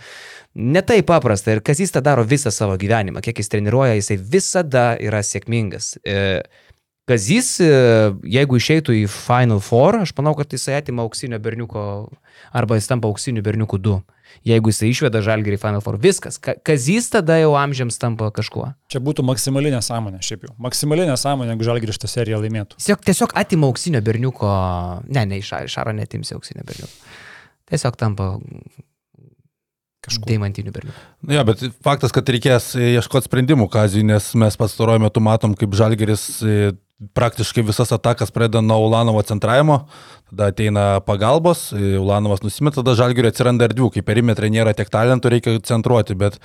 Netai 0.55 1.03
paprasta 1.07 1.55
ir 1.55 1.61
kas 1.63 1.79
jis 1.79 1.93
tą 1.95 2.03
daro 2.03 2.25
visą 2.27 2.51
savo 2.51 2.75
gyvenimą, 2.81 3.23
kiek 3.23 3.39
jis 3.39 3.53
treniruoja, 3.53 3.95
jisai 3.99 4.17
visada 4.19 4.97
yra 4.99 5.23
sėkmingas. 5.23 5.95
E, 6.03 6.43
Kazys, 7.11 7.57
e, 7.63 7.71
jeigu 8.31 8.59
išeitų 8.59 8.95
į 9.01 9.05
Final 9.11 9.59
Four, 9.63 10.01
aš 10.05 10.13
manau, 10.19 10.37
kad 10.39 10.53
jisai 10.55 10.77
atima 10.79 11.03
auksinio 11.07 11.39
berniuko 11.43 11.83
arba 12.55 12.79
jis 12.79 12.91
tampa 12.91 13.11
auksiniu 13.11 13.43
berniuku 13.47 13.79
2. 13.83 13.97
Jeigu 14.47 14.71
jisai 14.71 14.93
išveda 14.93 15.23
žalgerį 15.27 15.59
į 15.59 15.63
Final 15.63 15.83
Four, 15.83 15.99
viskas. 16.03 16.39
Kazys 16.39 17.11
tada 17.11 17.41
jau 17.41 17.57
amžiams 17.59 17.99
tampa 17.99 18.29
kažkuo. 18.35 18.69
Čia 18.91 19.03
būtų 19.03 19.25
maksimali 19.27 19.73
nesąmonė, 19.75 20.21
šiaip 20.23 20.47
jau. 20.47 20.55
Maksimali 20.67 21.09
nesąmonė, 21.09 21.57
jeigu 21.57 21.67
žalgerį 21.71 21.97
šitą 21.97 22.11
seriją 22.11 22.39
laimėtų. 22.45 22.79
Tiesiog, 22.79 23.03
tiesiog 23.07 23.35
atima 23.43 23.71
auksinio 23.71 24.03
berniuko, 24.07 24.53
ne, 25.11 25.27
ne 25.31 25.43
iš 25.43 25.51
Šaro 25.75 25.95
netimsi 25.99 26.39
auksinio 26.39 26.63
berniuko. 26.67 26.95
Tiesiog 27.71 27.99
tampa 27.99 28.37
kažkokiu. 30.05 30.29
Deimantiniu 30.33 30.73
berniuku. 30.75 31.01
Na, 31.27 31.39
ja, 31.39 31.47
bet 31.47 31.63
faktas, 31.85 32.15
kad 32.15 32.29
reikės 32.29 32.73
ieškoti 32.79 33.29
sprendimų 33.29 33.69
Kazijui, 33.73 34.07
nes 34.09 34.33
mes 34.39 34.57
pastaruoju 34.61 35.05
metu 35.05 35.23
matom, 35.25 35.57
kaip 35.59 35.77
Žalgeris 35.77 36.25
e, 36.41 36.73
praktiškai 37.17 37.65
visas 37.65 37.93
atakas 37.93 38.33
pradeda 38.33 38.61
nuo 38.65 38.81
Ulanovo 38.87 39.23
centravimo, 39.23 39.83
tada 40.31 40.51
ateina 40.53 40.87
pagalbos, 41.05 41.71
e, 41.73 41.97
Ulanovas 42.01 42.45
nusimeta, 42.45 42.81
tada 42.81 42.97
Žalgerio 42.99 43.33
atsiranda 43.33 43.69
erdvių, 43.69 43.93
kai 43.95 44.05
perimetrė 44.07 44.53
nėra 44.53 44.75
tiek 44.77 44.93
talentų, 44.93 45.33
reikia 45.35 45.57
centruoti, 45.65 46.17
bet 46.19 46.41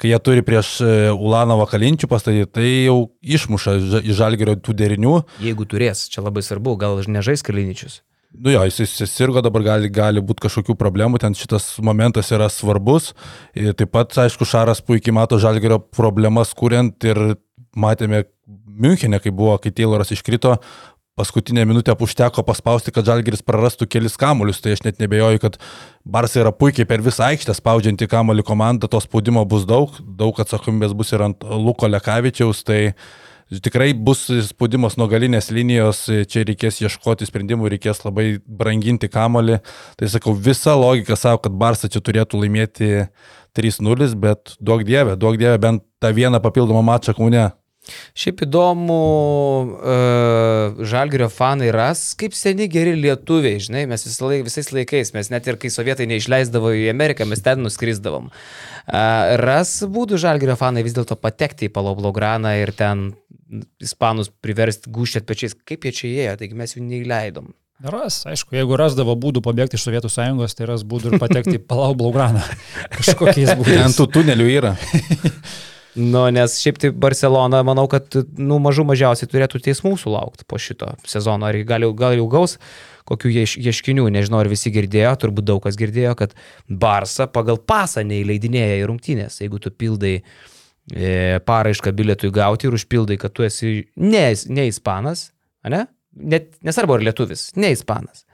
kai 0.00 0.12
jie 0.12 0.20
turi 0.24 0.44
prieš 0.46 0.76
e, 0.84 0.92
Ulanovą 1.14 1.66
Kalinčių 1.70 2.10
pastatyti, 2.10 2.50
tai 2.50 2.68
jau 2.88 2.98
išmuša 3.20 3.76
iš 4.02 4.14
žalgerio 4.18 4.56
tų 4.58 4.76
derinių. 4.78 5.16
Jeigu 5.44 5.66
turės, 5.68 6.06
čia 6.12 6.24
labai 6.24 6.44
svarbu, 6.46 6.78
gal 6.80 7.02
nežais 7.06 7.44
Kaliničius. 7.46 8.00
Nu 8.30 8.52
jo, 8.52 8.62
jis 8.62 8.92
susirgo, 8.94 9.42
dabar 9.42 9.64
gali, 9.66 9.88
gali 9.90 10.22
būti 10.22 10.44
kažkokių 10.44 10.76
problemų, 10.78 11.18
ten 11.18 11.34
šitas 11.34 11.72
momentas 11.82 12.30
yra 12.30 12.46
svarbus. 12.52 13.10
Ir 13.58 13.74
taip 13.74 13.90
pat, 13.96 14.14
aišku, 14.22 14.46
Šaras 14.46 14.82
puikiai 14.86 15.16
mato 15.16 15.38
žalgerio 15.42 15.80
problemas 15.82 16.54
kuriant 16.54 16.94
ir 17.10 17.34
matėme 17.74 18.24
Münchenė, 18.80 19.18
kai 19.20 19.32
buvo, 19.34 19.56
kai 19.60 19.72
Tayloras 19.74 20.12
iškrito, 20.14 20.54
paskutinę 21.18 21.66
minutę 21.66 21.92
užteko 21.92 22.42
paspausti, 22.46 22.92
kad 22.94 23.04
Žalgiris 23.04 23.42
prarastų 23.44 23.88
kelis 23.90 24.16
kamuolius, 24.20 24.62
tai 24.62 24.72
aš 24.76 24.84
net 24.86 25.02
nebejoju, 25.02 25.42
kad 25.42 25.58
Barsai 26.08 26.44
yra 26.44 26.52
puikiai 26.54 26.88
per 26.88 27.02
visą 27.04 27.26
aikštę 27.28 27.52
spaudžianti 27.58 28.08
kamuolį 28.08 28.46
komanda, 28.46 28.88
to 28.88 29.00
spaudimo 29.04 29.42
bus 29.44 29.66
daug, 29.68 29.98
daug 30.00 30.38
atsakomybės 30.40 30.94
bus 30.96 31.12
ir 31.12 31.26
ant 31.26 31.44
Luko 31.44 31.90
Lekavičiaus, 31.90 32.62
tai 32.64 32.80
tikrai 33.58 33.90
bus 33.98 34.28
spaudimas 34.46 34.94
nuo 35.00 35.08
galinės 35.10 35.50
linijos, 35.50 36.04
čia 36.30 36.44
reikės 36.46 36.78
ieškoti 36.84 37.26
sprendimų, 37.26 37.72
reikės 37.74 38.04
labai 38.04 38.36
branginti 38.46 39.10
kamuolį, 39.10 39.58
tai 39.98 40.10
sakau, 40.12 40.36
visa 40.38 40.76
logika 40.78 41.18
savo, 41.18 41.42
kad 41.42 41.56
Barsai 41.58 41.90
čia 41.90 42.02
turėtų 42.04 42.44
laimėti 42.44 42.92
3-0, 43.58 44.12
bet 44.22 44.54
duok 44.62 44.86
dievę, 44.86 45.18
duok 45.18 45.40
dievę 45.40 45.58
bent 45.62 45.86
tą 45.98 46.14
vieną 46.14 46.38
papildomą 46.44 46.84
mačą 46.86 47.16
kaune 47.18 47.50
Šiaip 48.12 48.42
įdomu, 48.44 48.96
uh, 49.80 50.80
žalgerio 50.84 51.30
fanai 51.32 51.70
ras, 51.72 52.10
kaip 52.18 52.34
seni 52.36 52.66
geri 52.70 52.92
lietuviai, 52.98 53.60
žinai, 53.62 53.86
mes 53.88 54.04
vis 54.04 54.18
laik, 54.20 54.44
visais 54.46 54.68
laikais, 54.74 55.14
mes 55.16 55.30
net 55.32 55.48
ir 55.48 55.56
kai 55.60 55.70
sovietai 55.72 56.06
neišleisdavo 56.10 56.74
į 56.76 56.90
Ameriką, 56.92 57.24
mes 57.30 57.40
ten 57.44 57.64
nuskrisdavom. 57.64 58.28
Uh, 58.28 59.32
ras 59.40 59.78
būdų 59.88 60.20
žalgerio 60.20 60.58
fanai 60.60 60.84
vis 60.84 60.96
dėlto 60.96 61.16
patekti 61.16 61.70
į 61.70 61.74
Paloblograną 61.74 62.52
ir 62.60 62.74
ten 62.76 63.14
ispanus 63.82 64.30
priversti 64.42 64.92
gūščiat 64.94 65.26
pečiais, 65.28 65.56
kaip 65.66 65.86
jie 65.86 65.94
čia 65.96 66.06
įėjo, 66.10 66.36
taigi 66.42 66.58
mes 66.58 66.76
jų 66.76 66.84
neįleidom. 66.86 67.50
Ras, 67.80 68.20
aišku, 68.28 68.52
jeigu 68.58 68.76
rasdavo 68.76 69.14
būdų 69.16 69.40
pabėgti 69.40 69.78
iš 69.78 69.86
Sovietų 69.86 70.10
sąjungos, 70.12 70.52
tai 70.56 70.68
ras 70.68 70.84
būdų 70.84 71.14
ir 71.14 71.22
patekti 71.22 71.56
į 71.56 71.62
Palau 71.64 71.94
Blaugraną. 71.96 72.42
Kažkokiais 72.98 73.54
būdais. 73.56 73.80
Ant 73.86 73.96
tų 73.96 74.08
tunelių 74.18 74.48
yra. 74.58 74.76
Nu, 75.98 76.22
nes 76.30 76.54
šiaip 76.62 76.76
tai 76.78 76.92
Barcelona, 76.94 77.64
manau, 77.66 77.88
kad 77.90 78.14
nu, 78.38 78.60
mažų 78.62 78.84
mažiausiai 78.86 79.26
turėtų 79.26 79.58
teismų 79.64 79.96
sulaukti 79.98 80.46
po 80.46 80.58
šito 80.62 80.92
sezono. 81.02 81.48
Ar 81.48 81.58
gal, 81.66 81.88
gal 81.98 82.14
jau 82.14 82.28
gaus 82.30 82.54
kokių 83.10 83.32
ieškinių, 83.58 84.06
nežinau, 84.14 84.38
ar 84.38 84.50
visi 84.50 84.70
girdėjo, 84.70 85.16
turbūt 85.18 85.48
daug 85.50 85.62
kas 85.64 85.78
girdėjo, 85.80 86.14
kad 86.20 86.36
Barsa 86.68 87.26
pagal 87.26 87.58
pasą 87.58 88.04
neįleidinėja 88.06 88.78
į 88.78 88.86
rungtynės. 88.86 89.40
Jeigu 89.42 89.58
tu 89.62 89.74
pildai 89.74 90.14
e, 90.20 90.22
paraišką 91.46 91.92
bilietui 91.96 92.32
gauti 92.34 92.68
ir 92.68 92.76
užpildai, 92.76 93.18
kad 93.20 93.34
tu 93.36 93.46
esi 93.46 93.84
ne, 93.96 94.26
ne 94.48 94.66
ispanas, 94.70 95.30
ne? 95.68 95.86
Net, 96.10 96.56
nesvarbu 96.66 96.96
ar 96.96 97.04
lietuvis, 97.06 97.52
ne 97.54 97.70
ispanas 97.70 98.24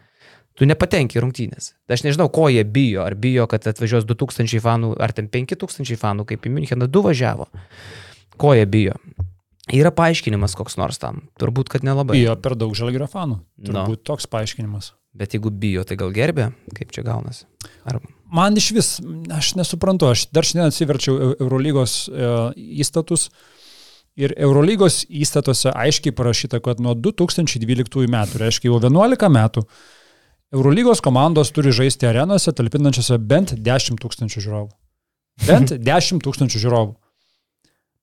tu 0.57 0.67
nepatenki 0.69 1.21
rungtynės. 1.21 1.75
Aš 1.93 2.05
nežinau, 2.07 2.29
ko 2.33 2.49
jie 2.53 2.65
bijo. 2.65 3.05
Ar 3.05 3.17
bijo, 3.21 3.47
kad 3.51 3.67
atvažiuos 3.69 4.07
2000 4.09 4.63
fanų, 4.65 4.95
ar 5.03 5.13
ten 5.17 5.29
5000 5.33 6.01
fanų, 6.01 6.27
kaip 6.31 6.49
į 6.49 6.53
Müncheną 6.57 6.89
du 6.91 7.05
važiavo. 7.05 7.49
Ko 8.41 8.55
jie 8.57 8.67
bijo? 8.69 8.97
Yra 9.75 9.91
paaiškinimas 9.95 10.55
koks 10.57 10.79
nors 10.81 11.01
tam. 11.03 11.25
Turbūt, 11.41 11.71
kad 11.73 11.85
nelabai. 11.87 12.17
Bijo 12.21 12.37
per 12.41 12.55
daug 12.59 12.77
žalgerio 12.79 13.09
fanų. 13.11 13.41
Turbūt 13.67 13.99
no. 14.01 14.05
toks 14.13 14.29
paaiškinimas. 14.33 14.95
Bet 15.17 15.35
jeigu 15.37 15.51
bijo, 15.51 15.85
tai 15.89 15.99
gal 16.01 16.13
gerbė, 16.15 16.51
kaip 16.77 16.93
čia 16.95 17.05
gaunasi. 17.07 17.49
Ar... 17.89 18.01
Man 18.33 18.57
iš 18.59 18.71
vis, 18.75 18.89
aš 19.31 19.53
nesuprantu, 19.59 20.09
aš 20.11 20.27
dar 20.35 20.47
šiandien 20.47 20.73
atsiverčiau 20.73 21.35
Eurolygos 21.37 22.07
e, 22.11 22.33
įstatus. 22.83 23.29
Ir 24.17 24.33
Eurolygos 24.41 25.03
įstatuose 25.13 25.71
aiškiai 25.77 26.15
parašyta, 26.17 26.59
kad 26.65 26.81
nuo 26.81 26.95
2012 26.97 28.09
metų, 28.11 28.41
reiškia 28.41 28.71
jau 28.71 28.81
11 28.81 29.29
metų, 29.31 29.67
Eurolygos 30.57 31.03
komandos 31.05 31.51
turi 31.53 31.75
žaisti 31.75 32.09
arenose, 32.09 32.55
talpinančiose 32.57 33.19
bent 33.19 33.53
10 33.61 34.01
tūkstančių 34.03 34.43
žiūrovų. 34.47 34.71
Bent 35.47 35.75
10 35.91 36.25
tūkstančių 36.25 36.63
žiūrovų. 36.65 36.95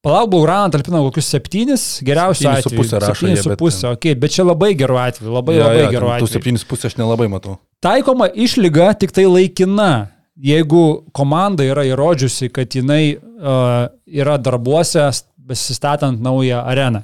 Palauk, 0.03 0.33
Bauraną 0.33 0.67
talpina 0.73 0.99
kokius 0.99 1.29
septynis, 1.31 1.83
geriausiu 2.03 2.49
atveju. 2.51 2.83
7,5 2.83 2.99
rašo. 2.99 3.27
7,5, 3.29 3.55
bet... 3.55 3.85
okay, 3.93 4.15
bet 4.19 4.33
čia 4.35 4.43
labai 4.43 4.73
gerų 4.75 4.97
atvejų, 4.99 5.31
labai 5.31 5.55
ja, 5.55 5.69
labai 5.69 5.85
ja, 5.85 5.91
gerų 5.93 6.09
atvejų. 6.17 6.41
Tų 6.43 6.57
7,5 6.59 6.89
aš 6.89 6.97
nelabai 6.99 7.29
matau. 7.31 7.55
Taikoma 7.83 8.27
išlyga 8.27 8.89
tik 8.99 9.15
tai 9.15 9.23
laikina. 9.31 9.93
Jeigu 10.33 11.05
komanda 11.13 11.65
yra 11.65 11.83
įrodžiusi, 11.85 12.49
kad 12.53 12.73
jinai 12.73 13.15
uh, 13.15 13.89
yra 14.09 14.37
darbuose 14.41 15.11
besistatant 15.37 16.21
naują 16.21 16.63
areną. 16.65 17.03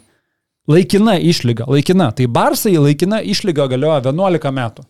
Laikina 0.69 1.17
išlyga, 1.17 1.65
laikina. 1.69 2.11
Tai 2.13 2.25
Barsai 2.29 2.77
laikina 2.77 3.21
išlyga 3.25 3.67
galioja 3.69 4.01
11 4.09 4.51
metų. 4.53 4.85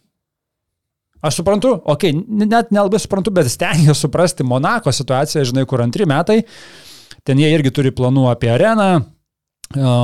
Aš 1.19 1.41
suprantu, 1.41 1.73
okei, 1.83 2.13
okay, 2.15 2.47
net 2.47 2.71
nelabai 2.71 2.99
suprantu, 3.03 3.31
bet 3.35 3.49
stengiuosi 3.51 4.05
suprasti 4.05 4.45
Monako 4.47 4.91
situaciją, 4.95 5.43
žinai, 5.51 5.65
kur 5.67 5.83
antri 5.83 6.07
metai. 6.07 6.41
Ten 7.27 7.39
jie 7.41 7.49
irgi 7.51 7.73
turi 7.75 7.91
planų 7.95 8.29
apie 8.31 8.51
areną. 8.53 8.91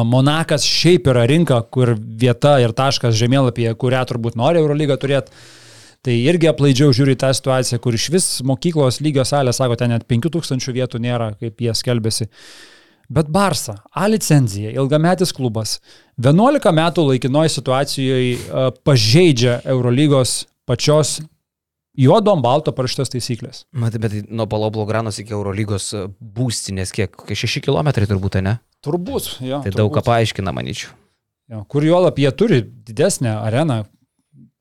Monakas 0.05 0.67
šiaip 0.67 1.07
yra 1.09 1.23
rinka, 1.25 1.61
kur 1.71 1.95
vieta 1.95 2.57
ir 2.61 2.75
taškas 2.75 3.15
žemėlapyje, 3.17 3.71
kurią 3.79 4.03
turbūt 4.11 4.35
nori 4.37 4.59
Eurolyga 4.59 4.99
turėti. 5.01 5.31
Tai 6.05 6.13
irgi 6.13 6.49
aplaidžiau 6.51 6.93
žiūri 6.93 7.15
tą 7.17 7.31
situaciją, 7.33 7.79
kur 7.81 7.97
iš 7.97 8.07
vis 8.13 8.29
mokyklos 8.45 9.01
lygio 9.01 9.25
salė, 9.25 9.53
sako, 9.55 9.77
ten 9.79 9.89
net 9.95 10.05
5000 10.05 10.73
vietų 10.75 11.01
nėra, 11.01 11.31
kaip 11.39 11.63
jie 11.65 11.73
skelbėsi. 11.73 12.29
Bet 13.09 13.29
Barsa, 13.29 13.79
A 13.93 14.07
licenzija, 14.09 14.71
ilgametis 14.73 15.33
klubas, 15.33 15.79
11 16.21 16.73
metų 16.73 17.05
laikinoje 17.11 17.53
situacijoje 17.53 18.69
pažeidžia 18.85 19.59
Eurolygos 19.69 20.43
pačios 20.65 21.19
juodom 21.95 22.41
balto 22.43 22.73
parašytos 22.75 23.13
taisyklės. 23.13 23.63
Matai, 23.75 24.01
bet 24.03 24.15
nuo 24.29 24.47
Palo 24.51 24.69
Blogranos 24.73 25.19
iki 25.21 25.35
Eurolygos 25.35 25.89
e, 25.95 26.05
būstinės 26.19 26.93
kiek? 26.95 27.13
Kokie 27.15 27.37
6 27.39 27.63
km 27.65 27.91
turbūt, 28.03 28.39
ne? 28.45 28.57
Turbūt, 28.85 29.37
jo. 29.39 29.61
Tai 29.61 29.71
turbūt. 29.71 29.79
daug 29.79 29.93
ką 29.95 30.05
paaiškina, 30.09 30.53
manyčiau. 30.55 30.93
Jo, 31.51 31.61
kur 31.69 31.85
juolap 31.85 32.17
jie 32.17 32.31
turi 32.33 32.63
didesnę 32.65 33.35
areną. 33.37 33.83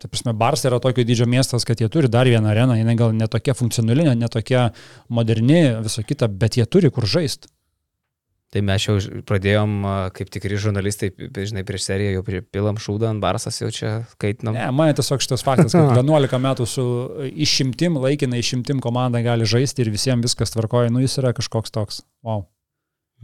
Tai 0.03 0.11
prasme, 0.11 0.35
Bars 0.37 0.65
yra 0.67 0.81
tokio 0.83 1.05
dydžio 1.07 1.27
miestas, 1.31 1.65
kad 1.65 1.81
jie 1.81 1.89
turi 1.89 2.11
dar 2.11 2.29
vieną 2.29 2.51
areną, 2.51 2.77
jinai 2.77 2.97
gal 2.99 3.15
netokia 3.17 3.55
funkcionali, 3.55 4.07
netokia 4.19 4.69
moderni, 5.09 5.63
viso 5.85 6.03
kita, 6.05 6.29
bet 6.29 6.59
jie 6.59 6.67
turi 6.67 6.91
kur 6.93 7.07
žaisti. 7.09 7.49
Tai 8.55 8.61
mes 8.63 8.85
jau 8.87 8.95
pradėjom, 9.27 9.73
kaip 10.15 10.29
tikri 10.31 10.55
žurnalistai, 10.63 11.09
žinai, 11.35 11.65
prieš 11.67 11.89
seriją 11.89 12.21
jau 12.21 12.43
pilam 12.55 12.77
šūdą 12.79 13.09
ant 13.11 13.23
barsas, 13.23 13.59
jau 13.59 13.71
čia 13.75 13.95
kaitinam. 14.23 14.55
Ne, 14.55 14.69
man 14.71 14.93
tiesiog 14.95 15.25
šitas 15.25 15.43
faktas, 15.43 15.75
kad 15.75 15.99
11 16.05 16.39
metų 16.45 16.67
su 16.71 16.85
išimtim, 17.47 17.99
laikinai 17.99 18.39
išimtim 18.45 18.83
komanda 18.85 19.25
gali 19.27 19.49
žaisti 19.49 19.83
ir 19.83 19.91
visiems 19.95 20.23
viskas 20.29 20.55
tvarkoja, 20.55 20.93
nu 20.95 21.03
jis 21.03 21.19
yra 21.23 21.35
kažkoks 21.35 21.75
toks. 21.75 22.05
Wow. 22.23 22.47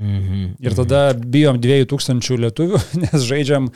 Mhm. 0.00 0.56
Ir 0.64 0.74
tada 0.74 1.12
bijom 1.14 1.60
2000 1.62 2.40
lietuvių, 2.48 2.80
nes 3.04 3.26
žaidžiam 3.30 3.70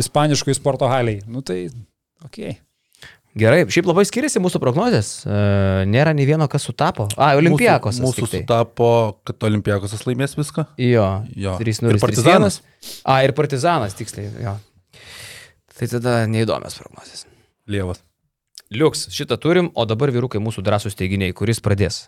ispaniškui 0.00 0.56
sporto 0.56 0.88
haliai. 0.88 1.20
Nu 1.28 1.44
tai. 1.44 1.66
Okay. 2.24 2.56
Gerai, 3.34 3.64
šiaip 3.66 3.88
labai 3.88 4.04
skiriasi 4.06 4.38
mūsų 4.38 4.60
prognozės. 4.62 5.08
E, 5.26 5.36
nėra 5.90 6.12
nei 6.14 6.26
vieno, 6.28 6.46
kas 6.50 6.62
sutapo. 6.68 7.08
A, 7.18 7.32
Olimpijakos. 7.34 7.98
Mūsų, 7.98 8.28
mūsų 8.28 8.28
sutapo, 8.30 8.90
kad 9.26 9.46
Olimpijakosas 9.48 10.04
laimės 10.06 10.36
viską. 10.38 10.68
Jo, 10.78 11.08
jo. 11.34 11.56
3-0. 11.58 11.96
Ir 11.96 12.00
Partizanas. 12.02 12.60
3 12.62 12.94
A, 13.10 13.18
ir 13.26 13.34
Partizanas, 13.34 13.98
tiksliai. 13.98 14.30
Jo. 14.44 14.54
Tai 15.74 15.90
tada 15.96 16.14
neįdomios 16.30 16.78
prognozės. 16.78 17.26
Lievas. 17.66 18.04
Liuks, 18.70 19.08
šitą 19.14 19.40
turim, 19.42 19.72
o 19.74 19.82
dabar 19.90 20.14
vyrukai 20.14 20.38
mūsų 20.42 20.62
drąsūs 20.66 20.94
teiginiai, 20.98 21.34
kuris 21.34 21.58
pradės. 21.62 22.04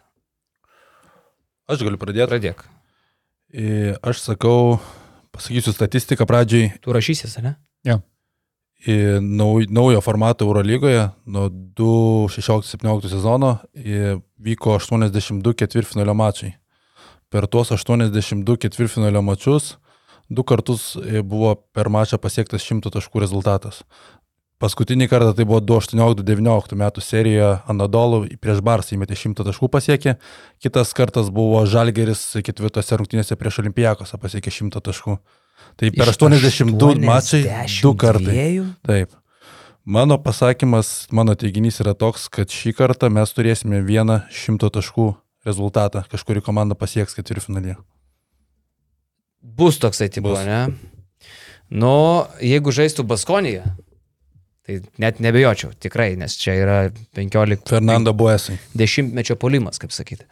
Aš 1.67 1.83
galiu 1.83 1.99
pradėti. 1.99 2.31
Pradėk. 2.31 2.67
Aš 4.07 4.23
sakau, 4.23 4.77
pasakysiu 5.35 5.75
statistiką 5.75 6.27
pradžiai. 6.31 6.77
Tu 6.79 6.95
rašysis, 6.95 7.41
ne? 7.43 7.59
Jo 7.87 7.99
naujo 8.87 10.01
formato 10.01 10.45
Eurolygoje 10.45 11.09
nuo 11.27 11.49
2016-2017 11.49 13.09
sezono 13.09 13.57
vyko 14.39 14.77
82 14.77 15.55
ketvirtfinalio 15.55 16.15
mačai. 16.15 16.53
Per 17.29 17.47
tuos 17.47 17.73
82 17.73 18.57
ketvirtfinalio 18.57 19.23
mačius 19.23 19.77
du 20.29 20.43
kartus 20.43 20.97
buvo 21.25 21.55
per 21.75 21.91
mačą 21.91 22.19
pasiektas 22.19 22.63
100 22.63 22.91
taškų 22.95 23.23
rezultatas. 23.23 23.83
Paskutinį 24.57 25.11
kartą 25.13 25.35
tai 25.37 25.45
buvo 25.45 25.59
2018-2019 25.61 26.79
metų 26.81 27.03
serija 27.05 27.49
Anadolų 27.69 28.23
prieš 28.41 28.63
Barsą 28.65 28.95
įmetė 28.97 29.19
100 29.19 29.45
taškų 29.51 29.69
pasiekė, 29.69 30.15
kitas 30.65 30.95
kartas 30.97 31.29
buvo 31.29 31.61
Žalgeris 31.69 32.39
ketvirtose 32.41 32.97
rungtynėse 32.97 33.37
prieš 33.37 33.61
Olimpijakosą 33.61 34.17
pasiekė 34.23 34.55
100 34.55 34.81
taškų. 34.89 35.19
Tai 35.77 35.91
per 35.93 36.09
82 36.09 37.05
mačai 37.05 37.43
du 37.83 37.93
kartai. 38.01 38.65
Taip. 38.87 39.13
Mano 39.87 40.17
pasakymas, 40.19 41.07
mano 41.15 41.37
teiginys 41.39 41.79
yra 41.85 41.93
toks, 41.95 42.27
kad 42.33 42.51
šį 42.51 42.73
kartą 42.75 43.11
mes 43.13 43.31
turėsime 43.37 43.79
vieną 43.87 44.25
šimto 44.35 44.71
taškų 44.75 45.13
rezultatą, 45.47 46.03
kažkuri 46.11 46.43
komanda 46.43 46.75
pasieks 46.75 47.15
ketvirtfinalį. 47.15 47.77
Bus 49.47 49.79
toksai 49.79 50.09
tipo, 50.11 50.33
Bus. 50.35 50.43
ne? 50.43 50.65
Nu, 51.71 52.27
jeigu 52.43 52.75
žaistų 52.75 53.05
Baskonėje, 53.07 53.63
tai 54.67 54.81
net 55.03 55.21
nebejočiau, 55.23 55.71
tikrai, 55.79 56.17
nes 56.19 56.35
čia 56.41 56.57
yra 56.59 56.79
15 57.15 57.71
Fernando 57.71 58.15
Buesai. 58.15 58.59
dešimtmečio 58.75 59.39
polimas, 59.39 59.79
kaip 59.79 59.95
sakyti. 59.95 60.27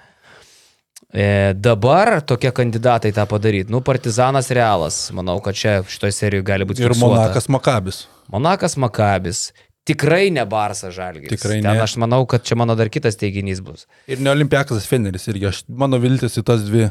E, 1.15 1.55
dabar 1.55 2.19
tokie 2.27 2.51
kandidatai 2.51 3.13
tą 3.15 3.27
padaryti. 3.31 3.71
Nu, 3.71 3.79
Partizanas 3.87 4.51
Realas. 4.51 4.97
Manau, 5.15 5.39
kad 5.45 5.55
čia 5.55 5.77
šitoje 5.87 6.17
serijoje 6.17 6.47
gali 6.49 6.67
būti 6.67 6.83
Ir 6.83 6.91
fiksuota. 6.91 7.21
Monakas 7.21 7.47
Makabis. 7.55 8.01
Monakas 8.35 8.75
Makabis. 8.83 9.45
Tikrai 9.87 10.33
ne 10.35 10.43
Barsas 10.49 10.97
Žalgis. 10.97 11.31
Tikrai 11.31 11.61
Ten 11.61 11.77
ne. 11.77 11.83
aš 11.85 11.95
manau, 12.03 12.25
kad 12.27 12.43
čia 12.43 12.57
mano 12.59 12.75
dar 12.75 12.91
kitas 12.91 13.21
teiginys 13.21 13.61
bus. 13.63 13.87
Ir 14.11 14.19
ne 14.19 14.33
Olimpiakas 14.33 14.89
Feneris 14.91 15.29
irgi. 15.31 15.53
Aš, 15.53 15.63
mano 15.69 16.01
viltis 16.03 16.35
į 16.41 16.45
tas 16.49 16.65
dvi 16.67 16.89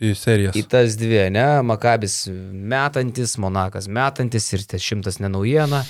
į 0.00 0.12
serijas. 0.16 0.56
Į 0.56 0.62
tas 0.70 0.96
dvi, 1.00 1.26
ne? 1.34 1.44
Makabis 1.66 2.26
metantis, 2.30 3.36
Monakas 3.40 3.88
metantis 3.88 4.46
ir 4.52 4.64
tas 4.68 4.84
šimtas 4.84 5.20
nenaujiena. 5.20 5.82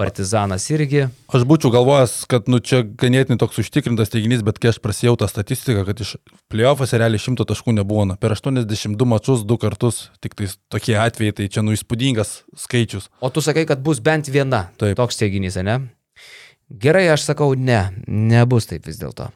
Partizanas 0.00 0.64
irgi. 0.72 1.02
Aš 1.28 1.44
būčiau 1.48 1.68
galvojęs, 1.74 2.14
kad 2.30 2.46
nu, 2.48 2.56
čia 2.64 2.80
ganėtinai 2.84 3.36
toks 3.40 3.60
užtikrintas 3.60 4.08
teiginys, 4.12 4.40
bet 4.46 4.56
kai 4.62 4.70
aš 4.72 4.78
prasėjau 4.80 5.18
tą 5.20 5.28
statistiką, 5.28 5.84
kad 5.84 6.00
iš 6.00 6.14
playoffuose 6.52 7.00
realiai 7.02 7.20
šimto 7.20 7.44
taškų 7.48 7.74
nebuvo. 7.76 8.06
Na, 8.08 8.16
per 8.20 8.32
82 8.32 9.08
mačus 9.10 9.44
du 9.44 9.58
kartus, 9.60 10.06
tik 10.24 10.38
tai 10.38 10.48
tokie 10.72 10.96
atvejai, 10.96 11.36
tai 11.36 11.50
čia 11.52 11.64
nu 11.66 11.76
įspūdingas 11.76 12.32
skaičius. 12.64 13.10
O 13.20 13.28
tu 13.28 13.44
sakai, 13.44 13.66
kad 13.68 13.84
bus 13.84 14.00
bent 14.00 14.32
viena. 14.32 14.68
Taip. 14.80 14.96
Toks 14.96 15.20
teiginys, 15.20 15.60
ne? 15.66 15.76
Gerai, 16.70 17.04
aš 17.12 17.28
sakau, 17.28 17.52
ne, 17.58 17.82
nebus 18.08 18.70
taip 18.70 18.88
vis 18.88 19.00
dėlto. 19.02 19.28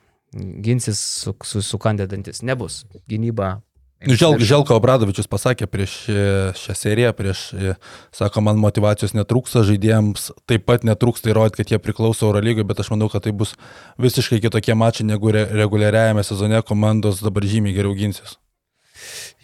Ginsis 0.65 0.99
su, 1.21 1.37
su, 1.45 1.61
su 1.67 1.79
kandidantis, 1.83 2.41
nebus. 2.47 2.85
Gynyba. 3.11 3.59
Nu, 4.07 4.17
Žel, 4.19 4.37
Želko 4.43 4.77
Obradovičius 4.77 5.29
pasakė 5.31 5.67
prieš 5.71 5.95
e, 6.13 6.17
šią 6.59 6.77
seriją, 6.77 7.13
prieš, 7.17 7.43
e, 7.57 7.75
sako, 8.15 8.43
man 8.45 8.61
motivacijos 8.61 9.15
netrūksta, 9.17 9.65
žaidėjams 9.69 10.31
taip 10.51 10.67
pat 10.69 10.87
netrūksta 10.87 11.33
įrodyti, 11.33 11.63
kad 11.63 11.75
jie 11.75 11.81
priklauso 11.83 12.29
Eurolygai, 12.29 12.67
bet 12.69 12.83
aš 12.85 12.93
manau, 12.95 13.09
kad 13.13 13.25
tai 13.27 13.33
bus 13.37 13.55
visiškai 14.03 14.43
kitokie 14.45 14.77
mačai 14.79 15.07
negu 15.09 15.33
re, 15.35 15.47
reguliariajame 15.57 16.25
sezone, 16.27 16.61
komandos 16.67 17.23
dabar 17.25 17.47
žymiai 17.49 17.77
geriau 17.77 17.97
ginsis. 17.97 18.37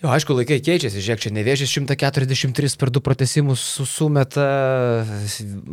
Jo, 0.00 0.08
aišku, 0.14 0.32
laikai 0.38 0.60
keičiasi, 0.64 1.02
žiūrėk, 1.04 1.20
čia 1.26 1.30
nevėžys 1.36 1.72
143 1.76 2.76
per 2.80 2.92
du 2.94 3.02
pratesimus 3.04 3.60
su- 3.60 3.84
sumeta, 3.88 4.46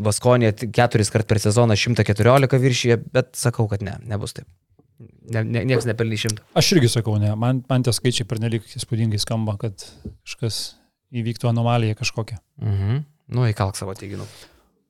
Vaskonė 0.07 0.51
keturis 0.75 1.11
kart 1.13 1.29
per 1.29 1.39
sezoną 1.39 1.77
114 1.79 2.59
viršyje, 2.59 2.97
bet 3.15 3.35
sakau, 3.39 3.69
kad 3.71 3.85
ne, 3.85 3.95
nebus 4.03 4.35
taip. 4.35 4.49
Ne, 4.97 5.43
ne, 5.43 5.61
niekas 5.67 5.85
nepelnys 5.85 6.23
šimto. 6.25 6.43
Aš 6.57 6.71
irgi 6.73 6.89
sakau, 6.89 7.19
ne, 7.21 7.29
man, 7.37 7.61
man 7.69 7.83
tie 7.85 7.93
skaičiai 7.93 8.25
pernelik 8.29 8.65
įspūdingai 8.79 9.19
skamba, 9.21 9.53
kad 9.61 9.85
kažkas 10.25 10.77
įvyktų 11.13 11.51
anomalija 11.51 11.97
kažkokia. 11.99 12.39
Mhm. 12.63 13.03
Nu, 13.37 13.43
įkalk 13.45 13.77
savo 13.77 13.93
teiginų. 13.97 14.25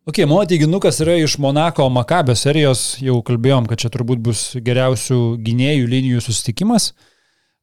Ok, 0.07 0.21
mano 0.23 0.45
teiginukas 0.47 1.01
yra 1.03 1.17
iš 1.19 1.35
Monako 1.43 1.89
Makabio 1.91 2.37
serijos, 2.39 2.93
jau 3.03 3.17
kalbėjom, 3.27 3.65
kad 3.67 3.81
čia 3.81 3.89
turbūt 3.91 4.21
bus 4.23 4.43
geriausių 4.63 5.19
gynėjų 5.43 5.89
linijų 5.91 6.23
susitikimas. 6.23 6.93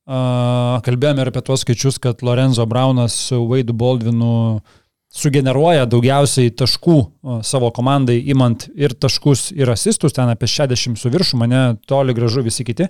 Uh, 0.04 0.82
kalbėjome 0.84 1.24
ir 1.24 1.30
apie 1.30 1.40
tuos 1.46 1.62
skaičius, 1.64 1.96
kad 2.02 2.20
Lorenzo 2.26 2.66
Braunas 2.68 3.16
su 3.30 3.38
Vaidu 3.48 3.72
Baldvinu 3.72 4.34
sugeneruoja 5.14 5.86
daugiausiai 5.86 6.52
taškų 6.58 6.96
uh, 6.98 7.38
savo 7.46 7.70
komandai, 7.74 8.16
imant 8.32 8.66
ir 8.74 8.96
taškus, 8.98 9.48
ir 9.54 9.70
asistus, 9.70 10.16
ten 10.16 10.32
apie 10.32 10.48
60 10.50 10.98
su 10.98 11.12
viršu, 11.12 11.38
mane 11.40 11.62
toli 11.86 12.16
gražu 12.16 12.42
visi 12.46 12.66
kiti. 12.66 12.88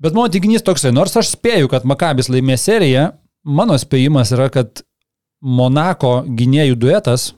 Bet 0.00 0.16
mano 0.16 0.30
teiginys 0.32 0.64
toksai, 0.64 0.94
nors 0.96 1.16
aš 1.18 1.34
spėju, 1.34 1.68
kad 1.72 1.84
Makabis 1.88 2.30
laimės 2.32 2.64
seriją, 2.68 3.10
mano 3.44 3.76
spėjimas 3.80 4.32
yra, 4.36 4.48
kad 4.52 4.84
Monako 5.40 6.20
gynėjų 6.36 6.76
duetas, 6.80 7.30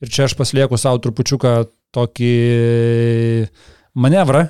ir 0.00 0.12
čia 0.12 0.26
aš 0.26 0.34
paslieku 0.36 0.78
savo 0.80 1.00
trupučiuką 1.04 1.54
tokį 1.94 2.34
manevrą, 4.00 4.46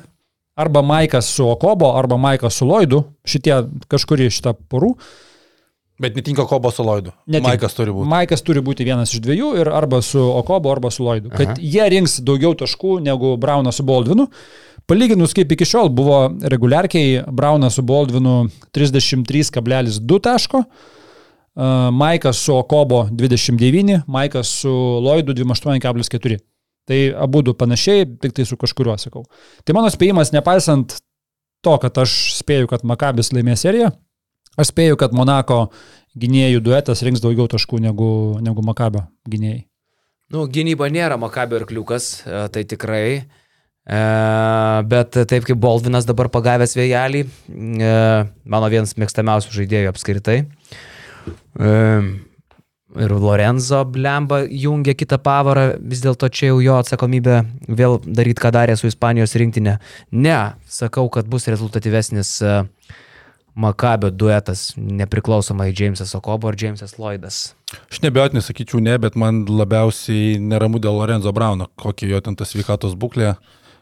arba 0.61 0.83
Maikas 0.83 1.31
su 1.35 1.47
Okobo, 1.49 1.93
arba 1.99 2.19
Maikas 2.21 2.59
su 2.59 2.69
Lloydu, 2.69 3.05
šitie 3.27 3.63
kažkuri 3.91 4.31
šitą 4.33 4.55
porų. 4.71 4.95
Bet 6.01 6.17
netinka 6.17 6.47
Kobo 6.49 6.71
su 6.73 6.85
Lloydu. 6.85 7.13
Netinka. 7.27 7.49
Maikas 7.51 7.75
turi 7.77 7.93
būti. 7.93 8.09
Maikas 8.09 8.43
turi 8.45 8.63
būti 8.65 8.87
vienas 8.89 9.13
iš 9.13 9.21
dviejų 9.21 9.51
ir 9.61 9.69
arba 9.69 10.01
su 10.05 10.21
Okobo, 10.21 10.71
arba 10.73 10.89
su 10.95 11.05
Lloydu. 11.05 11.29
Kad 11.35 11.53
Aha. 11.53 11.57
jie 11.61 11.89
rinks 11.93 12.19
daugiau 12.25 12.55
taškų 12.57 12.97
negu 13.05 13.35
Braunas 13.41 13.77
su 13.77 13.85
Baldvinu. 13.85 14.31
Palyginus 14.89 15.37
kaip 15.37 15.53
iki 15.53 15.69
šiol 15.69 15.93
buvo 15.93 16.23
reguliarkiai 16.41 17.27
Braunas 17.37 17.77
su 17.77 17.85
Baldvinu 17.85 18.49
33,2 18.73 20.21
taško, 20.25 20.65
uh, 20.65 21.69
Maikas 21.93 22.41
su 22.47 22.57
Okobo 22.57 23.05
29, 23.13 24.01
Maikas 24.09 24.57
su 24.63 24.73
Lloydu 25.05 25.37
28,4. 25.37 26.41
Tai 26.89 27.01
abu 27.29 27.43
du 27.45 27.53
panašiai, 27.55 28.09
tik 28.19 28.33
tai 28.35 28.49
su 28.49 28.57
kažkuriuo 28.57 28.97
sakau. 28.99 29.29
Tai 29.69 29.77
mano 29.77 29.93
spėjimas, 29.93 30.33
nepaisant 30.33 30.97
to, 31.61 31.77
kad 31.83 32.01
aš 32.01 32.17
spėju, 32.41 32.73
kad 32.73 32.89
Makabis 32.89 33.35
laimės 33.37 33.69
seriją, 33.69 33.93
aš 34.61 34.71
spėju, 34.73 34.99
kad 35.01 35.17
Monako 35.17 35.67
gynėjų 36.21 36.63
duetas 36.65 37.03
rinks 37.07 37.23
daugiau 37.25 37.49
taškų 37.51 37.81
negu, 37.83 38.13
negu 38.45 38.65
Makabio 38.67 39.07
gynėjai. 39.31 39.65
Nu, 40.31 40.47
gynyba 40.47 40.91
nėra 40.93 41.19
Makabio 41.19 41.59
ir 41.59 41.67
kliukas, 41.67 42.21
e, 42.23 42.47
tai 42.55 42.63
tikrai. 42.69 43.05
E, 43.91 44.01
bet 44.87 45.17
taip 45.27 45.47
kaip 45.49 45.59
Baldvinas 45.59 46.07
dabar 46.07 46.31
pagavęs 46.31 46.77
vėjelį, 46.79 47.25
e, 47.27 47.95
mano 48.45 48.71
vienas 48.71 48.95
mėgstamiausių 49.01 49.57
žaidėjų 49.57 49.91
apskritai. 49.91 50.43
E, 51.59 51.71
ir 52.99 53.15
Lorenzo 53.15 53.85
Blemba 53.85 54.43
jungia 54.45 54.95
kitą 54.99 55.19
pavarą, 55.23 55.67
vis 55.81 56.03
dėlto 56.05 56.31
čia 56.33 56.51
jau 56.51 56.61
jo 56.65 56.79
atsakomybė 56.81 57.41
vėl 57.69 57.99
daryti, 58.05 58.41
ką 58.43 58.53
darė 58.55 58.77
su 58.79 58.91
Ispanijos 58.91 59.37
rinktinė. 59.39 59.79
Ne, 60.11 60.39
sakau, 60.67 61.07
kad 61.13 61.29
bus 61.31 61.47
rezultatyvesnis 61.51 62.33
e, 62.43 62.57
Makabio 63.55 64.11
duetas, 64.11 64.73
nepriklausomai 64.77 65.73
Jamesas 65.77 66.15
Okobo 66.15 66.49
ar 66.49 66.55
Jamesas 66.59 66.95
Lloydas. 66.99 67.55
Aš 67.91 68.01
nebejotinai 68.05 68.43
sakyčiau 68.43 68.81
ne, 68.81 68.95
bet 68.99 69.17
man 69.19 69.43
labiausiai 69.49 70.39
neramu 70.39 70.79
dėl 70.83 70.95
Lorenzo 71.01 71.33
Brauno, 71.35 71.67
kokia 71.81 72.09
jo 72.15 72.21
ten 72.21 72.37
ta 72.39 72.45
sveikatos 72.47 72.95
būklė. 72.95 73.35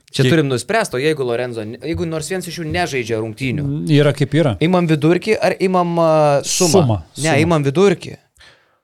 Čia 0.09 0.25
Kiek- 0.25 0.33
turim 0.33 0.49
nuspręsti, 0.49 0.97
o 0.97 0.99
jeigu 1.03 1.21
Lorenzo, 1.29 1.61
jeigu 1.85 2.07
nors 2.09 2.31
vienas 2.33 2.47
iš 2.49 2.63
jų 2.63 2.65
nežaidžia 2.73 3.19
rungtynių, 3.21 3.65
Yra 3.93 4.15
kaip 4.17 4.33
yra. 4.41 4.55
imam 4.65 4.87
vidurkį 4.89 5.37
ar 5.37 5.53
imam 5.61 5.99
uh, 6.01 6.41
sumą? 6.49 6.71
Sumą, 6.73 6.97
Ne, 7.19 7.29
sumą. 7.29 7.41
imam 7.45 7.63
vidurkį. 7.67 8.15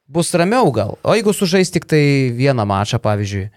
Bus 0.06 0.34
ramiau 0.36 0.68
gal. 0.70 0.98
O 1.02 1.14
jeigu 1.16 1.32
sužais 1.32 1.70
tik 1.72 1.86
tai 1.88 2.28
vieną 2.36 2.66
mačą, 2.68 3.00
pavyzdžiui, 3.00 3.48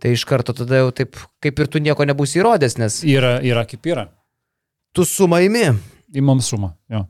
tai 0.00 0.12
iš 0.14 0.22
karto 0.24 0.54
tada 0.54 0.84
jau 0.84 0.92
taip, 0.94 1.18
kaip 1.42 1.58
ir 1.58 1.66
tu 1.66 1.82
nieko 1.82 2.06
nebūsi 2.06 2.38
įrodęs, 2.38 2.78
nes 2.78 3.00
Yra, 3.02 3.40
yra 3.42 3.66
kaip 3.66 3.82
yra. 3.90 4.06
tu 4.94 5.02
sumą 5.02 5.42
imi. 6.10 6.20
Įmam 6.22 6.42
sumą. 6.44 6.74
Jo. 6.90 7.06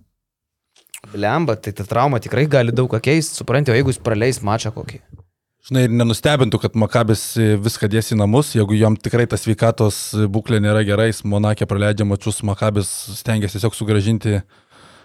Blemba, 1.11 1.57
tai 1.57 1.73
ta 1.73 1.85
trauma 1.89 2.21
tikrai 2.21 2.45
gali 2.47 2.73
daug 2.77 2.91
ką 2.93 3.01
keisti, 3.03 3.41
supranti, 3.41 3.73
o 3.73 3.77
jeigu 3.77 3.93
jis 3.93 4.01
praleis 4.05 4.41
mačą 4.45 4.73
kokį. 4.75 5.01
Žinai, 5.69 5.83
ir 5.87 5.93
nenustebintų, 5.93 6.59
kad 6.63 6.77
Makabis 6.81 7.23
viską 7.61 7.89
dės 7.93 8.13
į 8.15 8.17
namus, 8.21 8.55
jeigu 8.57 8.77
jam 8.79 8.97
tikrai 8.97 9.27
ta 9.29 9.37
sveikatos 9.37 9.99
būklė 10.33 10.61
nėra 10.65 10.81
gerai, 10.89 11.11
Monakė 11.25 11.69
praleidžia 11.69 12.07
mačius, 12.09 12.41
Makabis 12.49 12.89
stengiasi 13.19 13.59
tiesiog 13.59 13.77
sugražinti 13.77 14.41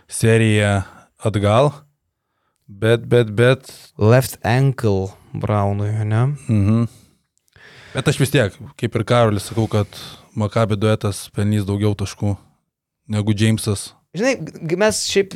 seriją 0.07 0.77
atgal. 1.27 1.73
Bet, 2.67 3.03
bet, 3.11 3.35
bet. 3.35 3.67
Left 3.99 4.39
ankle 4.47 5.11
Braunui, 5.35 5.91
ne? 6.07 6.23
Mhm. 6.47 6.87
Bet 7.95 8.07
aš 8.11 8.19
vis 8.19 8.31
tiek, 8.31 8.55
kaip 8.79 8.95
ir 8.95 9.03
Karolis, 9.07 9.51
sakau, 9.51 9.67
kad 9.71 9.87
Makabi 10.35 10.75
duetas 10.79 11.27
pelnys 11.35 11.67
daugiau 11.67 11.93
taškų 11.95 12.33
negu 13.07 13.33
Jamesas. 13.37 13.93
Žinai, 14.15 14.35
mes 14.79 15.03
šiaip 15.11 15.33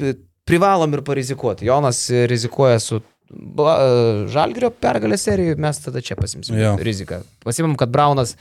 privalom 0.47 0.93
ir 0.95 1.01
parizikuoti. 1.05 1.65
Jonas 1.67 2.05
rizikuoja 2.31 2.79
su 2.81 3.01
Žalgirio 3.29 4.71
pergalės 4.81 5.21
serijų, 5.27 5.53
mes 5.61 5.77
tada 5.83 6.01
čia 6.01 6.15
pasimsim 6.17 6.55
Jo. 6.57 6.71
riziką. 6.81 7.19
Pasimam, 7.45 7.75
kad 7.77 7.91
Braunas 7.93 8.31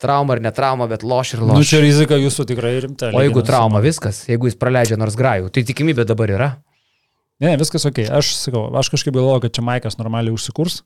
trauma 0.00 0.32
ar 0.32 0.40
ne 0.40 0.48
trauma, 0.56 0.86
bet 0.88 1.02
loš 1.04 1.34
ir 1.34 1.42
Nu, 1.42 1.50
loš. 1.52 1.68
čia 1.68 1.82
rizika 1.84 2.16
jūsų 2.16 2.46
tikrai 2.48 2.70
rimta. 2.80 3.10
o 3.12 3.20
jeigu 3.20 3.42
trauma 3.44 3.82
viskas, 3.84 4.22
jeigu 4.30 4.48
jis 4.48 4.56
praleidžia 4.56 4.96
nors 4.96 5.16
grajų, 5.20 5.50
tai 5.52 5.62
tikimybė 5.68 6.06
dabar 6.08 6.30
yra. 6.32 6.48
Ne, 7.44 7.56
viskas 7.60 7.84
ok. 7.84 8.06
Aš 8.08 8.32
sakau, 8.38 8.70
aš 8.78 8.88
kažkaip 8.94 9.12
galvoju, 9.12 9.42
kad 9.44 9.52
čia 9.52 9.62
Maikas 9.66 9.98
normaliai 10.00 10.32
užsikurs. 10.32 10.80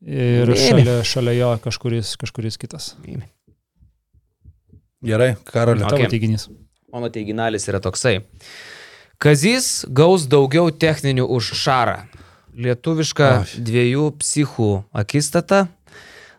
Ir 0.00 0.46
Ėmė. 0.48 0.56
šalia, 0.56 0.96
šalia 1.04 1.32
jo 1.36 1.52
kažkuris, 1.68 2.16
kažkuris 2.16 2.56
kitas. 2.56 2.94
Gerai, 5.04 5.34
Karolė. 5.46 5.84
Ok. 5.84 5.90
Tavo 5.94 6.08
teiginys. 6.10 6.48
Mano 6.88 7.10
teiginalis 7.12 7.66
yra 7.68 7.82
toksai. 7.84 8.22
Kazys 9.20 9.84
gaus 9.92 10.22
daugiau 10.24 10.70
techninių 10.72 11.26
už 11.36 11.50
šarą. 11.60 11.98
Lietuviška 12.56 13.26
Aš. 13.42 13.52
dviejų 13.60 14.06
psichų 14.22 14.68
akistata. 14.96 15.66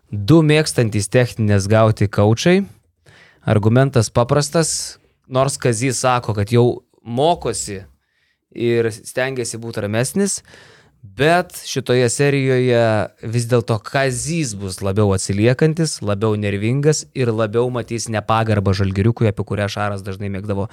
Du 0.09 0.39
mėgstantys 0.41 1.05
techninės 1.13 1.67
gauti 1.69 2.09
kaučiai. 2.09 2.63
Argumentas 3.45 4.09
paprastas. 4.09 4.97
nors 5.27 5.57
Kazys 5.57 6.01
sako, 6.01 6.33
kad 6.33 6.49
jau 6.49 6.81
mokosi 7.05 7.83
ir 8.49 8.89
stengiasi 8.89 9.61
būti 9.61 9.85
ramesnis, 9.85 10.41
Bet 11.01 11.55
šitoje 11.63 12.09
serijoje 12.11 12.79
vis 13.23 13.45
dėlto 13.47 13.77
Kazys 13.83 14.51
bus 14.59 14.81
labiau 14.83 15.13
atsiliekantis, 15.15 16.01
labiau 16.03 16.35
nervingas 16.35 17.05
ir 17.15 17.31
labiau 17.31 17.69
matys 17.71 18.09
nepagarbą 18.11 18.73
žalgiriukui, 18.75 19.29
apie 19.31 19.45
kurią 19.47 19.69
Šaras 19.71 20.03
dažnai 20.03 20.27
mėgdavo 20.33 20.67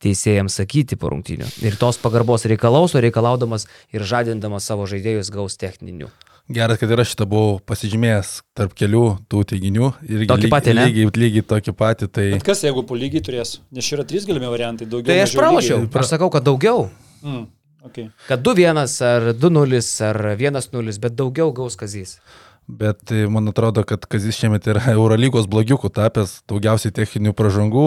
teisėjams 0.00 0.56
sakyti 0.62 0.96
po 0.96 1.12
rungtinių. 1.12 1.48
Ir 1.60 1.76
tos 1.80 2.00
pagarbos 2.00 2.48
reikalaus, 2.48 2.96
o 2.96 3.02
reikalaudamas 3.04 3.68
ir 3.92 4.04
žadindamas 4.08 4.64
savo 4.64 4.88
žaidėjus 4.88 5.28
gaus 5.34 5.60
techninių. 5.60 6.08
Geras, 6.48 6.78
kad 6.80 6.92
ir 6.94 7.02
aš 7.02 7.12
šitą 7.12 7.26
buvau 7.28 7.56
pasižymėjęs 7.66 8.28
tarp 8.56 8.72
kelių 8.78 9.04
tų 9.28 9.42
teiginių. 9.50 9.90
Ir 10.06 10.24
Tokį 10.30 10.50
patį, 10.52 10.76
ne? 10.78 10.84
lygiai, 10.86 11.10
lygiai 11.18 11.44
tokį 11.52 11.74
patį. 11.76 12.08
Tai... 12.08 12.26
Bet 12.36 12.46
kas, 12.46 12.62
jeigu 12.64 12.84
po 12.86 12.96
lygiai 12.96 13.24
turės? 13.28 13.56
Nes 13.74 13.84
čia 13.84 13.98
yra 13.98 14.06
trys 14.08 14.28
galimi 14.28 14.48
variantai, 14.48 14.86
daugiau. 14.86 15.10
Tai 15.10 15.18
aš 15.24 15.34
pralašiau, 15.36 15.84
aš 15.90 16.12
sakau, 16.12 16.30
kad 16.30 16.46
daugiau. 16.46 16.86
Mm, 17.26 17.48
okay. 17.86 18.10
Kad 18.28 18.42
2-1 18.46 18.82
ar 19.06 19.30
2-0 19.34 19.80
ar 20.10 20.20
1-0, 20.34 20.98
bet 21.02 21.16
daugiau 21.18 21.52
gaus 21.56 21.78
Kazys. 21.78 22.18
Bet 22.66 23.12
e, 23.14 23.26
man 23.30 23.46
atrodo, 23.48 23.84
kad 23.86 24.08
Kazis 24.10 24.38
šiemet 24.40 24.66
yra 24.70 24.82
Eurolygos 24.96 25.46
blogiukų 25.50 25.92
tapęs, 25.94 26.40
daugiausiai 26.50 26.94
techninių 26.94 27.34
pražangų. 27.38 27.86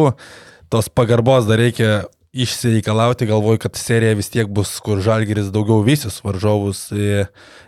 Tos 0.71 0.87
pagarbos 0.93 1.49
dar 1.49 1.59
reikia 1.59 2.07
išsireikalauti, 2.31 3.25
galvoju, 3.25 3.57
kad 3.65 3.75
serija 3.75 4.13
vis 4.15 4.29
tiek 4.29 4.47
bus, 4.47 4.75
kur 4.85 5.01
žalgeris 5.01 5.49
daugiau 5.51 5.81
vysis 5.83 6.21
varžovus, 6.23 6.85
e, 6.93 7.25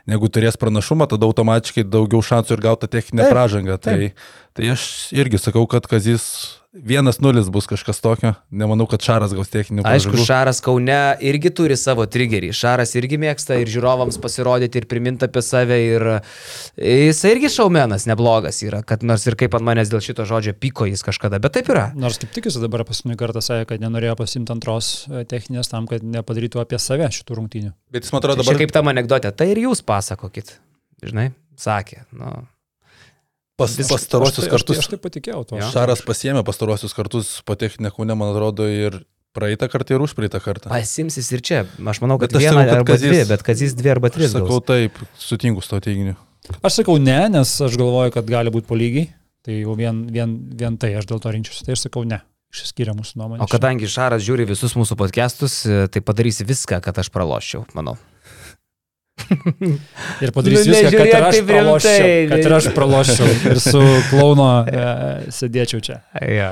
negu 0.08 0.30
turės 0.30 0.60
pranašumą, 0.62 1.10
tada 1.10 1.28
automatiškai 1.28 1.84
daugiau 1.90 2.22
šansų 2.24 2.56
ir 2.56 2.66
gauta 2.70 2.88
techninė 2.92 3.26
Taip, 3.26 3.34
pražanga. 3.34 3.78
Tai, 3.82 4.14
tai 4.56 4.72
aš 4.76 4.86
irgi 5.18 5.42
sakau, 5.42 5.66
kad 5.68 5.90
Kazis 5.90 6.61
1-0 6.74 7.50
bus 7.52 7.66
kažkas 7.68 8.00
tokio, 8.00 8.30
nemanau, 8.48 8.86
kad 8.88 9.04
Šaras 9.04 9.34
gaus 9.36 9.50
techninių 9.52 9.84
Aišku, 9.84 10.14
pražangų. 10.14 10.28
Šaras 10.30 10.62
Kaune 10.64 11.00
irgi 11.28 11.50
turi 11.52 11.76
savo 11.76 12.06
triggerį. 12.08 12.54
Šaras 12.56 12.96
irgi 12.96 13.20
mėgsta 13.20 13.58
ir 13.60 13.68
žiūrovams 13.68 14.16
pasirodyti 14.24 14.80
ir 14.80 14.88
priminti 14.88 15.28
apie 15.28 15.44
save. 15.44 15.82
Ir 15.84 16.06
jis 16.80 17.20
irgi 17.28 17.52
šaumenas 17.52 18.08
neblogas 18.08 18.62
yra, 18.64 18.80
kad 18.88 19.04
nors 19.04 19.28
ir 19.28 19.36
kaip 19.40 19.58
ant 19.60 19.68
manęs 19.68 19.92
dėl 19.92 20.00
šito 20.06 20.24
žodžio 20.30 20.56
pyko 20.56 20.88
jis 20.88 21.04
kažkada, 21.04 21.42
bet 21.44 21.58
taip 21.60 21.74
yra. 21.76 21.90
Nors 21.92 22.22
kaip 22.22 22.32
tik 22.38 22.48
jis 22.48 22.62
dabar 22.64 22.86
paskutinį 22.88 23.20
kartą 23.20 23.44
sakė, 23.44 23.68
kad 23.74 23.84
nenorėjo 23.84 24.16
pasimti 24.24 24.56
antros 24.56 24.94
e, 25.12 25.26
techninės 25.28 25.74
tam, 25.74 25.92
kad 25.92 26.08
nepadarytų 26.08 26.64
apie 26.64 26.80
save 26.80 27.12
šitų 27.12 27.42
rungtynių. 27.42 27.76
Bet 27.92 28.08
jis 28.08 28.16
man 28.16 28.24
atrodo 28.24 28.40
Dabar 28.40 28.54
dabar 28.54 28.64
kaip 28.64 28.76
tam 28.80 28.94
anegdote, 28.94 29.36
tai 29.36 29.52
ir 29.52 29.66
jūs 29.66 29.84
pasakokit. 29.84 30.56
Žinai, 31.04 31.34
sakė. 31.60 32.06
Nu, 32.16 32.46
pas, 33.62 33.78
pastarosius 33.94 34.38
aš, 34.38 34.44
tai, 34.44 34.48
aš, 34.48 34.52
kartus. 34.58 34.78
tai, 34.78 34.84
aš 34.86 34.90
tai 34.94 35.00
patikėjau 35.06 35.42
to. 35.50 35.60
Jo. 35.62 35.70
Šaras 35.74 36.02
pasiemė 36.08 36.44
pastarosius 36.48 36.94
kartus 36.98 37.32
po 37.46 37.56
techninę 37.60 37.92
kūnę, 37.96 38.18
man 38.18 38.34
atrodo, 38.34 38.68
ir 38.68 39.00
praeitą 39.38 39.70
kartą, 39.72 39.96
ir 39.96 40.04
už 40.04 40.14
praeitą 40.18 40.42
kartą. 40.44 40.68
pasimsis 40.74 41.30
ir 41.32 41.42
čia. 41.46 41.62
Aš 41.88 42.02
manau, 42.04 42.18
kad 42.20 42.34
aš 42.36 42.44
vieną 42.50 42.66
arba 42.68 42.84
Kazys- 42.94 43.08
dvi, 43.14 43.22
bet 43.30 43.44
kad 43.48 43.56
jis 43.64 43.74
dvi 43.80 43.94
arba 43.94 44.10
Aš 44.12 44.18
tris. 44.18 44.32
sakau 44.36 44.60
gaus. 44.60 44.68
taip, 44.68 45.00
sutinku 45.18 45.62
su 45.64 45.70
to 45.72 45.80
teiginiu. 45.88 46.18
Aš 46.66 46.82
sakau 46.82 46.98
ne, 47.00 47.30
nes 47.30 47.48
aš 47.62 47.78
galvoju, 47.80 48.12
kad 48.18 48.26
gali 48.28 48.52
būti 48.52 48.68
po 48.68 48.76
lygiai. 48.76 49.08
Tai 49.42 49.54
jau 49.56 49.74
vien, 49.74 50.04
vien, 50.12 50.36
vien 50.54 50.76
tai 50.78 50.92
aš 51.00 51.08
dėl 51.10 51.22
to 51.24 51.32
rinkčiausi. 51.34 51.64
Tai 51.66 51.74
aš 51.74 51.88
sakau 51.88 52.04
ne. 52.06 52.20
Išsiskiria 52.52 52.92
mūsų 52.94 53.16
nuomonė. 53.16 53.40
O 53.42 53.48
kadangi 53.48 53.88
Šaras 53.88 54.22
žiūri 54.28 54.44
visus 54.50 54.76
mūsų 54.76 54.98
podcastus, 55.00 55.62
tai 55.64 56.02
padarysi 56.04 56.44
viską, 56.44 56.82
kad 56.84 56.98
aš 57.00 57.08
praloščiau, 57.10 57.64
manau. 57.74 57.96
Ir 60.24 60.32
padarys 60.36 60.66
Nu, 60.66 60.74
viską, 60.74 60.92
kad 60.96 61.12
ir 61.12 61.28
aš 61.28 61.42
praloščiau. 61.48 62.08
Kad 62.32 62.46
ir 62.46 62.56
aš 62.58 62.70
praloščiau. 62.76 63.36
Ir 63.52 63.62
su 63.64 63.84
klauno 64.12 64.50
e, 64.66 64.88
sėdėčiau 65.34 65.84
čia. 65.84 66.02
Ja. 66.26 66.52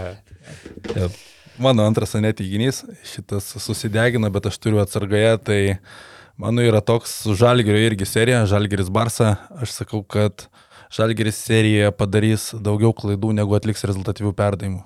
Mano 1.60 1.84
antras 1.84 2.16
neteiginys, 2.16 2.86
šitas 3.04 3.50
susidegina, 3.60 4.32
bet 4.32 4.48
aš 4.48 4.60
turiu 4.64 4.80
atsargoje, 4.80 5.34
tai 5.44 5.60
mano 6.40 6.64
yra 6.64 6.80
toks 6.86 7.18
su 7.26 7.36
Žalgerio 7.36 7.82
irgi 7.90 8.08
serija, 8.08 8.46
Žalgeris 8.48 8.92
Barsa. 8.96 9.36
Aš 9.60 9.76
sakau, 9.82 10.00
kad 10.08 10.48
Žalgeris 10.96 11.42
serijoje 11.44 11.92
padarys 12.00 12.50
daugiau 12.56 12.96
klaidų, 12.96 13.34
negu 13.36 13.60
atliks 13.60 13.84
rezultatyvių 13.86 14.32
perdavimų. 14.38 14.82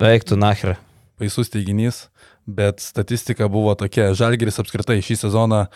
Baigtų 0.00 0.36
nachra. 0.40 0.76
Baisus 1.20 1.50
teiginys, 1.52 2.06
bet 2.48 2.80
statistika 2.80 3.48
buvo 3.52 3.74
tokia. 3.76 4.12
Žalgeris 4.16 4.60
apskritai 4.62 5.00
šį 5.04 5.18
sezoną 5.26 5.66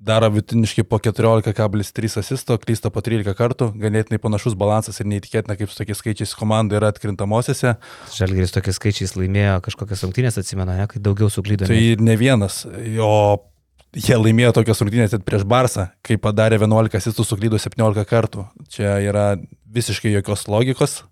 daro 0.00 0.30
vidutiniškai 0.32 0.84
po 0.88 0.98
14,3 0.98 2.18
asisto, 2.22 2.56
klysta 2.58 2.90
po 2.92 3.02
13 3.04 3.36
kartų, 3.36 3.70
ganėtinai 3.80 4.20
panašus 4.22 4.56
balansas 4.58 5.00
ir 5.02 5.08
neįtikėtina, 5.12 5.56
kaip 5.60 5.72
su 5.72 5.76
tokiais 5.80 6.00
skaičiais 6.00 6.32
komanda 6.38 6.78
yra 6.78 6.88
atkrintamosiose. 6.94 7.74
Žalgeris 8.16 8.54
tokiais 8.56 8.80
skaičiais 8.80 9.14
laimėjo 9.18 9.58
kažkokias 9.68 10.06
rungtynės, 10.06 10.40
atsimena, 10.40 10.78
ne, 10.80 10.88
kai 10.90 11.02
daugiau 11.04 11.28
suklydo. 11.32 11.68
Tai 11.68 11.80
ne 12.00 12.16
vienas, 12.20 12.62
o 13.04 13.12
jie 13.92 14.16
laimėjo 14.16 14.54
tokias 14.60 14.80
rungtynės 14.80 15.18
net 15.18 15.26
prieš 15.28 15.44
Barsą, 15.48 15.90
kai 16.06 16.16
padarė 16.22 16.60
11 16.62 16.96
asistų, 17.02 17.26
suklydo 17.26 17.60
17 17.60 18.08
kartų. 18.08 18.48
Čia 18.72 18.96
yra 19.04 19.26
visiškai 19.70 20.16
jokios 20.16 20.48
logikos. 20.48 21.02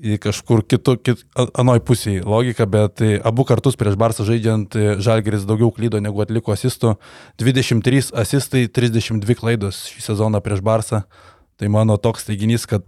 Į 0.00 0.16
kažkur 0.16 0.62
kitu, 0.64 0.94
kit, 0.96 1.20
anoj 1.36 1.82
pusėje 1.84 2.22
logika, 2.24 2.64
bet 2.64 3.02
e, 3.04 3.18
abu 3.20 3.44
kartus 3.44 3.76
prieš 3.76 3.98
Barsą 4.00 4.24
žaidžiant 4.24 4.72
e, 4.72 4.94
Žalgeris 4.96 5.44
daugiau 5.44 5.68
klydo 5.76 6.00
negu 6.00 6.22
atliko 6.24 6.54
asistų. 6.54 6.94
23 7.42 8.08
asistai, 8.22 8.64
32 8.72 9.36
klaidos 9.36 9.82
šį 9.92 10.06
sezoną 10.06 10.40
prieš 10.40 10.64
Barsą. 10.64 11.02
Tai 11.60 11.68
mano 11.68 11.98
toks 12.00 12.24
teiginys, 12.30 12.64
kad 12.64 12.86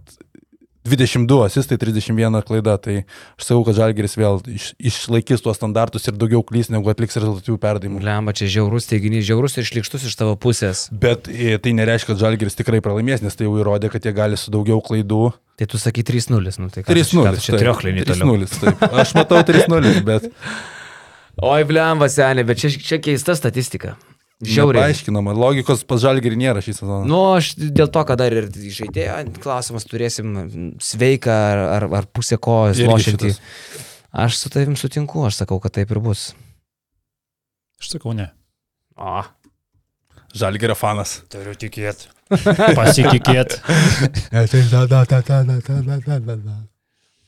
22 0.83 1.45
asistai, 1.47 1.77
31 1.79 2.41
klaida. 2.43 2.75
Tai 2.81 2.95
aš 3.03 3.45
sakau, 3.47 3.63
kad 3.67 3.77
Žalgeris 3.77 4.17
vėl 4.19 4.41
iš, 4.51 4.71
išlaikys 4.83 5.43
tuos 5.45 5.55
standartus 5.59 6.07
ir 6.11 6.17
daugiau 6.19 6.43
klys, 6.43 6.67
negu 6.73 6.91
atliks 6.91 7.15
rezultatyvių 7.19 7.55
perdavimų. 7.63 8.01
Lemba, 8.03 8.33
čia 8.35 8.49
žiaurus 8.51 8.89
teiginys, 8.91 9.23
žiaurus 9.29 9.55
ir 9.61 9.67
šlikštus 9.69 10.09
iš 10.11 10.17
tavo 10.19 10.35
pusės. 10.35 10.89
Bet 10.91 11.29
e, 11.31 11.55
tai 11.63 11.71
nereiškia, 11.79 12.11
kad 12.13 12.21
Žalgeris 12.25 12.59
tikrai 12.59 12.81
pralaimės, 12.83 13.23
nes 13.23 13.35
tai 13.39 13.47
jau 13.47 13.55
įrodė, 13.61 13.89
kad 13.93 14.03
jie 14.03 14.11
gali 14.17 14.39
su 14.39 14.51
daugiau 14.53 14.81
klaidų. 14.83 15.31
Tai 15.61 15.67
tu 15.69 15.77
sakai 15.77 16.03
3-0, 16.03 16.59
nu 16.59 16.67
tai 16.73 16.81
ką 16.83 16.89
tu 16.91 16.97
3-0. 16.99 17.37
čia- 17.39 17.47
Čia 17.53 17.59
trioklinį 17.61 18.05
toliau. 18.09 18.37
3-0, 18.43 18.59
taip. 18.63 18.87
Aš 19.03 19.13
matau 19.15 19.39
3-0, 19.45 20.01
bet 20.07 20.27
Oi, 21.43 21.63
blemba, 21.65 22.05
senė, 22.13 22.43
bet 22.45 22.59
čia, 22.61 22.69
čia 22.77 22.99
keista 23.01 23.33
statistika. 23.37 23.95
Žiauriai. 24.47 24.89
Paaiškinama, 24.89 25.35
logikos 25.37 25.83
pas 25.87 26.01
Žalgerį 26.03 26.39
nėra 26.39 26.63
šį 26.63 26.75
sezoną. 26.79 27.03
Nu, 27.09 27.19
aš 27.37 27.53
dėl 27.59 27.89
to, 27.93 28.03
kad 28.09 28.19
dar 28.21 28.35
ir 28.35 28.49
žaidėjo 28.51 29.17
klausimas 29.43 29.87
turėsim 29.89 30.75
sveiką 30.83 31.33
ar, 31.33 31.63
ar, 31.77 31.87
ar 32.01 32.09
pusę 32.11 32.39
kojos 32.41 32.81
lošinti. 32.83 33.33
Aš 34.13 34.43
su 34.43 34.51
tavim 34.53 34.75
sutinku, 34.79 35.23
aš 35.25 35.43
sakau, 35.43 35.59
kad 35.63 35.73
taip 35.79 35.93
ir 35.93 36.01
bus. 36.03 36.31
Aš 37.81 37.95
sakau 37.95 38.13
ne. 38.17 38.29
O, 38.93 39.23
Žalgerio 40.33 40.75
fanas. 40.77 41.19
Turiu 41.29 41.53
tikėti. 41.57 42.09
Pasitikėti. 42.77 43.59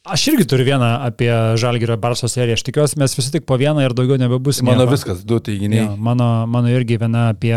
Aš 0.05 0.27
irgi 0.29 0.45
turiu 0.45 0.65
vieną 0.67 0.85
apie 1.07 1.31
Žalgirio 1.57 1.97
Barso 1.97 2.27
seriją. 2.29 2.59
Aš 2.59 2.63
tikiuosi, 2.67 2.99
mes 3.01 3.15
visi 3.17 3.31
tik 3.33 3.45
po 3.49 3.57
vieną 3.57 3.81
ir 3.81 3.95
daugiau 3.97 4.19
nebebus. 4.21 4.61
Mano 4.61 4.83
nieko. 4.83 4.93
viskas, 4.93 5.23
du 5.25 5.39
teiginiai. 5.41 5.81
Jo, 5.81 5.95
mano, 5.97 6.27
mano 6.45 6.69
irgi 6.69 6.99
viena 7.01 7.29
apie, 7.33 7.55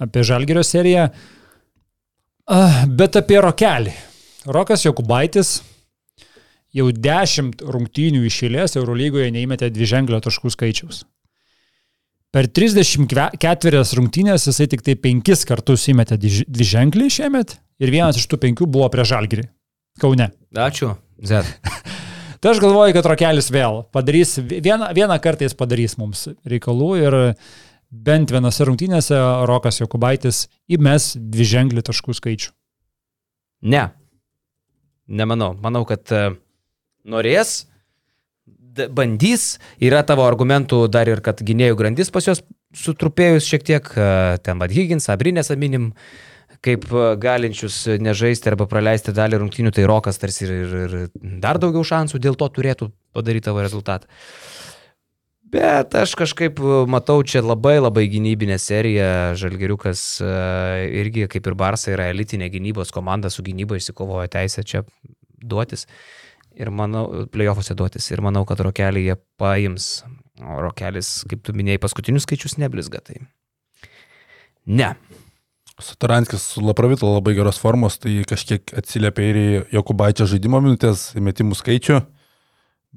apie 0.00 0.24
Žalgirio 0.24 0.64
seriją. 0.64 1.10
Uh, 2.46 2.84
bet 2.96 3.18
apie 3.20 3.40
Rokelį. 3.42 3.92
Rokas 4.46 4.86
Jokubaitis 4.86 5.58
jau 6.76 6.88
dešimt 6.92 7.60
rungtynių 7.66 8.24
išėlės 8.28 8.76
Eurolygoje 8.78 9.28
neįmetė 9.34 9.68
dviženklio 9.74 10.20
taškų 10.24 10.52
skaičiaus. 10.54 11.02
Per 12.32 12.48
34 12.52 13.82
rungtynės 13.96 14.48
jisai 14.48 14.66
tik 14.72 14.84
tai 14.86 14.96
penkis 15.00 15.44
kartus 15.48 15.86
įmetė 15.92 16.18
dvi- 16.20 16.44
dviženklį 16.48 17.08
šiemet 17.18 17.56
ir 17.80 17.92
vienas 17.92 18.18
iš 18.20 18.28
tų 18.28 18.40
penkių 18.44 18.68
buvo 18.68 18.88
prie 18.92 19.06
Žalgirį. 19.08 19.48
Kaune. 20.00 20.30
ačiū. 20.52 20.92
Z. 21.22 21.44
Tai 22.40 22.52
aš 22.52 22.60
galvoju, 22.62 22.94
kad 22.94 23.06
Rokelis 23.08 23.48
vėl 23.50 23.80
padarys, 23.94 24.36
vieną, 24.38 24.90
vieną 24.94 25.16
kartą 25.24 25.46
jis 25.46 25.56
padarys 25.56 25.96
mums 25.98 26.26
reikalų 26.46 26.90
ir 27.00 27.16
bent 27.90 28.32
vienose 28.34 28.66
rungtynėse 28.68 29.16
Rokas 29.48 29.80
Jokubaitis 29.80 30.46
įmes 30.70 31.14
dviženklį 31.16 31.84
taškų 31.86 32.16
skaičių. 32.18 32.52
Ne. 33.72 33.86
Nemanau. 35.06 35.54
Manau, 35.62 35.84
kad 35.88 36.10
e, 36.12 36.22
norės, 37.08 37.64
bandys, 38.92 39.56
yra 39.80 40.02
tavo 40.06 40.26
argumentų 40.26 40.84
dar 40.92 41.08
ir, 41.08 41.22
kad 41.24 41.40
gynėjų 41.46 41.78
grandis 41.78 42.12
pas 42.12 42.26
juos 42.28 42.42
sutrupėjus 42.76 43.48
šiek 43.48 43.64
tiek, 43.64 43.92
e, 43.96 44.38
ten 44.44 44.60
vad 44.60 44.74
Higgins, 44.74 45.08
Abrinės 45.12 45.52
Aminim, 45.54 45.92
kaip 46.66 46.86
e, 46.90 47.06
galinčius 47.22 47.78
nežaisti 48.02 48.50
arba 48.50 48.66
praleisti 48.70 49.14
dalį 49.14 49.40
rungtynių, 49.42 49.72
tai 49.74 49.86
Rokas 49.88 50.20
tarsi 50.22 50.46
ir, 50.46 50.52
ir, 50.58 50.76
ir 50.84 51.32
dar 51.42 51.60
daugiau 51.62 51.86
šansų 51.86 52.20
dėl 52.22 52.38
to 52.38 52.48
turėtų 52.58 52.90
padaryti 53.16 53.48
tavo 53.48 53.64
rezultatą. 53.64 54.10
Bet 55.46 55.94
aš 55.94 56.16
kažkaip 56.18 56.58
e, 56.58 56.78
matau 56.90 57.20
čia 57.22 57.44
labai 57.44 57.76
labai 57.78 58.08
gynybinę 58.10 58.58
seriją. 58.58 59.08
Žalgeriukas 59.38 60.02
e, 60.18 60.30
irgi, 61.02 61.28
kaip 61.30 61.46
ir 61.46 61.56
Barsa, 61.58 61.92
yra 61.94 62.10
elitinė 62.10 62.50
gynybos 62.50 62.90
komanda, 62.94 63.30
su 63.30 63.46
gynyba 63.46 63.78
išsikovojo 63.78 64.26
teisę 64.32 64.66
čia 64.66 64.82
duotis. 65.42 65.86
ir 66.56 66.70
manau, 66.72 67.26
playoffuose 67.28 67.74
duotis. 67.76 68.10
Ir 68.10 68.22
manau, 68.24 68.46
kad 68.48 68.60
rokelį 68.64 69.02
jie 69.06 69.16
paims. 69.38 70.04
O 70.40 70.60
rokelis, 70.64 71.20
kaip 71.28 71.42
tu 71.44 71.52
minėjai, 71.56 71.80
paskutinius 71.84 72.24
skaičius 72.24 72.56
neblizga. 72.60 73.00
Tai. 73.04 73.20
Ne. 74.66 74.94
Sataranskis 75.76 76.40
su 76.54 76.62
Lapravito 76.64 77.08
labai 77.10 77.34
geros 77.36 77.58
formos, 77.60 77.98
tai 78.00 78.22
kažkiek 78.28 78.72
atsiliepia 78.80 79.26
ir 79.28 79.38
į 79.40 79.48
Jokubaičio 79.76 80.24
žaidimo 80.30 80.62
minutės, 80.64 81.10
metimų 81.20 81.58
skaičių. 81.58 82.00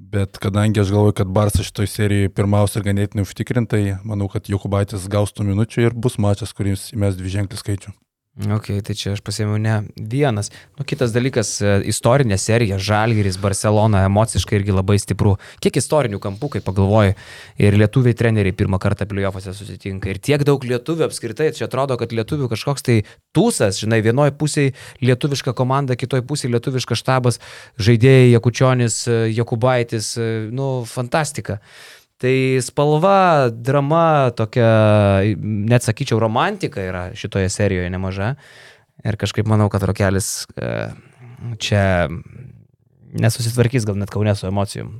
Bet 0.00 0.38
kadangi 0.40 0.80
aš 0.80 0.94
galvoju, 0.94 1.18
kad 1.18 1.28
Barsas 1.28 1.68
šitoj 1.68 1.90
serijoje 1.92 2.32
pirmaus 2.32 2.78
ir 2.78 2.86
ganėtinai 2.86 3.26
užtikrintai, 3.26 3.82
manau, 4.00 4.30
kad 4.32 4.48
Jokubaitis 4.48 5.04
gaus 5.12 5.36
tų 5.36 5.50
minučių 5.50 5.90
ir 5.90 5.96
bus 6.06 6.16
mačas, 6.16 6.56
kuris 6.56 6.88
įmes 6.96 7.20
dvi 7.20 7.34
ženklį 7.36 7.60
skaičių. 7.60 7.92
Ok, 8.40 8.70
tai 8.80 8.94
čia 8.96 9.10
aš 9.12 9.20
pasėmiau 9.20 9.58
ne 9.60 9.74
vienas. 9.96 10.48
Nu, 10.78 10.84
kitas 10.88 11.12
dalykas, 11.12 11.50
e, 11.60 11.74
istorinė 11.92 12.38
serija, 12.40 12.78
Žalgiris, 12.80 13.36
Barcelona, 13.40 14.06
emociškai 14.08 14.56
irgi 14.56 14.72
labai 14.72 14.96
stipru. 15.02 15.34
Kiek 15.60 15.76
istorinių 15.76 16.16
kampų, 16.24 16.54
kai 16.54 16.62
pagalvoji, 16.64 17.18
ir 17.60 17.76
lietuviai 17.76 18.16
treneriai 18.16 18.56
pirmą 18.56 18.80
kartą 18.80 19.04
pliuofuose 19.10 19.52
susitinka. 19.52 20.08
Ir 20.08 20.22
tiek 20.24 20.46
daug 20.48 20.64
lietuvių 20.64 21.04
apskritai, 21.10 21.50
čia 21.52 21.68
atrodo, 21.68 22.00
kad 22.00 22.16
lietuvių 22.16 22.48
kažkoks 22.54 22.86
tai 22.86 22.98
tūsas, 23.36 23.82
žinai, 23.84 24.00
vienoje 24.00 24.32
pusėje 24.32 24.72
lietuviška 25.04 25.52
komanda, 25.52 25.98
kitoje 26.00 26.24
pusėje 26.24 26.54
lietuviškas 26.56 27.04
štabas, 27.04 27.42
žaidėjai 27.76 28.32
Jakučionis, 28.38 29.02
e, 29.04 29.22
Jakubaitis, 29.36 30.14
e, 30.16 30.30
nu, 30.48 30.78
fantastika. 30.88 31.60
Tai 32.20 32.34
spalva, 32.60 33.48
drama, 33.48 34.30
tokia, 34.36 34.70
net 35.40 35.86
sakyčiau, 35.86 36.18
romantika 36.20 36.82
yra 36.84 37.04
šitoje 37.16 37.48
serijoje 37.48 37.88
nemaža. 37.92 38.34
Ir 39.08 39.16
kažkaip 39.16 39.48
manau, 39.48 39.70
kad 39.72 39.86
Rokelis 39.88 40.44
e, 40.60 40.90
čia 41.64 41.84
nesusitvarkys 43.16 43.88
gal 43.88 43.96
net 43.96 44.12
kaunė 44.12 44.34
su 44.36 44.50
emocijom. 44.50 44.98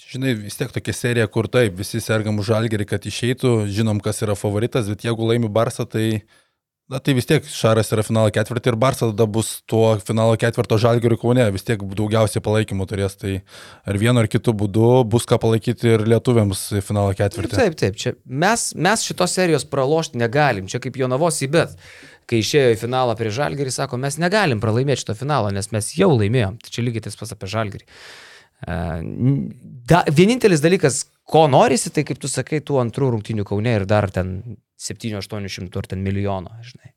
Žinai, 0.00 0.32
vis 0.40 0.56
tiek 0.56 0.72
tokia 0.72 0.94
serija, 0.96 1.28
kur 1.30 1.50
taip, 1.52 1.76
visi 1.78 2.00
sergam 2.02 2.40
už 2.40 2.48
žalgerį, 2.54 2.86
kad 2.88 3.04
išeitų, 3.06 3.52
žinom, 3.70 4.00
kas 4.02 4.24
yra 4.24 4.34
favoritas, 4.38 4.88
bet 4.90 5.04
jeigu 5.04 5.28
laimi 5.28 5.52
Barsą, 5.52 5.84
tai 5.84 6.24
Na 6.92 6.98
tai 7.00 7.14
vis 7.16 7.24
tiek 7.24 7.46
Šaras 7.48 7.88
yra 7.96 8.02
finalo 8.04 8.28
ketvirtį 8.34 8.68
ir 8.68 8.76
Barsas 8.76 9.14
tada 9.14 9.24
bus 9.24 9.54
tuo 9.70 9.94
finalo 10.04 10.34
ketvirto 10.36 10.76
žalgerių 10.82 11.16
kaune, 11.22 11.46
vis 11.54 11.64
tiek 11.64 11.80
daugiausiai 11.80 12.42
palaikymų 12.44 12.86
turės, 12.90 13.14
tai 13.16 13.38
ar 13.88 13.96
vienu 14.02 14.20
ar 14.20 14.28
kitu 14.28 14.52
būdu 14.52 14.90
bus 15.08 15.24
ką 15.30 15.38
palaikyti 15.40 15.94
ir 15.94 16.04
lietuviams 16.12 16.66
finalo 16.84 17.14
ketvirtį. 17.16 17.56
Taip, 17.56 17.78
taip, 17.80 17.96
čia 17.96 18.12
mes, 18.28 18.66
mes 18.76 19.04
šitos 19.08 19.32
serijos 19.32 19.64
pralošti 19.70 20.20
negalim, 20.20 20.68
čia 20.68 20.82
kaip 20.84 20.98
Jonavos 21.00 21.40
į 21.46 21.48
bet. 21.56 21.72
Kai 22.28 22.42
išėjo 22.44 22.74
į 22.74 22.78
finalą 22.82 23.16
prie 23.16 23.32
Žalgerį, 23.32 23.72
sako, 23.72 23.96
mes 24.04 24.20
negalim 24.20 24.60
pralaimėti 24.60 25.06
šito 25.06 25.16
finalo, 25.16 25.48
nes 25.56 25.70
mes 25.72 25.88
jau 25.96 26.10
laimėjom. 26.12 26.60
Tai 26.60 26.76
čia 26.76 26.84
lygiai 26.84 27.06
tas 27.08 27.16
pats 27.20 27.32
apie 27.32 27.48
Žalgerį. 27.52 27.88
Da, 28.64 30.04
vienintelis 30.08 30.60
dalykas, 30.64 31.02
ko 31.28 31.46
norisi, 31.48 31.92
tai 31.92 32.04
kaip 32.08 32.20
tu 32.20 32.28
sakai, 32.32 32.60
tų 32.64 32.80
antrų 32.84 33.10
rungtinių 33.16 33.44
kaune 33.48 33.76
ir 33.80 33.88
dar 33.88 34.08
ten 34.12 34.36
7-800 34.84 35.80
ar 35.80 35.88
ten 35.88 36.02
milijono, 36.04 36.52
žinai. 36.64 36.92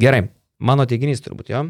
Gerai, 0.00 0.22
mano 0.62 0.86
teiginys 0.88 1.22
turbūt, 1.24 1.52
jo. 1.52 1.66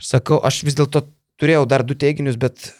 Aš 0.00 0.12
sakau, 0.14 0.38
aš 0.44 0.62
vis 0.66 0.76
dėlto 0.78 1.04
turėjau 1.40 1.66
dar 1.70 1.84
du 1.86 1.96
teiginius, 1.98 2.38
bet, 2.40 2.70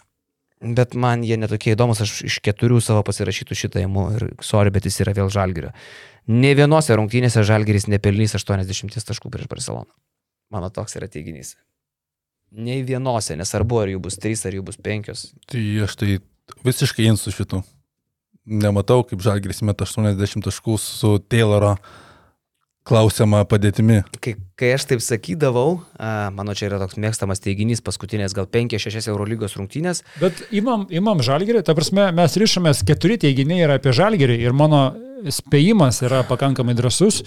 bet 0.62 0.94
man 0.98 1.24
jie 1.26 1.38
netokie 1.40 1.74
įdomus, 1.74 2.02
aš 2.04 2.20
iš 2.28 2.38
keturių 2.44 2.80
savo 2.84 3.02
pasirašytų 3.06 3.58
šitą 3.58 3.84
įmu 3.86 4.06
ir 4.18 4.28
sorry, 4.44 4.74
bet 4.74 4.86
jis 4.86 5.00
yra 5.04 5.16
vėl 5.16 5.32
žalgerio. 5.32 5.72
Ne 6.30 6.52
vienose 6.54 6.94
rungtynėse 6.94 7.42
žalgeris 7.46 7.88
nepelnys 7.90 8.36
80 8.38 9.02
taškų 9.08 9.32
prieš 9.32 9.50
Barceloną. 9.50 9.90
Mano 10.54 10.70
toks 10.70 10.94
yra 11.00 11.08
teiginys. 11.10 11.56
Nei 12.52 12.82
vienose, 12.84 13.34
nesvarbu, 13.40 13.80
ar 13.80 13.90
jų 13.94 14.02
bus 14.04 14.18
trys, 14.20 14.44
ar 14.46 14.54
jų 14.54 14.66
bus 14.66 14.76
penkios. 14.76 15.30
Tai 15.48 15.62
aš 15.86 15.96
tai 15.98 16.18
visiškai 16.66 17.08
jins 17.08 17.24
su 17.24 17.32
šitu 17.32 17.62
nematau, 18.46 19.02
kaip 19.06 19.22
Žalgiris 19.22 19.62
met 19.66 19.82
80 19.82 20.44
taškų 20.46 20.78
su 20.80 21.18
Tayloro 21.30 21.76
klausiama 22.86 23.44
padėtimi. 23.46 24.00
Kai, 24.22 24.34
kai 24.58 24.72
aš 24.74 24.88
taip 24.90 25.02
sakydavau, 25.04 25.76
a, 25.94 26.32
mano 26.34 26.54
čia 26.58 26.66
yra 26.66 26.80
toks 26.82 26.98
mėgstamas 26.98 27.42
teiginys, 27.44 27.82
paskutinės 27.84 28.34
gal 28.34 28.48
5-6 28.50 29.06
Eurolygos 29.12 29.54
rungtynės. 29.58 30.02
Bet 30.18 30.42
imam, 30.50 30.88
imam 30.90 31.22
žalgerį, 31.22 31.62
ta 31.66 31.76
prasme, 31.78 32.08
mes 32.16 32.36
ryšomės, 32.42 32.82
keturi 32.88 33.20
teiginiai 33.22 33.62
yra 33.68 33.78
apie 33.78 33.94
žalgerį 33.94 34.40
ir 34.42 34.56
mano 34.56 34.88
spėjimas 35.30 36.02
yra 36.02 36.24
pakankamai 36.26 36.74
drasus. 36.78 37.22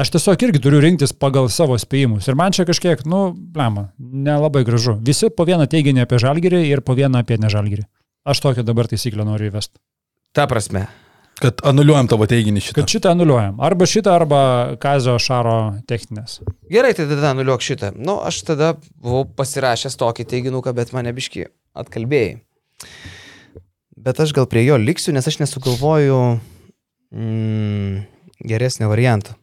Aš 0.00 0.10
tiesiog 0.10 0.40
irgi 0.42 0.58
turiu 0.64 0.80
rinktis 0.82 1.12
pagal 1.14 1.46
savo 1.52 1.76
spėjimus. 1.78 2.26
Ir 2.26 2.34
man 2.40 2.56
čia 2.56 2.64
kažkiek, 2.66 3.04
nu, 3.06 3.28
blema, 3.30 3.92
nelabai 4.00 4.64
gražu. 4.66 4.96
Visi 5.04 5.28
po 5.30 5.46
vieną 5.46 5.68
teiginį 5.70 6.02
apie 6.02 6.18
žalgerį 6.18 6.64
ir 6.66 6.82
po 6.82 6.96
vieną 6.98 7.20
apie 7.22 7.38
nežalgerį. 7.38 7.84
Aš 8.26 8.40
tokią 8.42 8.64
dabar 8.66 8.88
taisyklę 8.90 9.28
noriu 9.28 9.52
įvesti. 9.52 9.78
Ta 10.34 10.46
prasme. 10.50 10.86
Kad 11.38 11.60
anuliuojam 11.66 12.08
tavo 12.10 12.26
teiginį 12.30 12.62
šitą. 12.62 12.76
Kad 12.78 12.90
šitą 12.90 13.10
anuliuojam. 13.14 13.58
Arba 13.62 13.86
šitą, 13.90 14.14
arba 14.14 14.40
Kazio 14.82 15.16
Šaro 15.22 15.58
techninės. 15.90 16.40
Gerai, 16.70 16.92
tai 16.94 17.08
tada 17.10 17.32
anuliuok 17.34 17.62
šitą. 17.62 17.90
Nu, 17.98 18.16
aš 18.22 18.40
tada 18.46 18.72
buvau 19.02 19.24
pasirašęs 19.38 19.98
tokį 19.98 20.26
teiginuką, 20.30 20.74
bet 20.74 20.94
mane 20.94 21.14
biški 21.14 21.48
atkalbėjai. 21.78 22.36
Bet 24.04 24.20
aš 24.22 24.34
gal 24.36 24.46
prie 24.50 24.62
jo 24.66 24.78
liksiu, 24.78 25.14
nes 25.16 25.26
aš 25.26 25.40
nesugalvoju 25.42 26.18
mm, 27.14 28.02
geresnio 28.46 28.90
varianto. 28.92 29.34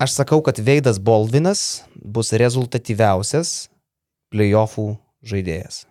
Aš 0.00 0.16
sakau, 0.16 0.40
kad 0.44 0.60
Veidas 0.64 1.00
Bolvinas 1.00 1.82
bus 1.96 2.32
rezultatyviausias 2.32 3.68
playoffų 4.32 4.94
žaidėjas. 5.20 5.84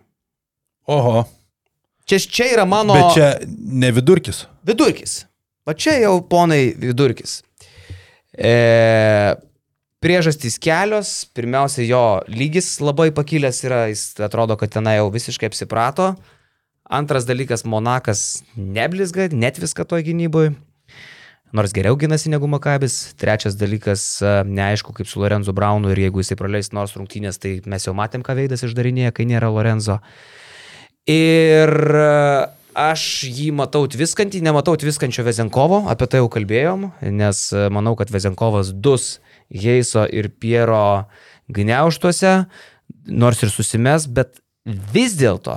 Oho. 0.90 1.22
Čia, 2.10 2.18
čia 2.26 2.46
yra 2.56 2.64
mano. 2.66 2.96
Bet 2.96 3.12
čia 3.14 3.28
ne 3.46 3.92
vidurkis. 3.94 4.42
Vidurkis. 4.66 5.20
O 5.62 5.74
čia 5.78 5.94
jau 6.02 6.16
ponai 6.26 6.72
vidurkis. 6.74 7.36
E, 8.34 9.36
priežastys 10.02 10.58
kelios. 10.58 11.12
Pirmiausia, 11.36 11.84
jo 11.86 12.02
lygis 12.26 12.72
labai 12.82 13.12
pakilęs 13.14 13.62
yra, 13.68 13.84
jis 13.92 14.08
atrodo, 14.26 14.56
kad 14.58 14.74
tenai 14.74 14.96
jau 14.98 15.06
visiškai 15.14 15.52
apsiprato. 15.52 16.16
Antras 16.90 17.28
dalykas, 17.28 17.62
Monakas 17.62 18.42
neblizga, 18.58 19.28
net 19.30 19.62
viską 19.62 19.86
toj 19.86 20.02
gynybui. 20.08 20.50
Nors 21.54 21.70
geriau 21.74 21.94
gynasi 21.98 22.34
negu 22.34 22.50
Makabis. 22.50 23.12
Trečias 23.22 23.54
dalykas, 23.58 24.02
neaišku, 24.50 24.96
kaip 24.98 25.06
su 25.06 25.22
Lorenzo 25.22 25.54
Braunu 25.54 25.94
ir 25.94 26.02
jeigu 26.08 26.24
jisai 26.24 26.38
praleis 26.38 26.74
nors 26.74 26.98
rungtynės, 26.98 27.38
tai 27.38 27.56
mes 27.70 27.86
jau 27.86 27.94
matėm, 27.94 28.26
ką 28.26 28.34
veidas 28.38 28.66
išdarinėja, 28.66 29.14
kai 29.14 29.30
nėra 29.30 29.54
Lorenzo. 29.54 30.00
Ir 31.08 31.72
e, 31.96 32.10
aš 32.76 33.06
jį 33.24 33.50
matau 33.56 33.86
tviskantį, 33.88 34.42
nematau 34.44 34.76
tviskančio 34.80 35.24
Vezenkovo, 35.24 35.84
apie 35.90 36.08
tai 36.10 36.20
jau 36.20 36.28
kalbėjom, 36.32 36.90
nes 37.16 37.42
e, 37.54 37.66
manau, 37.72 37.96
kad 37.98 38.12
Vezenkovas 38.12 38.74
dus 38.74 39.18
Heiso 39.50 40.04
ir 40.06 40.30
Piero 40.36 41.06
gniauštuose, 41.50 42.44
nors 43.10 43.42
ir 43.42 43.50
susimes, 43.50 44.06
bet 44.06 44.38
vis 44.64 45.16
dėlto, 45.18 45.56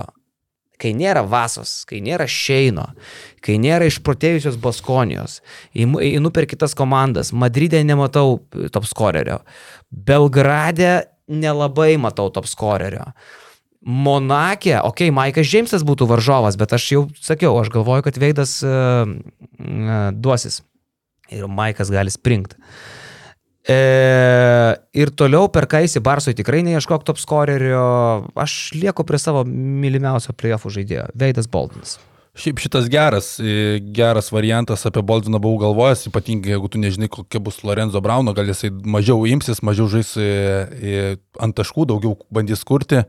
kai 0.82 0.94
nėra 0.98 1.22
Vasos, 1.28 1.84
kai 1.88 2.02
nėra 2.03 2.26
Šeino, 2.30 2.88
kai 3.44 3.60
nėra 3.61 3.88
išprotėjusios 3.91 4.57
Baskonijos, 4.64 5.41
einu 5.76 6.32
per 6.34 6.48
kitas 6.49 6.76
komandas, 6.76 7.32
Madride 7.36 7.84
nematau 7.86 8.40
top 8.74 8.88
scorerio, 8.90 9.41
Belgrade 9.91 11.03
nelabai 11.28 11.94
matau 12.02 12.32
top 12.34 12.49
scorerio. 12.49 13.11
Monakė, 13.84 14.77
okei, 14.80 15.10
okay, 15.10 15.15
Maikas 15.15 15.49
Džeimsas 15.49 15.84
būtų 15.84 16.07
varžovas, 16.07 16.55
bet 16.60 16.72
aš 16.76 16.85
jau 16.93 17.01
sakiau, 17.19 17.57
aš 17.60 17.72
galvoju, 17.73 18.05
kad 18.05 18.19
Veidas 18.22 18.61
uh, 18.64 19.03
uh, 19.03 20.10
duosis. 20.15 20.61
Ir 21.34 21.49
Maikas 21.51 21.91
gali 21.91 22.14
springti. 22.14 22.60
E, 23.64 23.76
ir 24.99 25.11
toliau 25.15 25.47
per 25.47 25.69
Kaisį 25.72 26.01
Barsui 26.03 26.34
tikrai 26.35 26.60
neieškok 26.68 27.05
top 27.07 27.19
scorerio, 27.22 27.84
aš 28.35 28.73
lieku 28.76 29.05
prie 29.07 29.19
savo 29.23 29.45
mylimiausio 29.47 30.35
playoffų 30.35 30.73
žaidėjo, 30.80 31.05
Veidas 31.15 31.47
Boldinas. 31.47 31.95
Šiaip 32.34 32.57
šitas 32.57 32.88
geras, 32.89 33.27
geras 33.93 34.31
variantas 34.34 34.88
apie 34.89 35.03
Boldiną 35.05 35.38
buvau 35.38 35.60
galvojęs, 35.61 36.07
ypatingai 36.10 36.55
jeigu 36.55 36.69
tu 36.73 36.80
nežinai, 36.81 37.05
kokia 37.14 37.38
bus 37.38 37.60
Lorenzo 37.61 38.01
Brauno, 38.01 38.34
gal 38.34 38.49
jisai 38.49 38.72
mažiau 38.73 39.27
imsis, 39.30 39.61
mažiau 39.61 39.85
žais 39.91 40.15
ant 41.38 41.53
taškų, 41.60 41.85
daugiau 41.91 42.15
bandys 42.34 42.65
kurti, 42.65 43.03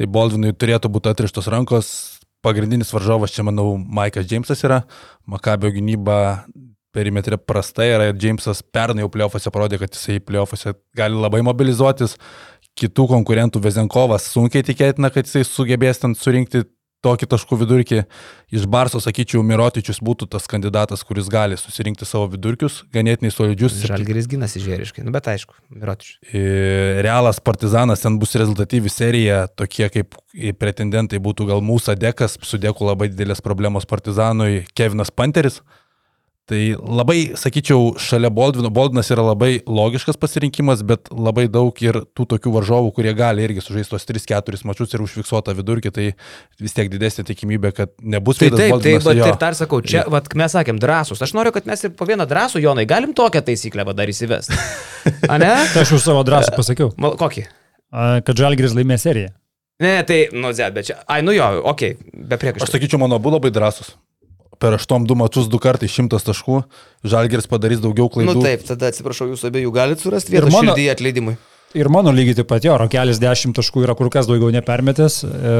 tai 0.00 0.08
Boldinui 0.08 0.54
turėtų 0.56 0.88
būti 0.96 1.12
atrištos 1.12 1.50
rankos. 1.52 1.92
Pagrindinis 2.40 2.94
varžovas 2.96 3.34
čia, 3.36 3.44
manau, 3.44 3.74
Maikas 3.76 4.24
Džeimsas 4.24 4.64
yra, 4.64 4.80
Makabio 5.28 5.68
gynyba 5.74 6.16
perimetrė 6.96 7.36
prastai 7.36 7.90
yra 7.92 8.08
ir 8.08 8.16
Džeimsas 8.16 8.64
pernai 8.64 9.04
jau 9.04 9.12
plėofose 9.12 9.52
parodė, 9.52 9.76
kad 9.84 9.92
jisai 9.92 10.22
plėofose 10.24 10.72
gali 10.96 11.20
labai 11.20 11.44
mobilizuotis. 11.44 12.16
Kitų 12.80 13.10
konkurentų 13.12 13.60
Vezenkovas 13.60 14.32
sunkiai 14.32 14.64
tikėtina, 14.64 15.12
kad 15.12 15.28
jisai 15.28 15.44
sugebės 15.44 16.00
ten 16.00 16.16
surinkti 16.16 16.64
tokį 17.04 17.28
taškų 17.32 17.58
vidurkį. 17.62 18.02
Iš 18.54 18.66
Barso, 18.70 19.00
sakyčiau, 19.02 19.42
Mirotičius 19.46 20.00
būtų 20.04 20.28
tas 20.32 20.46
kandidatas, 20.50 21.04
kuris 21.06 21.30
gali 21.32 21.58
susirinkti 21.60 22.08
savo 22.08 22.28
vidurkius, 22.32 22.80
ganėtinai 22.94 23.32
solidžius. 23.32 23.78
Žalgeris 23.88 24.28
ginasi 24.30 24.62
žėriškai, 24.64 25.04
nu 25.06 25.14
bet 25.14 25.30
aišku, 25.32 25.56
Mirotičius. 25.74 26.18
E, 26.32 27.02
Realas 27.06 27.40
Partizanas, 27.44 28.04
ten 28.04 28.18
bus 28.20 28.36
rezultatyvi 28.38 28.92
serija, 28.92 29.44
tokie 29.48 29.88
kaip 29.92 30.18
pretendentai 30.60 31.22
būtų 31.22 31.48
gal 31.50 31.64
Mūsa 31.64 31.96
Dekas, 31.98 32.36
su 32.42 32.60
Deku 32.60 32.88
labai 32.88 33.10
didelės 33.12 33.42
problemos 33.44 33.88
Partizanui, 33.88 34.64
Kevinas 34.74 35.14
Panteris. 35.14 35.62
Tai 36.50 36.58
labai, 36.82 37.36
sakyčiau, 37.38 37.92
šalia 38.02 38.26
Boldvino, 38.34 38.72
Boldvinas 38.74 39.12
yra 39.14 39.22
labai 39.22 39.60
logiškas 39.70 40.16
pasirinkimas, 40.18 40.80
bet 40.82 41.06
labai 41.14 41.44
daug 41.52 41.76
ir 41.84 42.00
tų 42.18 42.26
tokių 42.32 42.54
varžovų, 42.56 42.90
kurie 42.96 43.12
gali 43.14 43.44
irgi 43.46 43.62
sužaisti 43.62 43.94
tos 43.94 44.08
3-4 44.08 44.66
mačius 44.66 44.96
ir 44.96 45.04
užfiksuotą 45.04 45.54
vidurkį, 45.60 45.92
tai 45.94 46.08
vis 46.58 46.74
tiek 46.74 46.90
didesnė 46.90 47.22
tikimybė, 47.28 47.70
kad 47.76 47.94
nebus 48.02 48.42
Tai 48.42 48.48
taip, 48.50 48.58
taip, 48.64 48.74
Boldvinas, 48.74 49.06
bet 49.06 49.22
ir 49.30 49.38
dar 49.44 49.58
sakau, 49.60 49.78
čia, 49.86 50.02
vat, 50.10 50.26
mes 50.42 50.58
sakėm, 50.58 50.82
drąsus. 50.82 51.22
Aš 51.22 51.36
noriu, 51.38 51.54
kad 51.54 51.70
mes 51.70 51.86
ir 51.86 51.94
po 51.94 52.10
vieną 52.10 52.26
drąsų, 52.26 52.64
Jonai, 52.66 52.88
galim 52.90 53.14
tokią 53.14 53.44
taisyklę 53.46 53.86
dar 53.94 54.10
įsivesti. 54.10 54.58
A 55.30 55.38
ne? 55.38 55.54
Tai 55.70 55.86
aš 55.86 55.94
už 56.00 56.02
savo 56.10 56.26
drąsą 56.26 56.58
pasakiau, 56.58 56.90
Mal, 56.98 57.14
kokį? 57.20 57.46
a, 57.94 58.10
kad 58.26 58.42
Žalgiris 58.42 58.74
laimė 58.74 58.98
seriją. 58.98 59.30
Ne, 59.80 60.00
tai, 60.04 60.24
nu, 60.34 60.50
zet, 60.52 60.74
bet 60.74 60.90
čia, 60.90 60.98
ai, 61.06 61.22
nu 61.22 61.32
jo, 61.32 61.46
okei, 61.62 61.94
okay, 61.94 62.22
be 62.26 62.34
Aš 62.36 62.42
priekaištų. 62.42 62.74
sakyčiau, 62.74 63.06
mano 63.06 63.22
abu 63.22 63.30
labai 63.32 63.54
drąsus. 63.54 63.94
Per 64.60 64.76
aštuom 64.76 65.06
du 65.08 65.16
mačius 65.16 65.46
du 65.48 65.56
kartai 65.62 65.88
šimtas 65.88 66.26
taškų, 66.26 66.58
Žalgeris 67.08 67.48
padarys 67.48 67.80
daugiau 67.80 68.10
klaidų. 68.12 68.34
Nu 68.36 68.44
taip, 68.44 68.66
tada 68.68 68.90
atsiprašau, 68.92 69.30
jūs 69.32 69.46
abiejų 69.48 69.72
galite 69.72 70.04
surasti 70.04 70.34
vietą 70.34 70.50
mano- 70.52 70.74
širdį 70.74 70.90
atleidimui. 70.92 71.38
Ir 71.78 71.86
mano 71.86 72.10
lygiai 72.10 72.34
taip 72.40 72.48
pat 72.50 72.64
jo, 72.66 72.74
Rokelis 72.80 73.20
10 73.22 73.54
taškų 73.54 73.84
yra 73.84 73.94
kur 73.94 74.08
kas 74.10 74.26
daugiau 74.26 74.50
nepermetęs, 74.50 75.20
e, 75.22 75.52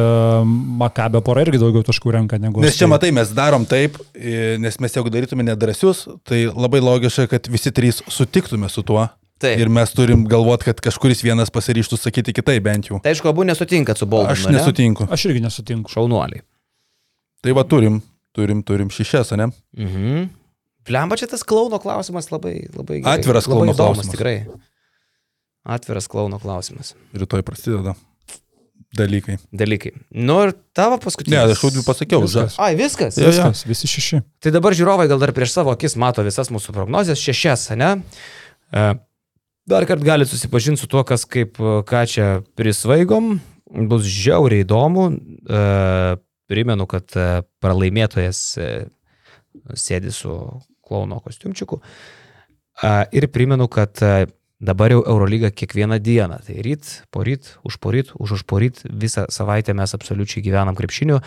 Makabė 0.82 1.20
pora 1.22 1.44
irgi 1.46 1.60
daugiau 1.62 1.84
taškų 1.86 2.14
renka 2.16 2.38
negu... 2.42 2.60
Nes 2.64 2.74
čia 2.74 2.88
matai, 2.90 3.12
mes 3.14 3.30
darom 3.30 3.62
taip, 3.70 3.94
e, 4.18 4.56
nes 4.58 4.80
mes 4.82 4.96
jeigu 4.98 5.12
darytume 5.14 5.46
nedrasius, 5.46 6.08
tai 6.26 6.48
labai 6.50 6.82
logiška, 6.82 7.28
kad 7.30 7.46
visi 7.52 7.70
trys 7.70 8.02
sutiktume 8.10 8.68
su 8.72 8.82
tuo. 8.82 9.06
Taip. 9.40 9.56
Ir 9.62 9.70
mes 9.72 9.94
turim 9.96 10.26
galvoti, 10.28 10.66
kad 10.68 10.82
kažkuris 10.84 11.22
vienas 11.24 11.48
pasiryštų 11.54 11.96
sakyti 11.96 12.34
kitai 12.36 12.58
bent 12.60 12.90
jau. 12.90 12.98
Tai 13.00 13.14
aišku, 13.14 13.30
abu 13.30 13.46
nesutinkat 13.48 14.02
su 14.02 14.04
Boldu. 14.10 14.34
Aš 14.34 14.50
nesutinku. 14.52 15.06
Aš 15.08 15.30
irgi 15.30 15.40
nesutinku. 15.46 15.88
Šaunuoliai. 15.94 16.42
Tai 17.40 17.54
va 17.56 17.64
turim, 17.64 18.02
turim, 18.36 18.62
turim 18.66 18.90
šešias, 18.92 19.32
ne? 19.38 19.50
Mhm. 19.78 20.28
Plemba 20.86 21.16
čia 21.20 21.28
tas 21.28 21.42
klauno 21.44 21.78
klausimas 21.78 22.30
labai, 22.32 22.64
labai 22.72 23.02
gerai. 23.02 23.18
Atviras 23.20 23.44
labai 23.46 23.56
klouno 23.66 23.74
įdomus, 23.74 24.00
klausimas. 24.00 24.14
Tikrai. 24.16 24.36
Atviras 25.76 26.08
klauno 26.08 26.38
klausimas. 26.40 26.94
Rytoj 27.12 27.42
prasideda 27.44 27.92
dalykai. 28.96 29.36
Dalykai. 29.54 29.92
Nu 30.10 30.40
ir 30.46 30.54
tavo 30.74 30.96
Ne, 30.96 31.02
paskutinis. 31.04 31.38
aš 31.52 31.62
jau 31.62 31.84
pasakiau. 31.86 32.22
Viskas. 32.24 32.56
Ai, 32.58 32.74
viskas. 32.74 33.18
Jo. 33.20 33.28
Viskas, 33.28 33.62
visi 33.68 33.86
šeši. 33.86 34.22
Tai 34.42 34.50
dabar 34.56 34.74
žiūrovai 34.74 35.06
gal 35.10 35.20
dar 35.20 35.32
prieš 35.36 35.52
savo 35.54 35.70
akis 35.70 35.94
mato 36.00 36.24
visas 36.26 36.50
mūsų 36.50 36.74
prognozes, 36.74 37.20
šešias, 37.20 37.70
ne? 37.76 37.92
E, 38.72 38.94
Dar 39.70 39.84
kart 39.86 40.02
galite 40.02 40.32
susipažinti 40.32 40.80
su 40.80 40.88
tuo, 40.90 41.04
kas 41.06 41.22
kaip 41.28 41.60
e, 41.60 41.82
ką 41.86 42.00
čia 42.08 42.28
prisvaigom. 42.58 43.36
Bus 43.86 44.02
žiauriai 44.02 44.64
įdomu. 44.64 45.04
Primenu, 46.50 46.86
kad 46.90 47.14
e, 47.14 47.28
pralaimėtojas 47.62 48.42
e, 48.58 48.72
sėdi 49.78 50.10
su 50.14 50.34
klauno 50.82 51.20
kostiumčiuku. 51.22 51.80
E, 51.80 52.92
Ir 53.14 53.28
primenu, 53.30 53.68
kad 53.70 54.02
e, 54.02 54.26
dabar 54.60 54.92
jau 54.92 55.00
Eurolyga 55.06 55.52
kiekvieną 55.54 56.00
dieną. 56.02 56.40
Tai 56.46 56.56
ryt, 56.66 56.90
poryt, 57.14 57.54
už 57.64 57.78
poryt, 57.80 58.12
už 58.18 58.38
už 58.38 58.42
poryt, 58.50 58.82
visą 58.84 59.24
savaitę 59.30 59.74
mes 59.74 59.94
absoliučiai 59.94 60.44
gyvenam 60.44 60.76
krepšiniu. 60.76 61.20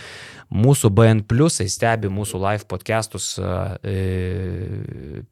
Mūsų 0.54 0.92
BN 0.94 1.24
Pliusai 1.30 1.70
stebi 1.72 2.12
mūsų 2.14 2.44
live 2.44 2.68
podcastus. 2.70 3.34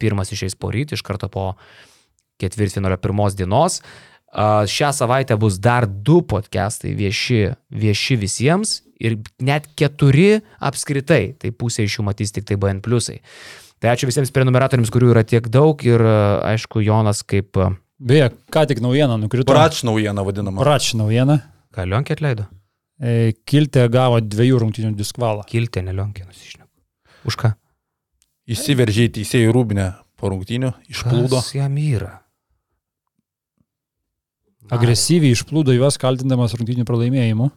Pirmas 0.01 0.33
išeis 0.33 0.57
poryt, 0.57 0.95
iš 0.95 1.05
karto 1.05 1.29
po 1.29 1.51
ketvirtfinalio 2.41 2.97
pirmos 2.97 3.37
dienos. 3.37 3.81
A, 4.31 4.63
Šią 4.67 4.93
savaitę 4.95 5.35
bus 5.39 5.59
dar 5.59 5.87
du 5.87 6.21
podcastai 6.23 6.93
vieši, 6.95 7.51
vieši 7.69 8.17
visiems 8.19 8.79
ir 9.01 9.17
net 9.43 9.67
keturi 9.75 10.39
apskritai. 10.63 11.35
Tai 11.41 11.51
pusė 11.51 11.85
iš 11.87 11.99
jų 11.99 12.07
matys 12.07 12.31
tik 12.35 12.47
tai 12.47 12.55
BN 12.61 12.79
Pliusai. 12.85 13.19
Tai 13.81 13.91
ačiū 13.91 14.07
visiems 14.07 14.31
prenumeratoriams, 14.31 14.91
kurių 14.93 15.11
yra 15.15 15.25
tiek 15.27 15.47
daug 15.51 15.81
ir 15.83 16.03
aišku, 16.05 16.83
Jonas 16.85 17.23
kaip... 17.25 17.57
Beje, 18.01 18.29
ką 18.53 18.65
tik 18.69 18.79
naujiena 18.81 19.17
nukrito. 19.19 19.49
Prač 19.49 19.81
naujiena 19.85 20.23
vadinama. 20.25 20.61
Prač 20.63 20.93
naujiena. 20.97 21.41
Ką 21.73 21.85
Lionkė 21.89 22.15
atleido? 22.17 22.47
E, 23.01 23.33
Kiltė 23.47 23.87
gavo 23.91 24.21
dviejų 24.21 24.61
rungtinių 24.61 24.93
diskvalą. 24.97 25.45
Kiltė, 25.49 25.83
ne 25.85 25.95
Lionkė, 25.97 26.27
nusišneku. 26.29 26.69
Už 27.29 27.37
ką? 27.41 27.53
Įsiveržė 28.51 29.07
į 29.09 29.13
teisėjų 29.19 29.53
rūbinę 29.55 29.87
po 30.21 30.29
rungtynių, 30.33 30.73
išplūdo. 30.93 31.41
Kas 31.41 31.53
jam 31.57 31.77
yra? 31.81 32.20
Agresyviai 34.71 35.35
išplūdo 35.35 35.73
juos 35.75 35.97
kaltindamas 36.01 36.55
rungtinių 36.57 36.85
pralaimėjimų. 36.87 37.49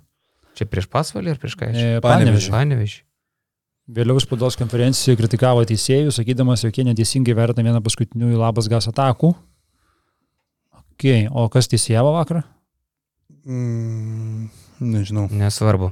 Čia 0.59 0.67
prieš 0.71 0.87
pasvalį 0.91 1.35
ar 1.35 1.39
prieš 1.43 1.57
ką? 1.59 1.69
E. 1.71 1.85
Panevėžį. 2.05 2.51
Panevežį. 2.55 3.01
Vėliau 3.95 4.17
spaudos 4.23 4.57
konferencijoje 4.57 5.19
kritikavo 5.21 5.61
teisėjus, 5.69 6.17
sakydamas, 6.17 6.63
jog 6.65 6.73
jie 6.79 6.87
neteisingai 6.89 7.35
vertina 7.37 7.67
vieną 7.69 7.83
paskutinių 7.85 8.31
labas 8.41 8.71
gas 8.73 8.89
atakų. 8.89 9.35
Okay. 10.95 11.27
O 11.29 11.49
kas 11.53 11.69
teisėjavo 11.69 12.15
vakarą? 12.15 12.45
Mm, 13.45 14.47
nežinau. 14.81 15.27
Nesvarbu. 15.29 15.91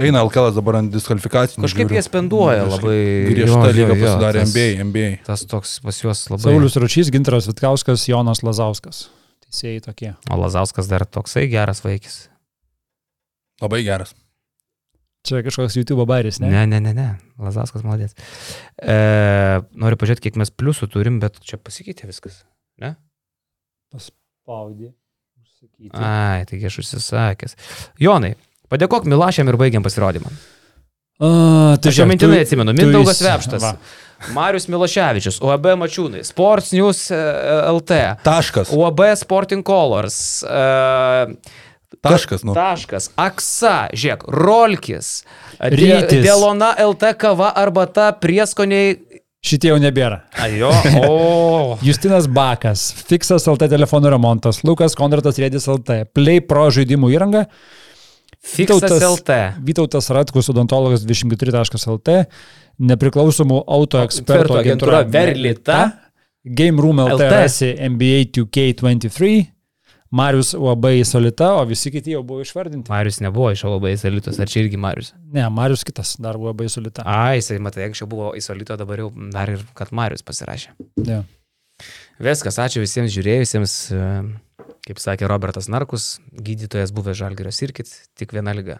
Eina 0.00 0.22
Alkalas 0.24 0.54
dabar 0.56 0.78
ant 0.80 0.92
diskvalifikacijų. 0.94 1.60
Kažkaip 1.66 1.92
jie 1.92 2.02
spenduoja 2.06 2.64
labai. 2.70 2.96
Griežta 3.28 3.68
lyga 3.76 3.92
pasidarė 3.98 4.40
tas- 4.46 4.54
NBA, 4.54 4.68
NBA. 4.86 5.10
Tas 5.26 5.44
toks 5.44 5.78
pas 5.84 6.00
juos 6.00 6.22
labai. 6.32 6.46
Saulis 6.46 6.78
Ručys, 6.80 7.10
Ginteras 7.12 7.50
Vitkauskas, 7.50 8.06
Jonas 8.08 8.40
Lazauskas. 8.46 9.08
Teisėjai 9.48 9.82
tokie. 9.84 10.14
O 10.28 10.36
Lazauskas 10.36 10.90
dar 10.90 11.06
toksai 11.08 11.46
geras 11.48 11.80
vaikis. 11.84 12.26
Labai 13.62 13.80
geras. 13.86 14.12
Čia 15.26 15.40
kažkoks 15.44 15.74
YouTube 15.76 16.04
bairis, 16.08 16.38
ne? 16.40 16.50
Ne, 16.52 16.66
ne, 16.68 16.78
ne, 16.84 16.92
ne. 16.94 17.08
Lazauskas 17.42 17.82
malodės. 17.84 18.14
E, 18.78 18.98
noriu 19.76 19.98
pažiūrėti, 20.00 20.28
kiek 20.28 20.38
mes 20.40 20.52
pliusų 20.54 20.88
turim, 20.92 21.18
bet 21.22 21.40
čia 21.44 21.58
pasikeitė 21.60 22.08
viskas. 22.08 22.42
Ne? 22.80 22.94
Paspaudė. 23.92 24.92
Užsakyti. 25.42 25.90
Ai, 25.96 26.44
taigi 26.48 26.68
aš 26.70 26.78
užsisakęs. 26.84 27.58
Jonai, 28.04 28.36
padėkok 28.70 29.08
Milašiam 29.10 29.50
ir 29.50 29.58
baigiam 29.60 29.84
pasirodymą. 29.84 30.30
A, 31.18 31.76
Tai 31.82 31.90
aš 31.90 31.98
jau 31.98 32.06
mintinai 32.06 32.38
tu- 32.40 32.46
atsimenu. 32.46 32.74
Mindaugas 32.78 33.20
Vepštas. 33.24 33.62
va. 33.62 33.74
Marius 34.34 34.66
Miloševičius, 34.66 35.36
UAB 35.46 35.66
Mačiūnai, 35.78 36.24
Sports 36.26 36.72
News 36.74 37.04
e, 37.14 37.18
LT, 37.70 37.98
Taškas. 38.26 38.72
UAB 38.74 39.00
Sporting 39.20 39.62
Colors, 39.66 40.42
e, 40.42 41.26
Taškas, 42.02 42.42
nu. 42.46 42.54
Taškas, 42.54 43.10
Aksa, 43.18 43.88
žiūrėk, 43.94 44.26
Rolkis, 44.34 45.22
Rytis. 45.62 46.22
Delona 46.26 46.72
LT 46.82 47.14
kava 47.18 47.52
arbata 47.58 48.10
prieskoniai. 48.18 48.96
Šitie 49.38 49.70
jau 49.70 49.78
nebėra. 49.78 50.24
Ajo, 50.42 50.70
o. 51.06 51.78
Justinas 51.86 52.26
Bakas, 52.26 52.88
Fixas 53.06 53.46
LT 53.46 53.70
telefonų 53.70 54.10
remontas, 54.16 54.64
Lukas 54.66 54.98
Konratas 54.98 55.38
Rėdis 55.38 55.70
LT, 55.70 56.04
Play 56.14 56.42
Pro 56.42 56.66
žaidimų 56.74 57.12
įranga, 57.14 57.46
Vytautas- 58.44 59.02
LT. 59.02 59.36
Vytautas 59.66 60.10
Ratkus, 60.14 60.48
odontologas 60.52 61.04
24.lt, 61.04 62.26
nepriklausomų 62.78 63.62
auto 63.66 64.00
ekspertų 64.04 64.58
agentūra 64.62 65.02
Verlita, 65.10 65.80
Game 66.44 66.80
Room 66.80 67.00
LT, 67.02 67.28
LT. 67.28 67.72
NBA 67.90 68.24
2K23, 68.38 69.46
Marius 70.10 70.54
UAB 70.56 70.86
Solita, 71.04 71.50
o 71.60 71.64
visi 71.68 71.90
kiti 71.92 72.14
jau 72.14 72.22
buvo 72.24 72.40
išvardinti. 72.40 72.88
Marius 72.88 73.18
nebuvo 73.20 73.50
iš 73.52 73.66
labai 73.68 73.92
įsalytos, 73.92 74.38
ar 74.40 74.48
čia 74.48 74.62
irgi 74.62 74.78
Marius? 74.80 75.12
Ne, 75.34 75.44
Marius 75.52 75.84
kitas 75.84 76.14
dar 76.22 76.38
UAB 76.40 76.62
Solita. 76.72 77.02
Ai, 77.04 77.42
jisai, 77.42 77.58
matai, 77.60 77.84
anksčiau 77.90 78.08
buvo 78.08 78.30
įsalyto, 78.38 78.78
dabar 78.80 79.02
jau 79.02 79.10
dar 79.34 79.52
ir 79.52 79.66
kad 79.76 79.92
Marius 79.92 80.24
pasirašė. 80.24 80.72
Ne. 81.04 81.24
Viskas, 82.24 82.56
ačiū 82.58 82.80
visiems 82.82 83.12
žiūrėjusiems. 83.14 83.74
e, 83.92 84.47
Kaip 84.86 85.00
sakė 85.02 85.28
Robertas 85.30 85.68
Narkus, 85.72 86.18
gydytojas 86.32 86.92
buvęs 86.96 87.18
Žalgirio 87.18 87.52
sirkit, 87.52 87.90
tik 88.18 88.32
viena 88.36 88.54
lyga. 88.56 88.78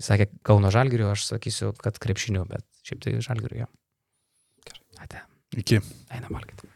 Jis 0.00 0.10
sakė 0.10 0.28
Kauno 0.46 0.72
Žalgirio, 0.74 1.12
aš 1.12 1.28
sakysiu, 1.30 1.72
kad 1.78 2.00
krepšinio, 2.02 2.44
bet 2.50 2.66
šiaip 2.86 3.04
tai 3.04 3.16
Žalgirio. 3.24 3.68
Ate, 5.02 5.22
Iki. 5.56 5.80
einam 6.12 6.38
valgyti. 6.38 6.71